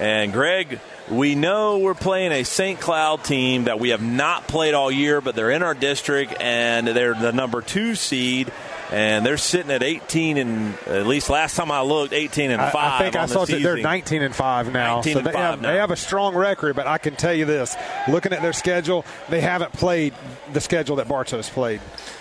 And 0.00 0.32
Greg, 0.32 0.80
we 1.10 1.34
know 1.34 1.78
we're 1.78 1.94
playing 1.94 2.32
a 2.32 2.44
St. 2.44 2.80
Cloud 2.80 3.24
team 3.24 3.64
that 3.64 3.78
we 3.78 3.90
have 3.90 4.02
not 4.02 4.48
played 4.48 4.74
all 4.74 4.90
year, 4.90 5.20
but 5.20 5.34
they're 5.34 5.50
in 5.50 5.62
our 5.62 5.74
district 5.74 6.34
and 6.40 6.86
they're 6.86 7.14
the 7.14 7.32
number 7.32 7.60
two 7.60 7.94
seed. 7.94 8.52
And 8.94 9.26
they're 9.26 9.36
sitting 9.36 9.72
at 9.72 9.82
18 9.82 10.36
and 10.36 10.78
at 10.86 11.04
least 11.04 11.28
last 11.28 11.56
time 11.56 11.72
I 11.72 11.80
looked, 11.80 12.12
18 12.12 12.52
and 12.52 12.62
five. 12.62 12.76
I, 12.76 12.94
I 12.94 12.98
think 13.00 13.16
I 13.16 13.26
saw 13.26 13.44
that 13.44 13.60
they're 13.60 13.76
19 13.76 14.22
and 14.22 14.32
five 14.32 14.72
now. 14.72 14.96
19 14.96 15.12
so 15.12 15.18
and 15.18 15.26
they, 15.26 15.32
five 15.32 15.40
have, 15.40 15.60
now. 15.62 15.72
they 15.72 15.78
have 15.78 15.90
a 15.90 15.96
strong 15.96 16.36
record, 16.36 16.76
but 16.76 16.86
I 16.86 16.98
can 16.98 17.16
tell 17.16 17.34
you 17.34 17.44
this: 17.44 17.74
looking 18.08 18.32
at 18.32 18.40
their 18.40 18.52
schedule, 18.52 19.04
they 19.28 19.40
haven't 19.40 19.72
played 19.72 20.14
the 20.52 20.60
schedule 20.60 20.96
that 20.96 21.08
Bartow's 21.08 21.50
played. 21.50 21.80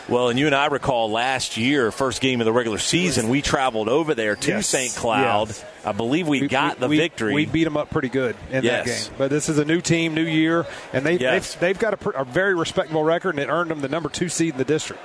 Well, 0.10 0.30
and 0.30 0.40
you 0.40 0.48
and 0.48 0.56
I 0.56 0.66
recall 0.66 1.12
last 1.12 1.58
year, 1.58 1.92
first 1.92 2.22
game 2.22 2.42
of 2.42 2.46
the 2.46 2.52
regular 2.52 2.80
season, 2.80 3.30
we 3.30 3.44
traveled 3.44 3.88
over 3.88 4.16
there 4.16 4.36
to 4.36 4.52
yes. 4.52 4.68
St. 4.68 4.96
Cloud. 4.96 5.50
Yes. 5.50 5.66
I 5.86 5.92
believe 5.92 6.28
we, 6.28 6.42
we 6.42 6.48
got 6.48 6.80
the 6.80 6.88
we, 6.88 6.98
victory. 6.98 7.34
We 7.34 7.46
beat 7.46 7.66
them 7.66 7.78
up 7.78 7.90
pretty 7.90 8.10
good 8.10 8.36
in 8.50 8.64
yes. 8.64 8.86
that 8.86 9.10
game. 9.10 9.18
But 9.20 9.30
this 9.30 9.48
is 9.48 9.60
a 9.60 9.66
new 9.66 9.80
team, 9.80 10.14
new 10.14 10.26
year, 10.26 10.66
and 10.92 11.06
they, 11.06 11.18
yes. 11.20 11.54
they've, 11.54 11.60
they've 11.62 11.80
got 11.80 12.04
a, 12.04 12.22
a 12.22 12.26
very 12.26 12.56
respectable 12.56 13.04
record, 13.04 13.32
and 13.32 13.40
it 13.40 13.50
earned 13.50 13.70
them 13.70 13.82
the 13.82 13.90
number 13.90 14.10
two 14.10 14.28
seed 14.28 14.54
in 14.54 14.58
the 14.58 14.66
district. 14.66 15.02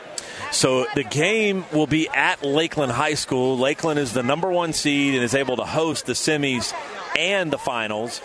So 0.50 0.86
the 0.94 1.04
game 1.04 1.64
will 1.72 1.86
be 1.86 2.08
at 2.08 2.42
Lakeland 2.42 2.92
High 2.92 3.14
School. 3.14 3.58
Lakeland 3.58 3.98
is 4.00 4.12
the 4.12 4.22
number 4.22 4.50
one 4.50 4.72
seed 4.72 5.14
and 5.14 5.22
is 5.22 5.34
able 5.34 5.56
to 5.56 5.64
host 5.64 6.06
the 6.06 6.14
semis 6.14 6.72
and 7.16 7.52
the 7.52 7.58
finals. 7.58 8.20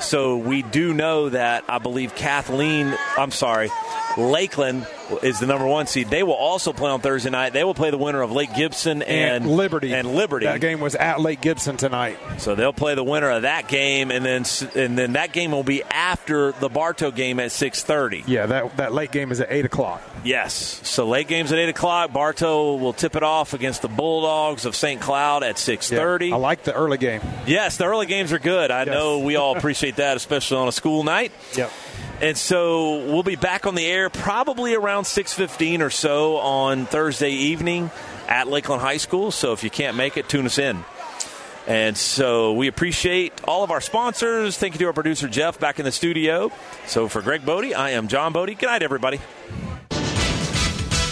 So 0.00 0.36
we 0.36 0.62
do 0.62 0.92
know 0.94 1.28
that 1.28 1.64
I 1.68 1.78
believe 1.78 2.14
Kathleen, 2.14 2.94
I'm 3.16 3.30
sorry, 3.30 3.70
Lakeland 4.16 4.86
is 5.22 5.40
the 5.40 5.46
number 5.46 5.66
one 5.66 5.86
seed. 5.86 6.08
They 6.08 6.22
will 6.22 6.34
also 6.34 6.72
play 6.72 6.90
on 6.90 7.00
Thursday 7.00 7.30
night. 7.30 7.52
They 7.52 7.64
will 7.64 7.74
play 7.74 7.90
the 7.90 7.98
winner 7.98 8.22
of 8.22 8.32
Lake 8.32 8.54
Gibson 8.54 9.02
and, 9.02 9.44
and 9.44 9.56
Liberty. 9.56 9.92
And 9.94 10.14
Liberty. 10.14 10.46
That 10.46 10.60
game 10.60 10.80
was 10.80 10.94
at 10.94 11.20
Lake 11.20 11.40
Gibson 11.40 11.76
tonight. 11.76 12.18
So 12.38 12.54
they'll 12.54 12.72
play 12.72 12.94
the 12.94 13.04
winner 13.04 13.30
of 13.30 13.42
that 13.42 13.68
game, 13.68 14.10
and 14.10 14.24
then 14.24 14.44
and 14.74 14.98
then 14.98 15.12
that 15.14 15.32
game 15.32 15.50
will 15.52 15.62
be 15.62 15.82
after 15.84 16.52
the 16.52 16.68
Bartow 16.68 17.10
game 17.10 17.40
at 17.40 17.52
six 17.52 17.82
thirty. 17.82 18.24
Yeah, 18.26 18.46
that 18.46 18.76
that 18.76 18.92
late 18.92 19.12
game 19.12 19.32
is 19.32 19.40
at 19.40 19.50
eight 19.50 19.64
o'clock. 19.64 20.02
Yes. 20.24 20.80
So 20.84 21.06
late 21.06 21.28
games 21.28 21.52
at 21.52 21.58
eight 21.58 21.68
o'clock. 21.68 22.12
Bartow 22.12 22.76
will 22.76 22.92
tip 22.92 23.16
it 23.16 23.22
off 23.22 23.54
against 23.54 23.82
the 23.82 23.88
Bulldogs 23.88 24.64
of 24.64 24.74
St. 24.74 25.00
Cloud 25.00 25.42
at 25.42 25.58
six 25.58 25.88
thirty. 25.88 26.28
Yeah, 26.28 26.34
I 26.34 26.38
like 26.38 26.64
the 26.64 26.74
early 26.74 26.98
game. 26.98 27.20
Yes, 27.46 27.76
the 27.76 27.84
early 27.84 28.06
games 28.06 28.32
are 28.32 28.38
good. 28.38 28.70
I 28.70 28.84
yes. 28.84 28.88
know 28.88 29.20
we 29.20 29.36
all 29.36 29.56
appreciate 29.56 29.96
that, 29.96 30.16
especially 30.16 30.58
on 30.58 30.68
a 30.68 30.72
school 30.72 31.04
night. 31.04 31.32
Yep. 31.54 31.70
And 32.20 32.36
so 32.36 33.04
we'll 33.04 33.22
be 33.22 33.36
back 33.36 33.64
on 33.64 33.76
the 33.76 33.86
air 33.86 34.10
probably 34.10 34.74
around 34.74 35.04
6:15 35.04 35.82
or 35.82 35.90
so 35.90 36.38
on 36.38 36.86
Thursday 36.86 37.30
evening 37.30 37.90
at 38.28 38.48
Lakeland 38.48 38.82
High 38.82 38.96
School. 38.96 39.30
So 39.30 39.52
if 39.52 39.62
you 39.62 39.70
can't 39.70 39.96
make 39.96 40.16
it, 40.16 40.28
tune 40.28 40.44
us 40.46 40.58
in. 40.58 40.84
And 41.68 41.96
so 41.96 42.54
we 42.54 42.66
appreciate 42.66 43.32
all 43.44 43.62
of 43.62 43.70
our 43.70 43.80
sponsors. 43.80 44.56
Thank 44.56 44.74
you 44.74 44.78
to 44.78 44.86
our 44.86 44.92
producer 44.92 45.28
Jeff 45.28 45.60
back 45.60 45.78
in 45.78 45.84
the 45.84 45.92
studio. 45.92 46.50
So 46.86 47.08
for 47.08 47.22
Greg 47.22 47.44
Bodie, 47.44 47.74
I 47.74 47.90
am 47.90 48.08
John 48.08 48.32
Bodie. 48.32 48.54
Good 48.54 48.66
night, 48.66 48.82
everybody. 48.82 49.20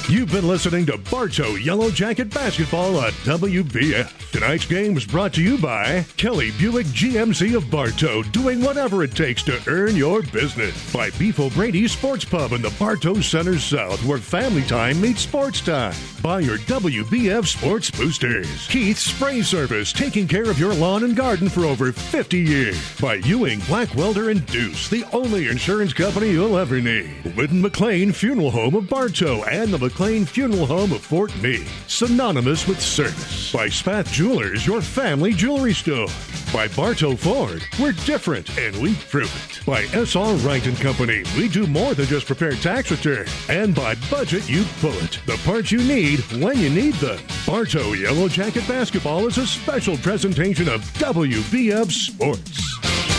You've 0.08 0.30
been 0.30 0.46
listening 0.46 0.86
to 0.86 0.98
Bartow 1.10 1.56
Yellow 1.56 1.90
Jacket 1.90 2.32
Basketball 2.32 2.96
on 2.96 3.10
WBF. 3.24 4.30
Tonight's 4.30 4.64
game 4.64 4.96
is 4.96 5.04
brought 5.04 5.34
to 5.34 5.42
you 5.42 5.58
by 5.58 6.06
Kelly 6.16 6.52
Buick 6.60 6.86
GMC 6.86 7.56
of 7.56 7.68
Bartow, 7.68 8.22
doing 8.22 8.60
whatever 8.60 9.02
it 9.02 9.16
takes 9.16 9.42
to 9.42 9.60
earn 9.66 9.96
your 9.96 10.22
business. 10.22 10.92
By 10.92 11.10
Beef 11.18 11.40
O'Brady's 11.40 11.90
Sports 11.90 12.24
Pub 12.24 12.52
in 12.52 12.62
the 12.62 12.72
Bartow 12.78 13.20
Center 13.20 13.58
South, 13.58 14.04
where 14.04 14.18
family 14.18 14.62
time 14.62 15.00
meets 15.00 15.22
sports 15.22 15.60
time. 15.60 15.94
By 16.22 16.38
your 16.38 16.58
WBF 16.58 17.44
Sports 17.44 17.90
Boosters. 17.90 18.68
Keith's 18.68 19.02
Spray 19.02 19.42
Service, 19.42 19.92
taking 19.92 20.28
care 20.28 20.48
of 20.48 20.60
your 20.60 20.74
lawn 20.74 21.02
and 21.02 21.16
garden 21.16 21.48
for 21.48 21.64
over 21.64 21.90
50 21.90 22.38
years. 22.38 23.00
By 23.00 23.14
Ewing, 23.14 23.58
Blackwelder, 23.62 24.30
and 24.30 24.46
Deuce, 24.46 24.88
the 24.88 25.04
only 25.12 25.48
insurance 25.48 25.92
company 25.92 26.30
you'll 26.30 26.58
ever 26.58 26.80
need. 26.80 27.34
Whidden 27.34 27.60
McLean 27.60 28.12
Funeral 28.12 28.52
Home 28.52 28.76
of 28.76 28.88
Bartow 28.88 29.42
and 29.44 29.72
the 29.72 29.78
McLean 29.78 29.95
Funeral 29.96 30.66
Home 30.66 30.92
of 30.92 31.00
Fort 31.00 31.34
Meade, 31.40 31.66
synonymous 31.86 32.68
with 32.68 32.78
service. 32.78 33.50
By 33.50 33.70
Spath 33.70 34.12
Jewelers, 34.12 34.66
your 34.66 34.82
family 34.82 35.32
jewelry 35.32 35.72
store. 35.72 36.08
By 36.52 36.68
Bartow 36.68 37.16
Ford, 37.16 37.62
we're 37.80 37.92
different 38.04 38.58
and 38.58 38.76
we 38.76 38.94
prove 39.08 39.34
it. 39.34 39.64
By 39.64 39.84
SR 39.94 40.34
Wright 40.46 40.66
and 40.66 40.76
Company, 40.76 41.24
we 41.38 41.48
do 41.48 41.66
more 41.66 41.94
than 41.94 42.04
just 42.04 42.26
prepare 42.26 42.52
tax 42.52 42.90
returns. 42.90 43.30
And 43.48 43.74
by 43.74 43.94
Budget 44.10 44.46
You 44.50 44.64
pull 44.80 44.92
it. 45.02 45.18
The 45.24 45.40
parts 45.46 45.72
you 45.72 45.78
need 45.78 46.20
when 46.42 46.58
you 46.58 46.68
need 46.68 46.94
them. 46.96 47.18
Bartow 47.46 47.94
Yellow 47.94 48.28
Jacket 48.28 48.68
Basketball 48.68 49.26
is 49.26 49.38
a 49.38 49.46
special 49.46 49.96
presentation 49.96 50.68
of 50.68 50.82
WBF 50.98 51.90
Sports. 51.90 53.15